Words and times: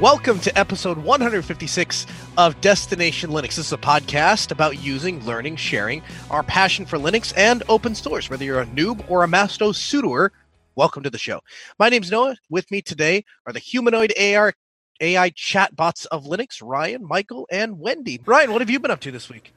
Welcome 0.00 0.38
to 0.40 0.56
episode 0.56 0.96
156 0.96 2.06
of 2.36 2.60
Destination 2.60 3.30
Linux. 3.30 3.56
This 3.56 3.58
is 3.58 3.72
a 3.72 3.76
podcast 3.76 4.52
about 4.52 4.80
using, 4.80 5.24
learning, 5.26 5.56
sharing 5.56 6.04
our 6.30 6.44
passion 6.44 6.86
for 6.86 6.98
Linux 6.98 7.32
and 7.36 7.64
open 7.68 7.96
source. 7.96 8.30
Whether 8.30 8.44
you're 8.44 8.60
a 8.60 8.66
noob 8.66 9.04
or 9.10 9.24
a 9.24 9.28
master 9.28 9.64
sudoer, 9.64 10.30
welcome 10.76 11.02
to 11.02 11.10
the 11.10 11.18
show. 11.18 11.40
My 11.80 11.88
name's 11.88 12.12
Noah. 12.12 12.36
With 12.48 12.70
me 12.70 12.80
today 12.80 13.24
are 13.44 13.52
the 13.52 13.58
humanoid 13.58 14.12
AR 14.16 14.54
AI 15.00 15.30
chatbots 15.30 16.06
of 16.12 16.26
Linux, 16.26 16.62
Ryan, 16.62 17.04
Michael, 17.04 17.48
and 17.50 17.80
Wendy. 17.80 18.20
Ryan, 18.24 18.52
what 18.52 18.60
have 18.60 18.70
you 18.70 18.78
been 18.78 18.92
up 18.92 19.00
to 19.00 19.10
this 19.10 19.28
week? 19.28 19.52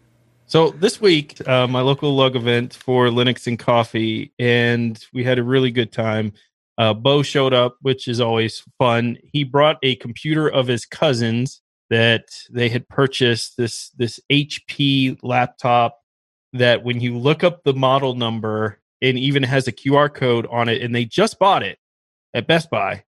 So 0.48 0.72
this 0.72 1.00
week, 1.00 1.48
uh, 1.48 1.68
my 1.68 1.82
local 1.82 2.16
lug 2.16 2.36
event 2.36 2.74
for 2.74 3.10
Linux 3.10 3.46
and 3.46 3.60
coffee, 3.60 4.34
and 4.40 5.00
we 5.14 5.24
had 5.24 5.38
a 5.38 5.44
really 5.44 5.70
good 5.70 5.92
time. 5.92 6.34
Uh, 6.82 6.96
Bo 6.96 7.22
showed 7.22 7.54
up, 7.54 7.78
which 7.82 8.08
is 8.08 8.20
always 8.20 8.64
fun. 8.80 9.16
He 9.32 9.44
brought 9.44 9.78
a 9.84 9.98
computer 9.98 10.48
of 10.48 10.66
his 10.66 10.84
cousins 10.84 11.62
that 11.92 12.24
they 12.50 12.70
had 12.70 12.90
purchased 12.90 13.56
this 13.56 13.90
this 13.92 14.20
HP 14.32 15.20
laptop 15.22 16.00
that 16.54 16.84
when 16.84 17.00
you 17.00 17.20
look 17.20 17.44
up 17.44 17.64
the 17.64 17.76
model 17.76 18.16
number, 18.16 18.80
and 19.00 19.20
even 19.20 19.44
has 19.44 19.68
a 19.68 19.72
QR 19.72 20.12
code 20.12 20.48
on 20.50 20.70
it, 20.70 20.82
and 20.82 20.96
they 20.96 21.06
just 21.06 21.38
bought 21.38 21.62
it 21.62 21.78
at 22.34 22.48
Best 22.48 22.72
Buy. 22.72 23.04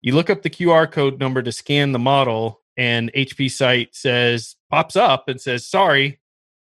You 0.00 0.14
look 0.14 0.30
up 0.30 0.40
the 0.40 0.48
QR 0.48 0.90
code 0.90 1.20
number 1.20 1.42
to 1.42 1.52
scan 1.52 1.92
the 1.92 1.98
model, 1.98 2.62
and 2.78 3.12
HP 3.14 3.50
site 3.50 3.94
says 3.94 4.56
pops 4.70 4.96
up 4.96 5.28
and 5.28 5.38
says, 5.38 5.66
"Sorry, 5.66 6.20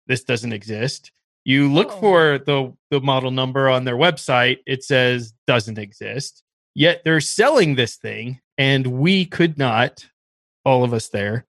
this 0.06 0.22
doesn't 0.22 0.52
exist." 0.52 1.10
You 1.44 1.72
look 1.72 1.90
Oh. 1.94 2.00
for 2.00 2.38
the 2.38 2.72
the 2.92 3.00
model 3.00 3.32
number 3.32 3.68
on 3.68 3.82
their 3.82 3.96
website, 3.96 4.58
it 4.68 4.84
says 4.84 5.34
doesn't 5.48 5.78
exist. 5.78 6.42
Yet 6.74 7.02
they're 7.04 7.20
selling 7.20 7.74
this 7.74 7.96
thing, 7.96 8.40
and 8.58 8.86
we 8.86 9.26
could 9.26 9.58
not, 9.58 10.06
all 10.64 10.84
of 10.84 10.92
us 10.92 11.08
there, 11.08 11.46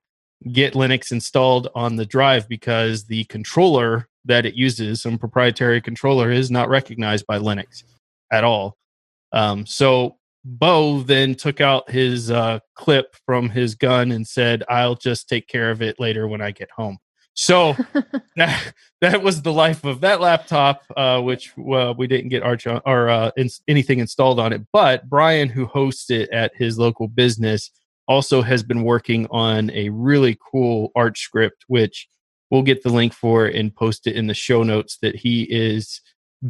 get 0.51 0.73
Linux 0.73 1.11
installed 1.11 1.69
on 1.73 1.95
the 1.95 2.05
drive 2.05 2.47
because 2.47 3.05
the 3.05 3.23
controller 3.25 4.07
that 4.25 4.45
it 4.45 4.55
uses, 4.55 5.01
some 5.01 5.17
proprietary 5.17 5.81
controller, 5.81 6.31
is 6.31 6.51
not 6.51 6.69
recognized 6.69 7.25
by 7.25 7.39
Linux 7.39 7.83
at 8.31 8.43
all. 8.43 8.77
Um, 9.31 9.65
so 9.65 10.17
Bo 10.43 11.01
then 11.01 11.35
took 11.35 11.59
out 11.59 11.89
his 11.89 12.29
uh, 12.29 12.59
clip 12.75 13.15
from 13.25 13.49
his 13.49 13.75
gun 13.75 14.11
and 14.11 14.27
said, 14.27 14.63
"I'll 14.69 14.95
just 14.95 15.27
take 15.27 15.47
care 15.47 15.71
of 15.71 15.81
it 15.81 15.99
later 15.99 16.27
when 16.27 16.41
I 16.41 16.51
get 16.51 16.69
home." 16.71 16.97
So 17.35 17.75
that, 18.35 18.73
that 19.01 19.21
was 19.21 19.41
the 19.41 19.53
life 19.53 19.83
of 19.83 20.01
that 20.01 20.21
laptop, 20.21 20.83
uh, 20.97 21.21
which 21.21 21.53
uh, 21.57 21.93
we 21.95 22.07
didn't 22.07 22.29
get 22.29 22.43
Arch 22.43 22.65
on, 22.65 22.81
or 22.85 23.09
uh, 23.09 23.31
anything 23.67 23.99
installed 23.99 24.39
on 24.39 24.53
it. 24.53 24.61
But 24.73 25.07
Brian, 25.07 25.49
who 25.49 25.65
hosts 25.65 26.09
it 26.09 26.29
at 26.31 26.55
his 26.55 26.79
local 26.79 27.07
business, 27.07 27.69
also 28.07 28.41
has 28.41 28.63
been 28.63 28.83
working 28.83 29.27
on 29.31 29.69
a 29.71 29.89
really 29.89 30.37
cool 30.51 30.91
Arch 30.95 31.19
script, 31.19 31.65
which 31.67 32.07
we'll 32.49 32.61
get 32.61 32.83
the 32.83 32.89
link 32.89 33.13
for 33.13 33.45
and 33.45 33.75
post 33.75 34.07
it 34.07 34.15
in 34.15 34.27
the 34.27 34.33
show 34.33 34.63
notes 34.63 34.97
that 35.01 35.15
he 35.15 35.43
is 35.43 36.01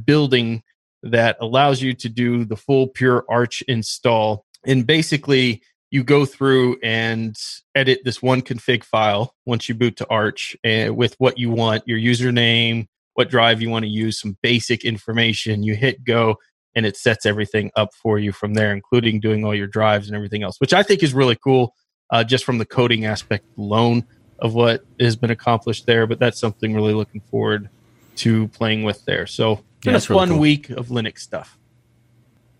building 0.06 0.61
that 1.02 1.38
allows 1.39 1.81
you 1.81 1.94
to 1.94 2.09
do 2.09 2.45
the 2.45 2.56
full 2.56 2.88
pure 2.88 3.25
Arch 3.30 3.63
install. 3.67 4.45
And 4.66 4.86
basically, 4.86 5.61
you 5.91 6.03
go 6.03 6.25
through 6.25 6.78
and 6.83 7.36
edit 7.75 8.00
this 8.03 8.22
one 8.22 8.41
config 8.41 8.83
file 8.83 9.33
once 9.45 9.69
you 9.69 9.75
boot 9.75 9.97
to 9.97 10.08
Arch 10.09 10.55
and 10.64 10.97
with 10.97 11.16
what 11.19 11.38
you 11.38 11.50
want, 11.52 11.83
your 11.88 12.00
username, 12.00 12.88
what 13.14 13.30
drive 13.30 13.61
you 13.61 13.69
want 13.69 13.83
to 13.83 13.89
use, 13.89 14.19
some 14.19 14.38
basic 14.41 14.83
information. 14.83 15.63
You 15.63 15.75
hit 15.75 16.03
go 16.03 16.38
and 16.75 16.86
it 16.86 16.97
sets 16.97 17.25
everything 17.25 17.72
up 17.75 17.94
for 17.94 18.19
you 18.19 18.31
from 18.31 18.53
there, 18.53 18.73
including 18.73 19.19
doing 19.19 19.45
all 19.45 19.56
your 19.56 19.67
drives 19.67 20.08
and 20.08 20.16
everything 20.16 20.44
else, 20.44 20.59
which 20.59 20.73
I 20.73 20.83
think 20.83 21.02
is 21.02 21.13
really 21.13 21.38
cool 21.38 21.73
uh, 22.09 22.23
just 22.23 22.44
from 22.44 22.58
the 22.58 22.66
coding 22.66 23.06
aspect 23.06 23.46
alone 23.57 24.06
of 24.40 24.53
what 24.53 24.84
has 25.00 25.16
been 25.16 25.31
accomplished 25.31 25.85
there. 25.85 26.06
But 26.06 26.19
that's 26.19 26.40
something 26.40 26.73
really 26.73 26.94
looking 26.94 27.22
forward 27.22 27.69
to 28.17 28.47
playing 28.50 28.84
with 28.84 29.03
there. 29.06 29.25
So, 29.28 29.63
it's 29.78 29.85
been 29.85 29.96
a 29.96 30.00
really 30.00 30.19
fun 30.19 30.29
cool. 30.29 30.40
week 30.40 30.69
of 30.72 30.88
Linux 30.88 31.19
stuff. 31.19 31.57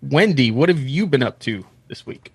Wendy, 0.02 0.52
what 0.52 0.70
have 0.70 0.80
you 0.80 1.08
been 1.08 1.24
up 1.24 1.40
to 1.40 1.66
this 1.88 2.06
week? 2.06 2.32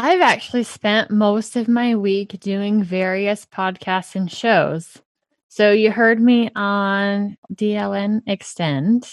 I've 0.00 0.20
actually 0.20 0.62
spent 0.62 1.10
most 1.10 1.56
of 1.56 1.66
my 1.66 1.96
week 1.96 2.38
doing 2.38 2.84
various 2.84 3.44
podcasts 3.46 4.14
and 4.14 4.30
shows. 4.30 4.96
So 5.48 5.72
you 5.72 5.90
heard 5.90 6.20
me 6.20 6.50
on 6.54 7.36
DLN 7.52 8.22
Extend, 8.28 9.10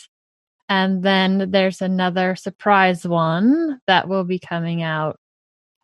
and 0.70 1.02
then 1.02 1.50
there's 1.50 1.82
another 1.82 2.36
surprise 2.36 3.04
one 3.06 3.80
that 3.88 4.08
will 4.08 4.26
be 4.26 4.38
coming 4.38 4.84
out. 4.84 5.20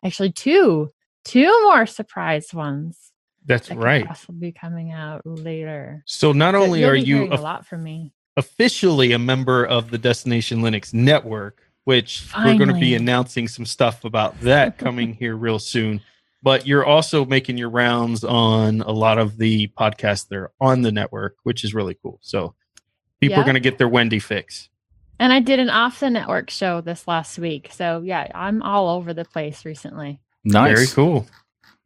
Actually, 0.04 0.30
two, 0.30 0.92
two 1.24 1.50
more 1.64 1.84
surprise 1.86 2.54
ones. 2.54 2.96
That's 3.44 3.70
that 3.70 3.78
right. 3.78 4.06
Possibly 4.06 4.50
be 4.50 4.52
coming 4.52 4.92
out 4.92 5.22
later. 5.24 6.04
So 6.06 6.30
not 6.30 6.54
So 6.54 6.62
only 6.62 6.84
are 6.84 6.94
you 6.94 7.24
of- 7.32 7.40
a 7.40 7.42
lot 7.42 7.66
from 7.66 7.82
me. 7.82 8.12
officially 8.36 9.10
a 9.10 9.18
member 9.18 9.64
of 9.64 9.90
the 9.90 9.98
Destination 9.98 10.60
Linux 10.62 10.94
network, 10.94 11.60
which 11.84 12.28
we're 12.36 12.56
going 12.56 12.72
to 12.72 12.80
be 12.80 12.94
announcing 12.94 13.48
some 13.48 13.66
stuff 13.66 14.04
about 14.04 14.40
that 14.40 14.78
coming 14.78 15.14
here 15.14 15.36
real 15.36 15.58
soon. 15.58 16.00
But 16.42 16.66
you're 16.66 16.84
also 16.84 17.24
making 17.24 17.56
your 17.56 17.70
rounds 17.70 18.24
on 18.24 18.80
a 18.80 18.90
lot 18.90 19.18
of 19.18 19.38
the 19.38 19.68
podcasts 19.78 20.28
that 20.28 20.36
are 20.36 20.50
on 20.60 20.82
the 20.82 20.90
network, 20.90 21.36
which 21.44 21.62
is 21.62 21.72
really 21.74 21.96
cool. 22.02 22.18
So 22.20 22.54
people 23.20 23.38
are 23.38 23.44
going 23.44 23.54
to 23.54 23.60
get 23.60 23.78
their 23.78 23.88
Wendy 23.88 24.18
fix. 24.18 24.68
And 25.20 25.32
I 25.32 25.38
did 25.38 25.60
an 25.60 25.70
off 25.70 26.00
the 26.00 26.10
network 26.10 26.50
show 26.50 26.80
this 26.80 27.06
last 27.06 27.38
week. 27.38 27.70
So 27.72 28.02
yeah, 28.04 28.26
I'm 28.34 28.60
all 28.62 28.88
over 28.88 29.14
the 29.14 29.24
place 29.24 29.64
recently. 29.64 30.18
Nice. 30.42 30.74
Very 30.74 30.86
cool. 30.88 31.26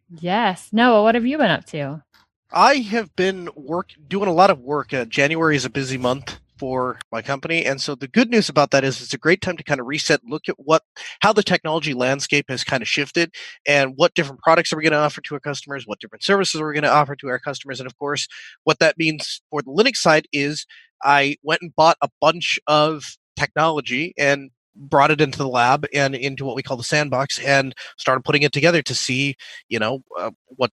Yes. 0.09 0.71
Noah, 0.73 1.03
what 1.03 1.15
have 1.15 1.27
you 1.27 1.37
been 1.37 1.51
up 1.51 1.67
to? 1.67 2.03
I 2.51 2.77
have 2.77 3.15
been 3.17 3.51
work 3.55 3.91
doing 4.09 4.29
a 4.29 4.33
lot 4.33 4.51
of 4.51 4.61
work. 4.61 4.95
Uh, 4.95 5.05
January 5.05 5.57
is 5.57 5.67
a 5.67 5.71
busy 5.71 5.99
month 5.99 6.39
for 6.59 6.99
my 7.13 7.23
company, 7.23 7.65
and 7.65 7.81
so 7.81 7.95
the 7.95 8.09
good 8.09 8.31
news 8.31 8.49
about 8.49 8.71
that 8.71 8.85
is 8.85 9.01
it's 9.03 9.15
a 9.15 9.19
great 9.19 9.41
time 9.41 9.57
to 9.57 9.65
kind 9.65 9.81
of 9.81 9.87
reset, 9.87 10.21
look 10.25 10.49
at 10.49 10.57
what 10.59 10.83
how 11.21 11.33
the 11.33 11.43
technology 11.43 11.95
landscape 11.95 12.47
has 12.49 12.65
kind 12.65 12.83
of 12.83 12.89
shifted, 12.89 13.35
and 13.67 13.95
what 13.97 14.15
different 14.15 14.43
products 14.43 14.73
are 14.73 14.77
we 14.77 14.83
going 14.83 14.93
to 14.93 14.99
offer 14.99 15.21
to 15.21 15.35
our 15.35 15.41
customers, 15.41 15.85
what 15.87 16.01
different 16.01 16.25
services 16.25 16.61
are 16.61 16.67
we 16.67 16.75
going 16.75 16.83
to 16.83 16.93
offer 16.93 17.17
to 17.17 17.29
our 17.29 17.39
customers, 17.39 17.81
and 17.81 17.87
of 17.87 17.99
course, 17.99 18.29
what 18.65 18.79
that 18.79 18.99
means 18.99 19.41
for 19.51 19.63
the 19.63 19.71
Linux 19.71 19.97
side 19.97 20.27
is 20.33 20.67
I 21.05 21.37
went 21.43 21.63
and 21.63 21.75
bought 21.75 21.99
a 22.03 22.09
bunch 22.21 22.59
of 22.67 23.17
technology 23.37 24.15
and 24.19 24.51
brought 24.77 25.11
it 25.11 25.21
into 25.21 25.39
the 25.39 25.49
lab 25.49 25.87
and 25.95 26.15
into 26.15 26.45
what 26.45 26.57
we 26.57 26.63
call 26.63 26.77
the 26.77 26.85
sandbox 26.85 27.39
and 27.39 27.75
started 27.97 28.23
putting 28.25 28.43
it 28.43 28.53
together 28.53 28.83
to 28.83 28.95
see 28.95 29.35
you 29.69 29.79
know 29.79 30.03
uh, 30.19 30.31
what 30.49 30.71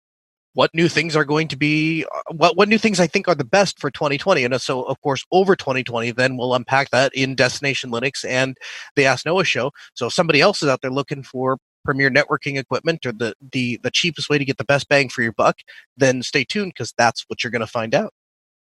what 0.53 0.74
new 0.74 0.88
things 0.88 1.16
are 1.16 1.25
going 1.25 1.47
to 1.47 1.56
be 1.56 2.06
uh, 2.16 2.34
what 2.34 2.56
what 2.58 2.69
new 2.69 2.78
things 2.78 3.00
I 3.00 3.08
think 3.08 3.28
are 3.28 3.36
the 3.36 3.44
best 3.44 3.80
for 3.80 3.91
2020 3.91 4.44
and 4.44 4.62
so 4.62 4.84
of 4.84 5.00
course 5.02 5.25
over 5.31 5.56
2020 5.56 6.12
then 6.12 6.38
we'll 6.38 6.53
unpack 6.53 6.90
that 6.91 7.14
in 7.14 7.36
Destination 7.36 7.91
Linux 7.91 8.25
and 8.28 8.58
the 8.96 9.06
Ask 9.06 9.25
Noah 9.25 9.46
show 9.46 9.72
so 9.94 10.08
if 10.08 10.14
somebody 10.14 10.41
else 10.41 10.64
is 10.64 10.69
out 10.69 10.81
there 10.81 10.91
looking 10.91 11.24
for 11.24 11.58
premier 11.84 12.09
networking 12.09 12.58
equipment 12.58 13.06
or 13.06 13.12
the 13.12 13.34
the 13.52 13.80
the 13.84 13.91
cheapest 13.91 14.30
way 14.30 14.38
to 14.38 14.46
get 14.46 14.58
the 14.58 14.64
best 14.64 14.88
bang 14.88 15.09
for 15.09 15.22
your 15.22 15.34
buck 15.34 15.58
then 15.97 16.24
stay 16.24 16.44
tuned 16.44 16.74
because 16.74 16.94
that's 16.97 17.25
what 17.28 17.44
you're 17.44 17.52
going 17.52 17.59
to 17.59 17.68
find 17.68 17.94
out 17.94 18.14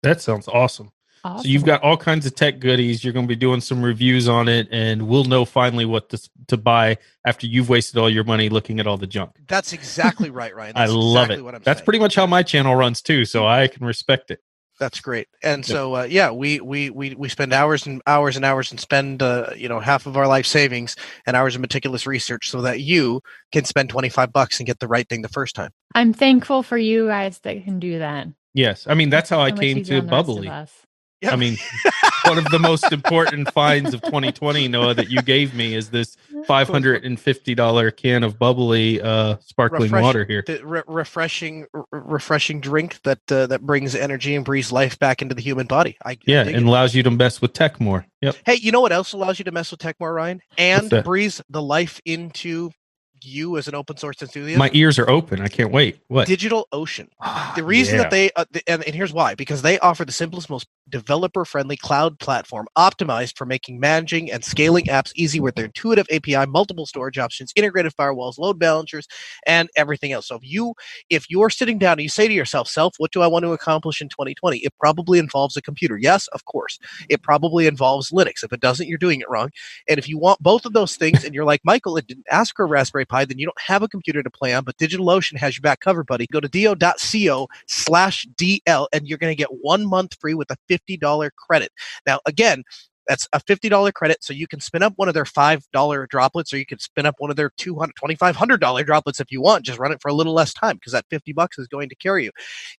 That 0.04 0.22
sounds 0.22 0.48
awesome. 0.48 0.92
Awesome. 1.26 1.44
So 1.44 1.50
you've 1.50 1.66
got 1.66 1.82
all 1.82 1.98
kinds 1.98 2.28
of 2.28 2.36
tech 2.36 2.60
goodies. 2.60 3.04
You're 3.04 3.14
going 3.14 3.26
to 3.26 3.28
be 3.28 3.36
doing 3.36 3.60
some 3.60 3.82
reviews 3.82 4.28
on 4.30 4.48
it, 4.48 4.68
and 4.72 5.08
we'll 5.08 5.24
know 5.24 5.44
finally 5.44 5.84
what 5.86 6.10
to, 6.10 6.30
to 6.50 6.56
buy 6.58 6.98
after 7.26 7.48
you've 7.48 7.68
wasted 7.68 7.98
all 7.98 8.10
your 8.12 8.24
money 8.24 8.48
looking 8.50 8.80
at 8.80 8.86
all 8.86 8.98
the 8.98 9.08
junk. 9.08 9.32
that's 9.48 9.74
exactly 9.74 10.30
right 10.30 10.56
Ryan 10.56 10.74
I 10.76 10.82
That's 10.82 10.94
love 10.94 11.24
exactly 11.26 11.42
it. 11.42 11.44
what 11.46 11.56
I'm 11.56 11.62
That's 11.64 11.80
saying. 11.80 11.86
pretty 11.86 12.00
much 12.00 12.14
how 12.14 12.28
my 12.28 12.44
channel 12.44 12.76
runs 12.76 13.02
too, 13.02 13.26
so 13.26 13.48
I 13.48 13.68
can 13.68 13.86
respect 13.86 14.30
it. 14.30 14.40
That's 14.80 15.00
great. 15.00 15.28
And 15.42 15.68
Yeah. 15.68 15.74
so, 15.74 15.96
uh, 15.96 16.04
yeah, 16.04 16.32
we, 16.32 16.60
we, 16.60 16.90
we, 16.90 17.16
we 17.16 17.30
spend 17.30 17.54
hours 17.54 17.88
and 17.88 18.02
hours 18.06 18.36
and 18.36 18.44
hours 18.44 18.70
and 18.72 18.80
spend, 18.80 19.24
uh, 19.24 19.52
you 19.56 19.70
know, 19.70 19.80
half 19.80 20.06
of 20.06 20.18
our 20.18 20.28
life 20.28 20.46
savings 20.46 20.96
and 21.26 21.36
hours 21.36 21.56
of 21.56 21.62
meticulous 21.62 22.06
research 22.06 22.50
so 22.50 22.62
that 22.62 22.82
you 22.82 23.22
can 23.54 23.64
spend 23.66 23.90
25 23.90 24.34
bucks 24.34 24.60
and 24.60 24.68
get 24.68 24.80
the 24.80 24.88
right 24.90 25.08
thing 25.08 25.22
the 25.22 25.30
first 25.30 25.56
time. 25.56 25.72
I'm 25.96 26.12
thankful 26.14 26.62
for 26.62 26.78
you 26.78 27.08
guys 27.08 27.40
that 27.40 27.64
can 27.64 27.80
do 27.80 28.00
that. 28.00 28.28
Yes, 28.54 28.86
I 28.88 28.94
mean 28.94 29.10
that's 29.10 29.30
how 29.30 29.40
I 29.40 29.50
So 29.50 29.56
much 29.56 29.62
came 29.62 29.84
to 29.84 29.98
on 30.00 30.06
the 30.08 30.12
rest 30.12 30.30
of 30.30 30.36
Bubbly. 30.36 30.48
Yeah. 31.26 31.34
I 31.34 31.36
mean, 31.36 31.58
one 32.26 32.38
of 32.38 32.46
the 32.52 32.60
most 32.60 32.92
important 32.92 33.52
finds 33.52 33.94
of 33.94 34.02
2020, 34.04 34.68
Noah, 34.68 34.94
that 34.94 35.10
you 35.10 35.22
gave 35.22 35.54
me 35.54 35.74
is 35.76 35.90
this 35.90 36.16
$550 36.48 37.96
can 37.96 38.24
of 38.24 38.38
bubbly 38.40 39.02
uh, 39.02 39.38
sparkling 39.42 39.84
Refresh- 39.84 40.04
water 40.04 40.26
here. 40.26 40.44
The 40.46 40.66
re- 40.66 40.84
refreshing, 40.88 41.66
refreshing 41.92 42.60
drink 42.62 43.02
that, 43.04 43.20
uh, 43.32 43.48
that 43.48 43.62
brings 43.62 43.96
energy 43.96 44.36
and 44.36 44.46
breathes 44.46 44.72
life 44.72 44.98
back 45.00 45.22
into 45.22 45.36
the 45.36 45.42
human 45.42 45.68
body. 45.68 45.98
I, 46.06 46.18
Yeah, 46.26 46.42
and 46.42 46.50
it. 46.56 46.64
allows 46.64 46.96
you 46.96 47.04
to 47.04 47.12
mess 47.12 47.42
with 47.42 47.54
tech 47.54 47.80
more. 47.80 48.06
Yep. 48.22 48.36
Hey, 48.46 48.56
you 48.56 48.72
know 48.72 48.82
what 48.82 48.92
else 48.92 49.14
allows 49.14 49.40
you 49.40 49.46
to 49.46 49.52
mess 49.52 49.72
with 49.72 49.80
tech 49.80 50.00
more, 50.00 50.14
Ryan? 50.14 50.42
And 50.58 50.90
that? 50.90 51.06
breathe 51.06 51.38
the 51.50 51.62
life 51.62 52.02
into 52.06 52.72
you 53.22 53.58
as 53.58 53.68
an 53.68 53.76
open 53.76 53.98
source 53.98 54.22
enthusiast, 54.22 54.58
My 54.58 54.70
ears 54.74 55.00
are 55.00 55.10
open. 55.10 55.42
I 55.42 55.48
can't 55.48 55.72
wait. 55.72 56.00
What? 56.08 56.28
Digital 56.28 56.68
Ocean. 56.72 57.10
Ah, 57.22 57.54
The 57.56 57.64
reason 57.64 57.96
yeah. 57.96 58.02
that 58.04 58.12
they 58.12 58.32
uh, 58.36 58.46
and, 58.68 58.84
and 58.84 58.96
here's 58.96 59.14
why 59.14 59.36
because 59.36 59.62
they 59.62 59.80
offer 59.80 60.06
the 60.06 60.12
simplest, 60.12 60.50
most 60.50 60.68
developer-friendly 60.90 61.78
cloud 61.78 62.20
platform 62.20 62.68
optimized 62.78 63.38
for 63.38 63.46
making 63.46 63.80
managing 63.80 64.32
and 64.32 64.44
scaling 64.44 64.86
apps 64.86 65.12
easy 65.16 65.40
with 65.40 65.56
their 65.56 65.66
intuitive 65.66 66.06
API, 66.12 66.46
multiple 66.46 66.86
storage 66.86 67.18
options, 67.18 67.52
integrated 67.56 67.94
firewalls, 68.00 68.38
load 68.38 68.60
balancers, 68.60 69.08
and 69.48 69.70
everything 69.76 70.12
else. 70.12 70.28
So 70.28 70.36
if 70.36 70.44
you 70.44 70.74
if 71.10 71.30
you're 71.30 71.50
sitting 71.50 71.78
down 71.78 71.94
and 71.94 72.02
you 72.02 72.10
say 72.10 72.28
to 72.28 72.34
yourself, 72.34 72.68
"Self, 72.68 72.96
what 72.98 73.12
do 73.12 73.22
I 73.22 73.28
want 73.28 73.44
to 73.44 73.54
accomplish 73.54 74.02
in 74.02 74.10
2020?" 74.10 74.60
It 74.60 74.74
probably 74.80 75.20
involves 75.20 75.58
a 75.58 75.62
computer. 75.62 75.98
Yes, 75.98 76.28
of 76.30 76.46
course. 76.46 76.78
It 77.10 77.24
probably 77.24 77.68
involves 77.68 78.12
Linux. 78.12 78.44
If 78.44 78.54
it 78.54 78.60
doesn't, 78.60 78.88
you're 78.88 78.98
doing 78.98 79.22
it 79.22 79.30
wrong. 79.30 79.50
And 79.88 79.98
if 79.98 80.08
you 80.10 80.18
want 80.18 80.42
both 80.42 80.66
of 80.66 80.74
those 80.74 80.96
things, 80.96 81.24
and 81.24 81.34
you're 81.34 81.46
like 81.46 81.62
Michael, 81.64 81.98
it 81.98 82.08
didn't 82.08 82.26
ask 82.30 82.56
for 82.56 82.66
a 82.66 82.68
Raspberry 82.68 83.05
Pi, 83.06 83.26
then 83.26 83.40
you 83.40 83.46
don't 83.46 83.62
have 83.62 83.84
a 83.84 83.88
computer 83.88 84.24
to 84.24 84.30
play 84.30 84.54
on. 84.54 84.64
But 84.64 84.78
DigitalOcean 84.78 85.38
has 85.38 85.56
your 85.58 85.62
back 85.62 85.80
covered, 85.80 86.06
buddy. 86.06 86.28
Go 86.32 86.40
to 86.40 86.48
do.co 86.48 87.48
slash 87.68 88.28
DL, 88.36 88.88
and 88.94 89.08
you're 89.08 89.18
going 89.18 89.32
to 89.32 89.38
get 89.38 89.50
one 89.62 89.86
month 89.86 90.16
free 90.20 90.34
with 90.34 90.52
a 90.52 90.58
$50 90.70 91.30
credit. 91.38 91.72
Now, 92.06 92.20
again, 92.26 92.64
that's 93.08 93.28
a 93.34 93.40
$50 93.40 93.94
credit, 93.94 94.24
so 94.24 94.34
you 94.34 94.48
can 94.48 94.60
spin 94.60 94.84
up 94.84 94.94
one 94.96 95.08
of 95.08 95.14
their 95.14 95.26
$5 95.26 96.08
droplets, 96.10 96.54
or 96.54 96.58
you 96.58 96.66
can 96.66 96.80
spin 96.80 97.06
up 97.06 97.16
one 97.20 97.30
of 97.30 97.36
their 97.36 97.52
$200, 97.52 97.92
$2,500 98.02 98.86
droplets 98.86 99.20
if 99.20 99.32
you 99.32 99.42
want. 99.42 99.66
Just 99.66 99.80
run 99.80 99.92
it 99.92 100.02
for 100.02 100.10
a 100.10 100.14
little 100.14 100.34
less 100.34 100.54
time 100.54 100.76
because 100.76 100.94
that 100.94 101.06
50 101.10 101.34
bucks 101.34 101.58
is 101.58 101.68
going 101.68 101.90
to 101.90 101.96
carry 101.96 102.26
you. 102.26 102.32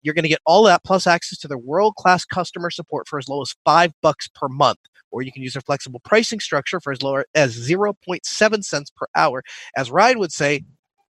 You're 0.02 0.14
going 0.14 0.24
to 0.24 0.28
get 0.28 0.40
all 0.46 0.62
that 0.64 0.84
plus 0.84 1.06
access 1.06 1.38
to 1.38 1.48
their 1.48 1.58
world-class 1.58 2.24
customer 2.24 2.70
support 2.70 3.08
for 3.08 3.18
as 3.18 3.28
low 3.28 3.42
as 3.42 3.54
five 3.64 3.92
bucks 4.02 4.28
per 4.28 4.48
month 4.48 4.78
or 5.12 5.22
you 5.22 5.32
can 5.32 5.42
use 5.42 5.54
their 5.54 5.62
flexible 5.62 6.00
pricing 6.00 6.40
structure 6.40 6.80
for 6.80 6.92
as 6.92 7.02
low 7.02 7.22
as 7.34 7.56
0.7 7.56 8.64
cents 8.64 8.90
per 8.90 9.06
hour. 9.14 9.42
As 9.76 9.90
Ryan 9.90 10.18
would 10.18 10.32
say, 10.32 10.64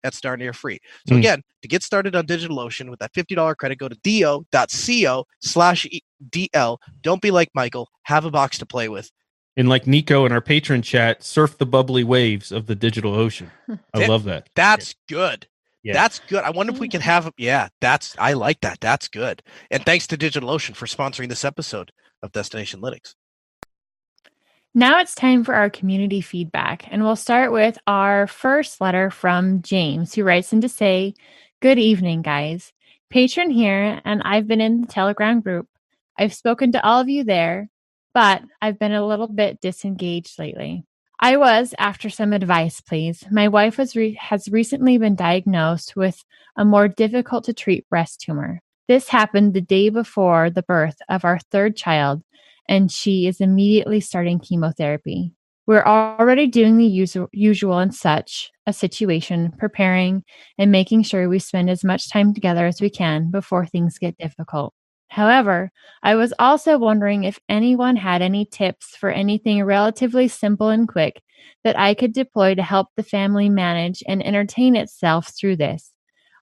that's 0.03 0.19
darn 0.21 0.39
near 0.39 0.53
free. 0.53 0.79
So 1.07 1.15
Hmm. 1.15 1.19
again, 1.19 1.41
to 1.61 1.67
get 1.67 1.83
started 1.83 2.15
on 2.15 2.25
DigitalOcean 2.25 2.89
with 2.89 2.99
that 2.99 3.13
$50 3.13 3.55
credit, 3.55 3.77
go 3.77 3.87
to 3.87 3.97
do.co 4.03 5.25
slash 5.41 5.87
DL. 6.29 6.77
Don't 7.01 7.21
be 7.21 7.31
like 7.31 7.49
Michael. 7.53 7.89
Have 8.03 8.25
a 8.25 8.31
box 8.31 8.57
to 8.59 8.65
play 8.65 8.89
with. 8.89 9.11
And 9.57 9.67
like 9.67 9.85
Nico 9.85 10.25
in 10.25 10.31
our 10.31 10.41
patron 10.41 10.81
chat, 10.81 11.23
surf 11.23 11.57
the 11.57 11.65
bubbly 11.65 12.03
waves 12.03 12.51
of 12.51 12.67
the 12.67 12.75
digital 12.75 13.13
ocean. 13.13 13.51
I 13.93 14.07
love 14.07 14.23
that. 14.23 14.49
That's 14.55 14.95
good. 15.09 15.47
Yeah. 15.83 15.93
That's 15.93 16.19
good. 16.19 16.43
I 16.43 16.51
wonder 16.51 16.73
if 16.73 16.79
we 16.79 16.87
can 16.87 17.01
have 17.01 17.31
yeah, 17.37 17.67
that's 17.81 18.15
I 18.19 18.33
like 18.33 18.61
that. 18.61 18.79
That's 18.79 19.07
good. 19.07 19.41
And 19.71 19.83
thanks 19.83 20.05
to 20.07 20.17
DigitalOcean 20.17 20.75
for 20.75 20.85
sponsoring 20.85 21.27
this 21.27 21.43
episode 21.43 21.91
of 22.21 22.31
Destination 22.31 22.81
Linux. 22.81 23.15
Now 24.73 25.01
it's 25.01 25.15
time 25.15 25.43
for 25.43 25.53
our 25.53 25.69
community 25.69 26.21
feedback, 26.21 26.87
and 26.89 27.03
we'll 27.03 27.17
start 27.17 27.51
with 27.51 27.77
our 27.87 28.25
first 28.25 28.79
letter 28.79 29.11
from 29.11 29.61
James, 29.61 30.15
who 30.15 30.23
writes 30.23 30.53
in 30.53 30.61
to 30.61 30.69
say, 30.69 31.13
Good 31.61 31.77
evening, 31.77 32.21
guys. 32.21 32.71
Patron 33.09 33.49
here, 33.51 33.99
and 34.05 34.21
I've 34.23 34.47
been 34.47 34.61
in 34.61 34.79
the 34.79 34.87
Telegram 34.87 35.41
group. 35.41 35.67
I've 36.17 36.33
spoken 36.33 36.71
to 36.71 36.85
all 36.85 37.01
of 37.01 37.09
you 37.09 37.25
there, 37.25 37.69
but 38.13 38.43
I've 38.61 38.79
been 38.79 38.93
a 38.93 39.05
little 39.05 39.27
bit 39.27 39.59
disengaged 39.59 40.39
lately. 40.39 40.85
I 41.19 41.35
was, 41.35 41.75
after 41.77 42.09
some 42.09 42.31
advice, 42.31 42.79
please. 42.79 43.25
My 43.29 43.49
wife 43.49 43.77
was 43.77 43.97
re- 43.97 44.13
has 44.21 44.47
recently 44.47 44.97
been 44.97 45.15
diagnosed 45.15 45.97
with 45.97 46.23
a 46.55 46.63
more 46.63 46.87
difficult 46.87 47.43
to 47.43 47.53
treat 47.53 47.89
breast 47.89 48.21
tumor. 48.21 48.61
This 48.87 49.09
happened 49.09 49.53
the 49.53 49.59
day 49.59 49.89
before 49.89 50.49
the 50.49 50.63
birth 50.63 50.97
of 51.09 51.25
our 51.25 51.39
third 51.51 51.75
child, 51.75 52.23
and 52.71 52.89
she 52.89 53.27
is 53.27 53.41
immediately 53.41 53.99
starting 53.99 54.39
chemotherapy. 54.39 55.33
We're 55.67 55.83
already 55.83 56.47
doing 56.47 56.77
the 56.77 56.85
usual, 57.33 57.79
in 57.79 57.91
such 57.91 58.49
a 58.65 58.71
situation, 58.71 59.51
preparing 59.59 60.23
and 60.57 60.71
making 60.71 61.03
sure 61.03 61.27
we 61.27 61.37
spend 61.39 61.69
as 61.69 61.83
much 61.83 62.09
time 62.09 62.33
together 62.33 62.65
as 62.65 62.79
we 62.79 62.89
can 62.89 63.29
before 63.29 63.65
things 63.65 63.97
get 63.97 64.17
difficult. 64.17 64.73
However, 65.09 65.69
I 66.01 66.15
was 66.15 66.33
also 66.39 66.77
wondering 66.77 67.25
if 67.25 67.39
anyone 67.49 67.97
had 67.97 68.21
any 68.21 68.45
tips 68.45 68.95
for 68.95 69.09
anything 69.09 69.61
relatively 69.65 70.29
simple 70.29 70.69
and 70.69 70.87
quick 70.87 71.21
that 71.65 71.77
I 71.77 71.93
could 71.93 72.13
deploy 72.13 72.55
to 72.55 72.63
help 72.63 72.87
the 72.95 73.03
family 73.03 73.49
manage 73.49 74.01
and 74.07 74.25
entertain 74.25 74.77
itself 74.77 75.33
through 75.37 75.57
this. 75.57 75.91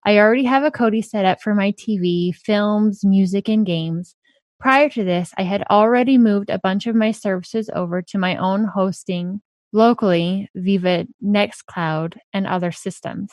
I 0.06 0.20
already 0.20 0.44
have 0.44 0.64
a 0.64 0.70
Kodi 0.70 1.04
set 1.04 1.26
up 1.26 1.42
for 1.42 1.56
my 1.56 1.72
TV, 1.72 2.36
films, 2.36 3.04
music, 3.04 3.50
and 3.50 3.66
games. 3.66 4.16
Prior 4.60 4.90
to 4.90 5.06
this, 5.06 5.32
I 5.38 5.44
had 5.44 5.64
already 5.70 6.18
moved 6.18 6.50
a 6.50 6.60
bunch 6.60 6.86
of 6.86 6.94
my 6.94 7.12
services 7.12 7.70
over 7.74 8.02
to 8.02 8.18
my 8.18 8.36
own 8.36 8.66
hosting 8.66 9.42
locally, 9.72 10.50
Viva 10.54 11.08
Nextcloud, 11.24 12.18
and 12.34 12.46
other 12.46 12.74
systems. 12.74 13.32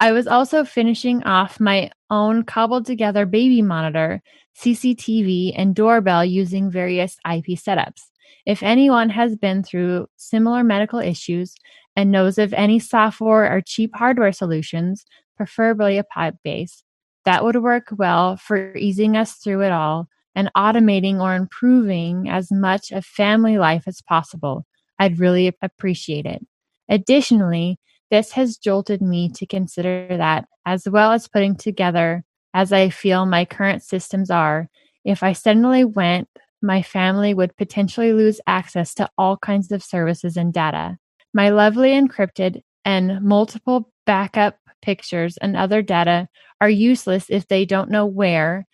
I 0.00 0.10
was 0.10 0.26
also 0.26 0.64
finishing 0.64 1.22
off 1.22 1.60
my 1.60 1.90
own 2.10 2.42
cobbled 2.42 2.86
together 2.86 3.24
baby 3.24 3.62
monitor, 3.62 4.20
CCTV, 4.60 5.52
and 5.56 5.76
doorbell 5.76 6.24
using 6.24 6.70
various 6.70 7.16
IP 7.24 7.56
setups. 7.56 8.02
If 8.44 8.62
anyone 8.62 9.10
has 9.10 9.36
been 9.36 9.62
through 9.62 10.08
similar 10.16 10.64
medical 10.64 10.98
issues 10.98 11.54
and 11.94 12.10
knows 12.10 12.36
of 12.36 12.52
any 12.52 12.80
software 12.80 13.52
or 13.52 13.60
cheap 13.60 13.92
hardware 13.94 14.32
solutions, 14.32 15.04
preferably 15.36 15.98
a 15.98 16.04
pipe 16.04 16.34
base, 16.42 16.82
that 17.24 17.44
would 17.44 17.62
work 17.62 17.88
well 17.96 18.36
for 18.36 18.74
easing 18.74 19.16
us 19.16 19.34
through 19.34 19.62
it 19.62 19.70
all 19.70 20.08
and 20.38 20.52
automating 20.56 21.20
or 21.20 21.34
improving 21.34 22.28
as 22.28 22.52
much 22.52 22.92
of 22.92 23.04
family 23.04 23.58
life 23.58 23.82
as 23.88 24.00
possible. 24.00 24.64
I'd 25.00 25.18
really 25.18 25.52
appreciate 25.60 26.26
it. 26.26 26.46
Additionally, 26.88 27.80
this 28.12 28.30
has 28.32 28.56
jolted 28.56 29.02
me 29.02 29.30
to 29.30 29.46
consider 29.46 30.06
that, 30.16 30.44
as 30.64 30.88
well 30.88 31.10
as 31.10 31.26
putting 31.26 31.56
together 31.56 32.22
as 32.54 32.72
I 32.72 32.88
feel 32.88 33.26
my 33.26 33.44
current 33.44 33.82
systems 33.82 34.30
are, 34.30 34.68
if 35.04 35.24
I 35.24 35.32
suddenly 35.32 35.84
went, 35.84 36.28
my 36.62 36.82
family 36.82 37.34
would 37.34 37.56
potentially 37.56 38.12
lose 38.12 38.40
access 38.46 38.94
to 38.94 39.10
all 39.18 39.38
kinds 39.38 39.72
of 39.72 39.82
services 39.82 40.36
and 40.36 40.52
data. 40.52 40.98
My 41.34 41.48
lovely 41.48 41.90
encrypted 41.90 42.62
and 42.84 43.22
multiple 43.22 43.90
backup 44.06 44.56
pictures 44.82 45.36
and 45.38 45.56
other 45.56 45.82
data 45.82 46.28
are 46.60 46.70
useless 46.70 47.26
if 47.28 47.48
they 47.48 47.64
don't 47.64 47.90
know 47.90 48.06
where 48.06 48.67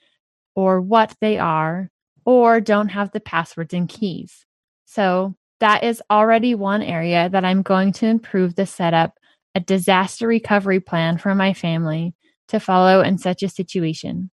or 0.54 0.80
what 0.80 1.14
they 1.20 1.38
are 1.38 1.90
or 2.24 2.60
don't 2.60 2.88
have 2.88 3.10
the 3.12 3.20
passwords 3.20 3.74
and 3.74 3.88
keys. 3.88 4.46
So, 4.84 5.34
that 5.60 5.84
is 5.84 6.02
already 6.10 6.54
one 6.54 6.82
area 6.82 7.28
that 7.30 7.44
I'm 7.44 7.62
going 7.62 7.92
to 7.94 8.06
improve 8.06 8.54
the 8.54 8.66
setup, 8.66 9.18
a 9.54 9.60
disaster 9.60 10.26
recovery 10.26 10.80
plan 10.80 11.16
for 11.16 11.34
my 11.34 11.54
family 11.54 12.14
to 12.48 12.60
follow 12.60 13.00
in 13.00 13.18
such 13.18 13.42
a 13.42 13.48
situation. 13.48 14.30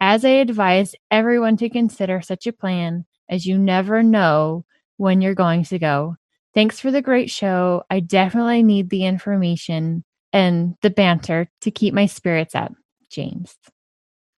As 0.00 0.24
I 0.24 0.30
advise 0.30 0.94
everyone 1.10 1.56
to 1.58 1.68
consider 1.68 2.20
such 2.20 2.46
a 2.46 2.52
plan, 2.52 3.04
as 3.28 3.46
you 3.46 3.58
never 3.58 4.02
know 4.02 4.64
when 4.96 5.20
you're 5.20 5.34
going 5.34 5.64
to 5.64 5.78
go. 5.78 6.16
Thanks 6.54 6.80
for 6.80 6.90
the 6.90 7.02
great 7.02 7.30
show. 7.30 7.82
I 7.90 8.00
definitely 8.00 8.62
need 8.62 8.90
the 8.90 9.04
information 9.04 10.04
and 10.32 10.76
the 10.82 10.90
banter 10.90 11.48
to 11.62 11.70
keep 11.70 11.94
my 11.94 12.06
spirits 12.06 12.54
up. 12.54 12.72
James. 13.10 13.56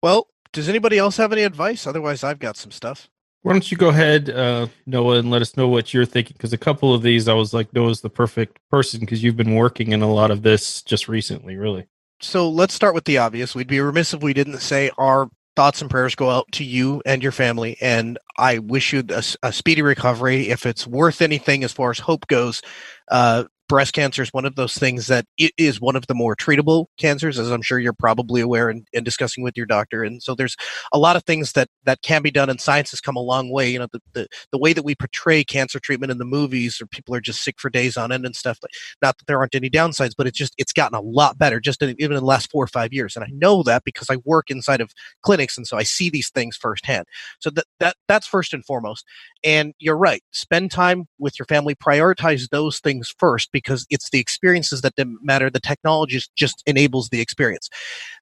Well, 0.03 0.29
does 0.55 0.69
anybody 0.69 0.97
else 0.97 1.19
have 1.19 1.33
any 1.33 1.43
advice? 1.43 1.87
Otherwise, 1.87 2.25
I've 2.25 2.39
got 2.39 2.57
some 2.57 2.71
stuff. 2.71 3.11
Why 3.43 3.53
don't 3.53 3.71
you 3.71 3.77
go 3.77 3.91
ahead, 3.91 4.31
uh, 4.31 4.69
Noah, 4.87 5.19
and 5.19 5.31
let 5.31 5.43
us 5.43 5.55
know 5.55 5.69
what 5.69 5.93
you're 5.93 6.07
thinking? 6.07 6.35
Because 6.35 6.55
a 6.55 6.59
couple 6.59 6.95
of 6.95 7.03
these, 7.03 7.29
I 7.29 7.35
was 7.35 7.53
like, 7.53 7.75
Noah's 7.75 8.01
the 8.01 8.09
perfect 8.09 8.59
person 8.71 9.01
because 9.01 9.23
you've 9.23 9.37
been 9.37 9.55
working 9.55 9.93
in 9.93 10.01
a 10.01 10.11
lot 10.11 10.31
of 10.31 10.41
this 10.41 10.81
just 10.81 11.09
recently, 11.09 11.57
really. 11.57 11.87
So 12.21 12.49
let's 12.49 12.73
start 12.73 12.95
with 12.95 13.05
the 13.05 13.19
obvious. 13.19 13.55
We'd 13.55 13.67
be 13.67 13.81
remiss 13.81 14.15
if 14.15 14.23
we 14.23 14.33
didn't 14.33 14.61
say 14.61 14.91
our 14.97 15.29
thoughts 15.57 15.83
and 15.83 15.91
prayers 15.91 16.15
go 16.15 16.31
out 16.31 16.51
to 16.53 16.65
you 16.65 17.03
and 17.05 17.23
your 17.23 17.33
family. 17.33 17.77
And 17.83 18.19
I 18.39 18.59
wish 18.61 18.95
you 18.95 19.05
a, 19.11 19.23
a 19.43 19.53
speedy 19.53 19.83
recovery. 19.83 20.49
If 20.49 20.65
it's 20.65 20.87
worth 20.87 21.21
anything 21.21 21.65
as 21.65 21.73
far 21.73 21.91
as 21.91 21.99
hope 21.99 22.27
goes, 22.29 22.63
uh, 23.11 23.45
breast 23.69 23.95
cancer 23.95 24.23
is 24.23 24.33
one 24.33 24.45
of 24.45 24.57
those 24.57 24.75
things 24.75 25.07
that 25.07 25.25
it 25.39 25.53
is 25.57 25.81
one 25.81 25.97
of 25.97 26.07
the 26.07 26.15
more 26.15 26.37
treatable 26.37 26.87
cancers, 26.99 27.39
as 27.39 27.51
I'm 27.51 27.63
sure 27.63 27.79
you're 27.79 27.93
probably 27.93 28.41
aware 28.41 28.69
and, 28.69 28.87
and 28.95 29.05
discussing 29.05 29.43
with 29.43 29.57
your 29.57 29.67
doctor. 29.67 30.05
And 30.05 30.23
so 30.23 30.35
there's 30.35 30.57
a 30.93 30.99
lot 30.99 31.17
of 31.17 31.25
things 31.25 31.53
that 31.53 31.69
that 31.85 32.03
can 32.03 32.23
be 32.23 32.31
done, 32.31 32.51
and 32.51 32.61
science 32.61 32.91
has 32.91 33.01
come 33.01 33.17
a 33.17 33.21
long 33.21 33.51
way. 33.51 33.71
You 33.71 33.79
know, 33.79 33.89
the 33.93 34.01
the, 34.13 34.29
the 34.53 34.59
way 34.59 34.73
that 34.73 34.85
we 34.85 34.95
portray 34.95 35.45
cancer 35.45 35.81
treatment 35.81 36.13
in 36.13 36.19
the 36.19 36.25
movies, 36.25 36.81
or 36.81 36.87
people 36.87 37.15
are 37.15 37.21
just 37.21 37.43
sick 37.43 37.57
for 37.59 37.71
days 37.71 37.97
on 37.97 38.13
end 38.13 38.27
and 38.27 38.37
stuff. 38.37 38.59
Not 39.03 39.19
that 39.19 39.27
there 39.27 39.39
aren't 39.39 39.55
any 39.55 39.71
downsides, 39.71 40.13
but 40.17 40.27
it's 40.27 40.39
just 40.39 40.55
it's 40.59 40.73
gotten 40.73 40.97
a 40.97 41.01
lot 41.01 41.39
better, 41.39 41.61
just 41.61 41.83
in, 41.83 41.97
even 41.99 42.17
in 42.17 42.21
the 42.21 42.27
last 42.27 42.51
four 42.51 42.65
or 42.65 42.69
five 42.69 42.93
years. 42.93 43.17
And 43.17 43.25
I 43.25 43.29
know 43.33 43.63
that 43.63 43.85
because 43.85 44.11
I 44.11 44.17
work 44.25 44.51
inside 44.51 44.81
of 44.81 44.93
clinics, 45.23 45.57
and 45.57 45.67
so 45.67 45.77
I 45.77 45.83
see 45.85 46.11
these 46.11 46.31
things 46.31 46.57
firsthand. 46.57 47.07
So 47.41 47.51
that 47.51 47.65
that 47.81 47.97
that's 48.09 48.27
first 48.27 48.53
and 48.53 48.65
foremost. 48.65 49.05
And 49.43 49.75
you're 49.79 49.97
right. 49.97 50.23
Spend 50.33 50.71
time 50.71 51.07
with 51.19 51.39
your 51.39 51.47
family. 51.47 51.75
Prioritize 51.75 52.49
those 52.51 52.81
things 52.81 53.13
first 53.19 53.53
because 53.55 53.87
it's 53.89 54.11
the 54.11 54.21
experiences 54.21 54.83
that 54.83 54.93
matter. 55.23 55.49
The 55.49 55.61
technology 55.61 56.21
just 56.37 56.63
enables 56.67 57.09
the 57.09 57.23
experience. 57.23 57.71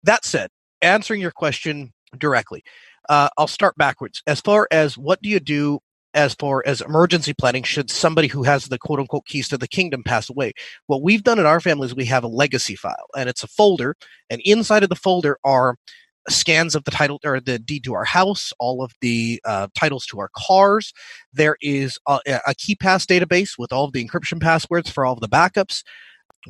That 0.04 0.24
said, 0.24 0.50
answering 0.80 1.20
your 1.20 1.32
question 1.32 1.92
directly, 2.16 2.62
uh, 3.08 3.30
I'll 3.36 3.48
start 3.48 3.76
backwards. 3.76 4.22
As 4.28 4.40
far 4.40 4.68
as 4.70 4.96
what 4.96 5.20
do 5.22 5.28
you 5.28 5.40
do 5.40 5.80
as 6.14 6.34
far 6.34 6.62
as 6.66 6.82
emergency 6.82 7.32
planning 7.32 7.62
should 7.62 7.90
somebody 7.90 8.28
who 8.28 8.42
has 8.42 8.66
the 8.66 8.78
quote 8.78 9.00
unquote 9.00 9.24
keys 9.24 9.48
to 9.48 9.56
the 9.56 9.66
kingdom 9.66 10.02
pass 10.04 10.28
away. 10.28 10.52
What 10.86 11.02
we've 11.02 11.22
done 11.24 11.38
in 11.38 11.46
our 11.46 11.58
family 11.58 11.86
is 11.86 11.94
we 11.94 12.04
have 12.04 12.22
a 12.22 12.28
legacy 12.28 12.76
file 12.76 13.06
and 13.16 13.30
it's 13.30 13.42
a 13.42 13.48
folder 13.48 13.96
and 14.28 14.42
inside 14.44 14.82
of 14.82 14.90
the 14.90 14.94
folder 14.94 15.38
are 15.42 15.76
scans 16.28 16.74
of 16.74 16.84
the 16.84 16.90
title 16.90 17.20
or 17.24 17.40
the 17.40 17.58
deed 17.58 17.84
to 17.84 17.94
our 17.94 18.04
house, 18.04 18.52
all 18.58 18.82
of 18.82 18.92
the 19.00 19.40
uh, 19.44 19.68
titles 19.74 20.06
to 20.06 20.20
our 20.20 20.30
cars. 20.36 20.92
There 21.32 21.56
is 21.60 21.98
a, 22.06 22.20
a 22.26 22.54
KeePass 22.54 23.06
database 23.06 23.58
with 23.58 23.72
all 23.72 23.84
of 23.84 23.92
the 23.92 24.06
encryption 24.06 24.40
passwords 24.40 24.90
for 24.90 25.04
all 25.04 25.14
of 25.14 25.20
the 25.20 25.28
backups 25.28 25.82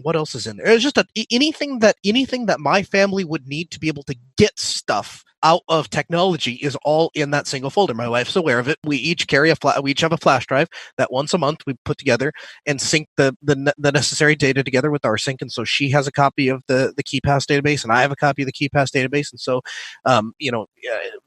what 0.00 0.16
else 0.16 0.34
is 0.34 0.46
in 0.46 0.56
there? 0.56 0.66
It's 0.66 0.82
just 0.82 0.98
a, 0.98 1.06
anything 1.30 1.80
that 1.80 1.96
anything 2.04 2.46
that 2.46 2.60
my 2.60 2.82
family 2.82 3.24
would 3.24 3.46
need 3.46 3.70
to 3.72 3.80
be 3.80 3.88
able 3.88 4.04
to 4.04 4.16
get 4.36 4.58
stuff 4.58 5.24
out 5.42 5.62
of 5.68 5.90
technology 5.90 6.54
is 6.54 6.76
all 6.84 7.10
in 7.14 7.30
that 7.30 7.46
single 7.46 7.70
folder. 7.70 7.94
My 7.94 8.08
wife's 8.08 8.36
aware 8.36 8.58
of 8.58 8.68
it. 8.68 8.78
We 8.84 8.96
each 8.96 9.26
carry 9.26 9.50
a 9.50 9.56
flash. 9.56 9.80
We 9.82 9.90
each 9.92 10.00
have 10.00 10.12
a 10.12 10.16
flash 10.16 10.46
drive 10.46 10.68
that 10.98 11.12
once 11.12 11.34
a 11.34 11.38
month 11.38 11.60
we 11.66 11.74
put 11.84 11.98
together 11.98 12.32
and 12.66 12.80
sync 12.80 13.08
the, 13.16 13.36
the 13.42 13.72
the 13.78 13.92
necessary 13.92 14.36
data 14.36 14.62
together 14.62 14.90
with 14.90 15.04
our 15.04 15.18
sync. 15.18 15.42
And 15.42 15.52
so 15.52 15.64
she 15.64 15.90
has 15.90 16.06
a 16.06 16.12
copy 16.12 16.48
of 16.48 16.62
the 16.68 16.92
the 16.96 17.02
KeePass 17.02 17.46
database, 17.46 17.82
and 17.82 17.92
I 17.92 18.02
have 18.02 18.12
a 18.12 18.16
copy 18.16 18.42
of 18.42 18.46
the 18.46 18.52
KeePass 18.52 18.90
database. 18.90 19.32
And 19.32 19.40
so, 19.40 19.62
um, 20.04 20.32
you 20.38 20.50
know, 20.50 20.66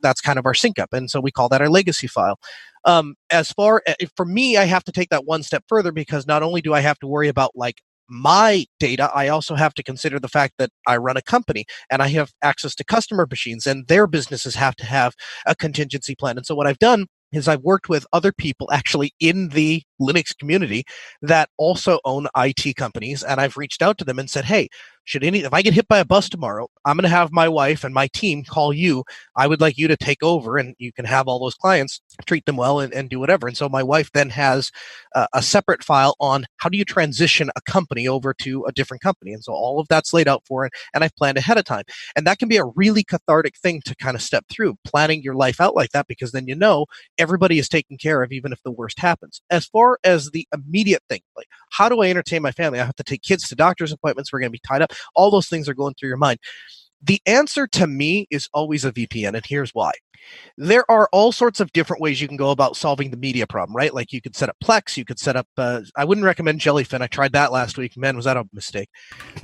that's 0.02 0.22
kind 0.22 0.40
of 0.40 0.46
our 0.46 0.54
sync 0.54 0.80
up. 0.80 0.94
And 0.94 1.10
so 1.10 1.20
we 1.20 1.32
call 1.32 1.50
that 1.50 1.62
our 1.62 1.70
legacy 1.70 2.08
file. 2.08 2.40
Um, 2.86 3.16
as 3.32 3.52
far 3.52 3.82
uh, 3.88 3.94
for 4.16 4.26
me, 4.26 4.58
I 4.58 4.66
have 4.66 4.84
to 4.84 4.92
take 4.92 5.10
that 5.10 5.26
one 5.26 5.42
step 5.42 5.64
further 5.68 5.92
because 5.92 6.28
not 6.28 6.44
only 6.44 6.62
do 6.62 6.74
I 6.74 6.82
have 6.82 7.00
to 7.00 7.08
worry 7.08 7.28
about 7.28 7.52
like 7.56 7.82
my 8.10 8.66
data, 8.80 9.12
I 9.14 9.28
also 9.28 9.56
have 9.56 9.74
to 9.76 9.84
consider 9.84 10.20
the 10.20 10.28
fact 10.28 10.56
that 10.58 10.70
I 10.88 10.98
run 10.98 11.18
a 11.18 11.22
company 11.22 11.66
and 11.90 12.02
I 12.02 12.08
have 12.10 12.32
access 12.42 12.76
to 12.76 12.84
customer 12.84 13.28
machines 13.30 13.66
and 13.66 13.88
their 13.88 14.08
businesses 14.08 14.56
have 14.56 14.76
to 14.78 14.86
have 14.86 15.14
a 15.46 15.56
contingency 15.56 16.16
plan. 16.16 16.38
And 16.38 16.46
so 16.46 16.56
what 16.56 16.68
I've 16.68 16.80
done 16.80 17.08
is 17.32 17.48
I've 17.48 17.62
worked 17.62 17.90
with 17.90 18.06
other 18.14 18.32
people 18.32 18.70
actually 18.72 19.14
in 19.20 19.50
the 19.50 19.84
Linux 20.02 20.38
community 20.38 20.84
that 21.22 21.50
also 21.58 22.00
own 22.06 22.28
IT 22.38 22.76
companies. 22.76 23.24
And 23.24 23.40
I've 23.42 23.58
reached 23.58 23.82
out 23.82 23.98
to 23.98 24.06
them 24.06 24.20
and 24.20 24.30
said, 24.30 24.46
Hey, 24.46 24.70
should 25.06 25.24
any, 25.24 25.40
if 25.40 25.54
I 25.54 25.62
get 25.62 25.74
hit 25.74 25.88
by 25.88 26.00
a 26.00 26.06
bus 26.06 26.30
tomorrow, 26.30 26.68
I'm 26.84 26.98
going 26.98 27.04
to 27.04 27.10
have 27.10 27.32
my 27.32 27.48
wife 27.48 27.84
and 27.84 27.94
my 27.94 28.08
team 28.08 28.44
call 28.44 28.74
you. 28.74 29.04
I 29.36 29.48
would 29.48 29.62
like 29.62 29.78
you 29.78 29.88
to 29.88 29.96
take 29.96 30.24
over 30.24 30.58
and 30.58 30.76
you 30.80 30.92
can 30.92 31.06
have 31.06 31.28
all 31.28 31.40
those 31.40 31.54
clients, 31.54 32.02
treat 32.26 32.46
them 32.46 32.58
well 32.58 32.80
and, 32.80 32.94
and 32.94 33.10
do 33.10 33.20
whatever. 33.20 33.48
And 33.48 33.56
so 33.56 33.70
my 33.70 33.84
wife 33.84 34.12
then 34.14 34.32
has 34.32 34.72
uh, 35.16 35.28
a 35.34 35.42
separate 35.42 35.84
file 35.84 36.16
on 36.20 36.46
how 36.58 36.70
do 36.70 36.78
you 36.78 36.86
transition 36.86 37.50
a 37.56 37.62
company 37.62 38.08
over 38.08 38.34
to 38.42 38.66
a 38.66 38.72
different 38.72 39.04
company. 39.04 39.32
And 39.32 39.44
so 39.44 39.54
all 39.54 39.80
of 39.80 39.88
that's 39.88 40.14
laid 40.14 40.28
out 40.28 40.44
for 40.46 40.66
it. 40.66 40.74
And 40.94 41.04
I've 41.04 41.16
planned 41.16 41.38
ahead 41.38 41.58
of 41.58 41.66
time. 41.66 41.84
And 42.16 42.26
that 42.26 42.40
can 42.40 42.50
be 42.50 42.58
a 42.58 42.66
really 42.66 43.04
cathartic 43.04 43.58
thing 43.58 43.82
to 43.86 43.96
kind 43.96 44.16
of 44.16 44.22
step 44.22 44.46
through 44.50 44.76
planning 44.86 45.22
your 45.22 45.36
life 45.36 45.62
out 45.62 45.76
like 45.76 45.92
that, 45.92 46.08
because 46.08 46.32
then 46.32 46.48
you 46.48 46.56
know 46.56 46.88
everybody 47.18 47.60
is 47.60 47.70
taken 47.70 47.98
care 47.98 48.24
of, 48.24 48.32
even 48.32 48.52
if 48.52 48.62
the 48.64 48.72
worst 48.72 49.00
happens. 49.00 49.42
As 49.52 49.68
far 49.68 50.00
as 50.04 50.32
the 50.32 50.48
immediate 50.54 51.04
thing, 51.08 51.22
like 51.38 51.48
how 51.70 51.90
do 51.90 52.02
I 52.02 52.10
entertain 52.10 52.42
my 52.42 52.52
family? 52.52 52.80
I 52.80 52.86
have 52.86 52.96
to 52.96 53.04
take 53.04 53.22
kids 53.22 53.48
to 53.48 53.56
doctor's 53.56 53.92
appointments. 53.92 54.34
We're 54.34 54.40
going 54.40 54.52
to 54.52 54.52
be 54.52 54.62
tied 54.68 54.82
up 54.82 54.94
all 55.16 55.32
those 55.32 55.48
things 55.48 55.70
are 55.70 55.74
going 55.74 55.94
through 55.96 56.10
your 56.10 56.18
mind. 56.18 56.40
The 57.02 57.22
answer 57.26 57.68
to 57.68 57.88
me 57.88 58.28
is 58.32 58.50
always 58.54 58.84
a 58.84 58.92
VPN, 58.92 59.36
and 59.36 59.46
here's 59.46 59.72
why. 59.72 59.92
There 60.58 60.90
are 60.90 61.08
all 61.12 61.32
sorts 61.32 61.60
of 61.60 61.72
different 61.72 62.02
ways 62.02 62.20
you 62.20 62.28
can 62.28 62.38
go 62.38 62.50
about 62.50 62.76
solving 62.76 63.12
the 63.12 63.18
media 63.18 63.46
problem, 63.46 63.76
right? 63.76 63.94
Like 63.94 64.12
you 64.12 64.22
could 64.22 64.36
set 64.36 64.50
up 64.50 64.58
Plex, 64.64 64.98
you 64.98 65.06
could 65.06 65.20
set 65.20 65.36
up. 65.36 65.48
Uh, 65.56 65.82
I 65.96 66.04
wouldn't 66.04 66.26
recommend 66.26 66.62
Jellyfin. 66.62 67.02
I 67.02 67.08
tried 67.08 67.34
that 67.34 67.52
last 67.52 67.78
week. 67.78 67.96
Man, 67.96 68.16
was 68.16 68.26
that 68.26 68.38
a 68.38 68.46
mistake? 68.54 68.90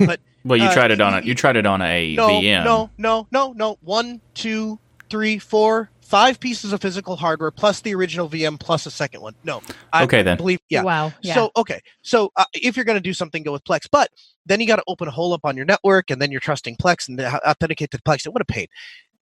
But 0.00 0.18
well, 0.44 0.58
you 0.58 0.64
uh, 0.64 0.74
tried 0.74 0.90
it 0.90 1.00
on 1.00 1.14
a 1.14 1.20
you 1.24 1.36
tried 1.36 1.56
it 1.56 1.66
on 1.66 1.82
a 1.82 2.16
no, 2.16 2.28
VM. 2.28 2.64
No, 2.64 2.90
no, 2.98 3.28
no, 3.30 3.52
no. 3.52 3.78
One, 3.82 4.20
two, 4.34 4.80
three, 5.08 5.38
four, 5.38 5.90
five 6.12 6.38
pieces 6.38 6.74
of 6.74 6.82
physical 6.82 7.16
hardware 7.16 7.50
plus 7.50 7.80
the 7.80 7.94
original 7.94 8.28
VM 8.28 8.60
plus 8.60 8.84
a 8.84 8.90
second 8.90 9.22
one. 9.22 9.34
No. 9.44 9.62
I 9.94 10.04
okay, 10.04 10.22
then. 10.22 10.36
Believe, 10.36 10.60
yeah. 10.68 10.82
Wow. 10.82 11.10
Yeah. 11.22 11.32
So, 11.32 11.50
okay. 11.56 11.80
So, 12.02 12.30
uh, 12.36 12.44
if 12.52 12.76
you're 12.76 12.84
going 12.84 12.98
to 12.98 13.02
do 13.02 13.14
something, 13.14 13.42
go 13.42 13.50
with 13.50 13.64
Plex. 13.64 13.86
But 13.90 14.10
then 14.44 14.60
you 14.60 14.66
got 14.66 14.76
to 14.76 14.84
open 14.86 15.08
a 15.08 15.10
hole 15.10 15.32
up 15.32 15.40
on 15.44 15.56
your 15.56 15.64
network 15.64 16.10
and 16.10 16.20
then 16.20 16.30
you're 16.30 16.38
trusting 16.38 16.76
Plex 16.76 17.08
and 17.08 17.18
authenticate 17.18 17.92
to 17.92 17.98
Plex. 18.02 18.26
What 18.30 18.42
a 18.42 18.44
pain. 18.44 18.66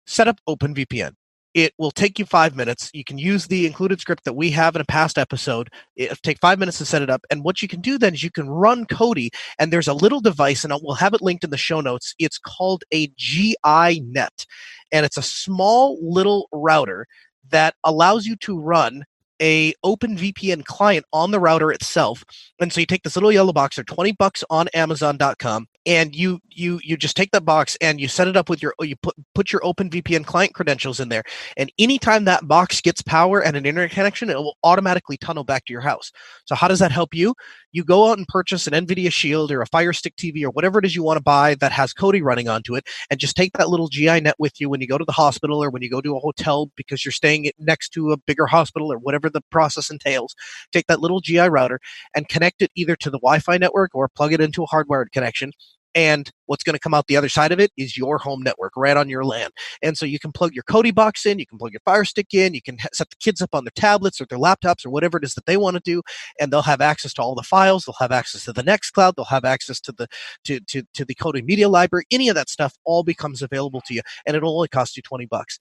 Set 0.05 0.27
up 0.27 0.41
OpenVPN. 0.49 1.13
It 1.55 1.73
will 1.79 1.91
take 1.91 2.19
you 2.19 2.25
five 2.25 2.55
minutes. 2.55 2.91
You 2.95 3.05
can 3.05 3.19
use 3.19 3.47
the 3.47 3.67
included 3.67 4.01
script 4.01 4.25
that 4.25 4.35
we 4.35 4.51
have 4.51 4.77
in 4.77 4.81
a 4.81 4.85
past 4.85 5.19
episode. 5.19 5.69
It'll 5.97 6.17
take 6.17 6.39
five 6.39 6.59
minutes 6.59 6.79
to 6.79 6.85
set 6.85 7.03
it 7.03 7.11
up. 7.11 7.23
And 7.31 7.43
what 7.43 7.61
you 7.61 7.69
can 7.69 7.81
do 7.81 7.99
then 7.99 8.15
is 8.15 8.23
you 8.23 8.31
can 8.31 8.49
run 8.49 8.87
Kodi, 8.87 9.31
and 9.59 9.73
there's 9.73 9.89
a 9.89 9.95
little 9.95 10.21
device, 10.21 10.65
and 10.65 10.73
we'll 10.83 10.95
have 10.95 11.15
it 11.15 11.23
linked 11.23 11.45
in 11.45 11.51
the 11.51 11.57
show 11.57 11.81
notes. 11.81 12.15
It's 12.19 12.39
called 12.39 12.85
a 12.93 13.09
GL.iNet 13.09 14.47
and 14.93 15.07
it's 15.07 15.17
a 15.17 15.23
small 15.23 15.99
little 16.03 16.49
router 16.53 17.07
that 17.51 17.75
allows 17.85 18.27
you 18.27 18.37
to 18.37 18.59
run 18.59 19.05
a 19.41 19.75
open 19.83 20.17
VPN 20.17 20.65
client 20.65 21.07
on 21.13 21.31
the 21.31 21.41
router 21.41 21.71
itself. 21.73 22.25
And 22.61 22.73
so 22.73 22.81
you 22.81 22.87
take 22.87 23.03
this 23.03 23.17
little 23.17 23.33
yellow 23.33 23.53
box, 23.53 23.77
they're 23.77 23.85
20 23.85 24.13
bucks 24.13 24.45
on 24.51 24.69
amazon.com 24.75 25.67
and 25.87 26.15
you 26.15 26.41
you 26.51 26.79
you 26.85 26.97
just 26.97 27.17
take 27.17 27.31
that 27.31 27.45
box 27.45 27.77
and 27.81 28.01
you 28.01 28.07
set 28.07 28.29
it 28.29 28.37
up 28.37 28.51
with 28.51 28.63
your 28.63 28.75
you 28.81 28.97
put 28.97 29.15
put 29.35 29.51
your 29.51 29.65
open 29.65 29.89
VPN 29.89 30.27
client 30.27 30.55
credentials 30.55 31.01
in 31.01 31.09
there. 31.09 31.23
And 31.57 31.73
anytime 31.79 32.25
that 32.25 32.47
box 32.47 32.81
gets 32.81 33.01
power 33.01 33.41
and 33.43 33.57
an 33.57 33.65
internet 33.65 33.91
connection, 33.91 34.29
it 34.29 34.37
will 34.37 34.59
automatically 34.63 35.17
tunnel 35.17 35.45
back 35.45 35.65
to 35.65 35.73
your 35.73 35.81
house. 35.81 36.13
So 36.45 36.55
how 36.55 36.69
does 36.69 36.81
that 36.81 36.93
help 36.93 37.15
you? 37.15 37.35
You 37.73 37.85
go 37.85 38.11
out 38.11 38.19
and 38.19 38.27
purchase 38.27 38.67
an 38.67 38.75
Nvidia 38.75 39.13
Shield 39.13 39.51
or 39.51 39.63
a 39.63 39.67
Fire 39.67 39.93
Stick 39.93 40.17
TV 40.17 40.43
or 40.45 40.51
whatever 40.51 40.79
it 40.79 40.85
is 40.85 40.95
you 40.95 41.03
want 41.03 41.17
to 41.17 41.23
buy 41.23 41.55
that 41.57 41.73
has 41.73 41.95
Kodi 41.95 42.21
running 42.23 42.49
onto 42.49 42.75
it 42.75 42.87
and 43.11 43.19
just 43.19 43.37
take 43.37 43.53
that 43.55 43.69
little 43.69 43.89
GL.iNet 43.89 44.35
with 44.39 44.61
you 44.61 44.69
when 44.69 44.81
you 44.81 44.87
go 44.87 44.99
to 44.99 45.05
the 45.05 45.13
hospital 45.13 45.63
or 45.63 45.71
when 45.71 45.83
you 45.83 45.89
go 45.89 46.01
to 46.01 46.17
a 46.17 46.21
hotel 46.21 46.71
because 46.77 47.05
you're 47.05 47.13
staying 47.13 47.51
next 47.59 47.91
to 47.91 48.13
a 48.13 48.17
bigger 48.17 48.47
hospital 48.47 48.93
or 48.93 48.99
whatever 48.99 49.30
the 49.31 49.43
process 49.51 49.91
entails. 49.91 50.35
Take 50.73 50.87
that 50.87 51.01
little 51.01 51.23
GL 51.23 51.51
router 51.51 51.81
and 52.15 52.29
connect 52.29 52.63
it 52.63 52.71
either 52.75 52.97
to 52.97 53.11
the 53.11 53.19
Wi 53.19 53.39
Fi 53.39 53.59
network 53.59 53.95
or 53.95 54.09
plug 54.09 54.33
it 54.33 54.41
into 54.41 54.63
a 54.63 54.67
hardwired 54.67 55.13
connection 55.13 55.53
and 55.95 56.31
what's 56.47 56.63
going 56.63 56.75
to 56.75 56.81
come 56.81 56.95
out 56.95 57.07
the 57.07 57.17
other 57.17 57.29
side 57.29 57.53
of 57.53 57.59
it 57.59 57.73
is 57.77 57.97
your 57.97 58.19
home 58.19 58.43
network 58.43 58.73
right 58.77 58.97
on 58.97 59.09
your 59.09 59.25
LAN. 59.25 59.51
And 59.83 59.97
so 59.97 60.07
you 60.07 60.19
can 60.19 60.33
plug 60.33 60.55
your 60.55 60.63
Kodi 60.65 60.95
box 60.95 61.27
in, 61.27 61.39
you 61.39 61.47
can 61.47 61.59
plug 61.59 61.73
your 61.73 61.81
Fire 61.85 62.05
Stick 62.05 62.33
in, 62.33 62.55
you 62.55 62.63
can 62.63 62.79
set 62.93 63.11
the 63.11 63.17
kids 63.17 63.41
up 63.41 63.55
on 63.55 63.65
their 63.65 63.73
tablets 63.75 64.21
or 64.21 64.27
their 64.27 64.39
laptops 64.39 64.85
or 64.87 64.91
whatever 64.91 65.19
it 65.19 65.25
is 65.25 65.35
that 65.35 65.47
they 65.47 65.57
want 65.57 65.75
to 65.75 65.83
do, 65.85 66.03
and 66.39 66.53
they'll 66.53 66.63
have 66.63 66.81
access 66.81 67.13
to 67.15 67.23
all 67.23 67.35
the 67.35 67.43
files. 67.43 67.85
They'll 67.85 67.97
have 67.99 68.13
access 68.13 68.45
to 68.45 68.53
the 68.53 68.63
Nextcloud. 68.63 69.15
They'll 69.17 69.25
have 69.27 69.45
access 69.45 69.81
to 69.81 69.93
the 69.93 70.07
to 70.45 70.61
to 70.61 70.83
to 70.95 71.05
the 71.05 71.15
Kodi 71.15 71.45
Media 71.45 71.69
Library. 71.69 72.05
Any 72.11 72.29
of 72.29 72.35
that 72.37 72.49
stuff 72.49 72.77
all 72.85 73.03
becomes 73.03 73.43
available 73.43 73.81
to 73.87 73.95
you, 73.95 74.03
and 74.27 74.37
it'll 74.37 74.55
only 74.55 74.69
cost 74.69 74.97
you 74.97 75.03
twenty 75.03 75.27
bucks 75.27 75.59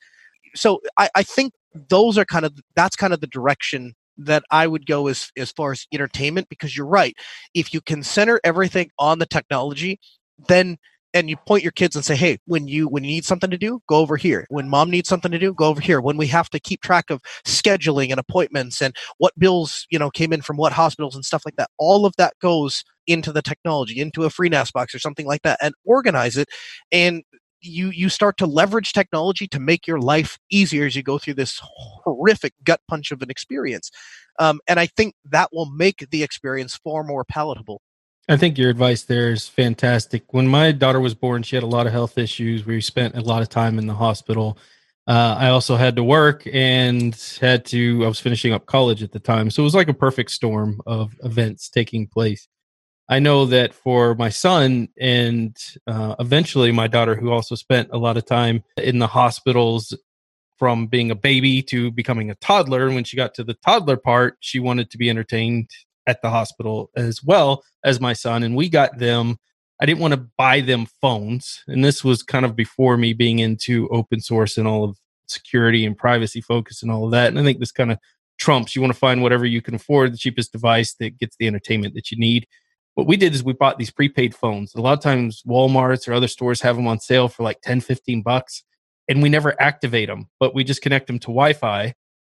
so 0.55 0.81
I, 0.97 1.09
I 1.15 1.23
think 1.23 1.53
those 1.73 2.17
are 2.17 2.25
kind 2.25 2.45
of 2.45 2.53
that's 2.75 2.95
kind 2.95 3.13
of 3.13 3.21
the 3.21 3.27
direction 3.27 3.93
that 4.17 4.43
I 4.51 4.67
would 4.67 4.85
go 4.85 5.07
as 5.07 5.31
as 5.38 5.51
far 5.51 5.71
as 5.71 5.85
entertainment 5.93 6.47
because 6.49 6.75
you're 6.75 6.85
right. 6.85 7.15
If 7.53 7.73
you 7.73 7.81
can 7.81 8.03
center 8.03 8.39
everything 8.43 8.89
on 8.99 9.19
the 9.19 9.25
technology, 9.25 9.99
then 10.47 10.77
and 11.13 11.27
you 11.29 11.38
point 11.47 11.63
your 11.63 11.71
kids 11.71 11.95
and 11.95 12.05
say, 12.05 12.15
"Hey, 12.15 12.38
when 12.45 12.67
you 12.67 12.88
when 12.88 13.03
you 13.03 13.09
need 13.09 13.25
something 13.25 13.49
to 13.49 13.57
do, 13.57 13.81
go 13.88 13.97
over 13.97 14.15
here. 14.15 14.45
When 14.49 14.69
mom 14.69 14.91
needs 14.91 15.09
something 15.09 15.31
to 15.31 15.39
do, 15.39 15.53
go 15.53 15.65
over 15.65 15.81
here. 15.81 16.01
When 16.01 16.17
we 16.17 16.27
have 16.27 16.49
to 16.51 16.59
keep 16.59 16.81
track 16.81 17.09
of 17.09 17.21
scheduling 17.45 18.11
and 18.11 18.19
appointments 18.19 18.81
and 18.81 18.95
what 19.17 19.38
bills 19.39 19.88
you 19.89 19.97
know 19.99 20.11
came 20.11 20.33
in 20.33 20.41
from 20.41 20.57
what 20.57 20.73
hospitals 20.73 21.15
and 21.15 21.25
stuff 21.25 21.43
like 21.45 21.55
that, 21.55 21.69
all 21.79 22.05
of 22.05 22.13
that 22.17 22.33
goes 22.41 22.83
into 23.07 23.31
the 23.31 23.41
technology, 23.41 23.99
into 23.99 24.23
a 24.23 24.29
FreeNAS 24.29 24.71
box 24.71 24.93
or 24.93 24.99
something 24.99 25.25
like 25.25 25.41
that, 25.41 25.57
and 25.61 25.73
organize 25.83 26.38
it. 26.38 26.47
And 26.91 27.23
you 27.62 27.89
you 27.89 28.10
start 28.10 28.38
to 28.38 28.46
leverage 28.46 28.94
technology 28.94 29.48
to 29.48 29.60
make 29.60 29.88
your 29.88 30.00
life 30.00 30.38
easier 30.50 30.86
as 30.86 30.96
you 30.96 31.04
go 31.04 31.18
through 31.18 31.34
this 31.34 31.60
horrific 31.63 32.54
gut 32.63 32.82
punch 32.88 33.12
of 33.12 33.22
an 33.22 33.30
experience 33.30 33.92
um, 34.39 34.60
and 34.68 34.80
i 34.80 34.86
think 34.86 35.16
that 35.25 35.50
will 35.51 35.70
make 35.72 36.08
the 36.12 36.24
experience 36.24 36.75
far 36.75 37.04
more 37.04 37.24
palatable. 37.24 37.82
I 38.28 38.38
think 38.38 38.60
your 38.60 38.70
advice 38.70 39.01
there 39.01 39.32
is 39.32 39.48
fantastic. 39.48 40.34
When 40.36 40.48
my 40.48 40.72
daughter 40.72 41.00
was 41.00 41.16
born 41.16 41.44
she 41.44 41.56
had 41.56 41.63
a 41.63 41.68
lot 41.68 41.88
of 41.88 41.94
health 41.94 42.18
issues. 42.18 42.66
We 42.66 42.80
spent 42.80 43.16
a 43.16 43.22
lot 43.22 43.42
of 43.42 43.50
time 43.50 43.80
in 43.80 43.88
the 43.88 43.96
hospital. 43.96 44.58
Uh, 45.08 45.36
i 45.39 45.48
also 45.48 45.75
had 45.75 45.96
to 45.96 46.04
work 46.04 46.48
and 46.54 47.20
had 47.42 47.66
to 47.66 48.06
i 48.06 48.08
was 48.08 48.20
finishing 48.20 48.54
up 48.54 48.68
college 48.68 49.01
at 49.01 49.12
the 49.12 49.20
time 49.20 49.50
so 49.50 49.63
it 49.63 49.63
was 49.63 49.74
like 49.74 49.89
a 49.89 49.94
perfect 49.94 50.30
storm 50.30 50.80
of 50.86 51.16
events 51.24 51.68
taking 51.68 52.06
place 52.06 52.48
I 53.10 53.18
know 53.18 53.46
that 53.48 53.74
for 53.74 54.13
my 54.13 54.30
son 54.30 54.88
and 55.00 55.58
uh, 55.88 56.16
eventually 56.20 56.72
my 56.72 56.86
daughter, 56.88 57.16
who 57.16 57.32
also 57.32 57.56
spent 57.56 57.89
a 57.92 57.98
lot 57.98 58.18
of 58.18 58.25
time 58.25 58.63
in 58.78 59.00
the 59.00 59.08
hospitals 59.08 59.98
from 60.60 60.86
being 60.86 61.10
a 61.10 61.16
baby 61.16 61.63
to 61.63 61.89
becoming 61.89 62.30
a 62.30 62.36
toddler. 62.36 62.86
And 62.86 62.94
when 62.94 63.06
she 63.06 63.18
got 63.18 63.34
to 63.36 63.44
the 63.44 63.56
toddler 63.66 63.98
part, 63.98 64.38
she 64.42 64.60
wanted 64.60 64.92
to 64.92 64.98
be 65.00 65.10
entertained 65.10 65.72
at 66.06 66.22
the 66.22 66.30
hospital 66.30 66.92
as 66.96 67.24
well 67.24 67.63
as 67.84 68.00
my 68.00 68.13
son. 68.13 68.44
And 68.44 68.56
we 68.56 68.70
got 68.70 69.00
them, 69.00 69.38
I 69.82 69.88
didn't 69.88 70.01
want 70.01 70.13
to 70.13 70.28
buy 70.38 70.62
them 70.62 70.86
phones. 71.01 71.63
And 71.68 71.84
this 71.84 72.04
was 72.04 72.22
kind 72.22 72.46
of 72.46 72.56
before 72.56 72.96
me 72.96 73.13
being 73.13 73.39
into 73.39 73.88
open 73.89 74.20
source 74.20 74.58
and 74.58 74.68
all 74.68 74.84
of 74.84 74.98
security 75.28 75.84
and 75.84 75.98
privacy 75.98 76.42
focus 76.42 76.84
and 76.84 76.92
all 76.92 77.06
of 77.06 77.12
that. 77.12 77.30
And 77.30 77.39
I 77.39 77.44
think 77.44 77.60
this 77.60 77.72
kind 77.72 77.92
of 77.92 77.98
trumps. 78.38 78.75
You 78.75 78.82
want 78.82 78.94
to 78.94 79.00
find 79.00 79.24
whatever 79.24 79.46
you 79.46 79.62
can 79.62 79.75
afford, 79.75 80.13
the 80.13 80.18
cheapest 80.18 80.51
device 80.51 80.94
that 81.00 81.18
gets 81.18 81.36
the 81.38 81.48
entertainment 81.48 81.96
that 81.96 82.12
you 82.12 82.20
need 82.20 82.48
what 82.96 83.08
we 83.08 83.17
did 83.17 83.34
is 83.34 83.43
we 83.43 83.53
bought 83.53 83.77
these 83.77 83.91
prepaid 83.91 84.36
phones. 84.36 84.75
A 84.75 84.81
lot 84.81 84.98
of 84.98 85.03
times 85.03 85.41
Walmarts 85.48 86.08
or 86.08 86.13
other 86.13 86.27
stores 86.27 86.62
have 86.62 86.75
them 86.75 86.88
on 86.88 87.00
sale 87.00 87.27
for 87.27 87.43
like 87.43 87.62
10, 87.62 87.81
15 87.81 88.22
bucks 88.22 88.63
and 89.10 89.24
we 89.24 89.29
never 89.29 89.60
activate 89.62 90.08
them, 90.08 90.29
but 90.39 90.53
we 90.53 90.63
just 90.63 90.81
connect 90.81 91.08
them 91.08 91.19
to 91.19 91.27
Wi-Fi 91.27 91.93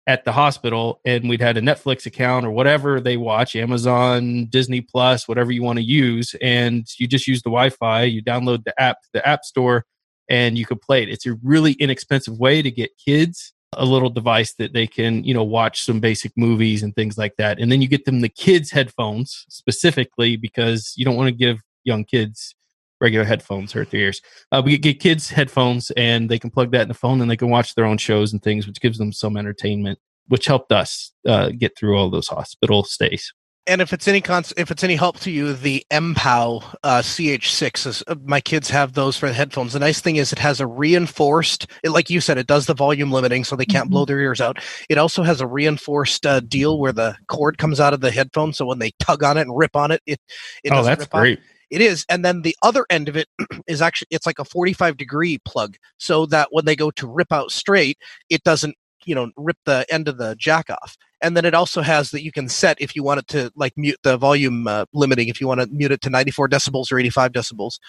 at 0.07 0.23
the 0.23 0.31
hospital 0.31 0.99
and 1.05 1.29
we'd 1.29 1.41
had 1.41 1.57
a 1.57 1.61
Netflix 1.61 2.05
account 2.05 2.45
or 2.45 2.51
whatever 2.51 2.99
they 2.99 3.17
watch, 3.17 3.55
Amazon, 3.55 4.47
Disney 4.49 4.81
Plus, 4.81 5.27
whatever 5.27 5.51
you 5.51 5.61
want 5.61 5.77
to 5.77 5.83
use. 5.83 6.33
And 6.41 6.87
you 6.97 7.07
just 7.07 7.27
use 7.27 7.43
the 7.43 7.49
Wi 7.49 7.69
Fi, 7.69 8.03
you 8.03 8.23
download 8.23 8.63
the 8.63 8.79
app, 8.81 8.97
the 9.13 9.27
App 9.27 9.43
Store, 9.43 9.85
and 10.29 10.57
you 10.57 10.65
can 10.65 10.79
play 10.79 11.03
it. 11.03 11.09
It's 11.09 11.25
a 11.25 11.37
really 11.43 11.73
inexpensive 11.73 12.39
way 12.39 12.61
to 12.61 12.71
get 12.71 12.91
kids 13.03 13.53
a 13.73 13.85
little 13.85 14.09
device 14.09 14.53
that 14.55 14.73
they 14.73 14.85
can, 14.85 15.23
you 15.23 15.33
know, 15.33 15.43
watch 15.43 15.83
some 15.83 15.99
basic 15.99 16.31
movies 16.35 16.83
and 16.83 16.93
things 16.95 17.17
like 17.17 17.35
that. 17.37 17.59
And 17.59 17.71
then 17.71 17.81
you 17.81 17.87
get 17.87 18.05
them 18.05 18.21
the 18.21 18.29
kids' 18.29 18.71
headphones 18.71 19.45
specifically 19.49 20.35
because 20.35 20.93
you 20.97 21.05
don't 21.05 21.15
want 21.15 21.27
to 21.27 21.35
give 21.35 21.61
young 21.83 22.03
kids 22.03 22.53
regular 22.99 23.25
headphones 23.25 23.71
hurt 23.71 23.89
their 23.89 24.01
ears. 24.01 24.21
Uh, 24.51 24.61
we 24.63 24.77
get 24.77 24.99
kids 24.99 25.29
headphones 25.29 25.91
and 25.97 26.29
they 26.29 26.37
can 26.37 26.51
plug 26.51 26.71
that 26.71 26.83
in 26.83 26.87
the 26.87 26.93
phone 26.93 27.19
and 27.21 27.31
they 27.31 27.37
can 27.37 27.49
watch 27.49 27.73
their 27.73 27.85
own 27.85 27.97
shows 27.97 28.31
and 28.31 28.43
things, 28.43 28.67
which 28.67 28.79
gives 28.79 28.97
them 28.97 29.11
some 29.11 29.35
entertainment, 29.35 29.97
which 30.27 30.45
helped 30.45 30.71
us 30.71 31.11
uh, 31.27 31.49
get 31.57 31.75
through 31.77 31.97
all 31.97 32.09
those 32.09 32.27
hospital 32.27 32.83
stays. 32.83 33.33
And 33.67 33.79
if 33.79 33.93
it's 33.93 34.07
any 34.07 34.21
cons- 34.21 34.53
if 34.57 34.71
it's 34.71 34.83
any 34.83 34.95
help 34.95 35.19
to 35.19 35.31
you, 35.31 35.53
the 35.53 35.85
MPOW 35.91 36.63
uh, 36.83 37.01
CH6 37.01 37.85
is 37.85 38.03
uh, 38.07 38.15
my 38.23 38.41
kids 38.41 38.69
have 38.71 38.93
those 38.93 39.17
for 39.17 39.27
the 39.27 39.33
headphones. 39.33 39.73
The 39.73 39.79
nice 39.79 40.01
thing 40.01 40.15
is 40.15 40.33
it 40.33 40.39
has 40.39 40.59
a 40.59 40.65
reinforced, 40.65 41.67
it, 41.83 41.91
like 41.91 42.09
you 42.09 42.21
said, 42.21 42.39
it 42.39 42.47
does 42.47 42.65
the 42.65 42.73
volume 42.73 43.11
limiting 43.11 43.43
so 43.43 43.55
they 43.55 43.65
can't 43.65 43.85
mm-hmm. 43.85 43.91
blow 43.91 44.05
their 44.05 44.19
ears 44.19 44.41
out. 44.41 44.57
It 44.89 44.97
also 44.97 45.21
has 45.21 45.41
a 45.41 45.47
reinforced 45.47 46.25
uh, 46.25 46.39
deal 46.39 46.79
where 46.79 46.91
the 46.91 47.15
cord 47.27 47.59
comes 47.59 47.79
out 47.79 47.93
of 47.93 48.01
the 48.01 48.11
headphone, 48.11 48.53
so 48.53 48.65
when 48.65 48.79
they 48.79 48.91
tug 48.99 49.23
on 49.23 49.37
it 49.37 49.41
and 49.41 49.55
rip 49.55 49.75
on 49.75 49.91
it, 49.91 50.01
it 50.07 50.19
it 50.63 50.73
oh 50.73 50.83
that's 50.83 51.05
great. 51.05 51.37
Off. 51.37 51.45
It 51.71 51.79
is. 51.79 52.05
And 52.09 52.23
then 52.23 52.41
the 52.41 52.55
other 52.61 52.85
end 52.89 53.07
of 53.07 53.15
it 53.15 53.27
is 53.67 53.81
actually, 53.81 54.09
it's 54.11 54.25
like 54.25 54.39
a 54.39 54.45
45 54.45 54.97
degree 54.97 55.39
plug 55.45 55.77
so 55.97 56.25
that 56.27 56.49
when 56.51 56.65
they 56.65 56.75
go 56.75 56.91
to 56.91 57.07
rip 57.07 57.31
out 57.31 57.49
straight, 57.49 57.97
it 58.29 58.43
doesn't, 58.43 58.75
you 59.05 59.15
know, 59.15 59.31
rip 59.37 59.57
the 59.65 59.85
end 59.89 60.07
of 60.07 60.17
the 60.17 60.35
jack 60.35 60.69
off. 60.69 60.97
And 61.21 61.37
then 61.37 61.45
it 61.45 61.53
also 61.53 61.81
has 61.81 62.11
that 62.11 62.23
you 62.23 62.31
can 62.31 62.49
set 62.49 62.81
if 62.81 62.95
you 62.95 63.03
want 63.03 63.19
it 63.19 63.27
to 63.29 63.51
like 63.55 63.73
mute 63.77 63.97
the 64.03 64.17
volume 64.17 64.67
uh, 64.67 64.85
limiting, 64.93 65.27
if 65.27 65.39
you 65.39 65.47
want 65.47 65.61
to 65.61 65.67
mute 65.67 65.91
it 65.91 66.01
to 66.01 66.09
94 66.09 66.49
decibels 66.49 66.91
or 66.91 66.99
85 66.99 67.31
decibels. 67.31 67.79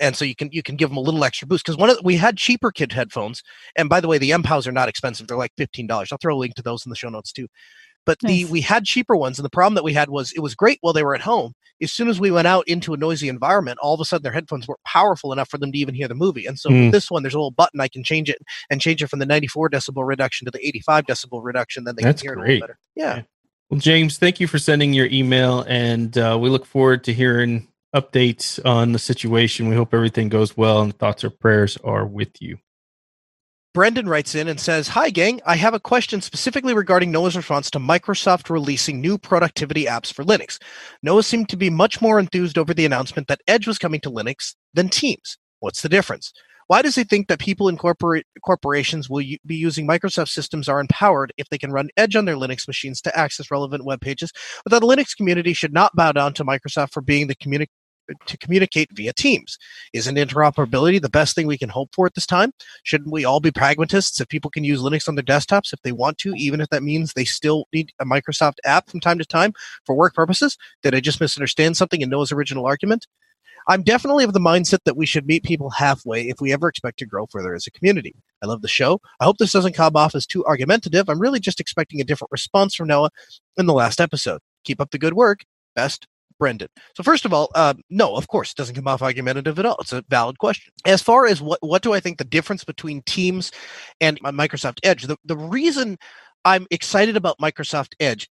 And 0.00 0.16
so 0.16 0.24
you 0.24 0.34
can 0.34 0.48
you 0.50 0.62
can 0.62 0.74
give 0.76 0.88
them 0.88 0.96
a 0.96 1.02
little 1.02 1.22
extra 1.22 1.46
boost 1.46 1.64
because 1.64 1.76
one 1.76 1.88
of 1.88 1.96
the, 1.96 2.02
we 2.02 2.16
had 2.16 2.36
cheaper 2.36 2.72
kid 2.72 2.92
headphones. 2.92 3.42
And 3.76 3.88
by 3.88 4.00
the 4.00 4.08
way 4.08 4.18
the 4.18 4.30
MPOWs 4.30 4.66
are 4.66 4.72
not 4.72 4.88
expensive 4.88 5.28
they're 5.28 5.36
like 5.36 5.54
$15 5.56 5.90
i'll 6.10 6.18
throw 6.18 6.34
a 6.34 6.38
link 6.38 6.54
to 6.54 6.62
those 6.62 6.84
in 6.84 6.90
the 6.90 6.96
show 6.96 7.08
notes 7.08 7.32
too 7.32 7.46
but 8.06 8.22
nice. 8.22 8.30
the 8.30 8.44
we 8.46 8.60
had 8.60 8.84
cheaper 8.84 9.16
ones, 9.16 9.38
and 9.38 9.44
the 9.44 9.50
problem 9.50 9.74
that 9.74 9.84
we 9.84 9.92
had 9.92 10.08
was 10.08 10.32
it 10.32 10.40
was 10.40 10.54
great 10.54 10.78
while 10.80 10.92
they 10.92 11.02
were 11.02 11.14
at 11.14 11.20
home. 11.20 11.54
As 11.82 11.92
soon 11.92 12.08
as 12.08 12.20
we 12.20 12.30
went 12.30 12.46
out 12.46 12.66
into 12.68 12.94
a 12.94 12.96
noisy 12.96 13.28
environment, 13.28 13.78
all 13.82 13.94
of 13.94 14.00
a 14.00 14.04
sudden 14.04 14.22
their 14.22 14.32
headphones 14.32 14.68
weren't 14.68 14.84
powerful 14.86 15.32
enough 15.32 15.48
for 15.48 15.58
them 15.58 15.72
to 15.72 15.78
even 15.78 15.94
hear 15.94 16.06
the 16.06 16.14
movie. 16.14 16.46
And 16.46 16.56
so 16.56 16.70
mm. 16.70 16.84
with 16.84 16.92
this 16.92 17.10
one, 17.10 17.22
there's 17.24 17.34
a 17.34 17.38
little 17.38 17.50
button 17.50 17.80
I 17.80 17.88
can 17.88 18.04
change 18.04 18.30
it 18.30 18.38
and 18.70 18.80
change 18.80 19.02
it 19.02 19.08
from 19.08 19.18
the 19.18 19.26
94 19.26 19.70
decibel 19.70 20.06
reduction 20.06 20.44
to 20.44 20.52
the 20.52 20.64
85 20.64 21.06
decibel 21.06 21.42
reduction. 21.42 21.82
Then 21.82 21.96
they 21.96 22.04
That's 22.04 22.22
can 22.22 22.28
hear 22.28 22.36
great. 22.36 22.44
it 22.44 22.50
a 22.50 22.54
little 22.54 22.66
better. 22.68 22.78
Yeah. 22.94 23.16
yeah. 23.16 23.22
Well, 23.68 23.80
James, 23.80 24.18
thank 24.18 24.38
you 24.38 24.46
for 24.46 24.58
sending 24.58 24.92
your 24.92 25.06
email, 25.06 25.64
and 25.66 26.16
uh, 26.18 26.38
we 26.38 26.50
look 26.50 26.66
forward 26.66 27.04
to 27.04 27.12
hearing 27.14 27.68
updates 27.96 28.64
on 28.66 28.92
the 28.92 28.98
situation. 28.98 29.66
We 29.66 29.76
hope 29.76 29.94
everything 29.94 30.28
goes 30.28 30.56
well, 30.56 30.82
and 30.82 30.96
thoughts 30.96 31.24
or 31.24 31.30
prayers 31.30 31.78
are 31.78 32.06
with 32.06 32.40
you. 32.40 32.58
Brendan 33.74 34.06
writes 34.06 34.34
in 34.34 34.48
and 34.48 34.60
says, 34.60 34.88
Hi, 34.88 35.08
gang. 35.08 35.40
I 35.46 35.56
have 35.56 35.72
a 35.72 35.80
question 35.80 36.20
specifically 36.20 36.74
regarding 36.74 37.10
Noah's 37.10 37.36
response 37.36 37.70
to 37.70 37.78
Microsoft 37.78 38.50
releasing 38.50 39.00
new 39.00 39.16
productivity 39.16 39.86
apps 39.86 40.12
for 40.12 40.24
Linux. 40.24 40.58
Noah 41.02 41.22
seemed 41.22 41.48
to 41.48 41.56
be 41.56 41.70
much 41.70 42.02
more 42.02 42.18
enthused 42.18 42.58
over 42.58 42.74
the 42.74 42.84
announcement 42.84 43.28
that 43.28 43.40
Edge 43.48 43.66
was 43.66 43.78
coming 43.78 44.00
to 44.00 44.10
Linux 44.10 44.54
than 44.74 44.90
Teams. 44.90 45.38
What's 45.60 45.80
the 45.80 45.88
difference? 45.88 46.34
Why 46.66 46.82
does 46.82 46.94
he 46.94 47.04
think 47.04 47.28
that 47.28 47.38
people 47.38 47.68
in 47.68 47.78
corporate 47.78 48.26
corporations 48.44 49.08
will 49.08 49.24
be 49.46 49.56
using 49.56 49.88
Microsoft 49.88 50.28
systems 50.28 50.68
are 50.68 50.80
empowered 50.80 51.32
if 51.38 51.48
they 51.48 51.58
can 51.58 51.72
run 51.72 51.88
Edge 51.96 52.14
on 52.14 52.26
their 52.26 52.36
Linux 52.36 52.66
machines 52.66 53.00
to 53.02 53.18
access 53.18 53.50
relevant 53.50 53.86
web 53.86 54.02
pages, 54.02 54.32
but 54.64 54.70
that 54.70 54.80
the 54.80 54.86
Linux 54.86 55.16
community 55.16 55.54
should 55.54 55.72
not 55.72 55.96
bow 55.96 56.12
down 56.12 56.34
to 56.34 56.44
Microsoft 56.44 56.92
for 56.92 57.00
being 57.00 57.26
the 57.26 57.34
communi- 57.34 57.68
to 58.26 58.38
communicate 58.38 58.90
via 58.92 59.12
Teams. 59.12 59.58
Isn't 59.92 60.16
interoperability 60.16 61.00
the 61.00 61.08
best 61.08 61.34
thing 61.34 61.46
we 61.46 61.58
can 61.58 61.68
hope 61.68 61.90
for 61.94 62.06
at 62.06 62.14
this 62.14 62.26
time? 62.26 62.52
Shouldn't 62.84 63.12
we 63.12 63.24
all 63.24 63.40
be 63.40 63.50
pragmatists 63.50 64.20
if 64.20 64.28
people 64.28 64.50
can 64.50 64.64
use 64.64 64.80
Linux 64.80 65.08
on 65.08 65.14
their 65.14 65.24
desktops 65.24 65.72
if 65.72 65.80
they 65.82 65.92
want 65.92 66.18
to, 66.18 66.34
even 66.34 66.60
if 66.60 66.68
that 66.70 66.82
means 66.82 67.12
they 67.12 67.24
still 67.24 67.66
need 67.72 67.92
a 68.00 68.04
Microsoft 68.04 68.56
app 68.64 68.88
from 68.88 69.00
time 69.00 69.18
to 69.18 69.24
time 69.24 69.52
for 69.84 69.94
work 69.94 70.14
purposes? 70.14 70.56
Did 70.82 70.94
I 70.94 71.00
just 71.00 71.20
misunderstand 71.20 71.76
something 71.76 72.00
in 72.00 72.10
Noah's 72.10 72.32
original 72.32 72.66
argument? 72.66 73.06
I'm 73.68 73.82
definitely 73.82 74.24
of 74.24 74.32
the 74.32 74.40
mindset 74.40 74.80
that 74.84 74.96
we 74.96 75.06
should 75.06 75.26
meet 75.26 75.44
people 75.44 75.70
halfway 75.70 76.28
if 76.28 76.40
we 76.40 76.52
ever 76.52 76.68
expect 76.68 76.98
to 76.98 77.06
grow 77.06 77.26
further 77.26 77.54
as 77.54 77.66
a 77.66 77.70
community. 77.70 78.14
I 78.42 78.46
love 78.46 78.62
the 78.62 78.68
show. 78.68 79.00
I 79.20 79.24
hope 79.24 79.38
this 79.38 79.52
doesn't 79.52 79.74
come 79.74 79.94
off 79.94 80.14
as 80.14 80.26
too 80.26 80.44
argumentative. 80.44 81.08
I'm 81.08 81.20
really 81.20 81.40
just 81.40 81.60
expecting 81.60 82.00
a 82.00 82.04
different 82.04 82.32
response 82.32 82.74
from 82.74 82.88
Noah 82.88 83.10
in 83.56 83.66
the 83.66 83.72
last 83.72 84.00
episode. 84.00 84.40
Keep 84.64 84.80
up 84.80 84.90
the 84.90 84.98
good 84.98 85.14
work. 85.14 85.44
Best, 85.76 86.06
Brendan. 86.42 86.66
So 86.96 87.04
first 87.04 87.24
of 87.24 87.32
all, 87.32 87.50
uh, 87.54 87.74
no, 87.88 88.16
of 88.16 88.26
course, 88.26 88.50
it 88.50 88.56
doesn't 88.56 88.74
come 88.74 88.88
off 88.88 89.00
argumentative 89.00 89.60
at 89.60 89.64
all. 89.64 89.76
It's 89.78 89.92
a 89.92 90.04
valid 90.08 90.40
question. 90.40 90.72
As 90.84 91.00
far 91.00 91.24
as 91.26 91.40
what 91.40 91.60
what 91.62 91.82
do 91.82 91.92
I 91.92 92.00
think 92.00 92.18
the 92.18 92.24
difference 92.24 92.64
between 92.64 93.02
Teams 93.02 93.52
and 94.00 94.18
Microsoft 94.22 94.80
Edge? 94.82 95.04
The 95.04 95.16
the 95.24 95.36
reason 95.36 95.98
I'm 96.44 96.66
excited 96.72 97.16
about 97.16 97.38
Microsoft 97.38 97.92
Edge, 98.00 98.28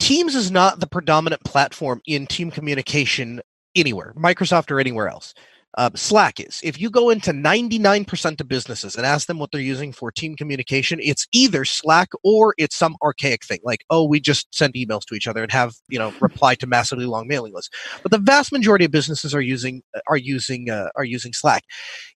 Teams 0.00 0.34
is 0.34 0.50
not 0.50 0.80
the 0.80 0.88
predominant 0.88 1.44
platform 1.44 2.00
in 2.04 2.26
team 2.26 2.50
communication 2.50 3.40
anywhere, 3.76 4.12
Microsoft 4.16 4.72
or 4.72 4.80
anywhere 4.80 5.08
else 5.08 5.32
uh, 5.78 5.90
Slack 5.94 6.38
is. 6.40 6.60
If 6.62 6.80
you 6.80 6.90
go 6.90 7.10
into 7.10 7.32
99% 7.32 8.40
of 8.40 8.48
businesses 8.48 8.96
and 8.96 9.06
ask 9.06 9.26
them 9.26 9.38
what 9.38 9.50
they're 9.52 9.60
using 9.60 9.92
for 9.92 10.10
team 10.12 10.36
communication, 10.36 10.98
it's 11.02 11.26
either 11.32 11.64
Slack 11.64 12.08
or 12.22 12.54
it's 12.58 12.76
some 12.76 12.96
archaic 13.02 13.44
thing 13.44 13.60
like, 13.64 13.84
oh, 13.90 14.04
we 14.04 14.20
just 14.20 14.54
send 14.54 14.74
emails 14.74 15.04
to 15.06 15.14
each 15.14 15.26
other 15.26 15.42
and 15.42 15.52
have, 15.52 15.74
you 15.88 15.98
know, 15.98 16.12
reply 16.20 16.54
to 16.56 16.66
massively 16.66 17.06
long 17.06 17.26
mailing 17.26 17.54
lists. 17.54 17.70
But 18.02 18.12
the 18.12 18.18
vast 18.18 18.52
majority 18.52 18.84
of 18.84 18.90
businesses 18.90 19.34
are 19.34 19.40
using 19.40 19.82
are 20.08 20.16
using 20.16 20.70
uh, 20.70 20.90
are 20.96 21.04
using 21.04 21.32
Slack. 21.32 21.64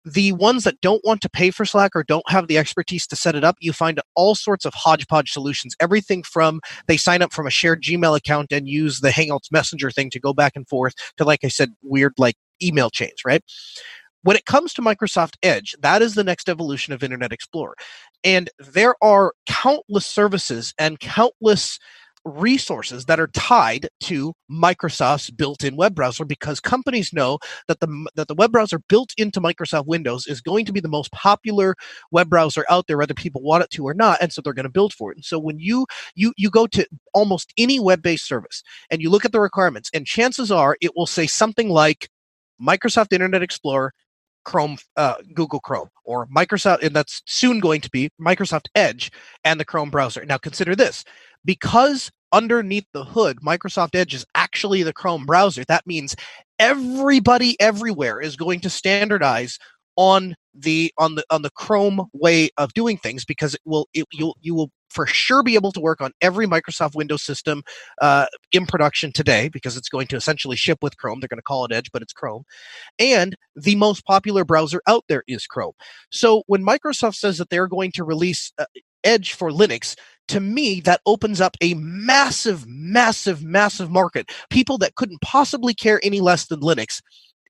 The 0.05 0.33
ones 0.33 0.65
that 0.65 0.81
don't 0.81 1.05
want 1.05 1.21
to 1.21 1.31
pay 1.31 1.51
for 1.51 1.65
Slack 1.65 1.93
or 1.95 2.03
don't 2.03 2.29
have 2.29 2.49
the 2.49 2.59
expertise 2.59 3.07
to 3.07 3.17
set 3.17 3.37
it 3.37 3.45
up, 3.45 3.57
you 3.61 3.73
find 3.73 4.01
all 4.17 4.35
sorts 4.35 4.65
of 4.65 4.75
hodgepodge 4.75 5.31
solutions. 5.31 5.77
Everything 5.79 6.23
from 6.23 6.61
they 6.89 6.97
sign 6.97 7.23
up 7.23 7.33
from 7.33 7.47
a 7.47 7.51
shared 7.51 7.83
Gmail 7.83 8.17
account 8.17 8.51
and 8.51 8.69
use 8.69 9.01
the 9.01 9.11
Hangouts 9.11 9.53
Messenger 9.53 9.91
thing 9.91 10.11
to 10.11 10.19
go 10.19 10.33
back 10.33 10.53
and 10.57 10.69
forth 10.69 10.95
to, 11.19 11.25
like 11.25 11.45
I 11.45 11.49
said, 11.49 11.71
weird 11.83 12.15
like 12.19 12.37
email 12.63 12.91
chains, 12.91 13.25
right? 13.25 13.43
When 14.23 14.37
it 14.37 14.47
comes 14.47 14.73
to 14.75 14.83
Microsoft 14.83 15.35
Edge, 15.43 15.75
that 15.81 16.01
is 16.01 16.15
the 16.15 16.25
next 16.25 16.49
evolution 16.49 16.93
of 16.93 17.03
Internet 17.03 17.33
Explorer. 17.33 17.75
And 18.23 18.51
there 18.59 18.95
are 19.03 19.35
countless 19.47 20.07
services 20.07 20.75
and 20.79 21.01
countless 21.01 21.79
resources 22.25 23.07
that 23.07 23.19
are 23.19 23.29
tied 23.29 23.89
to 24.01 24.33
Microsoft's 24.51 25.31
built-in 25.31 25.77
web 25.77 25.95
browser 25.95 26.25
because 26.25 26.61
companies 26.61 27.13
know 27.13 27.39
that 27.67 27.81
the 27.81 28.09
that 28.15 28.29
the 28.29 28.35
web 28.35 28.53
browser 28.53 28.79
built 28.89 29.13
into 29.17 29.41
Microsoft 29.41 29.87
Windows 29.87 30.27
is 30.27 30.41
going 30.41 30.65
to 30.67 30.73
be 30.73 30.81
the 30.81 30.89
most 30.89 31.11
popular 31.13 31.75
web 32.11 32.29
browser 32.29 32.65
out 32.71 32.87
there 32.87 32.99
whether 32.99 33.15
people 33.15 33.43
want 33.43 33.65
it 33.65 33.71
to 33.71 33.85
or 33.85 33.95
not 33.95 34.19
and 34.21 34.33
so 34.33 34.41
they're 34.41 34.53
going 34.53 34.65
to 34.65 34.71
build 34.71 34.93
for 34.93 35.11
it. 35.11 35.17
And 35.17 35.25
so 35.25 35.39
when 35.39 35.59
you 35.59 35.87
you 36.15 36.33
you 36.37 36.51
go 36.51 36.67
to 36.69 36.87
almost 37.13 37.53
any 37.59 37.81
web-based 37.81 38.27
service 38.27 38.63
and 38.91 39.03
you 39.03 39.11
look 39.11 39.25
at 39.25 39.33
the 39.33 39.41
requirements 39.41 39.91
and 39.93 40.07
chances 40.07 40.51
are 40.51 40.77
it 40.81 40.93
will 40.97 41.07
say 41.07 41.27
something 41.27 41.69
like 41.69 42.09
Microsoft 42.63 43.13
Internet 43.13 43.43
Explorer, 43.43 43.93
Chrome, 44.45 44.77
uh, 44.97 45.15
Google 45.35 45.61
Chrome, 45.61 45.89
or 46.05 46.27
Microsoft, 46.27 46.83
and 46.83 46.95
that's 46.95 47.23
soon 47.27 47.61
going 47.61 47.81
to 47.81 47.91
be 47.91 48.11
Microsoft 48.21 48.67
Edge 48.75 49.11
and 49.45 49.59
the 49.59 49.65
Chrome 49.65 49.91
browser. 49.91 50.25
Now, 50.25 50.39
consider 50.39 50.75
this 50.75 51.05
because 51.45 52.11
underneath 52.33 52.87
the 52.93 53.05
hood, 53.05 53.39
Microsoft 53.41 53.95
Edge 53.95 54.15
is 54.15 54.25
actually 54.35 54.83
the 54.83 54.93
Chrome 54.93 55.27
browser. 55.27 55.65
That 55.69 55.87
means 55.87 56.17
everybody 56.59 57.61
everywhere 57.61 58.21
is 58.21 58.37
going 58.37 58.61
to 58.61 58.71
standardize 58.71 59.59
on 59.97 60.35
the 60.55 60.93
on 60.99 61.15
the 61.15 61.25
on 61.31 61.43
the 61.43 61.51
Chrome 61.51 62.07
way 62.13 62.51
of 62.57 62.75
doing 62.75 62.97
things 62.97 63.25
because 63.25 63.55
it 63.55 63.61
will 63.65 63.89
it, 63.95 64.07
you'll 64.13 64.37
you 64.41 64.55
will 64.55 64.71
for 64.91 65.07
sure 65.07 65.43
be 65.43 65.55
able 65.55 65.73
to 65.73 65.81
work 65.81 66.01
on 66.01 66.13
every 66.21 66.47
Microsoft 66.47 66.95
Windows 66.95 67.23
system 67.23 67.63
uh, 68.01 68.27
in 68.53 68.67
production 68.67 69.11
today 69.11 69.49
because 69.49 69.77
it's 69.77 69.89
going 69.89 70.07
to 70.07 70.17
essentially 70.17 70.57
ship 70.57 70.79
with 70.83 70.97
Chrome. 70.99 71.21
They're 71.21 71.29
going 71.29 71.39
to 71.39 71.43
call 71.43 71.65
it 71.65 71.73
Edge, 71.73 71.91
but 71.93 72.03
it's 72.03 72.13
Chrome. 72.13 72.45
And 72.99 73.35
the 73.57 73.75
most 73.77 74.05
popular 74.05 74.45
browser 74.45 74.83
out 74.87 75.05
there 75.09 75.25
is 75.27 75.47
Chrome. 75.47 75.73
So 76.11 76.43
when 76.47 76.65
Microsoft 76.65 77.15
says 77.15 77.39
that 77.39 77.49
they're 77.49 77.69
going 77.69 77.93
to 77.93 78.05
release 78.05 78.53
uh, 78.59 78.67
Edge 79.03 79.33
for 79.33 79.51
Linux, 79.51 79.97
to 80.29 80.41
me, 80.41 80.81
that 80.83 81.01
opens 81.07 81.41
up 81.41 81.57
a 81.61 81.75
massive, 81.75 82.67
massive, 82.67 83.43
massive 83.43 83.91
market. 83.91 84.31
People 84.51 84.79
that 84.79 84.95
couldn't 84.95 85.21
possibly 85.21 85.75
care 85.75 86.01
any 86.03 86.21
less 86.21 86.47
than 86.47 86.61
Linux 86.61 87.01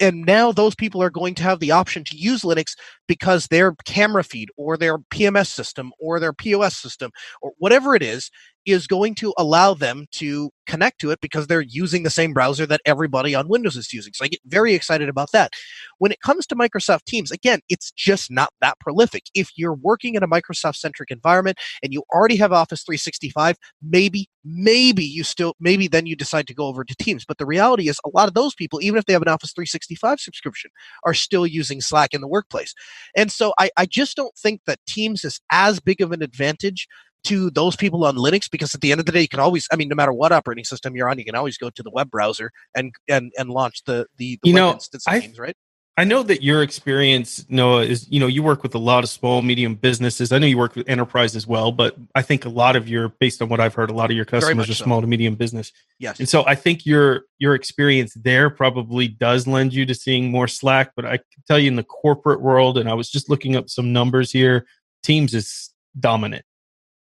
and 0.00 0.24
now 0.24 0.52
those 0.52 0.74
people 0.74 1.02
are 1.02 1.10
going 1.10 1.34
to 1.36 1.42
have 1.42 1.60
the 1.60 1.70
option 1.70 2.04
to 2.04 2.16
use 2.16 2.42
Linux 2.42 2.76
because 3.06 3.46
their 3.46 3.74
camera 3.84 4.24
feed 4.24 4.48
or 4.56 4.76
their 4.76 4.98
PMS 4.98 5.48
system 5.48 5.92
or 6.00 6.18
their 6.18 6.32
POS 6.32 6.76
system 6.76 7.10
or 7.40 7.52
whatever 7.58 7.94
it 7.94 8.02
is 8.02 8.30
is 8.66 8.86
going 8.86 9.14
to 9.16 9.34
allow 9.36 9.74
them 9.74 10.06
to 10.12 10.50
connect 10.66 11.00
to 11.00 11.10
it 11.10 11.20
because 11.20 11.46
they're 11.46 11.60
using 11.60 12.02
the 12.02 12.10
same 12.10 12.32
browser 12.32 12.66
that 12.66 12.80
everybody 12.84 13.34
on 13.34 13.48
Windows 13.48 13.76
is 13.76 13.92
using. 13.92 14.12
So 14.12 14.24
I 14.24 14.28
get 14.28 14.40
very 14.46 14.74
excited 14.74 15.08
about 15.08 15.32
that. 15.32 15.52
When 15.98 16.12
it 16.12 16.20
comes 16.20 16.46
to 16.46 16.54
Microsoft 16.54 17.04
Teams, 17.04 17.30
again, 17.30 17.60
it's 17.68 17.90
just 17.92 18.30
not 18.30 18.52
that 18.60 18.78
prolific. 18.78 19.24
If 19.34 19.50
you're 19.56 19.74
working 19.74 20.14
in 20.14 20.22
a 20.22 20.28
Microsoft 20.28 20.76
centric 20.76 21.10
environment 21.10 21.58
and 21.82 21.92
you 21.92 22.04
already 22.12 22.36
have 22.36 22.52
Office 22.52 22.84
365, 22.84 23.56
maybe, 23.82 24.28
maybe 24.44 25.04
you 25.04 25.24
still, 25.24 25.54
maybe 25.58 25.88
then 25.88 26.06
you 26.06 26.14
decide 26.14 26.46
to 26.46 26.54
go 26.54 26.66
over 26.66 26.84
to 26.84 26.96
Teams. 26.96 27.24
But 27.24 27.38
the 27.38 27.46
reality 27.46 27.88
is, 27.88 27.98
a 28.04 28.10
lot 28.14 28.28
of 28.28 28.34
those 28.34 28.54
people, 28.54 28.80
even 28.82 28.98
if 28.98 29.04
they 29.06 29.12
have 29.12 29.22
an 29.22 29.28
Office 29.28 29.52
365 29.52 30.20
subscription, 30.20 30.70
are 31.04 31.14
still 31.14 31.46
using 31.46 31.80
Slack 31.80 32.14
in 32.14 32.20
the 32.20 32.28
workplace. 32.28 32.74
And 33.16 33.32
so 33.32 33.52
I, 33.58 33.70
I 33.76 33.86
just 33.86 34.16
don't 34.16 34.36
think 34.36 34.62
that 34.66 34.78
Teams 34.86 35.24
is 35.24 35.40
as 35.50 35.80
big 35.80 36.00
of 36.00 36.12
an 36.12 36.22
advantage 36.22 36.86
to 37.24 37.50
those 37.50 37.76
people 37.76 38.04
on 38.04 38.16
Linux 38.16 38.50
because 38.50 38.74
at 38.74 38.80
the 38.80 38.92
end 38.92 39.00
of 39.00 39.06
the 39.06 39.12
day, 39.12 39.22
you 39.22 39.28
can 39.28 39.40
always, 39.40 39.66
I 39.72 39.76
mean, 39.76 39.88
no 39.88 39.94
matter 39.94 40.12
what 40.12 40.32
operating 40.32 40.64
system 40.64 40.96
you're 40.96 41.08
on, 41.08 41.18
you 41.18 41.24
can 41.24 41.34
always 41.34 41.56
go 41.56 41.70
to 41.70 41.82
the 41.82 41.90
web 41.90 42.10
browser 42.10 42.50
and 42.74 42.92
and 43.08 43.32
and 43.38 43.50
launch 43.50 43.84
the 43.84 44.06
the, 44.16 44.38
the 44.42 44.50
you 44.50 44.54
know, 44.54 44.72
instance 44.72 45.06
of 45.06 45.20
Teams, 45.20 45.38
right? 45.38 45.56
I 45.98 46.04
know 46.04 46.22
that 46.22 46.42
your 46.42 46.62
experience, 46.62 47.44
Noah, 47.50 47.82
is 47.82 48.10
you 48.10 48.18
know 48.18 48.26
you 48.26 48.42
work 48.42 48.62
with 48.62 48.74
a 48.74 48.78
lot 48.78 49.04
of 49.04 49.10
small, 49.10 49.42
medium 49.42 49.74
businesses. 49.74 50.32
I 50.32 50.38
know 50.38 50.46
you 50.46 50.56
work 50.56 50.74
with 50.74 50.88
enterprise 50.88 51.36
as 51.36 51.46
well, 51.46 51.70
but 51.70 51.94
I 52.14 52.22
think 52.22 52.46
a 52.46 52.48
lot 52.48 52.76
of 52.76 52.88
your, 52.88 53.10
based 53.20 53.42
on 53.42 53.50
what 53.50 53.60
I've 53.60 53.74
heard, 53.74 53.90
a 53.90 53.92
lot 53.92 54.10
of 54.10 54.16
your 54.16 54.24
customers 54.24 54.70
are 54.70 54.74
so. 54.74 54.84
small 54.84 55.02
to 55.02 55.06
medium 55.06 55.34
business. 55.34 55.70
Yes, 55.98 56.18
and 56.18 56.26
so 56.26 56.46
I 56.46 56.54
think 56.54 56.86
your 56.86 57.24
your 57.38 57.54
experience 57.54 58.14
there 58.14 58.48
probably 58.48 59.06
does 59.06 59.46
lend 59.46 59.74
you 59.74 59.84
to 59.84 59.94
seeing 59.94 60.30
more 60.30 60.48
Slack. 60.48 60.92
But 60.96 61.04
I 61.04 61.18
can 61.18 61.42
tell 61.46 61.58
you 61.58 61.68
in 61.68 61.76
the 61.76 61.84
corporate 61.84 62.40
world, 62.40 62.78
and 62.78 62.88
I 62.88 62.94
was 62.94 63.10
just 63.10 63.28
looking 63.28 63.54
up 63.54 63.68
some 63.68 63.92
numbers 63.92 64.32
here. 64.32 64.64
Teams 65.02 65.34
is 65.34 65.70
dominant. 66.00 66.46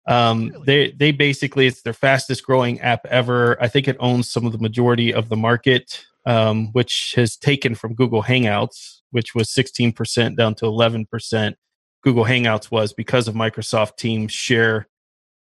Um. 0.07 0.53
They 0.65 0.91
they 0.91 1.11
basically 1.11 1.67
it's 1.67 1.81
their 1.81 1.93
fastest 1.93 2.45
growing 2.45 2.79
app 2.81 3.05
ever. 3.05 3.61
I 3.61 3.67
think 3.67 3.87
it 3.87 3.97
owns 3.99 4.29
some 4.29 4.45
of 4.45 4.51
the 4.51 4.57
majority 4.57 5.13
of 5.13 5.29
the 5.29 5.35
market, 5.35 6.05
um, 6.25 6.71
which 6.73 7.13
has 7.15 7.35
taken 7.37 7.75
from 7.75 7.93
Google 7.93 8.23
Hangouts, 8.23 8.99
which 9.11 9.33
was 9.33 9.49
16% 9.49 10.35
down 10.35 10.55
to 10.55 10.65
11%. 10.65 11.55
Google 12.03 12.25
Hangouts 12.25 12.71
was 12.71 12.93
because 12.93 13.27
of 13.27 13.35
Microsoft 13.35 13.97
Teams 13.97 14.31
share. 14.31 14.87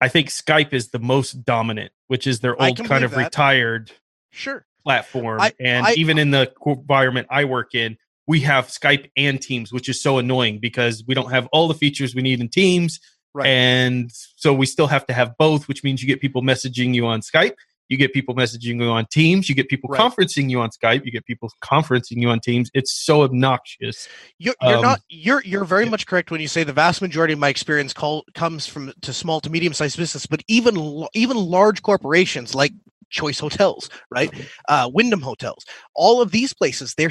I 0.01 0.09
think 0.09 0.29
Skype 0.29 0.73
is 0.73 0.89
the 0.89 0.99
most 0.99 1.45
dominant, 1.45 1.93
which 2.09 2.27
is 2.27 2.41
their 2.41 2.61
old 2.61 2.83
kind 2.85 3.05
of 3.05 3.13
that. 3.13 3.25
retired 3.25 3.93
sure 4.31 4.65
platform. 4.83 5.41
I, 5.41 5.53
and 5.61 5.87
I, 5.87 5.93
even 5.93 6.19
in 6.19 6.31
the 6.31 6.53
environment 6.65 7.29
I 7.31 7.45
work 7.45 7.75
in, 7.75 7.97
we 8.27 8.41
have 8.41 8.69
Skype 8.69 9.11
and 9.17 9.41
Teams, 9.41 9.73
which 9.73 9.89
is 9.89 10.03
so 10.03 10.19
annoying 10.19 10.59
because 10.59 11.05
we 11.07 11.15
don't 11.15 11.31
have 11.31 11.47
all 11.53 11.69
the 11.69 11.75
features 11.75 12.15
we 12.15 12.23
need 12.23 12.41
in 12.41 12.49
Teams 12.49 13.01
Right. 13.33 13.47
And 13.47 14.11
so 14.13 14.53
we 14.53 14.67
still 14.67 14.89
have 14.89 15.07
to 15.07 15.13
have 15.13 15.37
both, 15.39 15.69
which 15.69 15.85
means 15.85 16.03
you 16.03 16.09
get 16.09 16.21
people 16.21 16.43
messaging 16.43 16.95
you 16.95 17.07
on 17.07 17.21
Skype, 17.21 17.55
you 17.91 17.99
get 17.99 18.15
people 18.15 18.35
messaging 18.35 18.81
you 18.81 18.89
on 18.89 19.05
Teams, 19.11 19.49
you 19.49 19.55
get 19.55 19.69
people 19.69 19.91
right. 19.91 20.01
conferencing 20.01 20.49
you 20.49 20.61
on 20.61 20.71
Skype, 20.71 21.05
you 21.05 21.11
get 21.11 21.27
people 21.27 21.53
conferencing 21.63 22.23
you 22.23 22.31
on 22.31 22.41
Teams. 22.41 22.71
It's 22.73 23.05
so 23.05 23.23
obnoxious. 23.23 24.09
You're, 24.39 24.55
you're 24.63 24.77
um, 24.77 24.83
not 24.83 25.01
you're 25.11 25.43
you're 25.45 25.65
very 25.65 25.85
yeah. 25.85 25.91
much 25.91 26.07
correct 26.07 26.31
when 26.31 26.41
you 26.41 26.49
say 26.49 26.65
the 26.65 26.73
vast 26.73 27.03
majority 27.03 27.35
of 27.35 27.41
my 27.41 27.49
experience 27.49 27.93
call, 27.93 28.25
comes 28.35 28.67
from 28.67 28.93
to 29.03 29.13
small 29.13 29.41
to 29.41 29.51
medium 29.51 29.75
sized 29.75 29.99
business, 29.99 30.25
but 30.25 30.43
even 30.49 31.07
even 31.13 31.37
large 31.37 31.83
corporations 31.83 32.55
like 32.55 32.73
Choice 33.11 33.41
Hotels, 33.41 33.91
right? 34.11 34.33
Uh, 34.69 34.89
Wyndham 34.93 35.21
Hotels. 35.21 35.65
All 35.95 36.23
of 36.23 36.31
these 36.31 36.55
places, 36.55 36.95
they're 36.95 37.11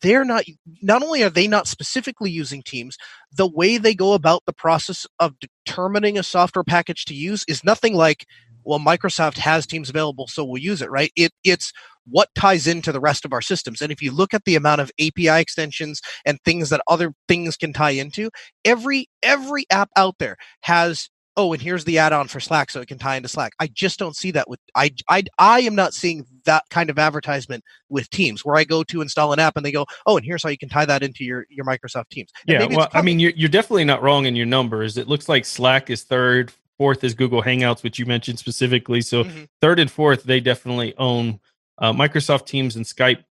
they're 0.00 0.24
not. 0.24 0.44
Not 0.82 1.02
only 1.02 1.22
are 1.22 1.30
they 1.30 1.46
not 1.46 1.68
specifically 1.68 2.30
using 2.30 2.62
Teams, 2.62 2.96
the 3.32 3.46
way 3.46 3.78
they 3.78 3.94
go 3.94 4.14
about 4.14 4.42
the 4.46 4.52
process 4.52 5.06
of 5.18 5.34
determining 5.38 6.18
a 6.18 6.22
software 6.22 6.64
package 6.64 7.04
to 7.04 7.14
use 7.14 7.44
is 7.46 7.62
nothing 7.62 7.94
like, 7.94 8.26
well, 8.64 8.78
Microsoft 8.78 9.38
has 9.38 9.66
Teams 9.66 9.90
available, 9.90 10.26
so 10.26 10.44
we'll 10.44 10.62
use 10.62 10.82
it, 10.82 10.90
right? 10.90 11.12
It 11.16 11.32
it's 11.44 11.72
what 12.06 12.28
ties 12.34 12.66
into 12.66 12.92
the 12.92 13.00
rest 13.00 13.24
of 13.24 13.32
our 13.32 13.42
systems. 13.42 13.80
And 13.80 13.92
if 13.92 14.02
you 14.02 14.10
look 14.10 14.34
at 14.34 14.44
the 14.44 14.56
amount 14.56 14.80
of 14.80 14.90
API 15.00 15.40
extensions 15.40 16.00
and 16.24 16.38
things 16.44 16.70
that 16.70 16.82
other 16.88 17.12
things 17.28 17.56
can 17.56 17.72
tie 17.72 17.90
into, 17.90 18.30
every 18.64 19.08
every 19.22 19.64
app 19.70 19.90
out 19.96 20.16
there 20.18 20.36
has 20.62 21.08
oh, 21.36 21.52
and 21.54 21.62
here's 21.62 21.84
the 21.84 21.96
add-on 21.96 22.28
for 22.28 22.38
Slack 22.38 22.70
so 22.70 22.80
it 22.80 22.88
can 22.88 22.98
tie 22.98 23.16
into 23.16 23.28
Slack. 23.28 23.52
I 23.60 23.68
just 23.68 23.98
don't 23.98 24.16
see 24.16 24.30
that 24.32 24.48
with 24.48 24.60
I 24.74 24.90
I 25.08 25.24
I 25.38 25.60
am 25.60 25.74
not 25.74 25.94
seeing 25.94 26.26
that 26.44 26.64
kind 26.70 26.90
of 26.90 26.98
advertisement 26.98 27.64
with 27.88 28.10
Teams 28.10 28.44
where 28.44 28.56
I 28.56 28.64
go 28.64 28.82
to 28.84 29.00
install 29.00 29.32
an 29.32 29.38
app 29.38 29.56
and 29.56 29.64
they 29.64 29.72
go, 29.72 29.86
oh, 30.06 30.16
and 30.16 30.26
here's 30.26 30.42
how 30.42 30.50
you 30.50 30.58
can 30.58 30.68
tie 30.68 30.84
that 30.84 31.02
into 31.02 31.24
your 31.24 31.46
your 31.48 31.64
Microsoft 31.64 32.10
Teams. 32.10 32.30
And 32.46 32.70
yeah, 32.70 32.76
well, 32.76 32.88
I 32.92 33.02
mean, 33.02 33.20
you're 33.20 33.32
you're 33.32 33.48
definitely 33.48 33.84
not 33.84 34.02
wrong 34.02 34.26
in 34.26 34.36
your 34.36 34.46
numbers. 34.46 34.96
It 34.96 35.08
looks 35.08 35.28
like 35.28 35.44
Slack 35.44 35.88
is 35.88 36.02
third, 36.02 36.52
fourth 36.80 37.04
is 37.04 37.12
Google 37.12 37.42
Hangouts, 37.42 37.82
which 37.82 37.98
you 37.98 38.06
mentioned 38.06 38.38
specifically. 38.38 39.02
So 39.02 39.24
mm-hmm. 39.24 39.44
third 39.60 39.78
and 39.78 39.90
fourth, 39.90 40.22
they 40.22 40.40
definitely 40.40 40.94
own. 40.96 41.38
Uh, 41.76 41.92
Microsoft 41.92 42.46
Teams 42.46 42.74
and 42.76 42.86
Skype 42.86 43.22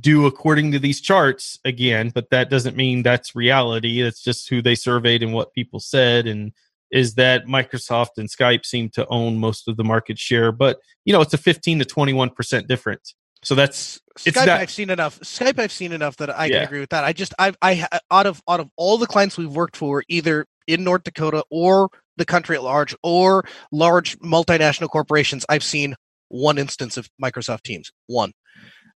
do 0.00 0.26
according 0.26 0.72
to 0.72 0.80
these 0.80 1.00
charts 1.00 1.60
again, 1.64 2.10
but 2.10 2.30
that 2.30 2.50
doesn't 2.50 2.76
mean 2.76 3.04
that's 3.04 3.36
reality. 3.36 4.02
That's 4.02 4.22
just 4.22 4.48
who 4.48 4.60
they 4.60 4.74
surveyed 4.74 5.22
and 5.22 5.32
what 5.32 5.52
people 5.52 5.78
said 5.78 6.26
and 6.26 6.52
is 6.90 7.14
that 7.14 7.46
Microsoft 7.46 8.16
and 8.16 8.28
Skype 8.28 8.64
seem 8.64 8.88
to 8.90 9.06
own 9.06 9.38
most 9.38 9.68
of 9.68 9.76
the 9.76 9.84
market 9.84 10.18
share, 10.18 10.50
but 10.50 10.78
you 11.04 11.12
know, 11.12 11.20
it's 11.20 11.34
a 11.34 11.38
15 11.38 11.80
to 11.80 11.84
21% 11.84 12.66
difference. 12.66 13.14
So 13.42 13.54
that's 13.54 14.00
Skype. 14.18 14.48
I've 14.48 14.70
seen 14.70 14.90
enough. 14.90 15.20
Skype. 15.20 15.60
I've 15.60 15.70
seen 15.70 15.92
enough 15.92 16.16
that 16.16 16.36
I 16.36 16.46
yeah. 16.46 16.54
can 16.54 16.64
agree 16.64 16.80
with 16.80 16.90
that. 16.90 17.04
I 17.04 17.12
just, 17.12 17.34
I, 17.38 17.52
I, 17.62 17.86
out 18.10 18.26
of 18.26 18.42
out 18.48 18.58
of 18.58 18.68
all 18.76 18.98
the 18.98 19.06
clients 19.06 19.38
we've 19.38 19.54
worked 19.54 19.76
for, 19.76 20.02
either 20.08 20.46
in 20.66 20.84
North 20.84 21.04
Dakota 21.04 21.44
or 21.50 21.88
the 22.16 22.24
country 22.24 22.56
at 22.56 22.62
large, 22.62 22.94
or 23.02 23.44
large 23.72 24.18
multinational 24.20 24.88
corporations, 24.88 25.44
I've 25.48 25.64
seen 25.64 25.94
one 26.28 26.58
instance 26.58 26.96
of 26.96 27.08
Microsoft 27.22 27.62
Teams. 27.62 27.92
One. 28.06 28.32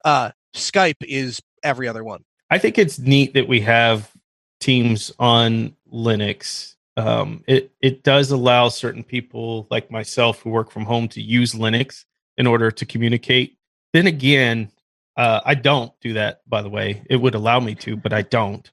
Uh, 0.06 0.32
Skype 0.56 0.96
is 1.02 1.42
every 1.64 1.88
other 1.88 2.04
one. 2.04 2.24
I 2.50 2.58
think 2.58 2.78
it's 2.78 2.98
neat 2.98 3.34
that 3.34 3.48
we 3.48 3.62
have 3.62 4.12
Teams 4.60 5.12
on 5.20 5.76
Linux 5.92 6.76
um, 7.00 7.46
it 7.48 7.72
it 7.82 8.04
does 8.04 8.30
allow 8.32 8.68
certain 8.68 9.06
people 9.06 9.68
like 9.72 9.90
myself 9.90 10.42
who 10.42 10.50
work 10.50 10.70
from 10.70 10.84
home 10.84 11.08
to 11.10 11.22
use 11.22 11.54
Linux 11.54 12.04
in 12.38 12.46
order 12.46 12.72
to 12.72 12.86
communicate. 12.86 13.58
Then 13.94 14.06
again, 14.06 14.70
uh, 15.16 15.40
I 15.46 15.56
don't 15.56 15.94
do 16.02 16.14
that. 16.14 16.42
By 16.46 16.62
the 16.62 16.70
way, 16.70 17.04
it 17.10 17.16
would 17.16 17.36
allow 17.36 17.62
me 17.62 17.76
to, 17.76 17.96
but 17.96 18.12
I 18.12 18.24
don't. 18.24 18.70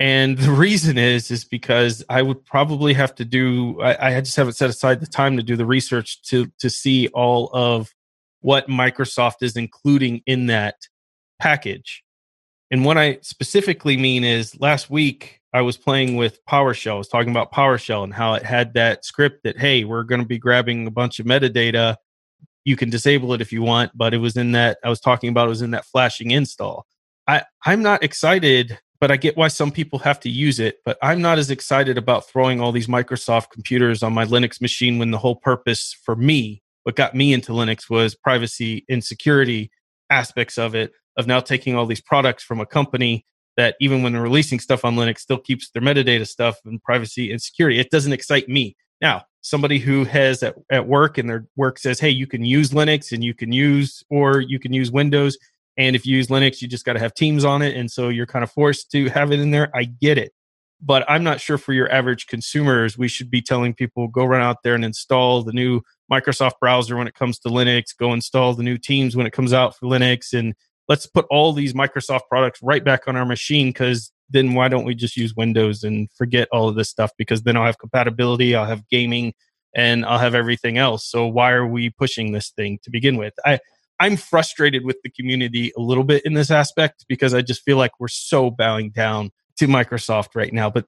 And 0.00 0.38
the 0.38 0.52
reason 0.52 0.96
is 0.96 1.30
is 1.30 1.44
because 1.44 2.04
I 2.08 2.22
would 2.22 2.44
probably 2.44 2.92
have 2.94 3.14
to 3.16 3.24
do. 3.24 3.80
I, 3.80 4.16
I 4.16 4.20
just 4.20 4.36
haven't 4.36 4.52
set 4.52 4.70
aside 4.70 5.00
the 5.00 5.06
time 5.06 5.36
to 5.36 5.42
do 5.42 5.56
the 5.56 5.66
research 5.66 6.22
to 6.24 6.46
to 6.58 6.70
see 6.70 7.08
all 7.08 7.50
of 7.52 7.92
what 8.40 8.68
Microsoft 8.68 9.42
is 9.42 9.56
including 9.56 10.22
in 10.26 10.46
that 10.46 10.76
package. 11.40 12.04
And 12.70 12.84
what 12.84 12.98
I 12.98 13.18
specifically 13.22 13.96
mean 13.96 14.24
is 14.24 14.60
last 14.60 14.90
week 14.90 15.40
I 15.52 15.62
was 15.62 15.76
playing 15.76 16.16
with 16.16 16.44
PowerShell. 16.44 16.92
I 16.92 16.98
was 16.98 17.08
talking 17.08 17.30
about 17.30 17.52
PowerShell 17.52 18.04
and 18.04 18.12
how 18.12 18.34
it 18.34 18.42
had 18.42 18.74
that 18.74 19.04
script 19.04 19.44
that, 19.44 19.58
hey, 19.58 19.84
we're 19.84 20.02
going 20.02 20.20
to 20.20 20.26
be 20.26 20.38
grabbing 20.38 20.86
a 20.86 20.90
bunch 20.90 21.18
of 21.18 21.26
metadata. 21.26 21.96
You 22.64 22.76
can 22.76 22.90
disable 22.90 23.32
it 23.32 23.40
if 23.40 23.52
you 23.52 23.62
want, 23.62 23.96
but 23.96 24.12
it 24.12 24.18
was 24.18 24.36
in 24.36 24.52
that 24.52 24.78
I 24.84 24.90
was 24.90 25.00
talking 25.00 25.30
about 25.30 25.46
it 25.46 25.50
was 25.50 25.62
in 25.62 25.70
that 25.70 25.86
flashing 25.86 26.30
install. 26.30 26.86
I, 27.26 27.44
I'm 27.64 27.82
not 27.82 28.02
excited, 28.02 28.78
but 29.00 29.10
I 29.10 29.16
get 29.16 29.36
why 29.36 29.48
some 29.48 29.70
people 29.70 29.98
have 30.00 30.20
to 30.20 30.30
use 30.30 30.58
it. 30.58 30.78
But 30.84 30.98
I'm 31.02 31.22
not 31.22 31.38
as 31.38 31.50
excited 31.50 31.98
about 31.98 32.28
throwing 32.28 32.60
all 32.60 32.72
these 32.72 32.86
Microsoft 32.86 33.50
computers 33.50 34.02
on 34.02 34.12
my 34.12 34.24
Linux 34.24 34.60
machine 34.60 34.98
when 34.98 35.10
the 35.10 35.18
whole 35.18 35.36
purpose 35.36 35.96
for 36.04 36.16
me, 36.16 36.62
what 36.82 36.96
got 36.96 37.14
me 37.14 37.32
into 37.32 37.52
Linux 37.52 37.88
was 37.88 38.14
privacy 38.14 38.84
and 38.88 39.04
security 39.04 39.70
aspects 40.10 40.58
of 40.58 40.74
it, 40.74 40.92
of 41.16 41.26
now 41.26 41.40
taking 41.40 41.74
all 41.74 41.86
these 41.86 42.00
products 42.00 42.42
from 42.42 42.60
a 42.60 42.66
company 42.66 43.24
that 43.56 43.74
even 43.80 44.02
when 44.02 44.12
they're 44.12 44.22
releasing 44.22 44.60
stuff 44.60 44.84
on 44.84 44.94
Linux, 44.94 45.18
still 45.18 45.38
keeps 45.38 45.70
their 45.70 45.82
metadata 45.82 46.26
stuff 46.26 46.58
and 46.64 46.82
privacy 46.82 47.30
and 47.32 47.42
security. 47.42 47.78
It 47.78 47.90
doesn't 47.90 48.12
excite 48.12 48.48
me. 48.48 48.76
Now, 49.00 49.24
somebody 49.40 49.78
who 49.78 50.04
has 50.04 50.42
at, 50.42 50.54
at 50.70 50.86
work 50.86 51.18
and 51.18 51.28
their 51.28 51.46
work 51.56 51.78
says, 51.78 51.98
hey, 51.98 52.10
you 52.10 52.26
can 52.26 52.44
use 52.44 52.70
Linux 52.70 53.12
and 53.12 53.22
you 53.22 53.34
can 53.34 53.50
use, 53.52 54.02
or 54.10 54.40
you 54.40 54.58
can 54.58 54.72
use 54.72 54.90
Windows. 54.90 55.36
And 55.78 55.96
if 55.96 56.04
you 56.04 56.16
use 56.16 56.26
Linux, 56.26 56.60
you 56.60 56.68
just 56.68 56.84
got 56.84 56.94
to 56.94 56.98
have 56.98 57.14
Teams 57.14 57.44
on 57.44 57.62
it. 57.62 57.76
And 57.76 57.90
so 57.90 58.08
you're 58.08 58.26
kind 58.26 58.42
of 58.42 58.50
forced 58.50 58.90
to 58.90 59.08
have 59.08 59.32
it 59.32 59.40
in 59.40 59.52
there. 59.52 59.74
I 59.74 59.84
get 59.84 60.18
it. 60.18 60.32
But 60.80 61.04
I'm 61.08 61.24
not 61.24 61.40
sure 61.40 61.56
for 61.56 61.72
your 61.72 61.90
average 61.90 62.26
consumers, 62.26 62.98
we 62.98 63.08
should 63.08 63.30
be 63.30 63.40
telling 63.40 63.74
people 63.74 64.08
go 64.08 64.24
run 64.24 64.42
out 64.42 64.58
there 64.62 64.74
and 64.74 64.84
install 64.84 65.42
the 65.42 65.52
new 65.52 65.80
Microsoft 66.12 66.58
browser 66.60 66.96
when 66.96 67.08
it 67.08 67.14
comes 67.14 67.38
to 67.40 67.48
Linux, 67.48 67.96
go 67.96 68.12
install 68.12 68.54
the 68.54 68.62
new 68.62 68.78
Teams 68.78 69.16
when 69.16 69.26
it 69.26 69.32
comes 69.32 69.52
out 69.52 69.76
for 69.76 69.86
Linux, 69.86 70.32
and 70.32 70.54
let's 70.88 71.06
put 71.06 71.26
all 71.30 71.52
these 71.52 71.74
Microsoft 71.74 72.22
products 72.28 72.60
right 72.62 72.84
back 72.84 73.08
on 73.08 73.16
our 73.16 73.26
machine 73.26 73.68
because 73.68 74.12
then 74.30 74.54
why 74.54 74.68
don't 74.68 74.84
we 74.84 74.94
just 74.94 75.16
use 75.16 75.34
Windows 75.34 75.82
and 75.82 76.08
forget 76.12 76.48
all 76.52 76.68
of 76.68 76.76
this 76.76 76.88
stuff? 76.88 77.10
Because 77.18 77.42
then 77.42 77.56
I'll 77.56 77.66
have 77.66 77.78
compatibility, 77.78 78.54
I'll 78.54 78.66
have 78.66 78.88
gaming, 78.88 79.34
and 79.74 80.04
I'll 80.04 80.18
have 80.18 80.34
everything 80.34 80.78
else. 80.78 81.04
So 81.04 81.26
why 81.26 81.52
are 81.52 81.66
we 81.66 81.90
pushing 81.90 82.32
this 82.32 82.50
thing 82.50 82.78
to 82.84 82.90
begin 82.90 83.16
with? 83.16 83.34
I 83.44 83.58
I'm 84.00 84.16
frustrated 84.16 84.84
with 84.84 84.98
the 85.02 85.10
community 85.10 85.72
a 85.76 85.80
little 85.80 86.04
bit 86.04 86.24
in 86.24 86.34
this 86.34 86.50
aspect 86.50 87.04
because 87.08 87.34
I 87.34 87.42
just 87.42 87.62
feel 87.62 87.76
like 87.76 87.92
we're 87.98 88.08
so 88.08 88.50
bowing 88.50 88.90
down 88.90 89.30
to 89.58 89.66
Microsoft 89.66 90.28
right 90.34 90.52
now. 90.52 90.70
But 90.70 90.86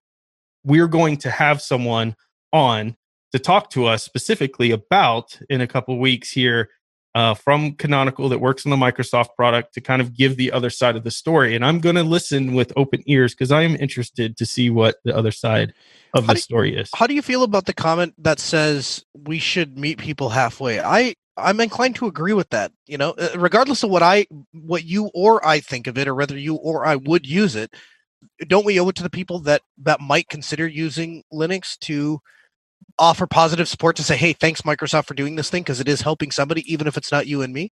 we're 0.64 0.88
going 0.88 1.16
to 1.18 1.31
have 1.31 1.61
someone 1.61 2.14
on 2.53 2.96
to 3.33 3.38
talk 3.38 3.70
to 3.70 3.87
us 3.87 4.05
specifically 4.05 4.70
about 4.70 5.38
in 5.49 5.61
a 5.61 5.66
couple 5.66 5.99
weeks 5.99 6.31
here 6.31 6.68
uh, 7.14 7.35
from 7.35 7.75
Canonical 7.75 8.29
that 8.29 8.38
works 8.38 8.64
on 8.64 8.70
the 8.70 8.77
Microsoft 8.77 9.35
product 9.35 9.75
to 9.75 9.81
kind 9.81 10.01
of 10.01 10.16
give 10.16 10.37
the 10.37 10.53
other 10.53 10.70
side 10.70 10.96
of 10.96 11.03
the 11.03 11.11
story. 11.11 11.57
And 11.57 11.64
I'm 11.64 11.81
going 11.81 11.96
to 11.96 12.05
listen 12.05 12.55
with 12.55 12.73
open 12.77 13.03
ears 13.07 13.35
because 13.35 13.51
I 13.51 13.62
am 13.62 13.75
interested 13.77 14.37
to 14.37 14.46
see 14.46 14.70
what 14.70 14.96
the 15.05 15.16
other 15.16 15.33
side 15.33 15.75
of 16.14 16.27
how 16.27 16.35
the 16.35 16.38
story 16.38 16.77
is. 16.77 16.90
How 16.94 17.07
do 17.07 17.14
you 17.14 17.23
feel 17.23 17.42
about 17.42 17.66
the 17.66 17.73
comment 17.73 18.14
that 18.18 18.38
says 18.38 19.05
we 19.14 19.38
should 19.38 19.77
meet 19.77 19.99
people 19.99 20.29
halfway? 20.29 20.81
I 20.81 21.14
I'm 21.42 21.61
inclined 21.61 21.96
to 21.96 22.07
agree 22.07 22.33
with 22.33 22.50
that. 22.50 22.72
You 22.87 22.98
know, 22.98 23.11
uh, 23.11 23.31
regardless 23.37 23.83
of 23.83 23.90
what 23.90 24.03
I 24.03 24.26
what 24.53 24.85
you 24.85 25.11
or 25.14 25.46
I 25.46 25.61
think 25.61 25.87
of 25.87 25.98
it, 25.98 26.09
or 26.09 26.14
whether 26.14 26.38
you 26.38 26.57
or 26.57 26.87
I 26.87 26.96
would 26.96 27.26
use 27.26 27.57
it, 27.57 27.74
don't 28.46 28.66
we 28.66 28.79
owe 28.81 28.88
it 28.88 28.96
to 28.96 29.03
the 29.03 29.11
people 29.11 29.40
that 29.40 29.62
that 29.79 30.00
might 30.00 30.29
consider 30.29 30.66
using 30.66 31.24
Linux 31.33 31.79
to 31.81 32.20
offer 32.98 33.26
positive 33.26 33.68
support 33.68 33.96
to 33.96 34.03
say, 34.03 34.16
"Hey, 34.16 34.33
thanks 34.33 34.62
Microsoft 34.62 35.07
for 35.07 35.14
doing 35.14 35.37
this 35.37 35.50
thing 35.50 35.62
because 35.62 35.81
it 35.81 35.88
is 35.88 36.03
helping 36.03 36.31
somebody, 36.31 36.70
even 36.72 36.87
if 36.87 36.96
it's 36.96 37.12
not 37.12 37.26
you 37.26 37.42
and 37.42 37.53
me." 37.53 37.72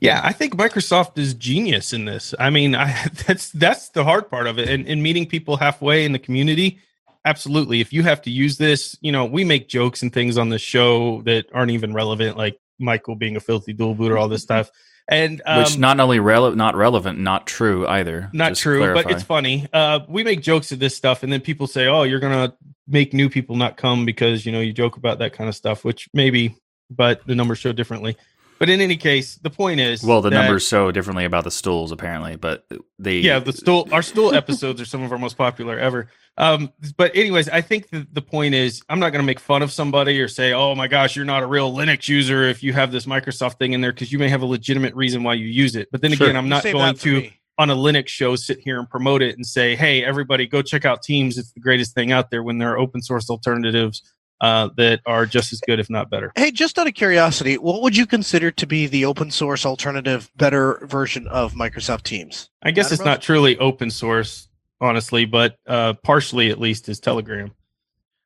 Yeah, 0.00 0.20
I 0.24 0.32
think 0.32 0.56
Microsoft 0.56 1.18
is 1.18 1.34
genius 1.34 1.92
in 1.92 2.06
this. 2.06 2.34
I 2.38 2.48
mean, 2.50 2.74
I, 2.74 3.08
that's 3.26 3.50
that's 3.50 3.90
the 3.90 4.04
hard 4.04 4.30
part 4.30 4.46
of 4.46 4.58
it, 4.58 4.68
and, 4.68 4.86
and 4.86 5.02
meeting 5.02 5.26
people 5.26 5.56
halfway 5.56 6.04
in 6.04 6.12
the 6.12 6.18
community. 6.18 6.80
Absolutely, 7.24 7.80
if 7.80 7.92
you 7.92 8.02
have 8.02 8.22
to 8.22 8.30
use 8.30 8.56
this, 8.56 8.96
you 9.02 9.12
know, 9.12 9.26
we 9.26 9.44
make 9.44 9.68
jokes 9.68 10.02
and 10.02 10.12
things 10.12 10.38
on 10.38 10.48
the 10.48 10.58
show 10.58 11.20
that 11.22 11.46
aren't 11.52 11.70
even 11.70 11.92
relevant, 11.92 12.36
like 12.38 12.58
Michael 12.80 13.14
being 13.14 13.36
a 13.36 13.40
filthy 13.40 13.72
dual 13.72 13.94
booter, 13.94 14.18
all 14.18 14.28
this 14.28 14.42
stuff 14.42 14.70
and 15.10 15.42
um, 15.44 15.58
which 15.58 15.76
not 15.76 15.98
only 15.98 16.20
relevant, 16.20 16.56
not 16.56 16.76
relevant, 16.76 17.18
not 17.18 17.46
true 17.46 17.86
either. 17.86 18.30
Not 18.32 18.54
true, 18.54 18.94
but 18.94 19.10
it's 19.10 19.24
funny. 19.24 19.66
Uh, 19.72 20.00
we 20.08 20.22
make 20.22 20.40
jokes 20.40 20.70
of 20.72 20.78
this 20.78 20.96
stuff, 20.96 21.22
and 21.22 21.32
then 21.32 21.40
people 21.40 21.66
say, 21.66 21.88
"Oh, 21.88 22.04
you're 22.04 22.20
gonna 22.20 22.54
make 22.86 23.12
new 23.12 23.28
people 23.28 23.56
not 23.56 23.76
come 23.76 24.06
because 24.06 24.46
you 24.46 24.52
know 24.52 24.60
you 24.60 24.72
joke 24.72 24.96
about 24.96 25.18
that 25.18 25.32
kind 25.32 25.48
of 25.48 25.56
stuff," 25.56 25.84
which 25.84 26.08
maybe, 26.14 26.54
but 26.90 27.26
the 27.26 27.34
numbers 27.34 27.58
show 27.58 27.72
differently. 27.72 28.16
But 28.60 28.68
in 28.68 28.82
any 28.82 28.98
case, 28.98 29.36
the 29.36 29.48
point 29.48 29.80
is, 29.80 30.04
well, 30.04 30.20
the 30.20 30.28
that, 30.28 30.36
numbers 30.36 30.68
show 30.68 30.92
differently 30.92 31.24
about 31.24 31.44
the 31.44 31.50
stools 31.50 31.92
apparently, 31.92 32.36
but 32.36 32.66
the 32.98 33.14
yeah, 33.14 33.38
the 33.38 33.54
stool 33.54 33.88
our 33.90 34.02
stool 34.02 34.34
episodes 34.34 34.82
are 34.82 34.84
some 34.84 35.02
of 35.02 35.10
our 35.10 35.18
most 35.18 35.38
popular 35.38 35.78
ever. 35.78 36.08
Um, 36.36 36.70
but 36.98 37.16
anyways, 37.16 37.48
I 37.48 37.62
think 37.62 37.88
the, 37.88 38.06
the 38.12 38.20
point 38.20 38.54
is, 38.54 38.82
I'm 38.90 39.00
not 39.00 39.10
going 39.10 39.22
to 39.22 39.26
make 39.26 39.40
fun 39.40 39.62
of 39.62 39.72
somebody 39.72 40.20
or 40.20 40.28
say, 40.28 40.52
oh 40.52 40.74
my 40.74 40.88
gosh, 40.88 41.16
you're 41.16 41.24
not 41.24 41.42
a 41.42 41.46
real 41.46 41.72
Linux 41.72 42.06
user 42.06 42.42
if 42.44 42.62
you 42.62 42.74
have 42.74 42.92
this 42.92 43.06
Microsoft 43.06 43.58
thing 43.58 43.72
in 43.72 43.80
there 43.80 43.92
because 43.92 44.12
you 44.12 44.18
may 44.18 44.28
have 44.28 44.42
a 44.42 44.46
legitimate 44.46 44.94
reason 44.94 45.22
why 45.22 45.34
you 45.34 45.46
use 45.46 45.74
it. 45.74 45.88
But 45.90 46.02
then 46.02 46.12
sure. 46.12 46.26
again, 46.26 46.36
I'm 46.36 46.50
not 46.50 46.62
going 46.62 46.94
to. 46.96 47.20
Me. 47.22 47.36
On 47.58 47.68
a 47.68 47.76
Linux 47.76 48.08
show, 48.08 48.36
sit 48.36 48.58
here 48.58 48.78
and 48.78 48.88
promote 48.88 49.20
it 49.20 49.36
and 49.36 49.44
say, 49.44 49.76
"Hey, 49.76 50.02
everybody, 50.02 50.46
go 50.46 50.62
check 50.62 50.86
out 50.86 51.02
Teams. 51.02 51.36
It's 51.36 51.52
the 51.52 51.60
greatest 51.60 51.94
thing 51.94 52.10
out 52.10 52.30
there." 52.30 52.42
When 52.42 52.56
there 52.56 52.72
are 52.72 52.78
open 52.78 53.02
source 53.02 53.28
alternatives 53.28 54.02
uh, 54.40 54.70
that 54.76 55.00
are 55.06 55.26
just 55.26 55.52
as 55.52 55.60
good, 55.60 55.78
if 55.78 55.90
not 55.90 56.10
better. 56.10 56.32
Hey, 56.36 56.50
just 56.50 56.78
out 56.78 56.86
of 56.86 56.94
curiosity, 56.94 57.58
what 57.58 57.82
would 57.82 57.96
you 57.96 58.06
consider 58.06 58.50
to 58.50 58.66
be 58.66 58.86
the 58.86 59.04
open 59.04 59.30
source 59.30 59.66
alternative, 59.66 60.30
better 60.36 60.86
version 60.86 61.26
of 61.28 61.54
Microsoft 61.54 62.02
Teams? 62.02 62.50
I 62.62 62.70
guess 62.70 62.92
it's 62.92 63.04
not 63.04 63.22
truly 63.22 63.58
open 63.58 63.90
source, 63.90 64.48
honestly, 64.80 65.24
but 65.24 65.56
uh, 65.66 65.94
partially 66.02 66.50
at 66.50 66.58
least 66.58 66.88
is 66.88 67.00
Telegram. 67.00 67.52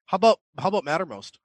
How 0.06 0.16
about 0.16 0.40
how 0.58 0.68
about 0.68 0.84
Mattermost? 0.84 1.38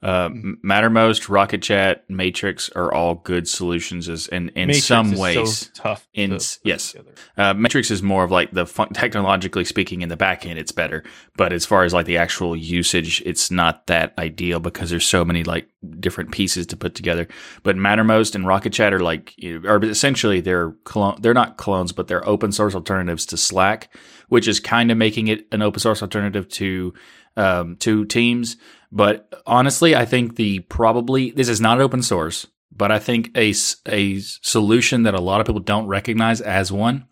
Uh, 0.00 0.28
Mattermost, 0.64 1.28
Rocket 1.28 1.60
Chat, 1.60 2.08
Matrix 2.08 2.70
are 2.70 2.94
all 2.94 3.16
good 3.16 3.48
solutions 3.48 4.08
as 4.08 4.28
in, 4.28 4.50
in 4.50 4.72
some 4.74 5.16
ways. 5.16 5.66
So 5.66 5.70
tough. 5.74 6.06
In 6.14 6.38
to 6.38 6.58
yes, 6.62 6.94
uh, 7.36 7.52
Matrix 7.54 7.90
is 7.90 8.00
more 8.00 8.22
of 8.22 8.30
like 8.30 8.52
the 8.52 8.64
fun- 8.64 8.90
technologically 8.90 9.64
speaking 9.64 10.02
in 10.02 10.08
the 10.08 10.16
back 10.16 10.46
end, 10.46 10.56
it's 10.56 10.70
better. 10.70 11.02
But 11.36 11.52
as 11.52 11.66
far 11.66 11.82
as 11.82 11.92
like 11.92 12.06
the 12.06 12.16
actual 12.16 12.54
usage, 12.54 13.22
it's 13.26 13.50
not 13.50 13.88
that 13.88 14.14
ideal 14.18 14.60
because 14.60 14.90
there's 14.90 15.06
so 15.06 15.24
many 15.24 15.42
like 15.42 15.68
different 15.98 16.30
pieces 16.30 16.68
to 16.68 16.76
put 16.76 16.94
together. 16.94 17.26
But 17.64 17.74
Mattermost 17.74 18.36
and 18.36 18.46
Rocket 18.46 18.72
Chat 18.72 18.94
are 18.94 19.00
like 19.00 19.34
are 19.64 19.82
essentially 19.82 20.40
they're 20.40 20.72
clone. 20.84 21.18
They're 21.20 21.34
not 21.34 21.56
clones, 21.56 21.90
but 21.90 22.06
they're 22.06 22.26
open 22.28 22.52
source 22.52 22.76
alternatives 22.76 23.26
to 23.26 23.36
Slack, 23.36 23.92
which 24.28 24.46
is 24.46 24.60
kind 24.60 24.92
of 24.92 24.96
making 24.96 25.26
it 25.26 25.48
an 25.50 25.60
open 25.60 25.80
source 25.80 26.02
alternative 26.02 26.48
to 26.50 26.94
um, 27.36 27.76
to 27.78 28.04
Teams 28.04 28.56
but 28.90 29.42
honestly, 29.46 29.94
I 29.94 30.04
think 30.04 30.36
the 30.36 30.60
probably 30.60 31.30
this 31.30 31.48
is 31.48 31.60
not 31.60 31.80
open 31.80 32.02
source, 32.02 32.46
but 32.74 32.90
I 32.90 32.98
think 32.98 33.36
a 33.36 33.54
a 33.86 34.20
solution 34.20 35.02
that 35.02 35.14
a 35.14 35.20
lot 35.20 35.40
of 35.40 35.46
people 35.46 35.60
don't 35.60 35.86
recognize 35.86 36.40
as 36.40 36.72
one 36.72 37.06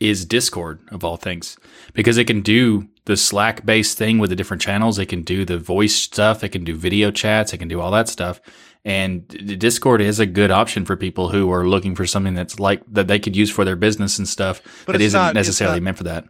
is 0.00 0.24
Discord 0.24 0.80
of 0.90 1.04
all 1.04 1.16
things 1.16 1.56
because 1.92 2.18
it 2.18 2.24
can 2.24 2.40
do 2.40 2.88
the 3.04 3.16
Slack 3.16 3.64
based 3.64 3.98
thing 3.98 4.18
with 4.18 4.30
the 4.30 4.36
different 4.36 4.62
channels. 4.62 4.98
It 4.98 5.06
can 5.06 5.22
do 5.22 5.44
the 5.44 5.58
voice 5.58 5.94
stuff. 5.94 6.42
It 6.42 6.50
can 6.50 6.64
do 6.64 6.74
video 6.74 7.10
chats. 7.10 7.52
It 7.52 7.58
can 7.58 7.68
do 7.68 7.80
all 7.80 7.90
that 7.92 8.08
stuff. 8.08 8.40
And 8.84 9.28
Discord 9.60 10.00
is 10.00 10.18
a 10.18 10.26
good 10.26 10.50
option 10.50 10.84
for 10.84 10.96
people 10.96 11.28
who 11.28 11.52
are 11.52 11.68
looking 11.68 11.94
for 11.94 12.04
something 12.04 12.34
that's 12.34 12.58
like 12.58 12.82
that 12.88 13.06
they 13.06 13.20
could 13.20 13.36
use 13.36 13.50
for 13.50 13.64
their 13.64 13.76
business 13.76 14.18
and 14.18 14.28
stuff 14.28 14.60
but 14.86 14.92
that 14.92 15.00
isn't 15.00 15.20
not, 15.20 15.34
necessarily 15.34 15.78
not, 15.78 15.84
meant 15.84 15.98
for 15.98 16.04
that 16.04 16.24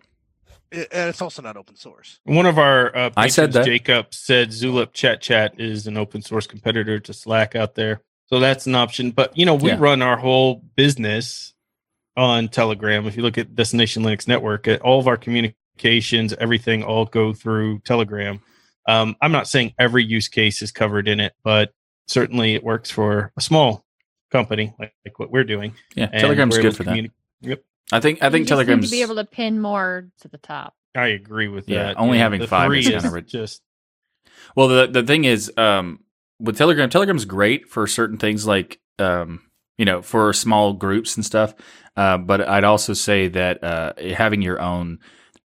and 0.72 1.10
it's 1.10 1.22
also 1.22 1.42
not 1.42 1.56
open 1.56 1.76
source. 1.76 2.18
One 2.24 2.46
of 2.46 2.58
our 2.58 2.96
uh, 2.96 3.10
I 3.16 3.28
said 3.28 3.52
that 3.52 3.64
Jacob 3.64 4.14
said 4.14 4.50
Zulip 4.50 4.92
Chat 4.92 5.20
Chat 5.20 5.60
is 5.60 5.86
an 5.86 5.96
open 5.96 6.22
source 6.22 6.46
competitor 6.46 6.98
to 7.00 7.12
Slack 7.12 7.54
out 7.54 7.74
there, 7.74 8.02
so 8.26 8.40
that's 8.40 8.66
an 8.66 8.74
option. 8.74 9.10
But 9.10 9.36
you 9.36 9.46
know, 9.46 9.54
we 9.54 9.70
yeah. 9.70 9.76
run 9.78 10.02
our 10.02 10.16
whole 10.16 10.62
business 10.76 11.52
on 12.16 12.48
Telegram. 12.48 13.06
If 13.06 13.16
you 13.16 13.22
look 13.22 13.38
at 13.38 13.54
Destination 13.54 14.02
Linux 14.02 14.26
Network, 14.26 14.66
all 14.82 14.98
of 14.98 15.06
our 15.06 15.16
communications, 15.16 16.32
everything, 16.34 16.82
all 16.82 17.04
go 17.04 17.32
through 17.32 17.80
Telegram. 17.80 18.40
Um, 18.88 19.16
I'm 19.20 19.32
not 19.32 19.46
saying 19.46 19.74
every 19.78 20.04
use 20.04 20.28
case 20.28 20.60
is 20.60 20.72
covered 20.72 21.06
in 21.06 21.20
it, 21.20 21.34
but 21.44 21.72
certainly 22.06 22.54
it 22.54 22.64
works 22.64 22.90
for 22.90 23.32
a 23.36 23.40
small 23.40 23.84
company 24.30 24.74
like, 24.78 24.92
like 25.04 25.18
what 25.18 25.30
we're 25.30 25.44
doing. 25.44 25.74
Yeah, 25.94 26.06
Telegram's 26.06 26.58
good 26.58 26.76
for 26.76 26.84
that. 26.84 27.10
Yep. 27.42 27.62
I 27.92 28.00
think 28.00 28.22
I 28.22 28.30
think 28.30 28.48
Telegram's 28.48 28.90
to 28.90 28.96
be 28.96 29.02
able 29.02 29.16
to 29.16 29.24
pin 29.24 29.60
more 29.60 30.08
to 30.20 30.28
the 30.28 30.38
top. 30.38 30.74
I 30.96 31.08
agree 31.08 31.48
with 31.48 31.68
yeah, 31.68 31.84
that. 31.84 31.98
Only 31.98 32.18
yeah, 32.18 32.24
having 32.24 32.46
five 32.46 32.72
is 32.74 32.88
kind 32.88 33.16
of 33.16 33.26
just. 33.26 33.62
Well, 34.56 34.68
the 34.68 34.86
the 34.86 35.02
thing 35.02 35.24
is, 35.24 35.52
um, 35.56 36.00
with 36.40 36.56
Telegram, 36.56 36.90
Telegram's 36.90 37.24
great 37.24 37.68
for 37.68 37.86
certain 37.86 38.18
things 38.18 38.46
like, 38.46 38.80
um, 38.98 39.42
you 39.78 39.84
know, 39.84 40.02
for 40.02 40.32
small 40.32 40.72
groups 40.72 41.16
and 41.16 41.24
stuff. 41.24 41.54
Uh, 41.96 42.18
but 42.18 42.46
I'd 42.48 42.64
also 42.64 42.94
say 42.94 43.28
that 43.28 43.62
uh, 43.62 43.92
having 44.14 44.42
your 44.42 44.60
own 44.60 44.98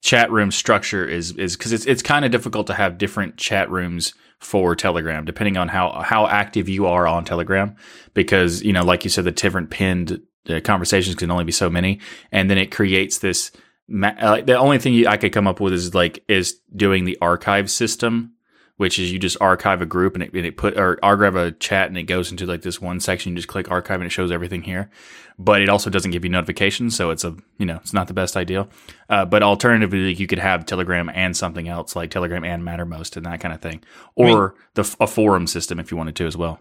chat 0.03 0.31
room 0.31 0.51
structure 0.53 1.05
is 1.05 1.33
is 1.33 1.57
because 1.57 1.73
it's 1.73 1.85
it's 1.85 2.03
kind 2.03 2.25
of 2.25 2.31
difficult 2.31 2.69
to 2.69 2.75
have 2.75 2.99
different 2.99 3.37
chat 3.37 3.71
rooms 3.71 4.15
for 4.41 4.77
Telegram, 4.77 5.25
depending 5.25 5.57
on 5.57 5.69
how 5.69 6.01
how 6.03 6.27
active 6.27 6.69
you 6.69 6.87
are 6.87 7.07
on 7.07 7.25
Telegram. 7.25 7.75
Because 8.15 8.63
you 8.63 8.73
know, 8.73 8.85
like 8.85 9.05
you 9.05 9.11
said, 9.11 9.25
the 9.25 9.33
different 9.33 9.71
pinned 9.71 10.21
the 10.47 10.61
conversations 10.61 11.17
can 11.17 11.31
only 11.31 11.45
be 11.45 11.53
so 11.53 11.69
many, 11.69 12.01
and 12.33 12.49
then 12.51 12.59
it 12.59 12.71
creates 12.71 13.19
this. 13.19 13.53
Uh, 13.93 14.41
the 14.41 14.57
only 14.59 14.79
thing 14.79 15.07
I 15.07 15.17
could 15.17 15.33
come 15.33 15.47
up 15.47 15.61
with 15.61 15.73
is 15.73 15.95
like 15.95 16.25
is 16.29 16.61
doing 16.75 17.05
the 17.05 17.19
archive 17.21 17.71
system, 17.71 18.33
which 18.77 18.99
is 18.99 19.13
you 19.13 19.19
just 19.19 19.37
archive 19.41 19.81
a 19.81 19.87
group 19.87 20.15
and 20.15 20.23
it, 20.25 20.33
and 20.33 20.47
it 20.47 20.57
put 20.57 20.77
or 20.79 20.99
archive 21.03 21.37
a 21.37 21.53
chat 21.53 21.89
and 21.89 21.97
it 21.97 22.05
goes 22.05 22.31
into 22.31 22.47
like 22.47 22.63
this 22.63 22.81
one 22.81 22.99
section. 23.01 23.33
You 23.33 23.37
just 23.37 23.49
click 23.49 23.71
archive 23.71 24.01
and 24.01 24.07
it 24.07 24.11
shows 24.11 24.33
everything 24.33 24.63
here, 24.63 24.91
but 25.39 25.63
it 25.63 25.69
also 25.69 25.91
doesn't 25.91 26.11
give 26.11 26.25
you 26.25 26.31
notifications, 26.31 26.97
so 26.97 27.11
it's 27.11 27.25
a 27.25 27.37
you 27.59 27.67
know 27.67 27.77
it's 27.77 27.93
not 27.93 28.09
the 28.09 28.15
best 28.15 28.37
idea. 28.37 28.67
Uh, 29.09 29.25
but 29.25 29.43
alternatively, 29.43 30.15
you 30.15 30.27
could 30.27 30.41
have 30.41 30.67
Telegram 30.67 31.09
and 31.09 31.37
something 31.37 31.69
else 31.69 31.95
like 31.95 32.11
Telegram 32.11 32.45
and 32.45 32.63
Mattermost 32.63 33.17
and 33.17 33.27
that 33.27 33.41
kind 33.41 33.55
of 33.55 33.61
thing, 33.61 33.83
or 34.15 34.27
I 34.27 34.33
mean, 34.33 34.51
the 34.75 34.97
a 35.01 35.07
forum 35.07 35.47
system 35.47 35.79
if 35.79 35.91
you 35.91 35.97
wanted 35.97 36.17
to 36.17 36.27
as 36.27 36.37
well 36.37 36.59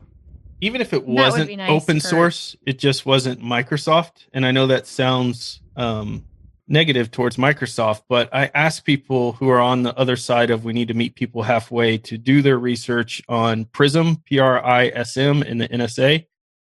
even 0.61 0.81
if 0.81 0.93
it 0.93 1.05
wasn't 1.05 1.55
nice 1.55 1.69
open 1.69 1.99
for... 1.99 2.07
source, 2.07 2.55
it 2.65 2.79
just 2.79 3.05
wasn't 3.05 3.41
Microsoft. 3.41 4.27
And 4.33 4.45
I 4.45 4.51
know 4.51 4.67
that 4.67 4.87
sounds 4.87 5.61
um, 5.75 6.25
negative 6.67 7.11
towards 7.11 7.37
Microsoft, 7.37 8.03
but 8.09 8.33
I 8.33 8.49
ask 8.55 8.83
people 8.83 9.33
who 9.33 9.49
are 9.49 9.59
on 9.59 9.83
the 9.83 9.95
other 9.97 10.15
side 10.15 10.49
of 10.49 10.65
we 10.65 10.73
need 10.73 10.87
to 10.87 10.93
meet 10.93 11.15
people 11.15 11.43
halfway 11.43 11.97
to 11.99 12.17
do 12.17 12.41
their 12.41 12.57
research 12.57 13.21
on 13.27 13.65
Prism, 13.65 14.17
P 14.25 14.39
R 14.39 14.63
I 14.63 14.87
S 14.87 15.17
M, 15.17 15.43
in 15.43 15.57
the 15.57 15.67
NSA, 15.67 16.25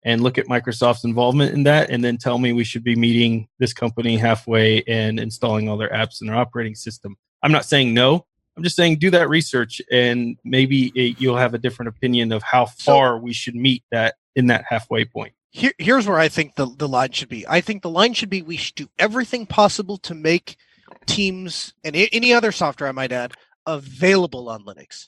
and 0.04 0.22
look 0.22 0.38
at 0.38 0.48
Microsoft's 0.48 1.04
involvement 1.04 1.54
in 1.54 1.64
that, 1.64 1.90
and 1.90 2.04
then 2.04 2.18
tell 2.18 2.38
me 2.38 2.54
we 2.54 2.64
should 2.64 2.84
be 2.84 2.96
meeting 2.96 3.48
this 3.60 3.74
company 3.74 4.18
halfway 4.18 4.82
and 4.84 5.20
installing 5.20 5.70
all 5.70 5.78
their 5.78 5.90
apps 5.90 6.22
in 6.22 6.28
their 6.28 6.38
operating 6.38 6.76
system. 6.76 7.16
I'm 7.42 7.52
not 7.52 7.66
saying 7.66 7.94
no. 7.94 8.26
I'm 8.56 8.64
just 8.64 8.76
saying, 8.76 9.00
do 9.00 9.10
that 9.12 9.30
research, 9.30 9.82
and 9.92 10.38
maybe 10.44 10.92
it, 10.96 11.20
you'll 11.20 11.38
have 11.38 11.54
a 11.54 11.58
different 11.58 11.90
opinion 11.90 12.32
of 12.32 12.44
how 12.44 12.66
far 12.66 13.18
so, 13.18 13.18
we 13.18 13.34
should 13.34 13.56
meet 13.56 13.84
that 13.92 14.16
in 14.36 14.48
that 14.48 14.66
halfway 14.68 15.06
point. 15.06 15.34
Here, 15.50 15.74
here's 15.78 16.08
where 16.08 16.20
I 16.20 16.30
think 16.30 16.56
the, 16.56 16.68
the 16.78 16.88
line 16.88 17.12
should 17.12 17.30
be. 17.30 17.48
I 17.48 17.62
think 17.62 17.82
the 17.82 17.90
line 17.90 18.14
should 18.14 18.30
be 18.30 18.42
we 18.42 18.58
should 18.58 18.76
do 18.76 18.90
everything 19.00 19.46
possible 19.46 19.98
to 20.00 20.14
make 20.14 20.58
Teams 21.06 21.74
and 21.84 21.96
any 21.96 22.34
other 22.34 22.52
software, 22.52 22.90
I 22.90 22.94
might 22.94 23.12
add, 23.12 23.34
available 23.66 24.50
on 24.50 24.64
Linux. 24.64 25.08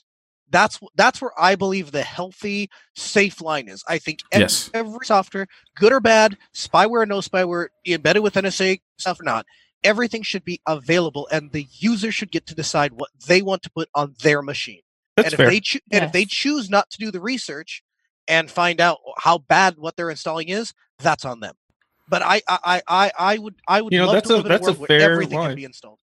That's 0.50 0.78
that's 0.94 1.20
where 1.20 1.32
I 1.38 1.56
believe 1.56 1.90
the 1.90 2.02
healthy, 2.02 2.70
safe 2.94 3.40
line 3.40 3.68
is. 3.68 3.82
I 3.88 3.98
think 3.98 4.20
every, 4.30 4.44
yes. 4.44 4.70
every 4.74 5.04
software, 5.04 5.46
good 5.74 5.92
or 5.92 6.00
bad, 6.00 6.36
spyware, 6.54 7.02
or 7.02 7.06
no 7.06 7.18
spyware, 7.18 7.68
embedded 7.86 8.22
with 8.22 8.34
NSA 8.34 8.80
stuff 8.98 9.20
or 9.20 9.24
not, 9.24 9.46
everything 9.86 10.22
should 10.22 10.44
be 10.44 10.60
available 10.66 11.28
and 11.32 11.52
the 11.52 11.66
user 11.78 12.10
should 12.12 12.30
get 12.30 12.46
to 12.46 12.54
decide 12.54 12.92
what 12.92 13.10
they 13.26 13.40
want 13.42 13.62
to 13.62 13.70
put 13.70 13.88
on 13.94 14.14
their 14.22 14.42
machine. 14.42 14.80
That's 15.16 15.26
and 15.26 15.32
if 15.34 15.36
fair. 15.38 15.48
they 15.50 15.60
cho- 15.60 15.78
and 15.92 16.04
if 16.04 16.12
they 16.12 16.24
choose 16.26 16.68
not 16.68 16.90
to 16.90 16.98
do 16.98 17.10
the 17.10 17.20
research 17.20 17.82
and 18.28 18.50
find 18.50 18.80
out 18.80 18.98
how 19.18 19.38
bad 19.38 19.76
what 19.78 19.96
they're 19.96 20.10
installing 20.10 20.48
is, 20.48 20.74
that's 20.98 21.24
on 21.24 21.40
them. 21.40 21.54
But 22.08 22.22
I 22.22 22.42
I 22.48 22.58
I 22.64 22.82
I, 22.86 23.12
I 23.18 23.38
would 23.38 23.54
I 23.66 23.80
would 23.82 23.92
You 23.92 24.00
know, 24.00 24.06
love 24.06 24.14
that's 24.14 24.28
to 24.28 24.34
a- 24.34 24.36
live 24.36 24.46
in 24.46 24.52
a 24.52 24.54
that's 24.54 24.66
a 24.66 24.70
world 24.72 24.78
where 24.80 24.86
fair 25.00 25.12
everything 25.12 25.38
line. 25.38 25.48
can 25.50 25.56
be 25.56 25.64
installed. 25.64 25.98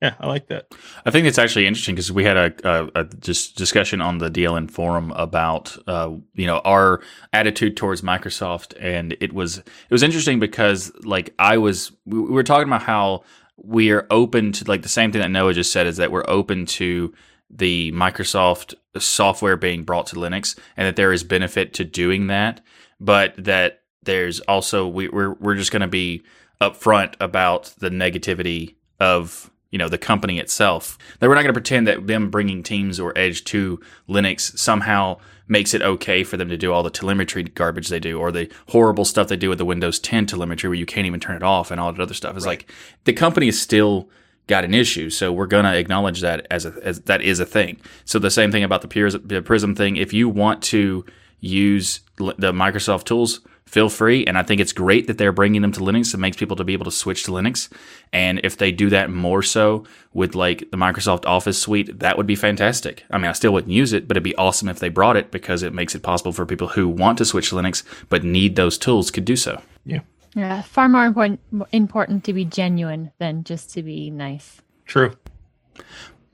Yeah, 0.00 0.14
I 0.20 0.26
like 0.26 0.46
that. 0.46 0.72
I 1.04 1.10
think 1.10 1.26
it's 1.26 1.38
actually 1.38 1.66
interesting 1.66 1.94
because 1.94 2.12
we 2.12 2.24
had 2.24 2.36
a, 2.36 2.52
a, 2.64 2.90
a 3.00 3.04
just 3.04 3.56
discussion 3.56 4.00
on 4.00 4.18
the 4.18 4.30
DLN 4.30 4.70
forum 4.70 5.10
about 5.12 5.76
uh, 5.88 6.10
you 6.34 6.46
know 6.46 6.58
our 6.64 7.02
attitude 7.32 7.76
towards 7.76 8.02
Microsoft, 8.02 8.74
and 8.80 9.16
it 9.20 9.32
was 9.32 9.58
it 9.58 9.90
was 9.90 10.02
interesting 10.02 10.38
because 10.38 10.92
like 11.02 11.34
I 11.38 11.58
was 11.58 11.92
we 12.06 12.20
we 12.20 12.30
were 12.30 12.44
talking 12.44 12.68
about 12.68 12.82
how 12.82 13.24
we 13.56 13.90
are 13.90 14.06
open 14.10 14.52
to 14.52 14.64
like 14.68 14.82
the 14.82 14.88
same 14.88 15.10
thing 15.10 15.20
that 15.20 15.30
Noah 15.30 15.54
just 15.54 15.72
said 15.72 15.86
is 15.86 15.96
that 15.96 16.12
we're 16.12 16.28
open 16.28 16.64
to 16.66 17.12
the 17.50 17.90
Microsoft 17.92 18.74
software 18.98 19.56
being 19.56 19.82
brought 19.82 20.06
to 20.08 20.16
Linux, 20.16 20.56
and 20.76 20.86
that 20.86 20.96
there 20.96 21.12
is 21.12 21.24
benefit 21.24 21.74
to 21.74 21.84
doing 21.84 22.28
that, 22.28 22.60
but 23.00 23.34
that 23.36 23.82
there's 24.04 24.38
also 24.40 24.86
we, 24.86 25.08
we're 25.08 25.32
we're 25.34 25.56
just 25.56 25.72
going 25.72 25.82
to 25.82 25.88
be 25.88 26.22
upfront 26.60 27.14
about 27.20 27.74
the 27.78 27.90
negativity 27.90 28.76
of 29.00 29.50
you 29.70 29.78
know 29.78 29.88
the 29.88 29.98
company 29.98 30.38
itself. 30.38 30.98
That 31.18 31.28
we're 31.28 31.34
not 31.34 31.42
going 31.42 31.54
to 31.54 31.60
pretend 31.60 31.86
that 31.88 32.06
them 32.06 32.30
bringing 32.30 32.62
Teams 32.62 32.98
or 32.98 33.16
Edge 33.16 33.44
to 33.44 33.80
Linux 34.08 34.58
somehow 34.58 35.18
makes 35.46 35.72
it 35.74 35.80
okay 35.82 36.24
for 36.24 36.36
them 36.36 36.48
to 36.50 36.56
do 36.56 36.72
all 36.72 36.82
the 36.82 36.90
telemetry 36.90 37.42
garbage 37.42 37.88
they 37.88 38.00
do, 38.00 38.18
or 38.20 38.30
the 38.30 38.50
horrible 38.68 39.04
stuff 39.04 39.28
they 39.28 39.36
do 39.36 39.48
with 39.48 39.58
the 39.58 39.64
Windows 39.64 39.98
10 39.98 40.26
telemetry 40.26 40.68
where 40.68 40.78
you 40.78 40.84
can't 40.86 41.06
even 41.06 41.20
turn 41.20 41.36
it 41.36 41.42
off 41.42 41.70
and 41.70 41.80
all 41.80 41.92
that 41.92 42.00
other 42.02 42.14
stuff. 42.14 42.36
It's 42.36 42.44
Right. 42.44 42.58
like 42.58 42.72
the 43.04 43.12
company 43.14 43.46
has 43.46 43.58
still 43.60 44.08
got 44.46 44.64
an 44.64 44.72
issue, 44.74 45.10
so 45.10 45.30
we're 45.32 45.46
going 45.46 45.64
to 45.64 45.76
acknowledge 45.76 46.20
that 46.22 46.46
as 46.50 46.64
a 46.64 46.74
as 46.82 47.00
that 47.02 47.20
is 47.22 47.38
a 47.40 47.46
thing. 47.46 47.78
So 48.04 48.18
the 48.18 48.30
same 48.30 48.50
thing 48.52 48.64
about 48.64 48.82
the 48.82 49.42
Prism 49.44 49.74
thing. 49.74 49.96
If 49.96 50.12
you 50.12 50.28
want 50.28 50.62
to 50.64 51.04
use 51.40 52.00
the 52.16 52.52
Microsoft 52.52 53.04
tools, 53.04 53.40
feel 53.68 53.88
free. 53.88 54.24
And 54.24 54.38
I 54.38 54.42
think 54.42 54.60
it's 54.60 54.72
great 54.72 55.06
that 55.06 55.18
they're 55.18 55.32
bringing 55.32 55.62
them 55.62 55.72
to 55.72 55.80
Linux. 55.80 56.14
It 56.14 56.18
makes 56.18 56.36
people 56.36 56.56
to 56.56 56.64
be 56.64 56.72
able 56.72 56.86
to 56.86 56.90
switch 56.90 57.24
to 57.24 57.30
Linux. 57.30 57.70
And 58.12 58.40
if 58.42 58.56
they 58.56 58.72
do 58.72 58.88
that 58.90 59.10
more 59.10 59.42
so 59.42 59.84
with 60.14 60.34
like 60.34 60.70
the 60.70 60.76
Microsoft 60.76 61.26
Office 61.26 61.60
suite, 61.60 61.98
that 61.98 62.16
would 62.16 62.26
be 62.26 62.34
fantastic. 62.34 63.04
I 63.10 63.18
mean, 63.18 63.26
I 63.26 63.32
still 63.32 63.52
wouldn't 63.52 63.72
use 63.72 63.92
it, 63.92 64.08
but 64.08 64.16
it'd 64.16 64.24
be 64.24 64.36
awesome 64.36 64.68
if 64.68 64.78
they 64.78 64.88
brought 64.88 65.16
it 65.16 65.30
because 65.30 65.62
it 65.62 65.74
makes 65.74 65.94
it 65.94 66.02
possible 66.02 66.32
for 66.32 66.46
people 66.46 66.68
who 66.68 66.88
want 66.88 67.18
to 67.18 67.24
switch 67.24 67.50
to 67.50 67.56
Linux 67.56 67.82
but 68.08 68.24
need 68.24 68.56
those 68.56 68.78
tools 68.78 69.10
could 69.10 69.26
do 69.26 69.36
so. 69.36 69.60
Yeah, 69.84 70.00
Yeah, 70.34 70.62
far 70.62 70.88
more 70.88 71.04
important 71.04 71.40
important 71.72 72.24
to 72.24 72.32
be 72.32 72.44
genuine 72.44 73.12
than 73.18 73.44
just 73.44 73.70
to 73.74 73.82
be 73.82 74.10
nice. 74.10 74.62
True. 74.86 75.12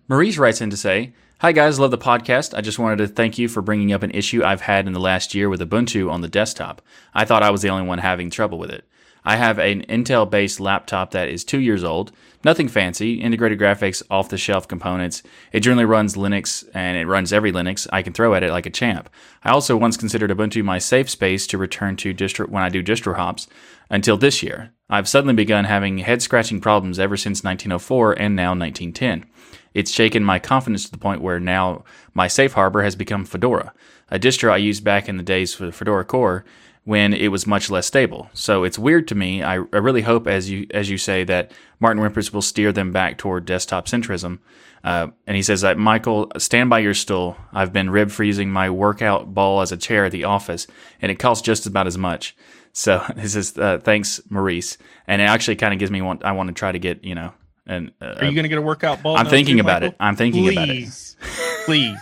Maurice 0.08 0.38
writes 0.38 0.60
in 0.60 0.70
to 0.70 0.76
say, 0.76 1.12
Hi 1.44 1.52
guys, 1.52 1.78
love 1.78 1.90
the 1.90 1.98
podcast. 1.98 2.56
I 2.56 2.62
just 2.62 2.78
wanted 2.78 2.96
to 2.96 3.06
thank 3.06 3.36
you 3.36 3.48
for 3.48 3.60
bringing 3.60 3.92
up 3.92 4.02
an 4.02 4.12
issue 4.12 4.42
I've 4.42 4.62
had 4.62 4.86
in 4.86 4.94
the 4.94 4.98
last 4.98 5.34
year 5.34 5.50
with 5.50 5.60
Ubuntu 5.60 6.10
on 6.10 6.22
the 6.22 6.26
desktop. 6.26 6.80
I 7.12 7.26
thought 7.26 7.42
I 7.42 7.50
was 7.50 7.60
the 7.60 7.68
only 7.68 7.86
one 7.86 7.98
having 7.98 8.30
trouble 8.30 8.56
with 8.56 8.70
it. 8.70 8.88
I 9.26 9.36
have 9.36 9.58
an 9.58 9.82
Intel 9.82 10.30
based 10.30 10.58
laptop 10.58 11.10
that 11.10 11.28
is 11.28 11.44
two 11.44 11.60
years 11.60 11.84
old, 11.84 12.12
nothing 12.44 12.66
fancy, 12.66 13.20
integrated 13.20 13.58
graphics, 13.58 14.02
off 14.10 14.30
the 14.30 14.38
shelf 14.38 14.66
components. 14.66 15.22
It 15.52 15.60
generally 15.60 15.84
runs 15.84 16.14
Linux 16.14 16.66
and 16.72 16.96
it 16.96 17.06
runs 17.06 17.30
every 17.30 17.52
Linux 17.52 17.86
I 17.92 18.00
can 18.00 18.14
throw 18.14 18.32
at 18.32 18.42
it 18.42 18.50
like 18.50 18.64
a 18.64 18.70
champ. 18.70 19.10
I 19.42 19.50
also 19.50 19.76
once 19.76 19.98
considered 19.98 20.30
Ubuntu 20.30 20.64
my 20.64 20.78
safe 20.78 21.10
space 21.10 21.46
to 21.48 21.58
return 21.58 21.96
to 21.96 22.14
distro 22.14 22.48
when 22.48 22.62
I 22.62 22.70
do 22.70 22.82
distro 22.82 23.16
hops 23.16 23.48
until 23.90 24.16
this 24.16 24.42
year. 24.42 24.72
I've 24.88 25.08
suddenly 25.08 25.34
begun 25.34 25.66
having 25.66 25.98
head 25.98 26.22
scratching 26.22 26.62
problems 26.62 26.98
ever 26.98 27.18
since 27.18 27.44
1904 27.44 28.12
and 28.18 28.34
now 28.34 28.54
1910. 28.54 29.26
It's 29.74 29.90
shaken 29.90 30.24
my 30.24 30.38
confidence 30.38 30.84
to 30.84 30.90
the 30.90 30.98
point 30.98 31.20
where 31.20 31.40
now 31.40 31.84
my 32.14 32.28
safe 32.28 32.52
harbor 32.54 32.82
has 32.82 32.96
become 32.96 33.24
Fedora, 33.24 33.72
a 34.10 34.18
distro 34.18 34.50
I 34.50 34.58
used 34.58 34.84
back 34.84 35.08
in 35.08 35.16
the 35.16 35.22
days 35.22 35.54
for 35.54 35.70
Fedora 35.70 36.04
Core 36.04 36.44
when 36.84 37.14
it 37.14 37.28
was 37.28 37.46
much 37.46 37.70
less 37.70 37.86
stable. 37.86 38.30
So 38.34 38.62
it's 38.62 38.78
weird 38.78 39.08
to 39.08 39.14
me. 39.14 39.42
I, 39.42 39.54
I 39.54 39.78
really 39.78 40.02
hope, 40.02 40.26
as 40.26 40.50
you 40.50 40.66
as 40.70 40.90
you 40.90 40.98
say, 40.98 41.24
that 41.24 41.50
Martin 41.80 42.02
Wimpress 42.02 42.32
will 42.32 42.42
steer 42.42 42.72
them 42.72 42.92
back 42.92 43.18
toward 43.18 43.46
desktop 43.46 43.86
centrism. 43.86 44.38
Uh, 44.84 45.08
and 45.26 45.34
he 45.34 45.42
says 45.42 45.62
that 45.62 45.78
Michael, 45.78 46.30
stand 46.36 46.68
by 46.68 46.78
your 46.78 46.92
stool. 46.92 47.38
I've 47.52 47.72
been 47.72 47.88
rib 47.88 48.10
freezing 48.10 48.50
my 48.50 48.68
workout 48.68 49.32
ball 49.32 49.62
as 49.62 49.72
a 49.72 49.78
chair 49.78 50.04
at 50.04 50.12
the 50.12 50.24
office, 50.24 50.66
and 51.00 51.10
it 51.10 51.18
costs 51.18 51.42
just 51.42 51.66
about 51.66 51.86
as 51.86 51.96
much. 51.96 52.36
So 52.74 52.98
he 53.18 53.28
says, 53.28 53.56
uh, 53.56 53.78
thanks, 53.82 54.20
Maurice. 54.28 54.76
And 55.06 55.22
it 55.22 55.24
actually 55.24 55.56
kind 55.56 55.72
of 55.72 55.80
gives 55.80 55.90
me 55.90 56.02
one. 56.02 56.20
I 56.22 56.32
want 56.32 56.48
to 56.48 56.54
try 56.54 56.70
to 56.70 56.78
get 56.78 57.02
you 57.02 57.14
know. 57.14 57.32
And 57.66 57.92
uh, 58.00 58.16
Are 58.18 58.24
you 58.24 58.32
going 58.34 58.42
to 58.44 58.48
get 58.48 58.58
a 58.58 58.62
workout 58.62 59.02
ball? 59.02 59.16
I'm 59.16 59.26
thinking 59.26 59.56
too, 59.56 59.60
about 59.62 59.82
Michael? 59.82 59.94
it. 59.94 59.96
I'm 60.00 60.16
thinking 60.16 60.48
about 60.50 60.68
it. 60.68 60.76
Please, 60.76 61.16
please. 61.64 61.98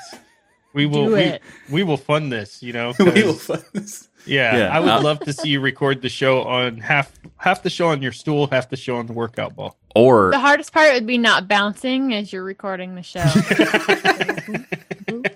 We 0.75 0.87
will. 0.87 1.07
Do 1.07 1.13
we, 1.15 1.21
it. 1.21 1.43
we 1.71 1.83
will 1.83 1.97
fund 1.99 2.33
this. 2.33 2.63
You 2.63 2.73
know. 2.73 2.93
We 2.99 3.05
will 3.23 3.35
'cause- 3.35 3.47
fund 3.47 3.65
this. 3.73 4.09
Yeah, 4.25 4.57
Yeah, 4.57 4.77
I 4.77 4.79
would 4.79 4.89
uh, 4.89 5.03
love 5.03 5.19
to 5.21 5.33
see 5.33 5.49
you 5.49 5.61
record 5.61 6.01
the 6.01 6.09
show 6.09 6.43
on 6.45 6.77
half 6.79 7.11
half 7.39 7.65
the 7.65 7.71
show 7.71 7.89
on 7.89 8.01
your 8.03 8.13
stool, 8.13 8.47
half 8.47 8.71
the 8.71 8.77
show 8.77 8.97
on 8.97 9.07
the 9.07 9.13
workout 9.13 9.57
ball. 9.57 9.77
Or 9.97 10.31
The 10.31 10.39
hardest 10.39 10.73
part 10.73 10.95
would 10.95 11.07
be 11.09 11.19
not 11.19 11.49
bouncing 11.49 12.15
as 12.15 12.33
you're 12.33 12.45
recording 12.45 12.95
the 12.95 13.03
show. 13.03 13.25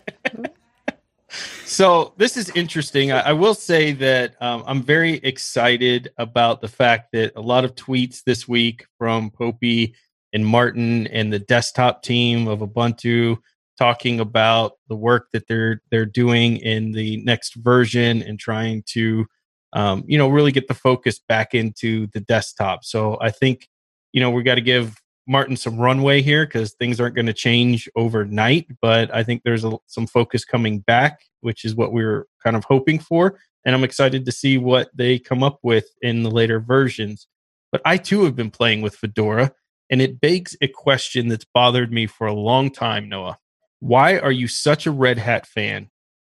so 1.64 2.14
this 2.16 2.36
is 2.36 2.50
interesting. 2.50 3.12
I, 3.12 3.20
I 3.20 3.32
will 3.32 3.54
say 3.54 3.92
that 3.92 4.34
um, 4.40 4.62
I'm 4.66 4.82
very 4.82 5.14
excited 5.14 6.10
about 6.16 6.60
the 6.60 6.68
fact 6.68 7.12
that 7.12 7.32
a 7.36 7.40
lot 7.40 7.64
of 7.64 7.74
tweets 7.74 8.22
this 8.22 8.46
week 8.46 8.86
from 8.98 9.30
Popey 9.30 9.94
and 10.36 10.46
Martin 10.46 11.06
and 11.06 11.32
the 11.32 11.38
desktop 11.38 12.02
team 12.02 12.46
of 12.46 12.58
Ubuntu 12.58 13.38
talking 13.78 14.20
about 14.20 14.72
the 14.90 14.94
work 14.94 15.28
that 15.32 15.48
they're 15.48 15.80
they're 15.90 16.04
doing 16.04 16.58
in 16.58 16.92
the 16.92 17.16
next 17.24 17.54
version 17.54 18.20
and 18.20 18.38
trying 18.38 18.82
to 18.88 19.24
um, 19.72 20.04
you 20.06 20.18
know 20.18 20.28
really 20.28 20.52
get 20.52 20.68
the 20.68 20.74
focus 20.74 21.18
back 21.18 21.54
into 21.54 22.06
the 22.08 22.20
desktop. 22.20 22.84
So 22.84 23.16
I 23.18 23.30
think 23.30 23.66
you 24.12 24.20
know 24.20 24.30
we 24.30 24.42
got 24.42 24.56
to 24.56 24.60
give 24.60 24.94
Martin 25.26 25.56
some 25.56 25.78
runway 25.78 26.20
here 26.20 26.44
because 26.44 26.74
things 26.74 27.00
aren't 27.00 27.14
going 27.14 27.26
to 27.26 27.32
change 27.32 27.88
overnight. 27.96 28.66
But 28.82 29.12
I 29.14 29.22
think 29.22 29.40
there's 29.42 29.64
a, 29.64 29.72
some 29.86 30.06
focus 30.06 30.44
coming 30.44 30.80
back, 30.80 31.20
which 31.40 31.64
is 31.64 31.74
what 31.74 31.94
we 31.94 32.04
were 32.04 32.26
kind 32.44 32.56
of 32.56 32.64
hoping 32.64 32.98
for. 32.98 33.40
And 33.64 33.74
I'm 33.74 33.84
excited 33.84 34.26
to 34.26 34.32
see 34.32 34.58
what 34.58 34.90
they 34.94 35.18
come 35.18 35.42
up 35.42 35.60
with 35.62 35.86
in 36.02 36.24
the 36.24 36.30
later 36.30 36.60
versions. 36.60 37.26
But 37.72 37.80
I 37.86 37.96
too 37.96 38.24
have 38.24 38.36
been 38.36 38.50
playing 38.50 38.82
with 38.82 38.94
Fedora, 38.94 39.52
and 39.90 40.02
it 40.02 40.20
begs 40.20 40.56
a 40.60 40.68
question 40.68 41.28
that's 41.28 41.44
bothered 41.44 41.92
me 41.92 42.06
for 42.06 42.26
a 42.26 42.34
long 42.34 42.70
time, 42.70 43.08
Noah. 43.08 43.38
Why 43.80 44.18
are 44.18 44.32
you 44.32 44.48
such 44.48 44.86
a 44.86 44.90
Red 44.90 45.18
Hat 45.18 45.46
fan, 45.46 45.90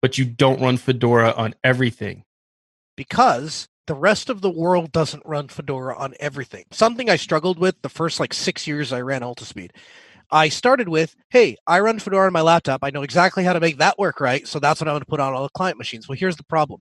but 0.02 0.18
you 0.18 0.24
don't 0.24 0.61
run 0.61 0.76
Fedora 0.76 1.32
on 1.37 1.54
everything? 1.62 2.24
because 2.96 3.68
the 3.87 3.94
rest 3.94 4.28
of 4.28 4.40
the 4.40 4.50
world 4.50 4.90
doesn't 4.90 5.22
run 5.24 5.48
Fedora 5.48 5.96
on 5.96 6.14
everything. 6.18 6.64
Something 6.72 7.09
I 7.09 7.16
struggled 7.16 7.59
with 7.59 7.80
the 7.82 7.88
first 7.88 8.18
like 8.18 8.35
six 8.35 8.66
years 8.66 8.92
I 8.92 9.02
ran 9.02 9.20
Altispeed. 9.20 9.70
I 10.32 10.48
started 10.48 10.88
with, 10.88 11.14
hey, 11.28 11.56
I 11.68 11.78
run 11.78 12.00
Fedora 12.00 12.26
on 12.26 12.32
my 12.32 12.40
laptop. 12.40 12.80
I 12.82 12.90
know 12.90 13.02
exactly 13.02 13.44
how 13.44 13.52
to 13.52 13.61
make 13.61 13.78
that 13.78 13.96
work 13.96 14.18
right. 14.18 14.46
So 14.48 14.59
that's 14.59 14.80
what 14.80 14.88
I'm 14.88 14.94
going 14.94 15.02
to 15.02 15.06
put 15.06 15.20
on 15.20 15.32
all 15.32 15.44
the 15.44 15.50
client 15.50 15.78
machines. 15.78 16.09
Well, 16.09 16.18
here's 16.18 16.37
the 16.37 16.44
problem. 16.44 16.80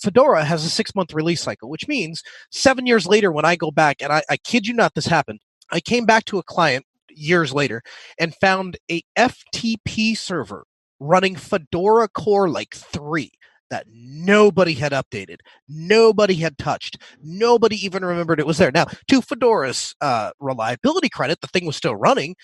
Fedora 0.00 0.42
has 0.42 0.64
a 0.64 0.70
six 0.70 0.94
month 0.94 1.12
release 1.12 1.42
cycle, 1.42 1.68
which 1.68 1.86
means 1.86 2.22
seven 2.50 2.86
years 2.86 3.06
later, 3.06 3.30
when 3.30 3.44
I 3.44 3.56
go 3.56 3.70
back, 3.70 4.00
and 4.00 4.10
I, 4.10 4.22
I 4.30 4.38
kid 4.38 4.66
you 4.66 4.72
not, 4.72 4.94
this 4.94 5.04
happened. 5.04 5.40
I 5.70 5.80
came 5.80 6.06
back 6.06 6.24
to 6.26 6.38
a 6.38 6.42
client 6.42 6.84
years 7.10 7.52
later 7.52 7.82
and 8.18 8.34
found 8.34 8.76
a 8.90 9.02
FTP 9.16 10.16
server 10.16 10.66
running 11.00 11.36
Fedora 11.36 12.08
Core 12.08 12.48
like 12.48 12.74
three 12.74 13.32
that 13.70 13.86
nobody 13.90 14.74
had 14.74 14.92
updated, 14.92 15.38
nobody 15.68 16.34
had 16.34 16.56
touched, 16.56 17.02
nobody 17.22 17.76
even 17.84 18.04
remembered 18.04 18.38
it 18.38 18.46
was 18.46 18.58
there. 18.58 18.70
Now, 18.70 18.84
to 19.08 19.20
Fedora's 19.20 19.94
uh, 20.00 20.30
reliability 20.38 21.08
credit, 21.08 21.40
the 21.40 21.48
thing 21.48 21.66
was 21.66 21.76
still 21.76 21.96
running. 21.96 22.36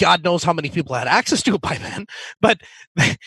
God 0.00 0.24
knows 0.24 0.42
how 0.42 0.52
many 0.52 0.70
people 0.70 0.94
had 0.94 1.06
access 1.06 1.42
to 1.42 1.54
it 1.54 1.60
by 1.60 1.76
then, 1.80 2.06
but 2.40 2.60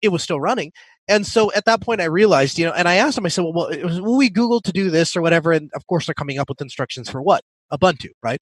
it 0.00 0.10
was 0.10 0.22
still 0.22 0.40
running. 0.40 0.72
And 1.08 1.26
so 1.26 1.52
at 1.52 1.64
that 1.64 1.80
point, 1.82 2.00
I 2.00 2.04
realized, 2.04 2.58
you 2.58 2.64
know, 2.64 2.72
and 2.72 2.88
I 2.88 2.94
asked 2.94 3.18
him, 3.18 3.26
I 3.26 3.28
said, 3.28 3.42
well, 3.42 3.52
well 3.52 4.16
we 4.16 4.30
Google 4.30 4.60
to 4.60 4.72
do 4.72 4.88
this 4.88 5.16
or 5.16 5.22
whatever? 5.22 5.50
And 5.50 5.70
of 5.74 5.86
course, 5.88 6.06
they're 6.06 6.14
coming 6.14 6.38
up 6.38 6.48
with 6.48 6.60
instructions 6.60 7.10
for 7.10 7.20
what? 7.20 7.42
Ubuntu, 7.72 8.10
right? 8.22 8.40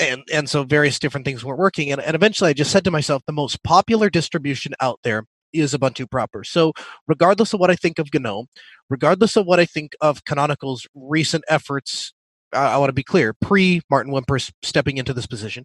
And, 0.00 0.22
and 0.32 0.48
so 0.48 0.64
various 0.64 0.98
different 0.98 1.26
things 1.26 1.44
weren't 1.44 1.58
working. 1.58 1.92
And, 1.92 2.00
and 2.00 2.14
eventually 2.14 2.50
I 2.50 2.54
just 2.54 2.70
said 2.70 2.84
to 2.84 2.90
myself, 2.90 3.22
the 3.26 3.32
most 3.32 3.62
popular 3.62 4.08
distribution 4.08 4.72
out 4.80 4.98
there 5.04 5.26
is 5.52 5.74
Ubuntu 5.74 6.10
proper. 6.10 6.42
So 6.42 6.72
regardless 7.06 7.52
of 7.52 7.60
what 7.60 7.70
I 7.70 7.76
think 7.76 7.98
of 7.98 8.08
GNOME, 8.12 8.46
regardless 8.88 9.36
of 9.36 9.46
what 9.46 9.60
I 9.60 9.66
think 9.66 9.92
of 10.00 10.24
Canonical's 10.24 10.86
recent 10.94 11.44
efforts, 11.48 12.12
I, 12.52 12.74
I 12.74 12.76
want 12.78 12.88
to 12.88 12.94
be 12.94 13.02
clear, 13.02 13.34
pre 13.40 13.82
Martin 13.90 14.12
Wimpress 14.12 14.50
stepping 14.62 14.96
into 14.96 15.12
this 15.12 15.26
position, 15.26 15.64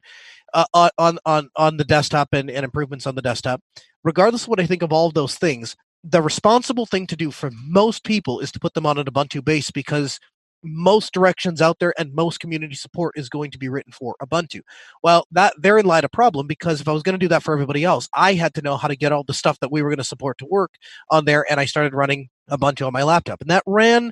uh, 0.53 0.89
on 0.97 1.17
on 1.25 1.49
on 1.55 1.77
the 1.77 1.83
desktop 1.83 2.29
and, 2.33 2.49
and 2.49 2.63
improvements 2.63 3.07
on 3.07 3.15
the 3.15 3.21
desktop, 3.21 3.61
regardless 4.03 4.43
of 4.43 4.49
what 4.49 4.59
I 4.59 4.65
think 4.65 4.81
of 4.81 4.93
all 4.93 5.07
of 5.07 5.13
those 5.13 5.35
things, 5.35 5.75
the 6.03 6.21
responsible 6.21 6.85
thing 6.85 7.07
to 7.07 7.15
do 7.15 7.31
for 7.31 7.51
most 7.51 8.03
people 8.03 8.39
is 8.39 8.51
to 8.51 8.59
put 8.59 8.73
them 8.73 8.85
on 8.85 8.97
an 8.97 9.05
Ubuntu 9.05 9.43
base 9.43 9.71
because 9.71 10.19
most 10.65 11.13
directions 11.13 11.61
out 11.61 11.79
there 11.79 11.93
and 11.97 12.13
most 12.13 12.39
community 12.39 12.75
support 12.75 13.13
is 13.17 13.29
going 13.29 13.51
to 13.51 13.57
be 13.57 13.69
written 13.69 13.91
for 13.91 14.15
Ubuntu. 14.21 14.61
Well, 15.03 15.27
that 15.31 15.53
therein 15.57 15.85
lied 15.85 16.03
a 16.03 16.09
problem 16.09 16.47
because 16.47 16.81
if 16.81 16.87
I 16.87 16.91
was 16.91 17.03
going 17.03 17.13
to 17.13 17.23
do 17.23 17.27
that 17.29 17.43
for 17.43 17.53
everybody 17.53 17.83
else, 17.83 18.09
I 18.13 18.33
had 18.33 18.53
to 18.55 18.61
know 18.61 18.77
how 18.77 18.87
to 18.87 18.95
get 18.95 19.11
all 19.11 19.23
the 19.23 19.33
stuff 19.33 19.59
that 19.59 19.71
we 19.71 19.81
were 19.81 19.89
going 19.89 19.97
to 19.97 20.03
support 20.03 20.37
to 20.39 20.45
work 20.45 20.75
on 21.09 21.25
there, 21.25 21.45
and 21.49 21.59
I 21.59 21.65
started 21.65 21.93
running 21.93 22.29
Ubuntu 22.49 22.87
on 22.87 22.93
my 22.93 23.03
laptop, 23.03 23.41
and 23.41 23.49
that 23.49 23.63
ran 23.65 24.11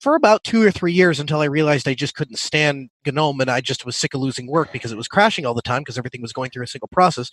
for 0.00 0.14
about 0.14 0.44
two 0.44 0.62
or 0.62 0.70
three 0.70 0.92
years 0.92 1.18
until 1.18 1.40
I 1.40 1.46
realized 1.46 1.88
I 1.88 1.94
just 1.94 2.14
couldn't 2.14 2.38
stand 2.38 2.90
GNOME 3.06 3.40
and 3.40 3.50
I 3.50 3.60
just 3.60 3.86
was 3.86 3.96
sick 3.96 4.14
of 4.14 4.20
losing 4.20 4.46
work 4.46 4.70
because 4.72 4.92
it 4.92 4.96
was 4.96 5.08
crashing 5.08 5.46
all 5.46 5.54
the 5.54 5.62
time 5.62 5.80
because 5.80 5.96
everything 5.96 6.20
was 6.20 6.32
going 6.32 6.50
through 6.50 6.64
a 6.64 6.68
single 6.68 6.88
process. 6.92 7.30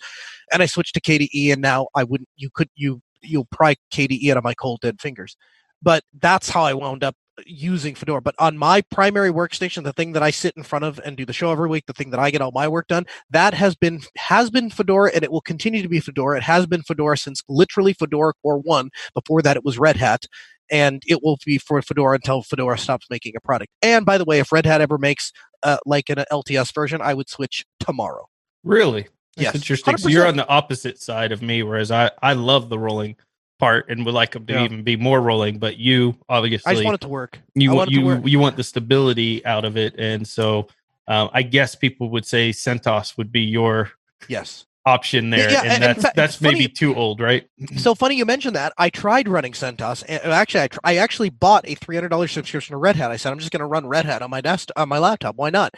And 0.50 0.62
I 0.62 0.66
switched 0.66 0.94
to 0.94 1.00
KDE 1.00 1.52
and 1.52 1.60
now 1.60 1.88
I 1.94 2.04
wouldn't 2.04 2.28
you 2.36 2.48
could 2.52 2.70
you 2.74 3.02
you'll 3.20 3.46
pry 3.46 3.76
KDE 3.92 4.30
out 4.30 4.36
of 4.36 4.44
my 4.44 4.54
cold 4.54 4.80
dead 4.80 5.00
fingers. 5.00 5.36
But 5.82 6.04
that's 6.18 6.48
how 6.48 6.62
I 6.62 6.72
wound 6.72 7.04
up 7.04 7.14
using 7.46 7.94
Fedora. 7.94 8.20
But 8.20 8.34
on 8.38 8.58
my 8.58 8.80
primary 8.82 9.30
workstation, 9.30 9.84
the 9.84 9.92
thing 9.92 10.12
that 10.12 10.22
I 10.22 10.30
sit 10.30 10.56
in 10.56 10.62
front 10.62 10.84
of 10.84 11.00
and 11.04 11.16
do 11.16 11.24
the 11.24 11.32
show 11.32 11.50
every 11.50 11.68
week, 11.68 11.86
the 11.86 11.92
thing 11.92 12.10
that 12.10 12.20
I 12.20 12.30
get 12.30 12.40
all 12.40 12.52
my 12.52 12.68
work 12.68 12.88
done, 12.88 13.06
that 13.30 13.54
has 13.54 13.74
been 13.74 14.00
has 14.16 14.50
been 14.50 14.70
Fedora 14.70 15.10
and 15.14 15.24
it 15.24 15.32
will 15.32 15.40
continue 15.40 15.82
to 15.82 15.88
be 15.88 16.00
Fedora. 16.00 16.38
It 16.38 16.42
has 16.44 16.66
been 16.66 16.82
Fedora 16.82 17.18
since 17.18 17.42
literally 17.48 17.92
Fedora 17.92 18.32
Core 18.42 18.58
1. 18.58 18.90
Before 19.14 19.42
that 19.42 19.56
it 19.56 19.64
was 19.64 19.78
Red 19.78 19.96
Hat 19.96 20.26
and 20.70 21.02
it 21.06 21.22
will 21.22 21.38
be 21.44 21.58
for 21.58 21.80
Fedora 21.82 22.14
until 22.14 22.42
Fedora 22.42 22.78
stops 22.78 23.06
making 23.10 23.34
a 23.36 23.40
product. 23.40 23.72
And 23.82 24.06
by 24.06 24.18
the 24.18 24.24
way, 24.24 24.38
if 24.38 24.52
Red 24.52 24.66
Hat 24.66 24.80
ever 24.80 24.98
makes 24.98 25.32
uh, 25.62 25.78
like 25.84 26.08
an 26.10 26.24
LTS 26.32 26.74
version, 26.74 27.00
I 27.02 27.14
would 27.14 27.28
switch 27.28 27.64
tomorrow. 27.80 28.28
Really? 28.62 29.02
That's 29.36 29.46
Yes, 29.46 29.54
interesting. 29.56 29.96
So 29.98 30.08
you're 30.08 30.26
on 30.26 30.36
the 30.36 30.48
opposite 30.48 31.00
side 31.00 31.32
of 31.32 31.42
me, 31.42 31.62
whereas 31.62 31.90
I, 31.90 32.10
I 32.22 32.34
love 32.34 32.68
the 32.68 32.78
rolling 32.78 33.16
part 33.64 33.88
and 33.88 34.04
would 34.04 34.14
like 34.14 34.32
them 34.32 34.44
to 34.46 34.52
Yeah. 34.52 34.64
even 34.64 34.82
be 34.82 34.96
more 34.96 35.20
rolling, 35.20 35.58
but 35.58 35.76
you 35.78 36.16
obviously 36.28 36.70
I 36.70 36.74
just 36.74 36.84
want 36.84 36.96
it 36.96 37.00
to 37.02 37.08
work. 37.08 37.38
you 37.54 37.70
want 37.70 37.76
want 37.78 37.88
it 37.90 37.94
to 37.94 38.00
you 38.00 38.06
work. 38.06 38.26
you 38.26 38.38
want 38.38 38.56
the 38.56 38.64
stability 38.64 39.44
out 39.46 39.64
of 39.64 39.76
it, 39.76 39.94
and 39.98 40.26
so 40.26 40.68
um, 41.08 41.28
I 41.32 41.42
guess 41.42 41.74
people 41.74 42.08
would 42.10 42.26
say 42.26 42.50
CentOS 42.50 43.16
would 43.18 43.30
be 43.32 43.40
your 43.42 43.90
Yes. 44.28 44.66
Option 44.86 45.30
there, 45.30 45.50
yeah, 45.50 45.62
and, 45.62 45.72
and 45.72 45.82
that's 45.82 46.02
fact, 46.02 46.16
that's 46.16 46.34
it's 46.34 46.42
funny- 46.42 46.54
maybe 46.54 46.68
too 46.68 46.94
old, 46.94 47.20
right? 47.20 47.46
So 47.76 47.94
funny 47.94 48.16
you 48.16 48.24
mentioned 48.24 48.56
that. 48.56 48.72
I 48.78 48.90
tried 48.90 49.28
running 49.28 49.52
CentOS. 49.52 50.04
And 50.08 50.32
actually, 50.32 50.62
I, 50.62 50.68
tr- 50.68 50.78
I 50.84 50.96
actually 50.96 51.30
bought 51.30 51.64
a 51.66 51.74
three 51.74 51.96
hundred 51.96 52.10
dollars 52.10 52.32
subscription 52.32 52.74
to 52.74 52.78
Red 52.78 52.96
Hat. 52.96 53.10
I 53.10 53.16
said 53.16 53.32
I'm 53.32 53.38
just 53.38 53.50
going 53.50 53.60
to 53.60 53.66
run 53.66 53.86
Red 53.86 54.04
Hat 54.04 54.22
on 54.22 54.30
my 54.30 54.40
desk 54.40 54.68
on 54.76 54.88
my 54.88 54.98
laptop. 54.98 55.36
Why 55.36 55.50
not? 55.50 55.74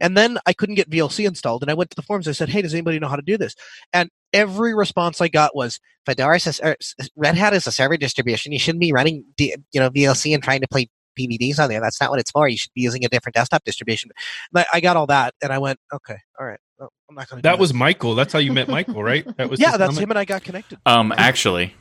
And 0.00 0.16
then 0.16 0.38
I 0.46 0.52
couldn't 0.52 0.74
get 0.74 0.90
VLC 0.90 1.26
installed, 1.26 1.62
and 1.62 1.70
I 1.70 1.74
went 1.74 1.90
to 1.90 1.96
the 1.96 2.02
forums. 2.02 2.28
I 2.28 2.32
said, 2.32 2.48
Hey, 2.48 2.62
does 2.62 2.74
anybody 2.74 2.98
know 2.98 3.08
how 3.08 3.16
to 3.16 3.22
do 3.22 3.38
this? 3.38 3.54
And 3.92 4.10
every 4.32 4.74
response 4.74 5.20
I 5.20 5.28
got 5.28 5.56
was 5.56 5.80
Fedora 6.06 6.40
says 6.40 6.60
er, 6.64 6.76
Red 7.16 7.36
Hat 7.36 7.52
is 7.52 7.66
a 7.66 7.72
server 7.72 7.96
distribution. 7.96 8.52
You 8.52 8.58
shouldn't 8.58 8.80
be 8.80 8.92
running 8.92 9.24
D, 9.36 9.54
you 9.72 9.80
know 9.80 9.90
VLC 9.90 10.34
and 10.34 10.42
trying 10.42 10.60
to 10.60 10.68
play 10.68 10.88
DVDs 11.18 11.58
on 11.58 11.68
there. 11.68 11.80
That's 11.80 12.00
not 12.00 12.10
what 12.10 12.20
it's 12.20 12.30
for. 12.30 12.48
You 12.48 12.56
should 12.56 12.72
be 12.74 12.82
using 12.82 13.04
a 13.04 13.08
different 13.08 13.34
desktop 13.34 13.64
distribution. 13.64 14.10
But 14.52 14.66
I 14.72 14.80
got 14.80 14.96
all 14.96 15.06
that, 15.06 15.34
and 15.42 15.52
I 15.52 15.58
went, 15.58 15.78
okay, 15.92 16.16
all 16.38 16.46
right. 16.46 16.60
Well, 16.78 16.92
I'm 17.08 17.14
not 17.14 17.28
going 17.28 17.42
to. 17.42 17.42
That 17.42 17.58
was 17.58 17.74
Michael. 17.74 18.14
That's 18.14 18.32
how 18.32 18.38
you 18.38 18.52
met 18.52 18.68
Michael, 18.68 19.02
right? 19.02 19.24
That 19.36 19.50
was 19.50 19.60
yeah. 19.60 19.76
That's 19.76 19.90
comment? 19.90 20.02
him, 20.02 20.10
and 20.10 20.18
I 20.18 20.24
got 20.24 20.42
connected. 20.42 20.78
Um, 20.86 21.12
actually, 21.16 21.74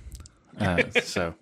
uh, 0.59 0.84
so 1.03 1.36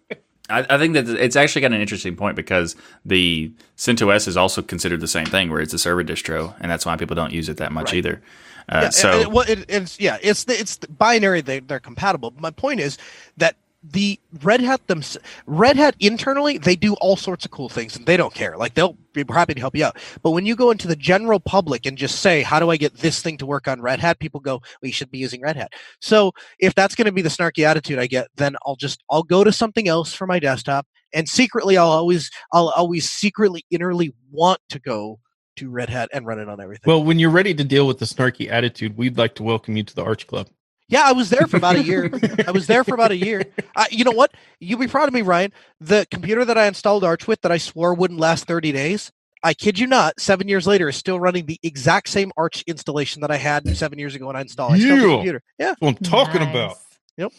I, 0.49 0.65
I 0.69 0.77
think 0.77 0.93
that 0.93 1.09
it's 1.09 1.35
actually 1.35 1.61
got 1.61 1.73
an 1.73 1.81
interesting 1.81 2.15
point 2.15 2.35
because 2.35 2.75
the 3.03 3.51
CentOS 3.77 4.27
is 4.27 4.37
also 4.37 4.61
considered 4.61 5.01
the 5.01 5.07
same 5.07 5.25
thing, 5.25 5.49
where 5.49 5.59
it's 5.59 5.73
a 5.73 5.79
server 5.79 6.03
distro, 6.03 6.53
and 6.59 6.71
that's 6.71 6.85
why 6.85 6.95
people 6.95 7.15
don't 7.15 7.33
use 7.33 7.49
it 7.49 7.57
that 7.57 7.71
much 7.71 7.91
Right. 7.91 7.97
either. 7.97 8.21
Uh, 8.69 8.79
yeah, 8.83 8.89
so 8.89 9.11
and 9.11 9.21
it, 9.21 9.31
well, 9.31 9.45
it, 9.47 9.65
it's 9.69 9.99
yeah, 9.99 10.17
it's 10.21 10.43
the, 10.43 10.53
it's 10.53 10.77
the 10.77 10.87
binary. 10.89 11.41
They 11.41 11.59
they're 11.59 11.79
compatible. 11.79 12.33
My 12.37 12.51
point 12.51 12.79
is 12.79 12.97
that 13.37 13.55
the 13.91 14.19
Red 14.43 14.61
Hat 14.61 14.85
them 14.87 15.01
Red 15.45 15.77
Hat 15.77 15.95
internally 15.99 16.57
they 16.57 16.75
do 16.75 16.93
all 16.95 17.15
sorts 17.15 17.45
of 17.45 17.51
cool 17.51 17.69
things 17.69 17.95
and 17.95 18.05
they 18.05 18.17
don't 18.17 18.33
care. 18.33 18.57
Like 18.57 18.73
they'll 18.73 18.97
be 19.13 19.23
happy 19.29 19.53
to 19.53 19.59
help 19.59 19.75
you 19.75 19.85
out. 19.85 19.97
But 20.21 20.31
when 20.31 20.45
you 20.45 20.55
go 20.55 20.71
into 20.71 20.87
the 20.87 20.95
general 20.95 21.39
public 21.39 21.85
and 21.85 21.97
just 21.97 22.19
say, 22.19 22.41
"How 22.43 22.59
do 22.59 22.69
I 22.69 22.77
get 22.77 22.95
this 22.97 23.21
thing 23.21 23.37
to 23.37 23.45
work 23.45 23.67
on 23.67 23.81
Red 23.81 23.99
Hat?" 23.99 24.19
People 24.19 24.39
go, 24.39 24.61
"We 24.81 24.91
should 24.91 25.11
be 25.11 25.17
using 25.17 25.41
Red 25.41 25.55
Hat." 25.55 25.73
So 26.01 26.31
if 26.59 26.75
that's 26.75 26.95
going 26.95 27.05
to 27.05 27.11
be 27.11 27.21
the 27.21 27.29
snarky 27.29 27.63
attitude 27.63 27.99
I 27.99 28.07
get, 28.07 28.27
then 28.35 28.55
I'll 28.65 28.75
just 28.75 29.03
I'll 29.09 29.23
go 29.23 29.43
to 29.43 29.51
something 29.51 29.87
else 29.87 30.13
for 30.13 30.27
my 30.27 30.39
desktop. 30.39 30.87
And 31.13 31.27
secretly, 31.27 31.77
I'll 31.77 31.87
always 31.87 32.29
I'll 32.51 32.69
always 32.69 33.09
secretly 33.09 33.65
innerly 33.73 34.13
want 34.31 34.59
to 34.69 34.79
go 34.79 35.19
to 35.57 35.69
Red 35.69 35.89
Hat 35.89 36.09
and 36.13 36.25
run 36.25 36.39
it 36.39 36.49
on 36.49 36.61
everything. 36.61 36.83
Well, 36.85 37.03
when 37.03 37.19
you're 37.19 37.31
ready 37.31 37.53
to 37.53 37.63
deal 37.63 37.87
with 37.87 37.99
the 37.99 38.05
snarky 38.05 38.49
attitude, 38.49 38.97
we'd 38.97 39.17
like 39.17 39.35
to 39.35 39.43
welcome 39.43 39.75
you 39.75 39.83
to 39.83 39.95
the 39.95 40.03
Arch 40.03 40.27
Club. 40.27 40.49
Yeah, 40.89 41.01
I 41.05 41.11
was 41.11 41.29
there 41.29 41.45
for 41.47 41.57
about 41.57 41.75
a 41.75 41.83
year. 41.83 42.09
I 42.47 42.51
was 42.51 42.67
there 42.67 42.83
for 42.85 42.93
about 42.95 43.11
a 43.11 43.17
year. 43.17 43.43
I, 43.75 43.87
you 43.91 44.05
know 44.05 44.11
what? 44.11 44.31
You'll 44.59 44.79
be 44.79 44.87
proud 44.87 45.07
of 45.09 45.13
me, 45.13 45.21
Ryan. 45.21 45.51
The 45.81 46.07
computer 46.09 46.45
that 46.45 46.57
I 46.57 46.67
installed 46.67 47.03
Arch 47.03 47.27
with 47.27 47.41
that 47.41 47.51
I 47.51 47.57
swore 47.57 47.93
wouldn't 47.93 48.19
last 48.19 48.45
30 48.45 48.71
days, 48.71 49.11
I 49.43 49.53
kid 49.53 49.77
you 49.79 49.85
not, 49.87 50.19
seven 50.19 50.47
years 50.47 50.65
later 50.65 50.87
is 50.87 50.95
still 50.95 51.19
running 51.19 51.45
the 51.45 51.59
exact 51.61 52.07
same 52.09 52.31
Arch 52.37 52.63
installation 52.67 53.21
that 53.21 53.31
I 53.31 53.35
had 53.37 53.67
seven 53.77 53.99
years 53.99 54.15
ago 54.15 54.27
when 54.27 54.35
I 54.37 54.41
installed. 54.41 54.73
I 54.73 54.79
still 54.79 54.95
the 54.95 55.01
Yeah. 55.07 55.13
computer. 55.15 55.43
Yeah. 55.59 55.65
That's 55.67 55.81
what 55.81 55.89
I'm 55.89 55.95
talking 55.97 56.41
Nice. 56.41 56.49
about. 56.51 56.77
Yep. 57.17 57.31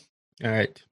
All 0.44 0.50
right. 0.50 0.82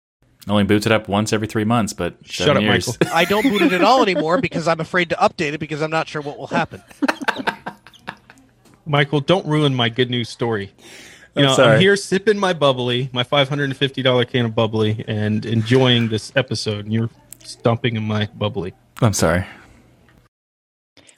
only 0.48 0.64
boots 0.64 0.86
it 0.86 0.92
up 0.92 1.09
once 1.09 1.32
every 1.32 1.48
three 1.48 1.64
months, 1.64 1.92
but 1.92 2.14
Shut 2.24 2.57
up, 2.57 2.62
years. 2.62 2.86
Michael. 3.00 3.16
I 3.16 3.24
don't 3.26 3.42
boot 3.42 3.62
it 3.62 3.72
at 3.72 3.82
all 3.82 4.00
anymore 4.02 4.40
because 4.40 4.66
I'm 4.68 4.80
afraid 4.80 5.11
to 5.11 5.16
update 5.16 5.52
it 5.52 5.59
because 5.61 5.82
I'm 5.82 5.90
not 5.90 6.09
sure 6.09 6.22
what 6.22 6.38
will 6.38 6.46
happen. 6.46 6.82
Michael, 8.86 9.20
don't 9.20 9.44
ruin 9.46 9.74
my 9.74 9.88
good 9.88 10.11
news 10.11 10.28
story. 10.28 10.72
You 11.37 11.45
I'm 11.45 11.57
know, 11.57 11.64
I'm 11.64 11.80
here 11.80 11.97
sipping 11.97 12.39
my 12.39 12.55
bubbly, 12.55 13.11
my 13.12 13.22
$550 13.22 14.28
can 14.28 14.47
of 14.47 14.55
bubbly, 14.55 15.05
and 15.07 15.45
enjoying 15.45 16.09
this 16.09 16.32
episode, 16.34 16.87
and 16.87 16.95
you're 16.95 17.11
stomping 17.45 17.97
in 17.97 18.05
my 18.05 18.26
bubbly. 18.34 18.72
I'm 19.03 19.12
sorry. 19.12 19.45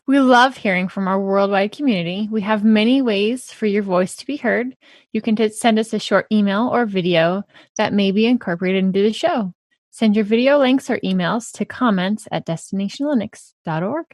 We 0.08 0.18
love 0.18 0.56
hearing 0.56 0.88
from 0.88 1.06
our 1.06 1.20
worldwide 1.20 1.70
community. 1.70 2.28
We 2.32 2.40
have 2.40 2.64
many 2.64 3.00
ways 3.00 3.52
for 3.52 3.66
your 3.66 3.84
voice 3.84 4.16
to 4.16 4.26
be 4.26 4.38
heard. 4.38 4.74
You 5.12 5.20
can 5.20 5.36
t- 5.36 5.50
send 5.50 5.78
us 5.78 5.92
a 5.92 6.00
short 6.00 6.26
email 6.32 6.68
or 6.72 6.84
video 6.84 7.44
that 7.76 7.92
may 7.92 8.10
be 8.10 8.26
incorporated 8.26 8.82
into 8.82 9.02
the 9.02 9.12
show. 9.12 9.52
Send 9.90 10.16
your 10.16 10.24
video 10.24 10.58
links 10.58 10.90
or 10.90 10.98
emails 11.00 11.52
to 11.52 11.64
comments 11.64 12.26
at 12.32 12.46
destinationlinux.org. 12.46 14.06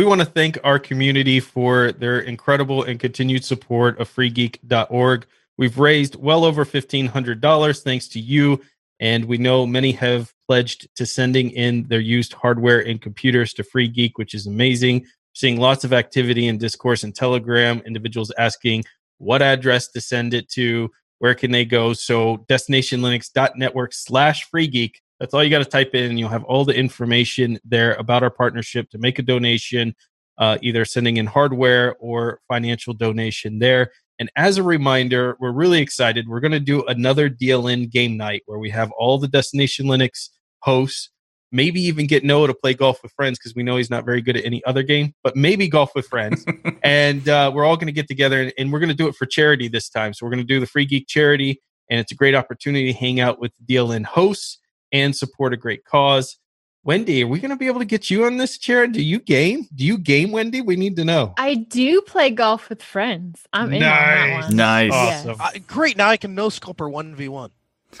We 0.00 0.06
want 0.06 0.22
to 0.22 0.26
thank 0.26 0.56
our 0.64 0.78
community 0.78 1.40
for 1.40 1.92
their 1.92 2.20
incredible 2.20 2.84
and 2.84 2.98
continued 2.98 3.44
support 3.44 4.00
of 4.00 4.08
freegeek.org. 4.08 5.26
We've 5.58 5.78
raised 5.78 6.16
well 6.16 6.46
over 6.46 6.64
$1,500 6.64 7.82
thanks 7.82 8.08
to 8.08 8.18
you. 8.18 8.62
And 8.98 9.26
we 9.26 9.36
know 9.36 9.66
many 9.66 9.92
have 9.92 10.32
pledged 10.46 10.88
to 10.96 11.04
sending 11.04 11.50
in 11.50 11.86
their 11.88 12.00
used 12.00 12.32
hardware 12.32 12.80
and 12.80 12.98
computers 12.98 13.52
to 13.52 13.62
Free 13.62 13.88
Geek, 13.88 14.16
which 14.16 14.32
is 14.32 14.46
amazing. 14.46 15.04
Seeing 15.34 15.60
lots 15.60 15.84
of 15.84 15.92
activity 15.92 16.48
in 16.48 16.56
discourse 16.56 17.04
and 17.04 17.14
Telegram, 17.14 17.82
individuals 17.84 18.32
asking 18.38 18.84
what 19.18 19.42
address 19.42 19.88
to 19.88 20.00
send 20.00 20.32
it 20.32 20.48
to, 20.52 20.90
where 21.18 21.34
can 21.34 21.50
they 21.50 21.66
go. 21.66 21.92
So 21.92 22.38
destinationlinux.network 22.48 23.92
slash 23.92 24.44
free 24.44 24.66
geek. 24.66 25.02
That's 25.20 25.34
all 25.34 25.44
you 25.44 25.50
got 25.50 25.58
to 25.58 25.66
type 25.66 25.94
in, 25.94 26.16
you'll 26.16 26.30
have 26.30 26.44
all 26.44 26.64
the 26.64 26.74
information 26.74 27.58
there 27.62 27.92
about 27.94 28.22
our 28.22 28.30
partnership 28.30 28.88
to 28.90 28.98
make 28.98 29.18
a 29.18 29.22
donation, 29.22 29.94
uh, 30.38 30.56
either 30.62 30.86
sending 30.86 31.18
in 31.18 31.26
hardware 31.26 31.94
or 32.00 32.40
financial 32.48 32.94
donation 32.94 33.58
there. 33.58 33.92
And 34.18 34.30
as 34.34 34.56
a 34.56 34.62
reminder, 34.62 35.36
we're 35.38 35.52
really 35.52 35.80
excited. 35.80 36.26
We're 36.26 36.40
going 36.40 36.52
to 36.52 36.60
do 36.60 36.84
another 36.84 37.28
DLN 37.28 37.90
game 37.90 38.16
night 38.16 38.42
where 38.46 38.58
we 38.58 38.70
have 38.70 38.90
all 38.92 39.18
the 39.18 39.28
Destination 39.28 39.86
Linux 39.86 40.30
hosts, 40.60 41.10
maybe 41.52 41.82
even 41.82 42.06
get 42.06 42.24
Noah 42.24 42.46
to 42.46 42.54
play 42.54 42.72
golf 42.72 43.02
with 43.02 43.12
friends 43.12 43.38
because 43.38 43.54
we 43.54 43.62
know 43.62 43.76
he's 43.76 43.90
not 43.90 44.06
very 44.06 44.22
good 44.22 44.38
at 44.38 44.44
any 44.44 44.64
other 44.64 44.82
game, 44.82 45.14
but 45.22 45.36
maybe 45.36 45.68
golf 45.68 45.90
with 45.94 46.06
friends. 46.06 46.46
and 46.82 47.28
uh, 47.28 47.50
we're 47.54 47.64
all 47.66 47.76
going 47.76 47.88
to 47.88 47.92
get 47.92 48.08
together 48.08 48.40
and, 48.40 48.52
and 48.56 48.72
we're 48.72 48.78
going 48.78 48.88
to 48.88 48.94
do 48.94 49.08
it 49.08 49.16
for 49.16 49.26
charity 49.26 49.68
this 49.68 49.90
time. 49.90 50.14
So 50.14 50.24
we're 50.24 50.32
going 50.32 50.46
to 50.46 50.54
do 50.54 50.60
the 50.60 50.66
Free 50.66 50.86
Geek 50.86 51.08
charity, 51.08 51.60
and 51.90 52.00
it's 52.00 52.12
a 52.12 52.16
great 52.16 52.34
opportunity 52.34 52.92
to 52.92 52.98
hang 52.98 53.20
out 53.20 53.38
with 53.38 53.52
DLN 53.68 54.06
hosts 54.06 54.59
and 54.92 55.14
support 55.14 55.52
a 55.52 55.56
great 55.56 55.84
cause. 55.84 56.36
Wendy, 56.82 57.22
are 57.22 57.26
we 57.26 57.40
going 57.40 57.50
to 57.50 57.56
be 57.56 57.66
able 57.66 57.80
to 57.80 57.84
get 57.84 58.08
you 58.08 58.24
on 58.24 58.38
this 58.38 58.56
chair? 58.56 58.86
Do 58.86 59.02
you 59.02 59.18
game? 59.20 59.68
Do 59.74 59.84
you 59.84 59.98
game, 59.98 60.32
Wendy? 60.32 60.62
We 60.62 60.76
need 60.76 60.96
to 60.96 61.04
know. 61.04 61.34
I 61.36 61.54
do 61.56 62.00
play 62.00 62.30
golf 62.30 62.70
with 62.70 62.82
friends. 62.82 63.42
I'm 63.52 63.68
in 63.72 63.82
on 63.82 63.88
that 63.90 64.28
Nice. 64.30 64.44
one. 64.44 64.56
Nice. 64.56 64.92
Yes. 64.92 65.26
Awesome. 65.26 65.40
Uh, 65.40 65.50
great. 65.66 65.96
Now 65.98 66.08
I 66.08 66.16
can 66.16 66.34
no 66.34 66.48
sculper 66.48 66.90
1v1. 66.90 67.50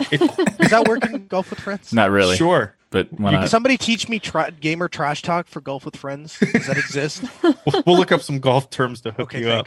Is 0.12 0.70
that 0.70 0.86
working 0.88 1.26
Golf 1.26 1.50
with 1.50 1.58
Friends? 1.60 1.92
Not 1.92 2.10
really, 2.10 2.36
Sure. 2.36 2.74
but 2.90 3.12
why 3.12 3.32
Can 3.32 3.40
not? 3.40 3.50
somebody 3.50 3.76
teach 3.76 4.08
me 4.08 4.18
tra- 4.20 4.52
gamer 4.52 4.88
trash 4.88 5.20
talk 5.22 5.46
for 5.48 5.60
Golf 5.60 5.84
with 5.84 5.96
Friends? 5.96 6.38
Does 6.38 6.66
that 6.68 6.78
exist? 6.78 7.24
We'll, 7.42 7.54
we'll 7.84 7.96
look 7.98 8.12
up 8.12 8.22
some 8.22 8.38
golf 8.38 8.70
terms 8.70 9.00
to 9.02 9.10
hook 9.10 9.34
okay, 9.34 9.40
you 9.40 9.50
up. 9.50 9.66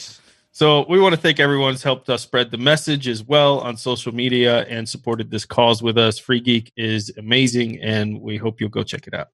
So 0.55 0.85
we 0.87 0.99
want 0.99 1.15
to 1.15 1.19
thank 1.19 1.39
everyone 1.39 1.73
who's 1.73 1.81
helped 1.81 2.11
us 2.11 2.21
spread 2.21 2.51
the 2.51 2.59
message 2.59 3.07
as 3.07 3.23
well 3.23 3.59
on 3.61 3.75
social 3.75 4.13
media 4.13 4.65
and 4.65 4.87
supported 4.87 5.31
this 5.31 5.45
cause 5.45 5.81
with 5.81 5.97
us. 5.97 6.19
Free 6.19 6.39
Geek 6.39 6.71
is 6.77 7.11
amazing, 7.17 7.81
and 7.81 8.21
we 8.21 8.37
hope 8.37 8.61
you'll 8.61 8.69
go 8.69 8.83
check 8.83 9.07
it 9.07 9.15
out. 9.15 9.29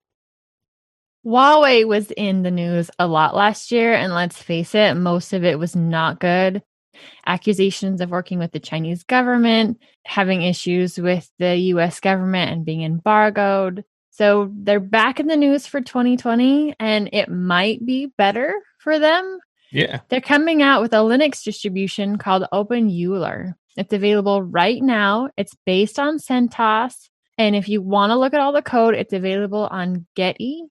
Huawei 1.26 1.86
was 1.86 2.12
in 2.12 2.44
the 2.44 2.52
news 2.52 2.90
a 3.00 3.06
lot 3.06 3.36
last 3.36 3.70
year, 3.70 3.94
and 3.94 4.14
let's 4.14 4.42
face 4.42 4.74
it, 4.74 4.96
most 4.96 5.34
of 5.34 5.44
it 5.44 5.60
was 5.60 5.76
not 5.76 6.22
good. 6.22 6.64
Accusations 7.26 8.00
of 8.00 8.12
working 8.12 8.40
with 8.40 8.54
the 8.54 8.60
Chinese 8.62 9.04
government, 9.04 9.78
having 10.06 10.44
issues 10.44 10.98
with 10.98 11.30
the 11.38 11.54
US 11.74 12.00
government 12.00 12.52
and 12.52 12.66
being 12.66 12.84
embargoed. 12.84 13.84
So 14.12 14.54
they're 14.56 14.80
back 14.80 15.20
in 15.20 15.28
the 15.28 15.36
news 15.36 15.68
for 15.68 15.82
2020 15.82 16.76
and 16.80 17.10
it 17.12 17.30
might 17.30 17.86
be 17.86 18.08
better 18.18 18.54
for 18.80 19.00
them. 19.00 19.40
Yeah. 19.72 20.00
They're 20.10 20.22
coming 20.22 20.62
out 20.62 20.82
with 20.82 20.94
a 20.94 20.98
Linux 20.98 21.44
distribution 21.44 22.18
called 22.18 22.46
openEuler. 22.54 23.54
It's 23.78 23.94
available 23.94 24.42
right 24.42 24.82
now. 24.82 25.30
It's 25.38 25.56
based 25.66 26.00
on 26.00 26.18
CentOS. 26.18 27.10
And 27.38 27.56
if 27.56 27.70
you 27.70 27.82
want 27.82 28.12
to 28.12 28.18
look 28.18 28.34
at 28.34 28.40
all 28.42 28.52
the 28.52 28.62
code, 28.62 28.96
it's 28.96 29.14
available 29.14 29.68
on 29.72 30.06
Gitee. 30.18 30.62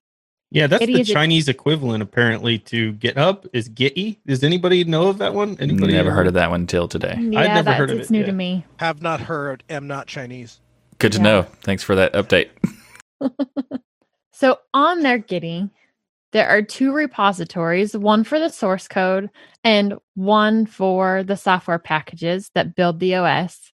Yeah, 0.51 0.67
that's 0.67 0.83
Gitee 0.83 0.95
the 0.95 1.01
is 1.01 1.09
a- 1.09 1.13
Chinese 1.13 1.47
equivalent 1.47 2.03
apparently 2.03 2.59
to 2.59 2.93
GitHub 2.93 3.47
is 3.53 3.69
Gitee. 3.69 4.17
Does 4.25 4.43
anybody 4.43 4.83
know 4.83 5.07
of 5.07 5.19
that 5.19 5.33
one? 5.33 5.57
Anybody 5.59 5.93
Never 5.93 6.11
heard 6.11 6.27
of 6.27 6.33
that 6.33 6.49
one 6.49 6.61
until 6.61 6.87
today. 6.87 7.15
Yeah, 7.19 7.39
I've 7.39 7.47
never 7.47 7.63
that's, 7.63 7.77
heard 7.77 7.91
of 7.91 7.99
it's 7.99 8.11
new 8.11 8.19
yeah. 8.21 8.25
to 8.25 8.31
me. 8.31 8.65
Have 8.77 9.01
not 9.01 9.21
heard. 9.21 9.63
Am 9.69 9.87
not 9.87 10.07
Chinese. 10.07 10.59
Good 10.97 11.13
to 11.13 11.17
Yeah. 11.19 11.23
know. 11.23 11.41
Thanks 11.61 11.83
for 11.83 11.95
that 11.95 12.13
update. 12.13 12.49
So 14.39 14.57
on 14.73 15.01
their 15.01 15.19
Gitee, 15.19 15.69
there 16.31 16.47
are 16.47 16.61
two 16.61 16.93
repositories, 16.93 17.97
one 17.97 18.23
for 18.23 18.39
the 18.39 18.49
source 18.49 18.87
code 18.87 19.29
and 19.63 19.95
one 20.15 20.65
for 20.65 21.23
the 21.23 21.35
software 21.35 21.79
packages 21.79 22.51
that 22.53 22.75
build 22.75 22.99
the 22.99 23.15
OS. 23.15 23.71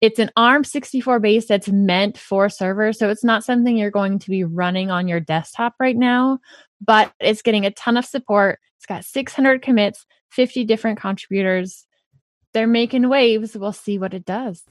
It's 0.00 0.18
an 0.18 0.30
ARM64 0.36 1.20
base 1.20 1.46
that's 1.46 1.68
meant 1.68 2.16
for 2.16 2.48
servers, 2.48 2.98
so 2.98 3.10
it's 3.10 3.24
not 3.24 3.44
something 3.44 3.76
you're 3.76 3.90
going 3.90 4.20
to 4.20 4.30
be 4.30 4.44
running 4.44 4.90
on 4.90 5.08
your 5.08 5.20
desktop 5.20 5.74
right 5.80 5.96
now, 5.96 6.38
but 6.80 7.12
it's 7.20 7.42
getting 7.42 7.66
a 7.66 7.72
ton 7.72 7.96
of 7.96 8.04
support. 8.04 8.60
It's 8.76 8.86
got 8.86 9.04
600 9.04 9.60
commits, 9.60 10.06
50 10.30 10.64
different 10.64 11.00
contributors. 11.00 11.84
They're 12.54 12.68
making 12.68 13.08
waves. 13.08 13.56
We'll 13.56 13.72
see 13.72 13.98
what 13.98 14.14
it 14.14 14.24
does. 14.24 14.64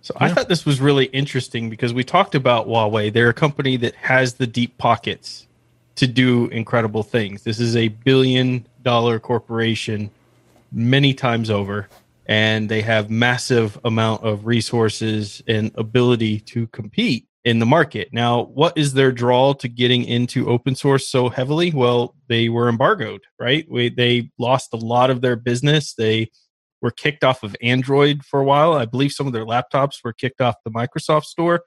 So 0.00 0.14
I 0.18 0.32
thought 0.32 0.48
this 0.48 0.66
was 0.66 0.80
really 0.80 1.06
interesting 1.06 1.70
because 1.70 1.94
we 1.94 2.04
talked 2.04 2.34
about 2.34 2.66
Huawei. 2.66 3.12
They're 3.12 3.30
a 3.30 3.34
company 3.34 3.76
that 3.78 3.94
has 3.94 4.34
the 4.34 4.46
deep 4.46 4.76
pockets 4.76 5.46
to 5.96 6.06
do 6.06 6.46
incredible 6.48 7.02
things. 7.02 7.42
This 7.42 7.60
is 7.60 7.76
a 7.76 7.88
billion 7.88 8.66
dollar 8.82 9.18
corporation 9.18 10.10
many 10.72 11.14
times 11.14 11.50
over 11.50 11.88
and 12.26 12.68
they 12.68 12.80
have 12.80 13.10
massive 13.10 13.78
amount 13.84 14.22
of 14.24 14.46
resources 14.46 15.42
and 15.46 15.70
ability 15.76 16.40
to 16.40 16.66
compete 16.68 17.28
in 17.44 17.58
the 17.58 17.66
market. 17.66 18.08
Now, 18.12 18.44
what 18.44 18.76
is 18.78 18.94
their 18.94 19.12
draw 19.12 19.52
to 19.54 19.68
getting 19.68 20.04
into 20.04 20.48
open 20.48 20.74
source 20.74 21.06
so 21.08 21.28
heavily? 21.28 21.70
Well, 21.70 22.14
they 22.28 22.48
were 22.48 22.70
embargoed, 22.70 23.20
right? 23.38 23.66
We, 23.70 23.90
they 23.90 24.30
lost 24.38 24.72
a 24.72 24.78
lot 24.78 25.10
of 25.10 25.20
their 25.20 25.36
business. 25.36 25.92
They 25.94 26.30
were 26.80 26.90
kicked 26.90 27.22
off 27.22 27.42
of 27.42 27.54
Android 27.60 28.24
for 28.24 28.40
a 28.40 28.44
while. 28.44 28.72
I 28.72 28.86
believe 28.86 29.12
some 29.12 29.26
of 29.26 29.34
their 29.34 29.44
laptops 29.44 29.98
were 30.02 30.14
kicked 30.14 30.40
off 30.40 30.56
the 30.64 30.70
Microsoft 30.70 31.24
store 31.24 31.64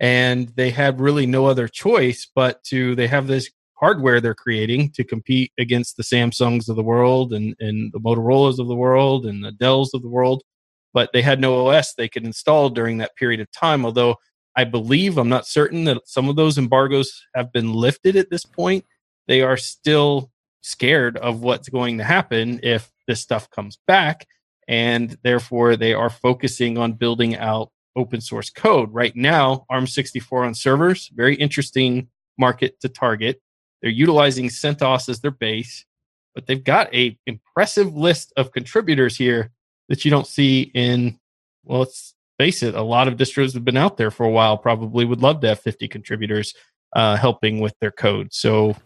and 0.00 0.48
they 0.56 0.70
had 0.70 1.00
really 1.00 1.26
no 1.26 1.46
other 1.46 1.68
choice 1.68 2.28
but 2.34 2.62
to 2.64 2.94
they 2.96 3.06
have 3.06 3.26
this 3.26 3.50
hardware 3.84 4.18
they're 4.18 4.34
creating 4.34 4.88
to 4.92 5.04
compete 5.04 5.52
against 5.58 5.98
the 5.98 6.02
Samsungs 6.02 6.70
of 6.70 6.76
the 6.76 6.82
world 6.82 7.34
and, 7.34 7.54
and 7.60 7.92
the 7.92 8.00
Motorola's 8.00 8.58
of 8.58 8.66
the 8.66 8.74
world 8.74 9.26
and 9.26 9.44
the 9.44 9.52
Dells 9.52 9.92
of 9.92 10.00
the 10.00 10.08
world. 10.08 10.42
But 10.94 11.10
they 11.12 11.20
had 11.20 11.38
no 11.38 11.66
OS 11.66 11.92
they 11.92 12.08
could 12.08 12.24
install 12.24 12.70
during 12.70 12.96
that 12.98 13.14
period 13.16 13.40
of 13.40 13.52
time. 13.52 13.84
Although 13.84 14.16
I 14.56 14.64
believe, 14.64 15.18
I'm 15.18 15.28
not 15.28 15.46
certain 15.46 15.84
that 15.84 16.00
some 16.06 16.30
of 16.30 16.36
those 16.36 16.56
embargoes 16.56 17.12
have 17.34 17.52
been 17.52 17.74
lifted 17.74 18.16
at 18.16 18.30
this 18.30 18.46
point. 18.46 18.86
They 19.28 19.42
are 19.42 19.58
still 19.58 20.30
scared 20.62 21.18
of 21.18 21.42
what's 21.42 21.68
going 21.68 21.98
to 21.98 22.04
happen 22.04 22.60
if 22.62 22.90
this 23.06 23.20
stuff 23.20 23.50
comes 23.50 23.78
back. 23.86 24.26
And 24.66 25.18
therefore, 25.22 25.76
they 25.76 25.92
are 25.92 26.08
focusing 26.08 26.78
on 26.78 26.94
building 26.94 27.36
out 27.36 27.70
open 27.96 28.22
source 28.22 28.48
code. 28.48 28.94
Right 28.94 29.14
now, 29.14 29.66
ARM64 29.70 30.46
on 30.46 30.54
servers, 30.54 31.10
very 31.14 31.34
interesting 31.34 32.08
market 32.38 32.80
to 32.80 32.88
target. 32.88 33.42
They're 33.84 33.92
utilizing 33.92 34.48
CentOS 34.48 35.10
as 35.10 35.20
their 35.20 35.30
base, 35.30 35.84
but 36.34 36.46
they've 36.46 36.64
got 36.64 36.92
a 36.94 37.18
impressive 37.26 37.94
list 37.94 38.32
of 38.38 38.50
contributors 38.50 39.14
here 39.14 39.50
that 39.90 40.06
you 40.06 40.10
don't 40.10 40.26
see 40.26 40.70
in, 40.74 41.18
well, 41.64 41.80
let's 41.80 42.14
face 42.38 42.62
it, 42.62 42.74
a 42.74 42.80
lot 42.82 43.08
of 43.08 43.18
distros 43.18 43.52
have 43.52 43.62
been 43.66 43.76
out 43.76 43.98
there 43.98 44.10
for 44.10 44.24
a 44.24 44.30
while, 44.30 44.56
probably 44.56 45.04
would 45.04 45.20
love 45.20 45.40
to 45.42 45.48
have 45.48 45.60
50 45.60 45.86
contributors 45.88 46.54
uh, 46.96 47.16
helping 47.16 47.60
with 47.60 47.74
their 47.82 47.90
code. 47.90 48.32
So, 48.32 48.68
what 48.68 48.76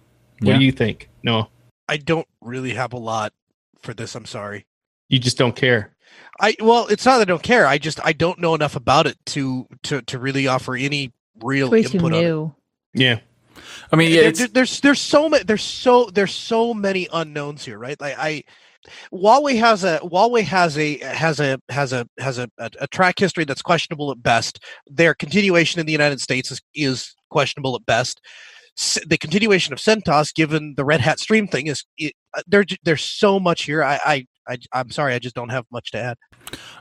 Yeah. 0.42 0.59
do 0.59 0.64
you 0.64 0.72
think? 0.72 1.09
No, 1.22 1.46
I 1.88 1.96
don't 1.99 2.26
really 2.40 2.74
have 2.74 2.92
a 2.92 2.99
lot 2.99 3.32
for 3.80 3.94
this. 3.94 4.16
I'm 4.16 4.26
sorry. 4.26 4.66
you 5.09 5.20
just 5.20 5.38
don't 5.38 5.55
care. 5.55 5.94
I 6.40 6.57
well, 6.61 6.88
it's 6.88 7.07
not 7.07 7.18
that 7.18 7.22
I 7.22 7.24
don't 7.26 7.42
care. 7.42 7.66
I 7.66 7.78
just 7.78 8.05
I 8.05 8.12
don't 8.12 8.40
know 8.40 8.55
enough 8.57 8.74
about 8.74 9.07
it 9.07 9.16
to 9.26 9.66
to 9.84 10.03
to 10.03 10.18
really 10.18 10.49
offer 10.49 10.74
any 10.74 11.12
real 11.42 11.70
Way 11.70 11.84
too 11.84 11.99
input 11.99 12.12
on 12.14 12.18
it. 12.18 12.22
new. 12.22 12.55
Yeah. 12.94 13.20
I 13.93 13.97
mean, 13.97 14.11
yeah, 14.12 14.22
There- 14.22 14.32
there- 14.32 14.49
there's 14.49 14.80
there's 14.80 15.01
so 15.01 15.28
many 15.28 15.45
there's 15.45 15.62
so 15.62 16.11
there's 16.12 16.34
so 16.34 16.74
many 16.74 17.09
unknowns 17.12 17.64
here, 17.64 17.78
right? 17.78 18.01
Like 18.01 18.16
I 18.18 18.43
Huawei 19.12 19.59
has 19.59 19.84
a 19.84 19.99
Huawei 20.03 20.43
has 20.45 20.78
a 20.78 20.99
has 20.99 21.41
a 21.41 21.59
has 21.68 21.93
a 21.93 22.07
has 22.18 22.39
a, 22.39 22.49
a, 22.59 22.70
a 22.80 22.86
track 22.89 23.18
history 23.18 23.45
that's 23.45 23.62
questionable 23.62 24.11
at 24.11 24.22
best. 24.22 24.62
Their 24.86 25.14
continuation 25.14 25.80
in 25.80 25.86
the 25.86 25.93
United 25.93 26.20
States 26.20 26.51
is 26.51 26.61
is 26.74 27.14
questionable 27.30 27.74
at 27.76 27.84
best. 27.86 28.20
S- 28.78 28.99
The 29.07 29.18
continuation 29.18 29.72
of 29.72 29.78
CentOS, 29.80 30.32
given 30.34 30.74
the 30.76 30.84
Red 30.84 31.01
Hat 31.01 31.18
Stream 31.18 31.49
thing, 31.49 31.66
is 31.66 31.84
it, 31.99 32.14
uh, 32.36 32.43
there. 32.47 32.64
There's 32.84 33.03
so 33.05 33.41
much 33.41 33.62
here. 33.64 33.82
I, 33.82 33.99
I 34.05 34.26
I 34.49 34.57
I'm 34.72 34.91
sorry, 34.91 35.14
I 35.14 35.18
just 35.18 35.34
don't 35.34 35.51
have 35.51 35.64
much 35.72 35.91
to 35.93 35.99
add 35.99 36.16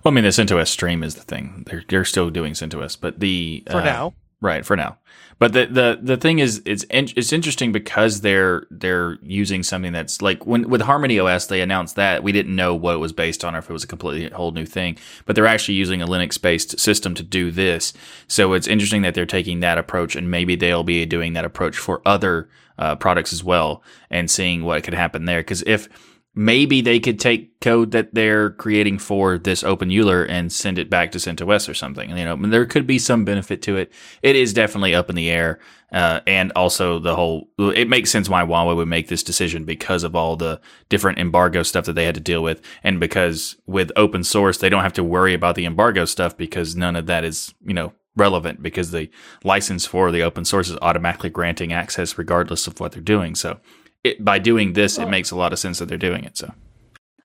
well, 0.04 0.12
I 0.12 0.12
mean, 0.12 0.24
the 0.24 0.30
CentOS 0.30 0.68
stream 0.68 1.04
is 1.04 1.16
the 1.16 1.24
thing. 1.24 1.64
They're 1.68 1.84
they're 1.90 2.06
still 2.06 2.30
doing 2.30 2.54
CentOS, 2.54 2.98
but 3.00 3.20
the 3.20 3.64
for 3.70 3.78
uh, 3.78 3.84
now. 3.84 4.14
Right 4.40 4.64
for 4.64 4.76
now, 4.76 5.00
but 5.40 5.54
the 5.54 5.66
the 5.66 6.00
the 6.02 6.18
thing 6.18 6.40
is, 6.40 6.62
it's 6.66 6.84
in, 6.86 7.10
it's 7.16 7.34
interesting 7.34 7.72
because 7.72 8.22
they're 8.22 8.68
they're 8.72 9.18
using 9.22 9.64
something 9.64 9.92
that's 9.92 10.22
like 10.22 10.46
when 10.46 10.70
with 10.70 10.82
Harmony 10.82 11.20
OS 11.20 11.48
they 11.48 11.62
announced 11.62 11.96
that 11.96 12.24
we 12.24 12.32
didn't 12.32 12.56
know 12.56 12.76
what 12.76 12.96
it 12.96 13.00
was 13.00 13.14
based 13.14 13.44
on 13.44 13.56
or 13.56 13.60
if 13.60 13.70
it 13.70 13.74
was 13.74 13.84
a 13.84 13.88
completely 13.88 14.30
whole 14.30 14.52
new 14.52 14.66
thing, 14.66 14.98
but 15.26 15.36
they're 15.36 15.48
actually 15.48 15.76
using 15.76 16.02
a 16.02 16.08
Linux 16.08 16.42
based 16.42 16.80
system 16.80 17.14
to 17.16 17.24
do 17.24 17.52
this. 17.52 17.94
So 18.28 18.54
it's 18.54 18.68
interesting 18.68 19.04
that 19.04 19.14
they're 19.14 19.26
taking 19.26 19.60
that 19.60 19.78
approach, 19.78 20.16
and 20.16 20.30
maybe 20.32 20.56
they'll 20.56 20.84
be 20.84 21.06
doing 21.06 21.34
that 21.34 21.46
approach 21.46 21.78
for 21.78 22.02
other 22.06 22.50
uh, 22.80 22.96
products 22.96 23.34
as 23.34 23.44
well, 23.44 23.84
and 24.10 24.30
seeing 24.30 24.64
what 24.64 24.84
could 24.84 24.94
happen 24.94 25.26
there. 25.26 25.40
Because 25.40 25.64
if 25.64 25.88
maybe 26.38 26.82
they 26.82 27.00
could 27.00 27.20
take 27.20 27.60
code 27.62 27.90
that 27.92 28.14
they're 28.14 28.52
creating 28.52 29.00
for 29.00 29.40
this 29.40 29.64
openEuler 29.64 30.30
and 30.30 30.54
send 30.54 30.78
it 30.78 30.88
back 30.88 31.12
to 31.12 31.18
CentOS 31.18 31.68
or 31.68 31.74
something. 31.74 32.16
You 32.16 32.24
know, 32.24 32.34
I 32.34 32.36
mean, 32.36 32.52
there 32.52 32.68
could 32.68 32.86
be 32.86 33.00
some 33.00 33.26
benefit 33.26 33.64
to 33.64 33.76
it. 33.76 33.92
It 34.22 34.36
is 34.36 34.54
definitely 34.54 34.94
up 34.94 35.10
in 35.10 35.16
the 35.16 35.32
air, 35.32 35.60
uh, 35.92 36.20
and 36.28 36.52
also 36.56 37.00
the 37.00 37.16
whole. 37.16 37.50
It 37.58 37.90
makes 37.90 38.12
sense 38.12 38.30
why 38.30 38.44
Huawei 38.44 38.76
would 38.76 38.88
make 38.88 39.08
this 39.08 39.24
decision 39.24 39.66
because 39.66 40.04
of 40.04 40.16
all 40.16 40.36
the 40.36 40.62
different 40.90 41.18
embargo 41.18 41.64
stuff 41.64 41.86
that 41.86 41.94
they 41.94 42.06
had 42.06 42.16
to 42.16 42.22
deal 42.22 42.44
with, 42.44 42.62
and 42.84 43.00
because 43.00 43.56
with 43.66 43.92
open 43.96 44.24
source 44.24 44.60
they 44.60 44.70
don't 44.70 44.84
have 44.84 44.94
to 44.94 45.04
worry 45.04 45.34
about 45.34 45.56
the 45.56 45.66
embargo 45.66 46.06
stuff 46.06 46.38
because 46.38 46.76
none 46.76 46.96
of 46.96 47.08
that 47.08 47.24
is 47.24 47.56
you 47.66 47.74
know 47.74 47.94
relevant 48.16 48.62
because 48.62 48.92
the 48.92 49.10
license 49.44 49.86
for 49.88 50.12
the 50.12 50.22
open 50.22 50.46
source 50.46 50.70
is 50.70 50.78
automatically 50.84 51.30
granting 51.30 51.74
access 51.74 52.18
regardless 52.18 52.68
of 52.68 52.80
what 52.80 52.92
they're 52.92 53.02
doing. 53.02 53.34
So. 53.34 53.60
It, 54.08 54.24
by 54.24 54.40
doing 54.40 54.74
this, 54.74 54.98
it 54.98 55.10
makes 55.10 55.32
a 55.32 55.36
lot 55.36 55.54
of 55.54 55.60
sense 55.60 55.80
that 55.80 55.88
they're 55.88 55.98
doing 55.98 56.24
it. 56.24 56.38
So, 56.38 56.54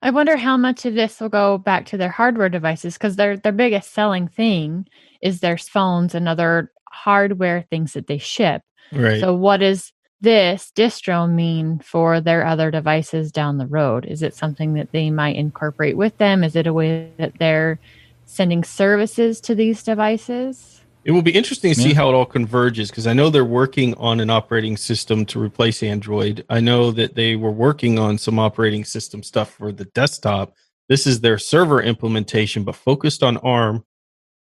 I 0.03 0.11
wonder 0.11 0.37
how 0.37 0.57
much 0.57 0.85
of 0.85 0.95
this 0.95 1.21
will 1.21 1.29
go 1.29 1.59
back 1.59 1.87
to 1.87 1.97
their 1.97 2.11
hardware 2.11 2.49
devices 2.49 2.95
because 2.95 3.17
their 3.17 3.37
their 3.37 3.53
biggest 3.53 3.93
selling 3.93 4.29
thing 4.29 4.87
is 5.21 5.41
their 5.41 5.59
phones 5.59 6.15
and 6.15 6.29
other 6.29 6.73
hardware 6.91 7.65
things 7.71 7.93
that 7.93 8.07
they 8.07 8.19
ship. 8.19 8.63
Right. 8.93 9.21
So 9.21 9.35
what 9.35 9.59
does 9.59 9.93
this 10.21 10.73
distro 10.75 11.31
mean 11.31 11.81
for 11.81 12.21
their 12.21 12.47
other 12.47 12.71
devices 12.71 13.33
down 13.33 13.59
the 13.59 13.67
road? 13.67 14.07
Is 14.07 14.23
it 14.23 14.35
something 14.35 14.75
that 14.75 14.93
they 14.93 15.11
might 15.11 15.37
incorporate 15.37 15.97
with 15.97 16.17
them? 16.19 16.45
Is 16.45 16.57
it 16.57 16.67
a 16.67 16.73
way 16.73 17.13
that 17.19 17.39
they're 17.39 17.79
sending 18.25 18.65
services 18.65 19.41
to 19.43 19.55
these 19.55 19.83
devices? 19.83 20.72
It 21.05 21.11
will 21.11 21.23
be 21.23 21.33
interesting 21.33 21.75
to 21.75 21.81
see 21.81 21.89
Yeah. 21.91 21.95
how 21.97 22.11
it 22.11 22.15
all 22.15 22.27
converges 22.27 22.91
because 22.91 23.07
I 23.07 23.13
know 23.13 23.29
they're 23.29 23.45
working 23.45 23.95
on 23.95 24.21
an 24.21 24.31
operating 24.31 24.77
system 24.77 25.25
to 25.27 25.41
replace 25.41 25.83
Android. 25.83 26.45
I 26.49 26.61
know 26.61 26.93
that 26.93 27.17
they 27.17 27.35
were 27.35 27.51
working 27.51 27.99
on 27.99 28.19
some 28.19 28.39
operating 28.39 28.85
system 28.85 29.23
stuff 29.23 29.51
for 29.55 29.73
the 29.73 29.87
desktop. 29.87 30.55
This 30.89 31.07
is 31.07 31.21
their 31.21 31.39
server 31.39 31.83
implementation, 31.83 32.63
but 32.63 32.77
focused 32.77 33.23
on 33.23 33.37
ARM, 33.39 33.85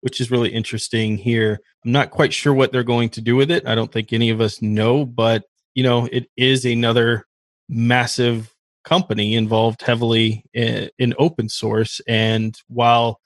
which 0.01 0.21
is 0.21 0.31
really 0.31 0.49
interesting 0.51 1.17
here. 1.17 1.61
I'm 1.85 1.93
not 1.93 2.11
quite 2.11 2.33
sure 2.33 2.53
what 2.55 2.73
they're 2.73 2.83
going 2.83 3.11
to 3.11 3.21
do 3.21 3.37
with 3.37 3.51
it. 3.51 3.67
I 3.67 3.75
don't 3.77 3.93
think 3.93 4.13
any 4.13 4.31
of 4.31 4.41
us 4.41 4.61
know, 4.61 5.05
but 5.05 5.45
you 5.75 5.85
know, 5.85 6.09
it 6.11 6.29
is 6.37 6.65
another 6.65 7.25
massive 7.69 8.53
company 8.85 9.35
involved 9.35 9.83
heavily 9.83 10.45
in, 10.55 10.91
in 10.99 11.15
open 11.19 11.49
source. 11.49 12.01
And 12.09 12.61
while 12.67 13.21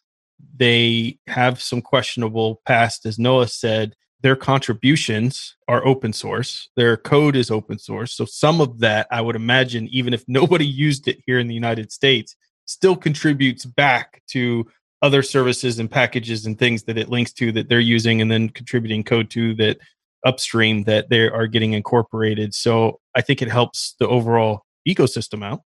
they 0.56 1.18
have 1.26 1.60
some 1.60 1.82
questionable 1.82 2.60
past, 2.66 3.06
as 3.06 3.18
Noah 3.18 3.48
said. 3.48 3.94
Their 4.20 4.36
contributions 4.36 5.56
are 5.66 5.84
open 5.84 6.12
source. 6.12 6.68
Their 6.76 6.96
code 6.96 7.34
is 7.34 7.50
open 7.50 7.78
source. 7.78 8.14
So 8.14 8.24
some 8.24 8.60
of 8.60 8.78
that, 8.78 9.08
I 9.10 9.20
would 9.20 9.34
imagine, 9.34 9.88
even 9.88 10.14
if 10.14 10.24
nobody 10.28 10.66
used 10.66 11.08
it 11.08 11.18
here 11.26 11.40
in 11.40 11.48
the 11.48 11.54
United 11.54 11.90
States, 11.90 12.36
still 12.66 12.94
contributes 12.94 13.64
back 13.64 14.22
to 14.28 14.64
other 15.02 15.22
services 15.22 15.80
and 15.80 15.90
packages 15.90 16.46
and 16.46 16.56
things 16.56 16.84
that 16.84 16.96
it 16.96 17.08
links 17.08 17.32
to 17.32 17.50
that 17.52 17.68
they're 17.68 17.80
using 17.80 18.22
and 18.22 18.30
then 18.30 18.48
contributing 18.48 19.02
code 19.02 19.28
to 19.30 19.54
that 19.56 19.78
upstream 20.24 20.84
that 20.84 21.08
they 21.10 21.28
are 21.28 21.48
getting 21.48 21.72
incorporated. 21.72 22.54
So 22.54 23.00
I 23.16 23.20
think 23.20 23.42
it 23.42 23.50
helps 23.50 23.96
the 23.98 24.06
overall 24.06 24.62
ecosystem 24.86 25.44
out. 25.44 25.62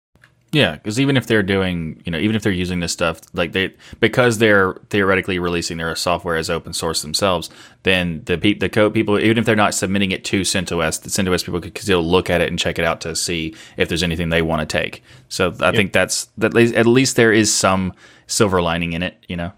Yeah, 0.54 0.74
because 0.76 1.00
even 1.00 1.18
if 1.18 1.26
they're 1.26 1.42
doing, 1.42 2.00
you 2.06 2.12
know, 2.12 2.20
even 2.20 2.36
if 2.36 2.44
they're 2.44 2.52
using 2.52 2.80
this 2.80 2.92
stuff, 2.94 3.20
like 3.34 3.54
they, 3.54 3.74
because 4.00 4.38
they're 4.38 4.76
theoretically 4.92 5.40
releasing 5.40 5.78
their 5.78 5.96
software 5.96 6.36
as 6.36 6.48
open 6.48 6.74
source 6.74 7.02
themselves, 7.02 7.50
then 7.82 8.22
the 8.26 8.38
pe- 8.38 8.54
the 8.54 8.70
code 8.70 8.94
people, 8.94 9.18
even 9.20 9.40
if 9.40 9.46
they're 9.46 9.56
not 9.56 9.74
submitting 9.74 10.12
it 10.12 10.24
to 10.26 10.42
CentOS, 10.42 11.02
the 11.02 11.10
CentOS 11.10 11.44
people 11.44 11.60
could 11.60 11.76
still 11.80 12.04
look 12.04 12.30
at 12.30 12.40
it 12.40 12.50
and 12.50 12.60
check 12.60 12.78
it 12.78 12.86
out 12.86 13.02
to 13.02 13.16
see 13.16 13.56
if 13.78 13.90
there's 13.90 14.04
anything 14.04 14.30
they 14.30 14.44
want 14.44 14.60
to 14.62 14.66
take. 14.68 15.02
So 15.28 15.56
I 15.60 15.72
Yep. 15.72 15.76
think 15.76 15.92
that's 15.92 16.26
that. 16.38 16.56
At 16.56 16.86
least 16.86 17.16
there 17.16 17.34
is 17.34 17.52
some 17.52 17.92
silver 18.28 18.62
lining 18.62 18.94
in 18.94 19.02
it, 19.02 19.26
you 19.28 19.36
know. 19.36 19.54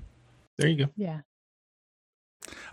There 0.58 0.70
you 0.70 0.86
go. 0.86 0.92
Yeah. 0.96 1.20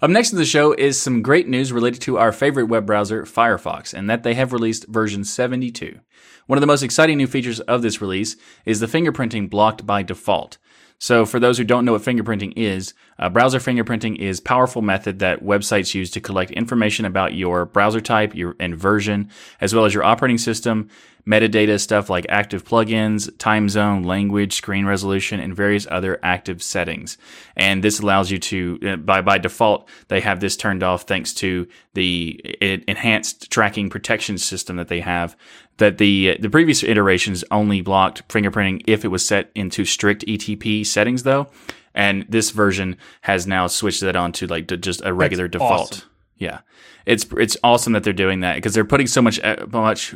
Up 0.02 0.10
next 0.10 0.32
in 0.32 0.38
the 0.38 0.44
show 0.44 0.72
is 0.72 1.00
some 1.00 1.22
great 1.22 1.46
news 1.46 1.72
related 1.72 2.00
to 2.00 2.18
our 2.18 2.32
favorite 2.32 2.64
web 2.64 2.84
browser, 2.84 3.22
Firefox, 3.22 3.94
and 3.94 4.10
that 4.10 4.24
they 4.24 4.34
have 4.34 4.52
released 4.52 4.88
version 4.88 5.22
72. 5.22 6.00
One 6.48 6.56
of 6.58 6.60
the 6.60 6.66
most 6.66 6.82
exciting 6.82 7.18
new 7.18 7.28
features 7.28 7.60
of 7.60 7.82
this 7.82 8.00
release 8.00 8.34
is 8.66 8.80
the 8.80 8.86
fingerprinting 8.86 9.48
blocked 9.48 9.86
by 9.86 10.02
default. 10.02 10.58
So, 11.02 11.26
for 11.26 11.40
those 11.40 11.58
who 11.58 11.64
don't 11.64 11.84
know 11.84 11.94
what 11.94 12.02
fingerprinting 12.02 12.52
is, 12.54 12.94
uh, 13.18 13.28
browser 13.28 13.58
fingerprinting 13.58 14.18
is 14.18 14.38
a 14.38 14.42
powerful 14.42 14.82
method 14.82 15.18
that 15.18 15.42
websites 15.42 15.94
use 15.94 16.12
to 16.12 16.20
collect 16.20 16.52
information 16.52 17.04
about 17.04 17.34
your 17.34 17.64
browser 17.66 18.00
type 18.00 18.36
your, 18.36 18.54
and 18.60 18.76
version, 18.76 19.28
as 19.60 19.74
well 19.74 19.84
as 19.84 19.92
your 19.92 20.04
operating 20.04 20.38
system, 20.38 20.88
metadata 21.26 21.80
stuff 21.80 22.08
like 22.08 22.24
active 22.28 22.64
plugins, 22.64 23.36
time 23.38 23.68
zone, 23.68 24.04
language, 24.04 24.54
screen 24.54 24.86
resolution, 24.86 25.40
and 25.40 25.56
various 25.56 25.88
other 25.90 26.20
active 26.22 26.62
settings. 26.62 27.18
And 27.56 27.82
this 27.82 27.98
allows 27.98 28.30
you 28.30 28.38
to, 28.38 28.78
uh, 28.86 28.96
by 28.96 29.22
by 29.22 29.38
default, 29.38 29.88
they 30.06 30.20
have 30.20 30.38
this 30.38 30.56
turned 30.56 30.84
off 30.84 31.02
thanks 31.02 31.34
to 31.34 31.66
the 31.94 32.40
e- 32.62 32.84
enhanced 32.86 33.50
tracking 33.50 33.90
protection 33.90 34.38
system 34.38 34.76
that 34.76 34.86
they 34.86 35.00
have. 35.00 35.36
That 35.82 35.98
the 35.98 36.36
the 36.38 36.48
previous 36.48 36.84
iterations 36.84 37.42
only 37.50 37.80
blocked 37.80 38.28
fingerprinting 38.28 38.84
if 38.86 39.04
it 39.04 39.08
was 39.08 39.26
set 39.26 39.50
into 39.56 39.84
strict 39.84 40.24
ETP 40.26 40.86
settings, 40.86 41.24
though. 41.24 41.48
And 41.92 42.24
this 42.28 42.50
version 42.52 42.96
has 43.22 43.48
now 43.48 43.66
switched 43.66 44.00
that 44.02 44.14
on 44.14 44.30
to 44.34 44.46
like 44.46 44.68
to 44.68 44.76
just 44.76 45.02
a 45.04 45.12
regular 45.12 45.48
default. 45.48 45.90
awesome. 45.90 46.08
Yeah, 46.36 46.60
it's 47.04 47.26
it's 47.36 47.56
awesome 47.64 47.94
that 47.94 48.04
they're 48.04 48.12
doing 48.12 48.40
that 48.40 48.54
because 48.54 48.74
they're 48.74 48.84
putting 48.84 49.08
so 49.08 49.22
much 49.22 49.40
uh, 49.40 49.66
much 49.72 50.14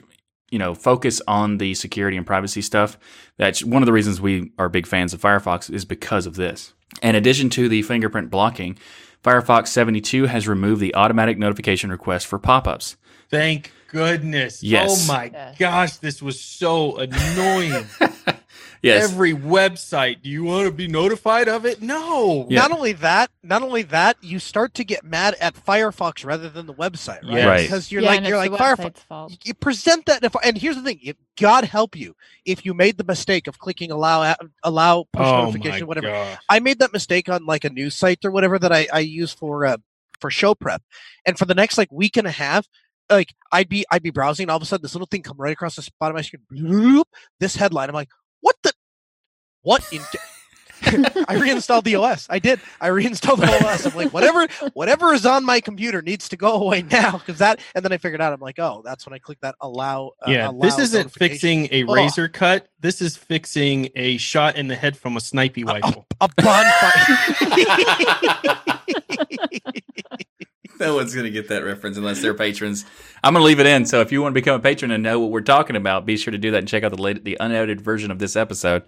you 0.52 0.58
know 0.60 0.72
focus 0.72 1.20
on 1.26 1.58
the 1.58 1.74
security 1.74 2.16
and 2.16 2.24
privacy 2.24 2.62
stuff. 2.62 2.96
That's 3.36 3.64
one 3.64 3.82
of 3.82 3.86
the 3.86 3.92
reasons 3.92 4.20
we 4.20 4.52
are 4.60 4.68
big 4.68 4.86
fans 4.86 5.14
of 5.14 5.20
Firefox 5.20 5.68
is 5.68 5.84
because 5.84 6.26
of 6.26 6.36
this. 6.36 6.74
In 7.02 7.16
addition 7.16 7.50
to 7.50 7.68
the 7.68 7.82
fingerprint 7.82 8.30
blocking, 8.30 8.78
Firefox 9.24 9.66
72 9.66 10.26
has 10.26 10.46
removed 10.46 10.80
the 10.80 10.94
automatic 10.94 11.38
notification 11.38 11.90
request 11.90 12.28
for 12.28 12.38
pop-ups. 12.38 12.96
Thank 13.28 13.72
goodness. 13.88 14.62
Yes. 14.62 15.04
Oh 15.08 15.12
my 15.12 15.30
Yes. 15.32 15.58
gosh, 15.58 15.96
this 15.96 16.20
was 16.22 16.40
so 16.40 16.96
annoying. 16.96 17.86
Yes, 18.82 19.10
Every 19.10 19.32
website, 19.32 20.22
do 20.22 20.28
you 20.28 20.44
want 20.44 20.66
to 20.66 20.70
be 20.72 20.86
notified 20.86 21.48
of 21.48 21.64
it? 21.64 21.82
No. 21.82 22.46
Yeah. 22.48 22.60
Not 22.60 22.72
only 22.72 22.92
that, 22.92 23.30
not 23.42 23.62
only 23.62 23.82
that, 23.82 24.16
you 24.20 24.38
start 24.38 24.74
to 24.74 24.84
get 24.84 25.02
mad 25.02 25.34
at 25.40 25.54
Firefox 25.54 26.24
rather 26.24 26.48
than 26.48 26.66
the 26.66 26.74
website, 26.74 27.22
right? 27.24 27.32
Yes. 27.32 27.46
Right. 27.46 27.62
Because 27.62 27.90
you're 27.90 28.02
yeah, 28.02 28.10
like 28.10 28.26
you're 28.28 28.36
like 28.36 28.52
Firefox. 28.52 28.76
website's 28.76 29.02
fault. 29.02 29.38
You 29.44 29.54
present 29.54 30.06
that, 30.06 30.22
if, 30.22 30.36
and 30.44 30.56
here's 30.58 30.76
the 30.76 30.82
thing: 30.82 31.00
if 31.02 31.16
God 31.40 31.64
help 31.64 31.96
you 31.96 32.14
if 32.44 32.64
you 32.66 32.74
made 32.74 32.96
the 32.98 33.04
mistake 33.04 33.48
of 33.48 33.58
clicking 33.58 33.90
allow 33.90 34.22
a- 34.22 34.36
allow 34.62 35.04
push 35.12 35.26
Oh 35.26 35.46
notification, 35.46 35.86
whatever. 35.88 36.08
gosh. 36.08 36.38
I 36.48 36.60
made 36.60 36.78
that 36.78 36.92
mistake 36.92 37.28
on 37.28 37.44
like 37.46 37.64
a 37.64 37.70
news 37.70 37.94
site 37.94 38.24
or 38.24 38.30
whatever 38.30 38.58
that 38.58 38.72
I, 38.72 38.86
I 38.92 39.00
use 39.00 39.32
for 39.32 39.64
uh, 39.64 39.78
for 40.20 40.30
show 40.30 40.54
prep, 40.54 40.82
and 41.24 41.36
for 41.38 41.46
the 41.46 41.54
next 41.54 41.76
like 41.78 41.90
week 41.90 42.16
and 42.18 42.26
a 42.26 42.30
half, 42.32 42.68
like 43.10 43.34
I'd 43.52 43.68
be 43.68 43.84
I'd 43.90 44.02
be 44.02 44.10
browsing, 44.10 44.44
and 44.44 44.50
all 44.50 44.56
of 44.56 44.62
a 44.62 44.66
sudden 44.66 44.82
this 44.82 44.94
little 44.94 45.06
thing 45.06 45.22
come 45.22 45.36
right 45.38 45.52
across 45.52 45.76
the 45.76 45.88
bottom 46.00 46.16
of 46.16 46.18
my 46.18 46.22
screen. 46.22 46.42
bloop, 46.52 47.04
This 47.40 47.56
headline, 47.56 47.88
I'm 47.88 47.94
like, 47.94 48.10
what 48.40 48.56
the, 48.62 48.72
what 49.62 49.86
in? 49.92 50.02
I 51.28 51.36
reinstalled 51.40 51.84
the 51.84 51.96
OS. 51.96 52.26
I 52.28 52.38
did. 52.38 52.60
I 52.80 52.88
reinstalled 52.88 53.40
the 53.40 53.46
OS. 53.66 53.86
I'm 53.86 53.94
like, 53.96 54.12
whatever, 54.12 54.46
whatever 54.74 55.12
is 55.14 55.24
on 55.26 55.44
my 55.44 55.60
computer 55.60 56.02
needs 56.02 56.28
to 56.28 56.36
go 56.36 56.52
away 56.54 56.82
now 56.82 57.12
because 57.18 57.38
that. 57.38 57.60
And 57.74 57.84
then 57.84 57.92
I 57.92 57.98
figured 57.98 58.20
out, 58.20 58.32
I'm 58.32 58.40
like, 58.40 58.58
oh, 58.58 58.82
that's 58.84 59.06
when 59.06 59.14
I 59.14 59.18
click 59.18 59.40
that 59.40 59.54
allow. 59.60 60.12
Uh, 60.26 60.30
yeah, 60.30 60.48
allow 60.50 60.60
this 60.60 60.78
isn't 60.78 61.10
fixing 61.12 61.68
a 61.70 61.84
Oh. 61.84 61.94
razor 61.94 62.28
cut. 62.28 62.68
This 62.80 63.00
is 63.00 63.16
fixing 63.16 63.88
a 63.96 64.16
shot 64.18 64.56
in 64.56 64.68
the 64.68 64.74
head 64.76 64.96
from 64.96 65.16
a 65.16 65.20
snipey 65.20 65.64
rifle. 65.66 66.06
a 66.20 66.28
bonfire. 66.36 67.16
no 70.80 70.94
one's 70.94 71.14
going 71.14 71.24
to 71.24 71.30
get 71.30 71.48
that 71.48 71.64
reference 71.64 71.96
unless 71.96 72.20
they're 72.20 72.34
patrons. 72.34 72.84
I'm 73.24 73.32
going 73.32 73.42
to 73.42 73.46
leave 73.46 73.60
it 73.60 73.66
in. 73.66 73.86
So 73.86 74.00
if 74.02 74.12
you 74.12 74.20
want 74.22 74.32
to 74.34 74.40
become 74.40 74.56
a 74.60 74.62
patron 74.62 74.90
and 74.90 75.02
know 75.02 75.18
what 75.20 75.30
we're 75.30 75.40
talking 75.40 75.74
about, 75.76 76.04
be 76.06 76.16
sure 76.16 76.32
to 76.32 76.38
do 76.38 76.50
that 76.50 76.58
and 76.58 76.68
check 76.68 76.82
out 76.84 76.94
the 76.94 77.00
late, 77.00 77.24
the 77.24 77.36
unedited 77.40 77.80
version 77.80 78.10
of 78.10 78.18
this 78.18 78.36
episode. 78.36 78.82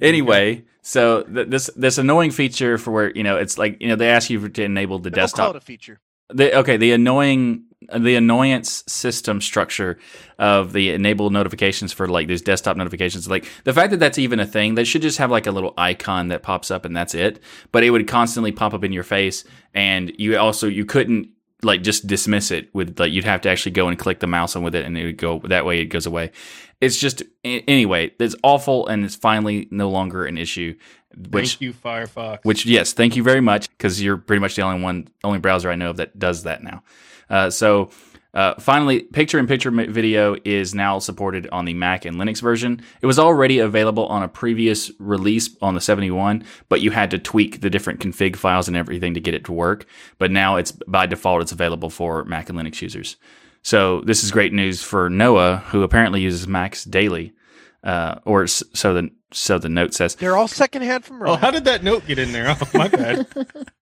Anyway, 0.00 0.64
so 0.86 1.22
th- 1.24 1.48
this 1.48 1.70
this 1.74 1.98
annoying 1.98 2.30
feature 2.30 2.78
for 2.78 2.90
where 2.92 3.10
you 3.16 3.22
know 3.24 3.36
it's 3.38 3.58
like 3.58 3.80
you 3.80 3.88
know 3.88 3.96
they 3.96 4.10
ask 4.10 4.30
you 4.30 4.48
to 4.48 4.62
enable 4.62 4.98
the 4.98 5.10
They'll 5.10 5.16
call 5.16 5.22
desktop 5.24 5.54
it 5.56 5.58
a 5.58 5.60
feature. 5.60 5.98
the 6.28 6.56
okay 6.58 6.76
the 6.76 6.92
annoying 6.92 7.64
the 7.98 8.14
annoyance 8.14 8.82
system 8.86 9.40
structure 9.42 9.98
of 10.38 10.72
the 10.72 10.90
enable 10.90 11.28
notifications 11.30 11.92
for 11.92 12.06
like 12.08 12.28
these 12.28 12.40
desktop 12.42 12.76
notifications 12.76 13.28
like 13.28 13.46
the 13.64 13.72
fact 13.74 13.90
that 13.90 13.98
that's 14.00 14.18
even 14.18 14.40
a 14.40 14.46
thing 14.46 14.74
they 14.74 14.84
should 14.84 15.02
just 15.02 15.18
have 15.18 15.30
like 15.30 15.46
a 15.46 15.50
little 15.50 15.74
icon 15.76 16.28
that 16.28 16.42
pops 16.42 16.70
up 16.70 16.84
and 16.84 16.96
that's 16.96 17.14
it 17.14 17.40
but 17.72 17.82
it 17.84 17.90
would 17.90 18.06
constantly 18.06 18.52
pop 18.52 18.72
up 18.72 18.84
in 18.84 18.92
your 18.92 19.02
face 19.04 19.44
and 19.74 20.12
you 20.18 20.38
also 20.38 20.66
you 20.66 20.84
couldn't 20.86 21.28
like 21.64 21.82
just 21.82 22.06
dismiss 22.06 22.50
it 22.50 22.72
with 22.74 22.98
like 23.00 23.12
you'd 23.12 23.24
have 23.24 23.40
to 23.40 23.48
actually 23.48 23.72
go 23.72 23.88
and 23.88 23.98
click 23.98 24.20
the 24.20 24.26
mouse 24.26 24.54
on 24.54 24.62
with 24.62 24.74
it 24.74 24.84
and 24.84 24.96
it 24.96 25.04
would 25.04 25.16
go 25.16 25.40
that 25.44 25.64
way 25.64 25.80
it 25.80 25.86
goes 25.86 26.06
away 26.06 26.30
it's 26.80 26.98
just 26.98 27.22
anyway 27.44 28.10
it's 28.18 28.36
awful 28.42 28.86
and 28.86 29.04
it's 29.04 29.16
finally 29.16 29.66
no 29.70 29.88
longer 29.88 30.24
an 30.24 30.36
issue 30.38 30.74
which 31.30 31.52
Thank 31.52 31.60
you, 31.60 31.72
Firefox. 31.72 32.40
which 32.42 32.66
yes, 32.66 32.92
thank 32.92 33.16
you 33.16 33.22
very 33.22 33.40
much 33.40 33.68
because 33.70 34.02
you're 34.02 34.16
pretty 34.16 34.40
much 34.40 34.56
the 34.56 34.62
only 34.62 34.82
one, 34.82 35.08
only 35.22 35.38
browser 35.38 35.70
I 35.70 35.76
know 35.76 35.90
of 35.90 35.98
that 35.98 36.18
does 36.18 36.42
that 36.42 36.62
now. 36.62 36.82
Uh, 37.30 37.50
so 37.50 37.90
uh, 38.34 38.54
finally, 38.58 39.00
picture-in-picture 39.00 39.70
video 39.70 40.36
is 40.44 40.74
now 40.74 40.98
supported 40.98 41.48
on 41.52 41.64
the 41.64 41.74
Mac 41.74 42.04
and 42.04 42.16
Linux 42.16 42.40
version. 42.42 42.82
It 43.00 43.06
was 43.06 43.18
already 43.18 43.60
available 43.60 44.06
on 44.06 44.24
a 44.24 44.28
previous 44.28 44.90
release 44.98 45.56
on 45.62 45.74
the 45.74 45.80
71, 45.80 46.44
but 46.68 46.80
you 46.80 46.90
had 46.90 47.12
to 47.12 47.18
tweak 47.18 47.60
the 47.60 47.70
different 47.70 48.00
config 48.00 48.34
files 48.34 48.66
and 48.66 48.76
everything 48.76 49.14
to 49.14 49.20
get 49.20 49.34
it 49.34 49.44
to 49.44 49.52
work. 49.52 49.86
But 50.18 50.32
now 50.32 50.56
it's 50.56 50.72
by 50.72 51.06
default 51.06 51.42
it's 51.42 51.52
available 51.52 51.90
for 51.90 52.24
Mac 52.24 52.48
and 52.48 52.58
Linux 52.58 52.82
users. 52.82 53.16
So 53.62 54.00
this 54.02 54.24
is 54.24 54.30
great 54.32 54.52
news 54.52 54.82
for 54.82 55.08
Noah, 55.08 55.58
who 55.68 55.84
apparently 55.84 56.20
uses 56.20 56.48
Macs 56.48 56.84
daily, 56.84 57.32
uh, 57.84 58.16
or 58.24 58.42
s- 58.42 58.62
so 58.74 58.92
the 58.94 59.10
so 59.32 59.58
the 59.58 59.68
note 59.68 59.94
says. 59.94 60.16
They're 60.16 60.36
all 60.36 60.48
secondhand 60.48 61.04
from 61.04 61.22
oh, 61.22 61.24
Ryan. 61.26 61.38
how 61.38 61.50
did 61.50 61.64
that 61.64 61.82
note 61.82 62.06
get 62.06 62.18
in 62.18 62.32
there? 62.32 62.48
Oh, 62.48 62.68
my 62.74 62.88
bad. 62.88 63.26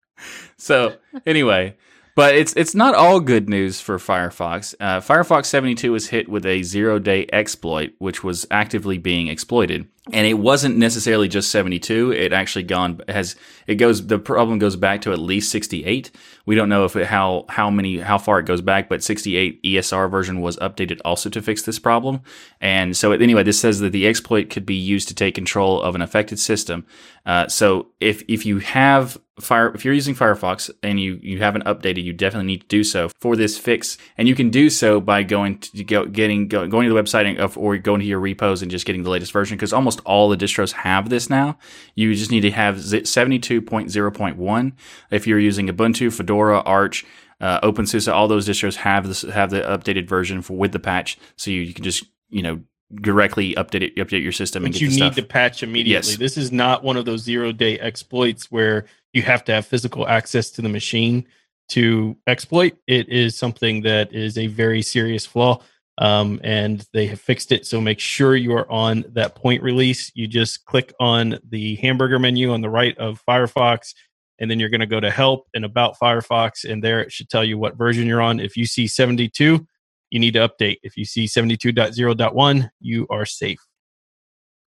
so 0.59 0.97
anyway, 1.25 1.77
but 2.21 2.35
it's 2.35 2.53
it's 2.53 2.75
not 2.75 2.95
all 2.95 3.19
good 3.19 3.49
news 3.49 3.81
for 3.81 3.97
Firefox. 3.97 4.75
Uh, 4.79 5.01
Firefox 5.01 5.47
72 5.47 5.91
was 5.91 6.09
hit 6.09 6.29
with 6.29 6.45
a 6.45 6.63
zero 6.63 6.99
day 6.99 7.27
exploit, 7.33 7.95
which 7.97 8.23
was 8.23 8.47
actively 8.51 8.99
being 8.99 9.29
exploited, 9.29 9.89
and 10.13 10.27
it 10.27 10.35
wasn't 10.35 10.77
necessarily 10.77 11.29
just 11.29 11.51
72. 11.51 12.13
It 12.13 12.35
actually 12.35 12.65
gone 12.65 13.01
has 13.09 13.37
it 13.67 13.77
goes 13.77 14.07
the 14.07 14.19
problem 14.19 14.59
goes 14.59 14.77
back 14.77 15.01
to 15.01 15.13
at 15.13 15.19
least 15.19 15.51
68. 15.51 16.11
We 16.51 16.57
don't 16.57 16.69
know 16.69 16.85
if 16.85 16.97
it, 16.97 17.07
how 17.07 17.45
how 17.49 17.71
many 17.71 18.01
how 18.01 18.19
far 18.19 18.41
it 18.41 18.45
goes 18.45 18.61
back, 18.61 18.89
but 18.89 19.05
68 19.05 19.63
ESR 19.63 20.11
version 20.11 20.41
was 20.41 20.57
updated 20.57 21.01
also 21.05 21.31
to 21.31 21.41
fix 21.41 21.63
this 21.63 21.79
problem. 21.79 22.23
And 22.61 22.97
so 22.97 23.13
anyway, 23.13 23.45
this 23.45 23.61
says 23.61 23.79
that 23.79 23.91
the 23.91 24.05
exploit 24.05 24.51
could 24.51 24.67
be 24.67 24.75
used 24.75 25.07
to 25.07 25.15
take 25.15 25.37
control 25.37 25.81
of 25.81 25.95
an 25.95 26.03
affected 26.03 26.41
system. 26.41 26.87
Uh, 27.25 27.47
so 27.47 27.93
if 28.01 28.25
if 28.27 28.45
you 28.45 28.59
have 28.59 29.17
Fire, 29.41 29.73
if 29.75 29.85
you're 29.85 29.95
using 29.95 30.15
Firefox 30.15 30.71
and 30.83 31.01
you, 31.01 31.19
you 31.23 31.39
haven't 31.39 31.65
updated, 31.65 32.05
you 32.05 32.13
definitely 32.13 32.47
need 32.47 32.63
to 32.63 32.67
do 32.67 32.85
so 32.85 33.09
for 33.21 33.37
this 33.37 33.59
fix. 33.59 33.97
And 34.17 34.29
you 34.29 34.35
can 34.35 34.51
do 34.51 34.71
so 34.71 35.01
by 35.01 35.23
going 35.23 35.59
to 35.59 35.85
go, 35.85 36.07
getting 36.07 36.49
go, 36.49 36.67
going 36.67 36.89
to 36.89 36.95
the 36.95 37.01
website 37.01 37.27
and, 37.27 37.57
or 37.57 37.79
going 37.79 38.01
to 38.01 38.07
your 38.07 38.21
repos 38.21 38.63
and 38.63 38.71
just 38.71 38.87
getting 38.87 39.03
the 39.03 39.11
latest 39.11 39.33
version 39.33 39.57
because 39.57 39.73
almost 39.73 40.01
all 40.01 40.29
the 40.29 40.37
distros 40.37 40.73
have 40.73 41.09
this 41.09 41.31
now. 41.31 41.59
You 41.95 42.15
just 42.15 42.31
need 42.31 42.43
to 42.43 42.51
have 42.51 42.77
72.0.1 42.77 44.73
if 45.11 45.27
you're 45.27 45.39
using 45.39 45.69
Ubuntu, 45.69 46.13
Fedora, 46.13 46.40
Arch. 46.49 47.05
Uh, 47.41 47.59
OpenSUSE, 47.63 48.13
all 48.13 48.29
those 48.29 48.47
distros 48.47 48.77
have 48.77 49.07
this 49.07 49.23
have 49.23 49.51
the 49.51 49.61
updated 49.63 50.07
version 50.07 50.43
for 50.43 50.59
with 50.59 50.73
the 50.73 50.79
patch, 50.79 51.19
so 51.37 51.51
you, 51.51 51.63
you 51.63 51.73
can 51.73 51.85
just 51.85 52.05
you 52.29 52.43
know 52.43 52.61
directly 52.95 53.55
update 53.55 53.83
it, 53.83 53.97
update 53.97 54.23
your 54.23 54.33
system 54.33 54.65
and 54.65 54.75
but 54.75 54.81
get 54.81 54.83
you 54.83 54.89
need 54.89 54.97
stuff. 54.97 55.15
to 55.15 55.23
patch 55.23 55.63
immediately. 55.63 56.11
Yes. 56.11 56.19
This 56.19 56.37
is 56.37 56.53
not 56.53 56.83
one 56.83 56.97
of 56.97 57.05
those 57.05 57.23
zero 57.23 57.53
day 57.53 57.79
exploits 57.79 58.51
where 58.51 58.87
you 59.13 59.23
have 59.23 59.45
to 59.45 59.53
have 59.53 59.67
physical 59.67 60.07
access 60.09 60.51
to 60.53 60.63
the 60.63 60.69
machine 60.69 61.27
to 61.69 62.17
exploit. 62.27 62.77
It 62.87 63.09
is 63.09 63.37
something 63.37 63.83
that 63.83 64.13
is 64.13 64.37
a 64.37 64.49
very 64.49 64.83
serious 64.83 65.25
flaw. 65.25 65.63
Um, 65.99 66.41
and 66.43 66.87
they 66.95 67.07
have 67.09 67.21
fixed 67.21 67.53
it. 67.53 67.67
So 67.67 67.79
make 67.79 68.01
sure 68.01 68.35
you 68.35 68.55
are 68.55 68.71
on 68.71 69.05
that 69.11 69.35
point 69.35 69.63
release. 69.63 70.11
You 70.15 70.27
just 70.27 70.65
click 70.65 70.95
on 70.99 71.39
the 71.51 71.75
hamburger 71.77 72.19
menu 72.19 72.53
on 72.53 72.63
the 72.63 72.71
right 72.71 72.97
of 72.97 73.23
Firefox 73.29 73.93
and 74.41 74.51
then 74.51 74.59
you're 74.59 74.71
going 74.71 74.81
to 74.81 74.87
go 74.87 75.01
to 75.01 75.11
help 75.11 75.47
and 75.55 75.65
about 75.65 75.97
Firefox, 76.03 76.65
and 76.69 76.83
there 76.83 77.01
it 77.01 77.13
should 77.13 77.29
tell 77.29 77.45
you 77.45 77.59
what 77.59 77.77
version 77.77 78.07
you're 78.07 78.23
on. 78.23 78.41
If 78.41 78.57
you 78.57 78.65
see 78.65 78.87
72, 78.87 79.67
you 80.11 80.19
need 80.19 80.35
to 80.35 80.49
update. 80.49 80.79
If 80.83 80.97
you 80.97 81.05
see 81.05 81.27
72.0.1, 81.27 82.71
you 82.81 83.07
are 83.11 83.27
safe. 83.27 83.61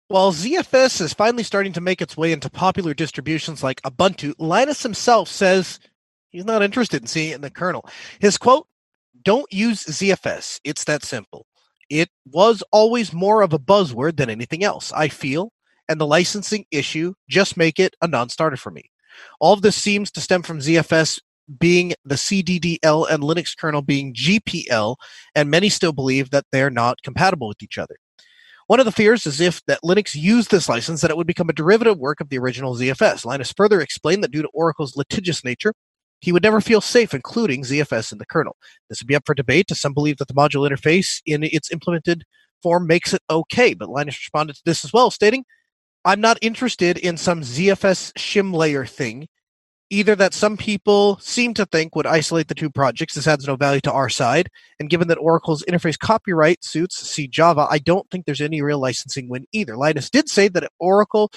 While 0.07 0.34
ZFS 0.34 0.99
is 0.99 1.14
finally 1.14 1.43
starting 1.43 1.72
to 1.74 1.80
make 1.80 2.01
its 2.01 2.18
way 2.18 2.34
into 2.34 2.49
popular 2.49 2.93
distributions 2.93 3.64
like 3.64 3.82
Ubuntu, 3.84 4.34
Linus 4.39 4.84
himself 4.84 5.30
says 5.30 5.80
he's 6.32 6.43
not 6.43 6.62
interested 6.62 7.01
in 7.01 7.07
seeing 7.07 7.32
it 7.32 7.36
in 7.36 7.41
the 7.41 7.49
kernel. 7.49 7.88
His 8.20 8.38
quote, 8.38 8.68
don't 9.24 9.51
use 9.53 9.86
ZFS. 9.86 10.59
It's 10.66 10.84
that 10.86 11.03
simple. 11.03 11.45
It 11.89 12.09
was 12.26 12.64
always 12.72 13.14
more 13.14 13.41
of 13.41 13.53
a 13.53 13.59
buzzword 13.59 14.18
than 14.18 14.30
anything 14.30 14.64
else, 14.64 14.91
I 14.91 15.07
feel, 15.07 15.53
and 15.88 15.99
the 15.99 16.07
licensing 16.07 16.66
issue 16.72 17.14
just 17.30 17.55
make 17.55 17.80
it 17.80 17.95
a 18.01 18.07
non-starter 18.07 18.57
for 18.57 18.72
me. 18.72 18.89
All 19.39 19.53
of 19.53 19.62
this 19.62 19.76
seems 19.76 20.12
to 20.12 20.22
stem 20.22 20.43
from 20.43 20.59
ZFS 20.59 21.20
being 21.59 21.93
the 22.05 22.16
CDDL 22.16 23.09
and 23.09 23.24
Linux 23.24 23.57
kernel 23.57 23.82
being 23.82 24.14
GPL, 24.14 24.95
and 25.36 25.49
many 25.49 25.70
still 25.70 25.93
believe 25.93 26.30
that 26.30 26.45
they're 26.51 26.70
not 26.70 27.01
compatible 27.03 27.47
with 27.47 27.62
each 27.62 27.78
other. 27.78 27.97
One 28.68 28.80
of 28.80 28.86
the 28.86 28.91
fears 28.91 29.26
is 29.26 29.41
if 29.41 29.62
that 29.66 29.82
Linux 29.84 30.16
used 30.16 30.49
this 30.49 30.70
license, 30.70 31.01
that 31.01 31.12
it 31.12 31.18
would 31.18 31.28
become 31.28 31.49
a 31.49 31.53
derivative 31.53 31.97
work 31.97 32.22
of 32.22 32.30
the 32.30 32.39
original 32.39 32.76
ZFS. 32.76 33.26
Linus 33.26 33.51
further 33.51 33.82
explained 33.82 34.24
that 34.24 34.32
due 34.32 34.41
to 34.41 34.47
Oracle's 34.53 34.95
litigious 34.95 35.43
nature, 35.43 35.74
he 36.22 36.32
would 36.32 36.43
never 36.43 36.62
feel 36.62 36.80
safe 36.80 37.14
including 37.14 37.64
ZFS 37.64 38.12
in 38.12 38.18
the 38.18 38.26
kernel. 38.26 38.55
This 38.88 39.01
would 39.01 39.07
be 39.07 39.16
up 39.16 39.24
for 39.26 39.36
debate, 39.36 39.72
as 39.72 39.82
some 39.82 39.93
believe 39.93 40.18
that 40.18 40.28
the 40.28 40.34
module 40.34 40.70
interface 40.70 41.22
in 41.26 41.43
its 41.43 41.72
implemented 41.72 42.24
form 42.64 42.88
makes 42.88 43.14
it 43.14 43.22
okay. 43.30 43.74
But 43.74 43.89
Linus 43.89 44.20
responded 44.20 44.55
to 44.55 44.62
this 44.64 44.86
as 44.86 44.93
well, 44.93 45.12
stating, 45.12 45.43
I'm 46.04 46.22
not 46.22 46.38
interested 46.41 46.97
in 46.97 47.18
some 47.18 47.41
ZFS 47.41 48.14
shim 48.14 48.54
layer 48.54 48.86
thing. 48.86 49.28
Either 49.89 50.16
that 50.16 50.34
some 50.34 50.56
people 50.56 51.18
seem 51.20 51.54
to 51.54 51.66
think 51.66 51.95
would 51.95 52.08
isolate 52.08 52.47
the 52.47 52.56
two 52.56 52.70
projects. 52.70 53.16
This 53.16 53.28
adds 53.28 53.45
no 53.45 53.58
value 53.58 53.82
to 53.82 53.91
our 53.91 54.08
side. 54.08 54.47
And 54.80 54.89
given 54.89 55.10
that 55.10 55.18
Oracle's 55.18 55.64
interface 55.64 55.99
copyright 55.99 56.64
suits 56.64 56.95
C 56.95 57.28
Java, 57.28 57.68
I 57.70 57.80
don't 57.80 58.10
think 58.10 58.26
there's 58.26 58.39
any 58.39 58.62
real 58.62 58.80
licensing 58.80 59.28
win 59.28 59.45
either. 59.52 59.76
Linus 59.76 60.10
did 60.10 60.30
say 60.30 60.47
that 60.47 60.72
Oracle 60.80 61.30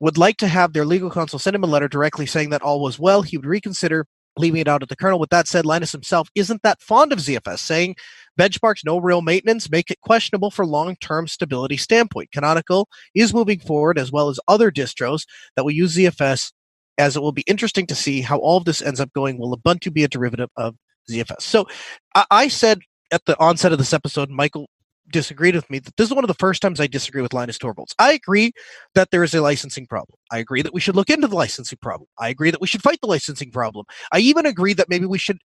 would 0.00 0.16
like 0.16 0.38
to 0.38 0.48
have 0.48 0.72
their 0.72 0.86
legal 0.86 1.10
counsel 1.10 1.38
send 1.38 1.54
him 1.54 1.62
a 1.62 1.66
letter 1.66 1.88
directly 1.88 2.24
saying 2.24 2.50
that 2.50 2.62
all 2.62 2.80
was 2.80 2.98
well, 2.98 3.20
he 3.20 3.36
would 3.36 3.46
reconsider 3.46 4.06
leaving 4.36 4.60
it 4.60 4.68
out 4.68 4.82
at 4.82 4.88
the 4.88 4.96
kernel. 4.96 5.18
With 5.18 5.30
that 5.30 5.46
said, 5.46 5.66
Linus 5.66 5.92
himself 5.92 6.28
isn't 6.34 6.62
that 6.62 6.82
fond 6.82 7.12
of 7.12 7.18
ZFS, 7.18 7.58
saying 7.58 7.96
benchmarks 8.38 8.84
no 8.84 8.98
real 8.98 9.22
maintenance 9.22 9.70
make 9.70 9.90
it 9.90 10.00
questionable 10.00 10.50
for 10.50 10.66
long-term 10.66 11.28
stability 11.28 11.76
standpoint. 11.76 12.32
Canonical 12.32 12.88
is 13.14 13.34
moving 13.34 13.60
forward 13.60 13.98
as 13.98 14.12
well 14.12 14.28
as 14.28 14.40
other 14.48 14.70
distros 14.70 15.24
that 15.56 15.64
will 15.64 15.72
use 15.72 15.96
ZFS 15.96 16.52
as 16.98 17.16
it 17.16 17.20
will 17.20 17.32
be 17.32 17.44
interesting 17.46 17.86
to 17.86 17.94
see 17.94 18.20
how 18.20 18.38
all 18.38 18.56
of 18.56 18.64
this 18.64 18.82
ends 18.82 19.00
up 19.00 19.12
going. 19.12 19.38
Will 19.38 19.56
Ubuntu 19.56 19.92
be 19.92 20.04
a 20.04 20.08
derivative 20.08 20.50
of 20.56 20.76
ZFS? 21.10 21.42
So 21.42 21.66
I, 22.14 22.24
I 22.30 22.48
said 22.48 22.80
at 23.12 23.24
the 23.26 23.38
onset 23.38 23.72
of 23.72 23.78
this 23.78 23.92
episode, 23.92 24.30
Michael 24.30 24.68
disagreed 25.10 25.54
with 25.54 25.68
me 25.68 25.78
that 25.78 25.96
this 25.96 26.08
is 26.08 26.14
one 26.14 26.24
of 26.24 26.28
the 26.28 26.34
first 26.34 26.62
times 26.62 26.80
I 26.80 26.86
disagree 26.86 27.22
with 27.22 27.34
Linus 27.34 27.58
Torvalds. 27.58 27.94
I 27.98 28.12
agree 28.12 28.52
that 28.94 29.10
there 29.10 29.22
is 29.22 29.34
a 29.34 29.42
licensing 29.42 29.86
problem. 29.86 30.18
I 30.32 30.38
agree 30.38 30.62
that 30.62 30.72
we 30.72 30.80
should 30.80 30.96
look 30.96 31.10
into 31.10 31.28
the 31.28 31.36
licensing 31.36 31.78
problem. 31.82 32.08
I 32.18 32.28
agree 32.28 32.50
that 32.50 32.60
we 32.60 32.66
should 32.66 32.82
fight 32.82 33.00
the 33.00 33.06
licensing 33.06 33.50
problem. 33.50 33.86
I 34.12 34.18
even 34.20 34.46
agree 34.46 34.72
that 34.74 34.88
maybe 34.88 35.06
we 35.06 35.18
should 35.18 35.38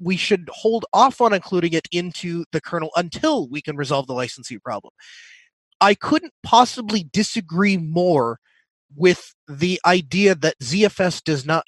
we 0.00 0.16
should 0.16 0.48
hold 0.52 0.84
off 0.92 1.20
on 1.20 1.32
including 1.32 1.72
it 1.72 1.88
into 1.92 2.44
the 2.52 2.60
kernel 2.60 2.90
until 2.96 3.48
we 3.48 3.62
can 3.62 3.76
resolve 3.76 4.06
the 4.06 4.14
licensing 4.14 4.60
problem. 4.60 4.92
I 5.80 5.94
couldn't 5.94 6.32
possibly 6.42 7.08
disagree 7.12 7.76
more 7.76 8.38
with 8.94 9.34
the 9.48 9.80
idea 9.84 10.34
that 10.34 10.58
ZFS 10.60 11.22
does 11.24 11.44
not 11.44 11.64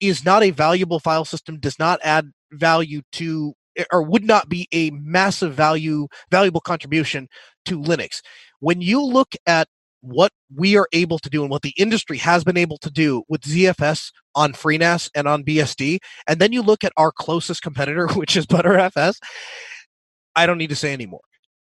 is 0.00 0.24
not 0.24 0.42
a 0.42 0.50
valuable 0.50 1.00
file 1.00 1.24
system, 1.24 1.58
does 1.58 1.78
not 1.78 2.00
add 2.02 2.30
value 2.52 3.02
to 3.12 3.54
or 3.92 4.02
would 4.02 4.24
not 4.24 4.48
be 4.48 4.68
a 4.72 4.90
massive 4.90 5.54
value 5.54 6.08
valuable 6.30 6.60
contribution 6.60 7.28
to 7.66 7.78
Linux. 7.78 8.20
When 8.60 8.80
you 8.80 9.02
look 9.04 9.34
at 9.46 9.68
what 10.06 10.32
we 10.54 10.76
are 10.76 10.88
able 10.92 11.18
to 11.18 11.28
do 11.28 11.42
and 11.42 11.50
what 11.50 11.62
the 11.62 11.74
industry 11.76 12.18
has 12.18 12.44
been 12.44 12.56
able 12.56 12.78
to 12.78 12.90
do 12.90 13.24
with 13.28 13.42
ZFS 13.42 14.12
on 14.34 14.52
FreeNAS 14.52 15.10
and 15.14 15.26
on 15.26 15.42
BSD, 15.44 15.98
and 16.26 16.40
then 16.40 16.52
you 16.52 16.62
look 16.62 16.84
at 16.84 16.92
our 16.96 17.10
closest 17.10 17.62
competitor, 17.62 18.06
which 18.14 18.36
is 18.36 18.46
ButterFS, 18.46 19.16
I 20.34 20.46
don't 20.46 20.58
need 20.58 20.70
to 20.70 20.76
say 20.76 20.92
anymore. 20.92 21.20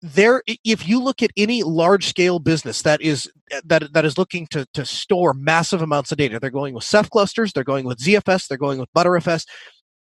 There, 0.02 0.44
if 0.64 0.88
you 0.88 1.02
look 1.02 1.24
at 1.24 1.32
any 1.36 1.64
large 1.64 2.06
scale 2.08 2.38
business 2.38 2.84
that 2.84 3.02
is 3.02 3.32
eh, 3.50 3.62
that 3.66 3.94
that 3.94 4.06
is 4.06 4.16
looking 4.16 4.46
to 4.48 4.68
to 4.76 4.86
store 4.86 5.34
massive 5.34 5.82
amounts 5.82 6.12
of 6.12 6.20
data, 6.20 6.40
they're 6.40 6.52
going 6.52 6.76
with 6.76 6.84
Ceph 6.84 7.10
clusters, 7.10 7.52
they're 7.52 7.64
going 7.64 7.86
with 7.86 7.98
ZFS, 7.98 8.48
they're 8.48 8.60
going 8.60 8.78
with 8.78 8.94
ButterFS 8.96 9.46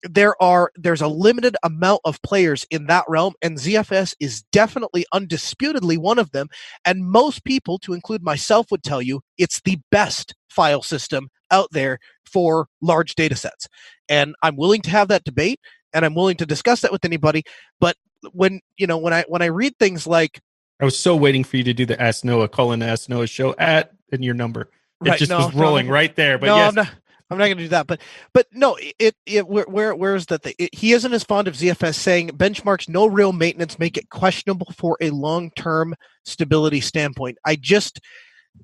there 0.03 0.41
are 0.41 0.71
there's 0.75 1.01
a 1.01 1.07
limited 1.07 1.55
amount 1.63 2.01
of 2.05 2.21
players 2.21 2.65
in 2.69 2.87
that 2.87 3.05
realm 3.07 3.33
and 3.41 3.57
ZFS 3.57 4.13
is 4.19 4.43
definitely 4.51 5.05
undisputedly 5.11 5.97
one 5.97 6.19
of 6.19 6.31
them 6.31 6.47
and 6.85 7.05
most 7.05 7.43
people 7.43 7.79
to 7.79 7.93
include 7.93 8.23
myself 8.23 8.67
would 8.69 8.83
tell 8.83 9.01
you 9.01 9.21
it's 9.37 9.61
the 9.61 9.79
best 9.91 10.35
file 10.49 10.83
system 10.83 11.29
out 11.51 11.69
there 11.71 11.99
for 12.25 12.67
large 12.81 13.15
data 13.15 13.35
sets. 13.35 13.67
And 14.09 14.35
I'm 14.43 14.55
willing 14.55 14.81
to 14.81 14.89
have 14.89 15.07
that 15.07 15.23
debate 15.23 15.59
and 15.93 16.05
I'm 16.05 16.13
willing 16.13 16.37
to 16.37 16.45
discuss 16.45 16.81
that 16.81 16.91
with 16.91 17.05
anybody 17.05 17.43
but 17.79 17.95
when 18.31 18.59
you 18.77 18.87
know 18.87 18.97
when 18.97 19.13
I 19.13 19.25
when 19.27 19.41
I 19.41 19.47
read 19.47 19.77
things 19.79 20.05
like 20.07 20.41
I 20.79 20.85
was 20.85 20.97
so 20.97 21.15
waiting 21.15 21.43
for 21.43 21.57
you 21.57 21.63
to 21.63 21.73
do 21.73 21.85
the 21.85 21.99
Ask 21.99 22.23
Noah 22.23 22.47
call 22.47 22.71
in 22.71 22.83
Ask 22.83 23.09
Noah 23.09 23.25
show 23.25 23.55
at 23.57 23.93
and 24.11 24.23
your 24.23 24.35
number. 24.35 24.69
It 25.03 25.09
Right, 25.09 25.19
just 25.19 25.29
no, 25.29 25.37
was 25.37 25.53
rolling 25.53 25.87
no, 25.87 25.93
right 25.93 26.15
there 26.15 26.37
but 26.37 26.47
no, 26.47 26.55
yes 26.55 26.89
I'm 27.29 27.37
not. 27.37 27.45
Going 27.45 27.57
to 27.57 27.63
do 27.63 27.69
that, 27.69 27.87
but 27.87 28.01
but 28.33 28.47
no, 28.53 28.77
it 28.99 29.15
it 29.25 29.47
where 29.47 29.65
where, 29.65 29.95
where 29.95 30.15
is 30.15 30.27
that? 30.27 30.45
He 30.73 30.93
isn't 30.93 31.13
as 31.13 31.23
fond 31.23 31.47
of 31.47 31.55
ZFS 31.55 31.95
saying 31.95 32.29
benchmarks 32.29 32.87
no 32.87 33.05
real 33.05 33.33
maintenance 33.33 33.79
make 33.79 33.97
it 33.97 34.09
questionable 34.09 34.67
for 34.77 34.97
a 35.01 35.09
long 35.09 35.51
term 35.51 35.95
stability 36.23 36.79
standpoint. 36.79 37.37
I 37.45 37.55
just 37.57 37.99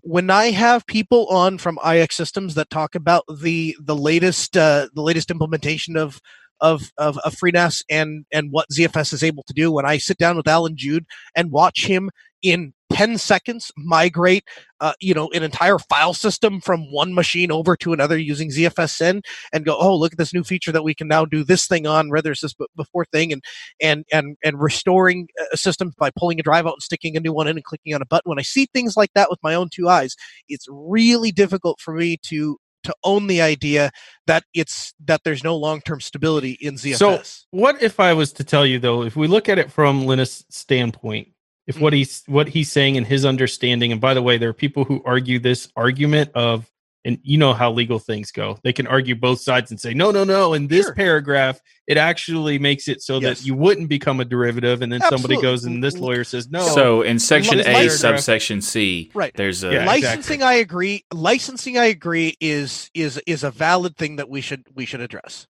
when 0.01 0.30
I 0.30 0.51
have 0.51 0.86
people 0.86 1.28
on 1.28 1.57
from 1.57 1.78
IX 1.86 2.14
Systems 2.16 2.55
that 2.55 2.70
talk 2.70 2.95
about 2.95 3.24
the 3.41 3.76
the 3.80 3.95
latest 3.95 4.55
uh, 4.57 4.88
the 4.93 5.01
latest 5.01 5.30
implementation 5.30 5.97
of 5.97 6.22
of, 6.64 6.91
of 6.97 7.18
of 7.20 7.36
FreeNAS 7.36 7.84
and 7.89 8.26
and 8.32 8.51
what 8.51 8.70
ZFS 8.74 9.14
is 9.14 9.24
able 9.24 9.43
to 9.43 9.53
do, 9.53 9.72
when 9.72 9.86
I 9.86 9.97
sit 9.97 10.18
down 10.18 10.38
with 10.38 10.47
Alan 10.47 10.76
Jude 10.76 11.05
and 11.36 11.51
watch 11.51 11.86
him 11.86 12.09
in 12.41 12.74
10 12.91 13.18
seconds 13.18 13.72
migrate 13.76 14.43
uh, 14.80 14.93
you 14.99 15.14
know 15.14 15.30
an 15.34 15.41
entire 15.41 15.80
file 15.80 16.14
system 16.14 16.61
from 16.61 16.82
one 16.91 17.14
machine 17.14 17.51
over 17.51 17.76
to 17.76 17.91
another 17.91 18.18
using 18.18 18.49
ZFSN 18.49 19.22
and 19.51 19.66
go 19.66 19.76
oh 19.80 19.95
look 19.95 20.11
at 20.11 20.18
this 20.20 20.34
new 20.34 20.43
feature 20.43 20.72
that 20.72 20.84
we 20.84 20.93
can 20.93 21.07
now 21.07 21.26
do 21.26 21.43
this 21.43 21.66
thing 21.66 21.88
on 21.88 22.11
rather 22.11 22.36
this 22.39 22.53
before 22.76 23.05
thing 23.05 23.34
and 23.34 23.41
and 23.82 24.05
and 24.11 24.38
and 24.43 24.61
restoring 24.61 25.28
a 25.51 25.57
system 25.57 25.93
by 25.97 26.11
pulling 26.16 26.39
a 26.39 26.43
drive 26.43 26.68
out 26.68 26.74
and 26.74 26.84
sticking 26.84 27.18
a 27.18 27.20
new 27.20 27.34
one 27.34 27.47
in 27.47 27.55
and 27.55 27.64
clicking 27.64 27.95
on 27.95 28.01
a 28.01 28.05
button. 28.05 28.30
When 28.30 28.39
I 28.39 28.43
see 28.43 28.68
things 28.68 28.95
like 28.95 29.11
that 29.16 29.30
with 29.32 29.39
my 29.41 29.55
own 29.55 29.70
two 29.74 29.89
eyes 29.89 30.16
it's 30.47 30.68
really 30.70 31.32
difficult 31.32 31.80
for 31.80 31.95
me 31.95 32.18
to 32.24 32.57
to 32.84 32.95
own 33.03 33.27
the 33.27 33.41
idea 33.41 33.91
that 34.27 34.43
it's 34.53 34.93
that 35.05 35.21
there's 35.23 35.43
no 35.43 35.55
long-term 35.55 36.01
stability 36.01 36.57
in 36.61 36.75
ZFS. 36.75 36.97
So, 36.97 37.45
what 37.51 37.81
if 37.81 37.99
I 37.99 38.13
was 38.13 38.34
to 38.34 38.43
tell 38.43 38.65
you 38.65 38.79
though, 38.79 39.03
if 39.03 39.15
we 39.15 39.27
look 39.27 39.49
at 39.49 39.59
it 39.59 39.71
from 39.71 40.05
Linus' 40.05 40.45
standpoint, 40.49 41.29
if 41.67 41.79
what 41.79 41.93
mm-hmm. 41.93 41.99
he's 41.99 42.23
what 42.27 42.49
he's 42.49 42.71
saying 42.71 42.97
and 42.97 43.07
his 43.07 43.25
understanding, 43.25 43.91
and 43.91 44.01
by 44.01 44.13
the 44.13 44.21
way, 44.21 44.38
there 44.38 44.49
are 44.49 44.53
people 44.53 44.84
who 44.84 45.01
argue 45.05 45.39
this 45.39 45.69
argument 45.75 46.31
of, 46.36 46.69
and 47.05 47.19
you 47.23 47.37
know 47.37 47.53
how 47.53 47.71
legal 47.71 47.99
things 47.99 48.31
go. 48.31 48.57
They 48.63 48.71
can 48.73 48.87
argue 48.87 49.15
both 49.15 49.41
sides 49.41 49.71
and 49.71 49.79
say, 49.79 49.93
no, 49.93 50.11
no, 50.11 50.23
no. 50.23 50.53
In 50.53 50.67
this 50.67 50.85
Sure. 50.85 50.95
paragraph, 50.95 51.59
it 51.85 51.97
actually 51.97 52.57
makes 52.59 52.87
it 52.87 53.01
so 53.01 53.19
Yes. 53.19 53.39
that 53.41 53.45
you 53.45 53.55
wouldn't 53.55 53.89
become 53.89 54.19
a 54.21 54.25
derivative, 54.25 54.81
and 54.81 54.91
then 54.91 55.01
somebody 55.09 55.39
goes 55.41 55.65
and 55.65 55.83
this 55.83 55.97
lawyer 55.97 56.23
says 56.23 56.49
no. 56.49 56.65
So 56.69 57.01
in 57.01 57.19
section 57.19 57.59
A, 57.59 57.63
long 57.73 57.81
as- 57.83 57.99
subsection 57.99 58.61
C, 58.61 59.11
Right. 59.13 59.33
there's 59.35 59.63
a 59.63 59.73
Yeah, 59.73 59.85
licensing 59.85 60.43
i 60.43 60.53
agree 60.53 61.03
licensing 61.13 61.77
i 61.77 61.85
agree 61.85 62.35
is 62.39 62.89
is 62.93 63.21
is 63.27 63.43
a 63.43 63.51
valid 63.51 63.97
thing 63.97 64.15
that 64.17 64.29
we 64.29 64.41
should 64.41 64.63
we 64.73 64.85
should 64.85 65.01
address 65.01 65.47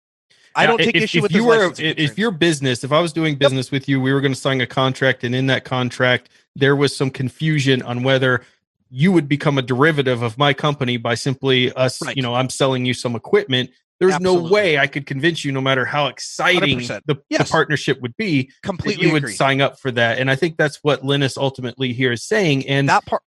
i 0.54 0.66
don't 0.66 0.78
take 0.78 0.94
if, 0.96 1.02
issue 1.04 1.18
if 1.18 1.22
with 1.22 1.32
you 1.32 1.44
were 1.44 1.58
licensing 1.68 1.94
if 1.96 2.18
your 2.18 2.30
business 2.30 2.82
if 2.84 2.92
i 2.92 3.00
was 3.00 3.12
doing 3.12 3.34
business 3.36 3.70
with 3.70 3.88
you 3.88 4.00
we 4.00 4.12
were 4.12 4.20
going 4.20 4.32
to 4.32 4.38
sign 4.40 4.60
a 4.60 4.66
contract 4.66 5.24
and 5.24 5.34
in 5.34 5.46
that 5.46 5.64
contract 5.64 6.28
there 6.54 6.74
was 6.76 6.96
some 6.96 7.10
confusion 7.10 7.82
on 7.82 8.02
whether 8.02 8.42
you 8.90 9.12
would 9.12 9.28
become 9.28 9.58
a 9.58 9.62
derivative 9.62 10.22
of 10.22 10.38
my 10.38 10.52
company 10.52 10.96
by 10.96 11.14
simply 11.14 11.72
us 11.72 12.02
Right. 12.04 12.16
you 12.16 12.22
know 12.22 12.34
i'm 12.34 12.50
selling 12.50 12.84
you 12.84 12.94
some 12.94 13.14
equipment 13.14 13.70
there's 13.98 14.20
no 14.20 14.34
way 14.34 14.78
i 14.78 14.86
could 14.86 15.06
convince 15.06 15.44
you 15.44 15.52
no 15.52 15.60
matter 15.60 15.84
how 15.84 16.06
exciting 16.06 16.80
100%. 16.80 17.00
the, 17.06 17.16
the 17.30 17.44
partnership 17.44 18.00
would 18.00 18.16
be 18.16 18.50
completely 18.62 19.06
you 19.06 19.12
would 19.12 19.24
agree 19.24 19.34
sign 19.34 19.60
up 19.60 19.78
for 19.78 19.90
that 19.90 20.18
and 20.18 20.30
i 20.30 20.36
think 20.36 20.56
that's 20.56 20.78
what 20.82 21.04
linus 21.04 21.36
ultimately 21.36 21.92
here 21.92 22.12
is 22.12 22.22
saying 22.22 22.66
and 22.68 22.88
that 22.88 23.04
part 23.06 23.22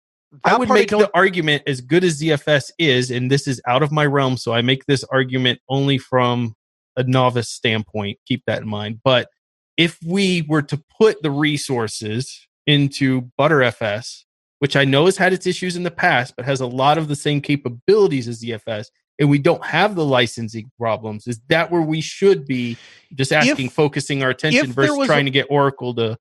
I 0.43 0.57
would 0.57 0.69
make 0.69 0.89
the 0.91 1.09
argument 1.15 1.63
as 1.67 1.81
good 1.81 2.03
as 2.03 2.21
ZFS 2.21 2.73
is, 2.77 3.13
and 3.13 3.31
this 3.31 3.47
is 3.47 3.61
out 3.69 3.85
of 3.85 3.93
my 3.93 4.05
realm, 4.05 4.37
so 4.37 4.53
I 4.53 4.63
make 4.63 4.87
this 4.87 5.05
argument 5.05 5.61
only 5.69 5.97
from 5.97 6.57
a 6.97 7.05
novice 7.05 7.49
standpoint. 7.49 8.19
Keep 8.27 8.43
that 8.47 8.63
in 8.63 8.69
mind. 8.69 9.01
But 9.05 9.29
if 9.77 9.99
we 10.05 10.43
were 10.49 10.63
to 10.63 10.83
put 10.99 11.23
the 11.23 11.31
resources 11.31 12.49
into 12.67 13.31
ButterFS, 13.39 14.24
which 14.65 14.77
I 14.77 14.87
know 14.87 15.05
has 15.05 15.19
had 15.19 15.35
its 15.35 15.47
issues 15.47 15.77
in 15.77 15.83
the 15.83 15.91
past, 15.91 16.37
but 16.37 16.47
has 16.47 16.63
a 16.63 16.67
lot 16.67 16.97
of 16.97 17.07
the 17.07 17.15
same 17.15 17.43
capabilities 17.43 18.27
as 18.27 18.41
ZFS, 18.41 18.87
and 19.19 19.29
we 19.29 19.39
don't 19.39 19.63
have 19.63 19.95
the 19.95 20.07
licensing 20.07 20.71
problems. 20.79 21.27
Is 21.27 21.39
that 21.51 21.71
where 21.71 21.83
we 21.83 22.01
should 22.01 22.47
be 22.47 22.79
just 23.15 23.31
asking, 23.31 23.67
If- 23.67 23.75
focusing 23.75 24.23
our 24.23 24.31
attention 24.31 24.73
versus 24.73 25.05
trying 25.05 25.27
a- 25.27 25.31
to 25.31 25.31
get 25.31 25.49
Oracle 25.51 25.95
to? 25.97 26.17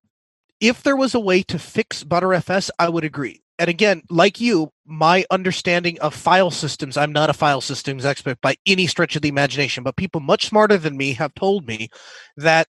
if 0.60 0.82
there 0.82 0.94
was 0.94 1.14
a 1.14 1.20
way 1.20 1.42
to 1.44 1.58
fix 1.58 2.04
ButterFS, 2.04 2.68
I 2.78 2.90
would 2.90 3.02
agree. 3.04 3.40
And 3.58 3.70
again, 3.70 4.02
like 4.10 4.42
you, 4.42 4.72
my 4.84 5.24
understanding 5.30 5.98
of 6.00 6.14
file 6.14 6.50
systems, 6.50 6.98
I'm 6.98 7.12
not 7.12 7.30
a 7.30 7.32
file 7.32 7.62
systems 7.62 8.04
expert 8.04 8.38
by 8.42 8.56
any 8.66 8.86
stretch 8.86 9.16
of 9.16 9.22
the 9.22 9.30
imagination, 9.30 9.84
but 9.84 9.96
people 9.96 10.20
much 10.20 10.48
smarter 10.48 10.76
than 10.76 10.98
me 10.98 11.14
have 11.14 11.34
told 11.34 11.66
me 11.66 11.88
that 12.36 12.68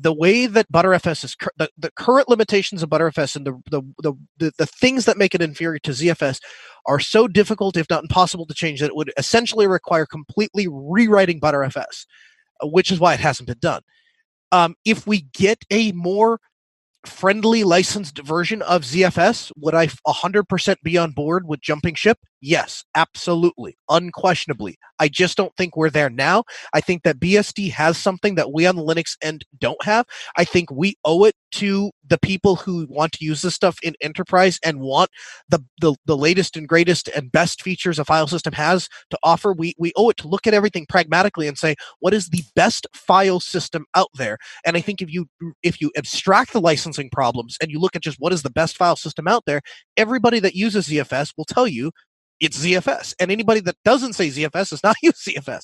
the 0.00 0.12
way 0.12 0.46
that 0.46 0.70
ButterFS 0.70 1.24
is, 1.24 1.36
the, 1.56 1.70
the 1.78 1.90
current 1.92 2.28
limitations 2.28 2.82
of 2.82 2.90
ButterFS 2.90 3.36
and 3.36 3.46
the, 3.46 3.60
the, 3.70 3.82
the, 4.38 4.52
the, 4.58 4.66
things 4.66 5.04
that 5.06 5.16
make 5.16 5.34
it 5.34 5.42
inferior 5.42 5.78
to 5.80 5.92
ZFS 5.92 6.40
are 6.86 7.00
so 7.00 7.26
difficult, 7.26 7.76
if 7.76 7.88
not 7.88 8.02
impossible 8.02 8.46
to 8.46 8.54
change, 8.54 8.80
that 8.80 8.88
it 8.88 8.96
would 8.96 9.12
essentially 9.16 9.66
require 9.66 10.06
completely 10.06 10.66
rewriting 10.70 11.40
ButterFS, 11.40 12.06
which 12.62 12.90
is 12.90 13.00
why 13.00 13.14
it 13.14 13.20
hasn't 13.20 13.48
been 13.48 13.58
done. 13.58 13.82
Um, 14.52 14.74
if 14.84 15.06
we 15.06 15.22
get 15.32 15.64
a 15.70 15.92
more 15.92 16.40
friendly 17.06 17.64
licensed 17.64 18.18
version 18.18 18.62
of 18.62 18.82
ZFS, 18.82 19.52
would 19.56 19.74
I 19.74 19.84
f- 19.84 20.00
100% 20.06 20.76
be 20.82 20.98
on 20.98 21.12
board 21.12 21.46
with 21.46 21.60
jumping 21.60 21.94
ship? 21.94 22.18
Yes, 22.40 22.84
absolutely, 22.94 23.76
unquestionably. 23.88 24.78
I 24.98 25.08
just 25.08 25.36
don't 25.36 25.54
think 25.56 25.76
we're 25.76 25.90
there 25.90 26.10
now. 26.10 26.44
I 26.72 26.80
think 26.80 27.02
that 27.02 27.18
BSD 27.18 27.70
has 27.72 27.96
something 27.98 28.34
that 28.34 28.52
we 28.52 28.66
on 28.66 28.76
the 28.76 28.84
Linux 28.84 29.16
end 29.22 29.44
don't 29.58 29.82
have. 29.84 30.06
I 30.36 30.44
think 30.44 30.70
we 30.70 30.96
owe 31.04 31.24
it 31.24 31.34
to 31.56 31.90
the 32.06 32.18
people 32.18 32.56
who 32.56 32.86
want 32.90 33.12
to 33.12 33.24
use 33.24 33.40
this 33.40 33.54
stuff 33.54 33.78
in 33.82 33.94
enterprise 34.02 34.58
and 34.62 34.78
want 34.78 35.10
the, 35.48 35.60
the, 35.80 35.94
the 36.04 36.16
latest 36.16 36.54
and 36.56 36.68
greatest 36.68 37.08
and 37.08 37.32
best 37.32 37.62
features 37.62 37.98
a 37.98 38.04
file 38.04 38.26
system 38.26 38.52
has 38.52 38.88
to 39.10 39.18
offer. 39.22 39.54
We, 39.54 39.74
we 39.78 39.92
owe 39.96 40.10
it 40.10 40.18
to 40.18 40.28
look 40.28 40.46
at 40.46 40.52
everything 40.52 40.84
pragmatically 40.86 41.48
and 41.48 41.56
say, 41.56 41.74
what 42.00 42.12
is 42.12 42.28
the 42.28 42.42
best 42.54 42.86
file 42.92 43.40
system 43.40 43.86
out 43.94 44.10
there? 44.14 44.36
And 44.66 44.76
I 44.76 44.80
think 44.80 45.00
if 45.00 45.10
you 45.10 45.26
if 45.62 45.80
you 45.80 45.90
abstract 45.96 46.52
the 46.52 46.60
licensing 46.60 47.08
problems 47.10 47.56
and 47.60 47.70
you 47.70 47.78
look 47.78 47.96
at 47.96 48.02
just 48.02 48.20
what 48.20 48.34
is 48.34 48.42
the 48.42 48.50
best 48.50 48.76
file 48.76 48.96
system 48.96 49.26
out 49.26 49.44
there, 49.46 49.62
everybody 49.96 50.40
that 50.40 50.54
uses 50.54 50.88
ZFS 50.88 51.32
will 51.38 51.46
tell 51.46 51.66
you 51.66 51.90
it's 52.38 52.62
ZFS, 52.62 53.14
and 53.18 53.32
anybody 53.32 53.60
that 53.60 53.76
doesn't 53.82 54.12
say 54.12 54.28
ZFS 54.28 54.74
is 54.74 54.82
not 54.82 54.96
use 55.02 55.24
ZFS, 55.24 55.62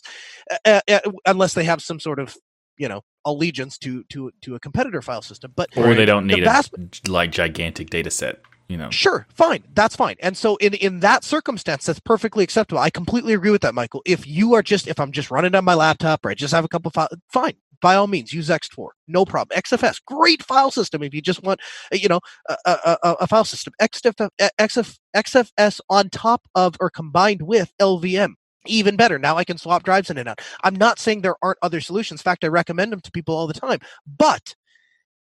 uh, 0.64 0.80
uh, 0.88 1.00
unless 1.26 1.52
they 1.52 1.64
have 1.64 1.82
some 1.82 2.00
sort 2.00 2.18
of 2.18 2.34
you 2.78 2.88
know 2.88 3.02
allegiance 3.24 3.78
to 3.78 4.04
to 4.10 4.30
to 4.42 4.54
a 4.54 4.60
competitor 4.60 5.02
file 5.02 5.22
system. 5.22 5.52
But 5.54 5.68
or 5.76 5.94
they 5.94 6.04
don't 6.04 6.26
The 6.26 6.36
need 6.36 6.44
vast- 6.44 6.74
a 6.76 7.10
like 7.10 7.30
gigantic 7.32 7.90
data 7.90 8.10
set. 8.10 8.40
You 8.68 8.78
know, 8.78 8.88
Sure, 8.90 9.26
fine, 9.34 9.64
that's 9.74 9.96
fine. 9.96 10.16
And 10.20 10.34
so 10.34 10.56
in 10.56 10.72
in 10.74 11.00
that 11.00 11.24
circumstance, 11.24 11.84
that's 11.84 12.00
perfectly 12.00 12.42
acceptable. 12.42 12.80
I 12.80 12.88
completely 12.88 13.34
agree 13.34 13.50
with 13.50 13.60
that, 13.62 13.74
Michael. 13.74 14.00
If 14.06 14.26
you 14.26 14.54
are 14.54 14.62
just 14.62 14.88
if 14.88 14.98
I'm 14.98 15.12
just 15.12 15.30
running 15.30 15.54
on 15.54 15.64
my 15.64 15.74
laptop 15.74 16.24
or 16.24 16.30
I 16.30 16.34
just 16.34 16.54
have 16.54 16.64
a 16.64 16.68
couple 16.68 16.90
files, 16.90 17.10
fine. 17.30 17.54
By 17.82 17.96
all 17.96 18.06
means, 18.06 18.32
use 18.32 18.48
ext4, 18.48 18.90
no 19.08 19.24
problem. 19.24 19.58
XFS, 19.58 19.96
great 20.06 20.40
file 20.44 20.70
system. 20.70 21.02
If 21.02 21.12
you 21.12 21.20
just 21.20 21.42
want, 21.42 21.58
uh, 21.92 21.96
you 21.96 22.06
know, 22.08 22.20
a, 22.48 22.56
a, 22.64 22.98
a, 23.02 23.12
a 23.22 23.26
file 23.26 23.42
system, 23.44 23.72
XF, 23.82 24.28
XF, 24.60 24.98
XFS 25.16 25.80
on 25.90 26.08
top 26.08 26.42
of 26.54 26.76
or 26.78 26.90
combined 26.90 27.42
with 27.42 27.72
LVM, 27.80 28.34
even 28.66 28.96
better. 28.96 29.18
Now 29.18 29.36
I 29.36 29.44
can 29.44 29.58
swap 29.58 29.82
drives 29.82 30.10
in 30.10 30.18
and 30.18 30.28
out. 30.28 30.40
I'm 30.62 30.76
not 30.76 30.98
saying 30.98 31.20
there 31.20 31.36
aren't 31.42 31.58
other 31.62 31.80
solutions. 31.80 32.20
In 32.20 32.24
fact, 32.24 32.44
I 32.44 32.48
recommend 32.48 32.92
them 32.92 33.00
to 33.00 33.10
people 33.10 33.34
all 33.34 33.46
the 33.46 33.54
time. 33.54 33.78
But 34.06 34.54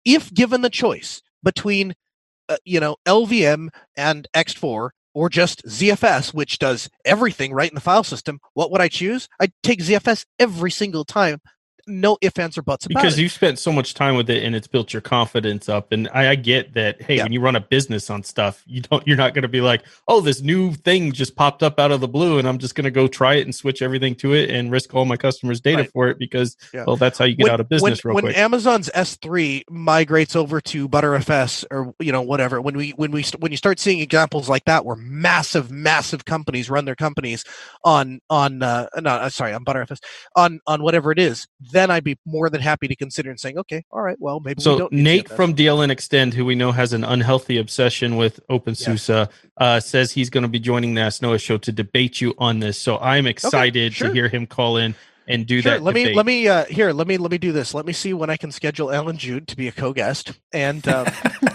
if 0.05 0.33
given 0.33 0.61
the 0.61 0.69
choice 0.69 1.21
between 1.43 1.93
uh, 2.47 2.57
you 2.65 2.79
know 2.79 2.97
LVM 3.05 3.69
and 3.95 4.27
ext4 4.35 4.89
or 5.13 5.29
just 5.29 5.65
ZFS, 5.65 6.33
which 6.33 6.59
does 6.59 6.89
everything 7.05 7.53
right 7.53 7.69
in 7.69 7.75
the 7.75 7.81
file 7.81 8.03
system, 8.03 8.39
what 8.53 8.71
would 8.71 8.81
I 8.81 8.87
choose? 8.87 9.27
I'd 9.39 9.53
take 9.63 9.81
ZFS 9.81 10.25
every 10.37 10.71
single 10.71 11.05
time. 11.05 11.41
No 11.87 12.17
ifs, 12.21 12.37
ands, 12.39 12.57
or 12.57 12.61
buts 12.61 12.85
about 12.85 12.99
it. 12.99 13.01
because 13.01 13.17
it. 13.17 13.21
you've 13.23 13.31
spent 13.31 13.59
so 13.59 13.71
much 13.71 13.93
time 13.93 14.15
with 14.15 14.29
it 14.29 14.43
and 14.43 14.55
it's 14.55 14.67
built 14.67 14.93
your 14.93 15.01
confidence 15.01 15.67
up 15.69 15.91
and 15.91 16.07
i, 16.13 16.29
I 16.31 16.35
get 16.35 16.73
that 16.73 17.01
hey 17.01 17.17
Yeah. 17.17 17.23
when 17.23 17.31
you 17.31 17.41
run 17.41 17.55
a 17.55 17.59
business 17.59 18.09
on 18.09 18.23
stuff 18.23 18.63
you 18.67 18.81
don't 18.81 19.05
you're 19.07 19.17
not 19.17 19.33
going 19.33 19.41
to 19.43 19.47
be 19.47 19.61
like 19.61 19.83
oh 20.07 20.21
this 20.21 20.41
new 20.41 20.73
thing 20.73 21.11
just 21.11 21.35
popped 21.35 21.63
up 21.63 21.79
out 21.79 21.91
of 21.91 22.01
the 22.01 22.07
blue 22.07 22.37
and 22.39 22.47
i'm 22.47 22.57
just 22.57 22.75
going 22.75 22.85
to 22.85 22.91
go 22.91 23.07
try 23.07 23.35
it 23.35 23.41
and 23.43 23.53
switch 23.55 23.81
everything 23.81 24.15
to 24.15 24.33
it 24.33 24.49
and 24.49 24.71
risk 24.71 24.93
all 24.93 25.05
my 25.05 25.17
customers 25.17 25.59
data 25.61 25.79
Right. 25.79 25.91
for 25.91 26.07
it 26.09 26.19
because 26.19 26.57
Yeah. 26.73 26.83
well 26.85 26.95
that's 26.97 27.17
how 27.17 27.25
you 27.25 27.35
get 27.35 27.43
when, 27.45 27.51
out 27.53 27.59
of 27.59 27.69
business 27.69 28.03
when, 28.03 28.09
real 28.09 28.15
when 28.15 28.23
quick 28.25 28.37
Amazon's 28.37 28.89
S3 28.95 29.63
migrates 29.69 30.35
over 30.35 30.61
to 30.61 30.87
ButterFS 30.89 31.65
or 31.71 31.93
you 31.99 32.11
know 32.11 32.21
whatever, 32.21 32.61
when 32.61 32.75
we 32.77 32.91
when 32.91 33.11
we 33.11 33.23
when 33.39 33.51
you 33.51 33.57
start 33.57 33.79
seeing 33.79 33.99
examples 33.99 34.49
like 34.49 34.65
that 34.65 34.85
where 34.85 34.95
massive 34.95 35.71
massive 35.71 36.25
companies 36.25 36.69
run 36.69 36.85
their 36.85 36.95
companies 36.95 37.43
on 37.83 38.19
on 38.29 38.61
uh, 38.63 38.87
no 38.99 39.09
uh, 39.11 39.29
sorry 39.29 39.53
on 39.53 39.63
ButterFS 39.65 39.99
on 40.35 40.59
on 40.67 40.81
whatever 40.83 41.11
it 41.11 41.19
is, 41.19 41.47
then 41.71 41.91
I'd 41.91 42.03
be 42.03 42.17
more 42.25 42.49
than 42.49 42.61
happy 42.61 42.87
to 42.87 42.95
consider 42.95 43.29
and 43.29 43.39
saying 43.39 43.57
okay, 43.57 43.83
all 43.91 44.01
right, 44.01 44.17
well 44.19 44.39
maybe 44.39 44.59
we 44.59 44.63
so 44.63 44.77
don't 44.77 44.93
nate 44.93 45.27
ZFS. 45.27 45.35
from 45.35 45.55
dln 45.55 45.89
extend 45.89 46.33
who 46.33 46.45
we 46.45 46.55
know 46.55 46.71
has 46.71 46.93
an 46.93 47.03
unhealthy 47.03 47.57
obsession 47.57 48.15
with 48.15 48.39
openSUSE, 48.49 49.29
uh, 49.57 49.79
says 49.79 50.11
he's 50.11 50.29
going 50.29 50.43
to 50.43 50.49
be 50.49 50.59
joining 50.59 50.93
the 50.93 51.01
Ask 51.01 51.21
Noah 51.21 51.39
show 51.39 51.57
to 51.57 51.71
debate 51.71 52.21
you 52.21 52.33
on 52.37 52.59
this. 52.59 52.77
So 52.77 52.97
i'm 52.99 53.27
excited 53.27 53.93
sure. 53.93 54.07
to 54.07 54.13
hear 54.13 54.27
him 54.27 54.47
call 54.47 54.77
in 54.77 54.95
and 55.29 55.45
do 55.45 55.61
Sure, 55.61 55.73
that 55.73 55.83
let 55.83 55.95
me 55.95 56.13
let 56.13 56.25
me 56.25 56.47
uh 56.47 56.65
here 56.65 56.91
let 56.91 57.07
me 57.07 57.17
let 57.17 57.31
me 57.31 57.37
do 57.37 57.51
this. 57.51 57.73
Let 57.73 57.85
me 57.85 57.93
see 57.93 58.13
when 58.13 58.29
i 58.29 58.35
can 58.35 58.51
schedule 58.51 58.91
Alan 58.91 59.17
jude 59.17 59.47
to 59.49 59.55
be 59.55 59.67
a 59.67 59.71
co-guest 59.71 60.33
and 60.51 60.85
um, 60.87 61.07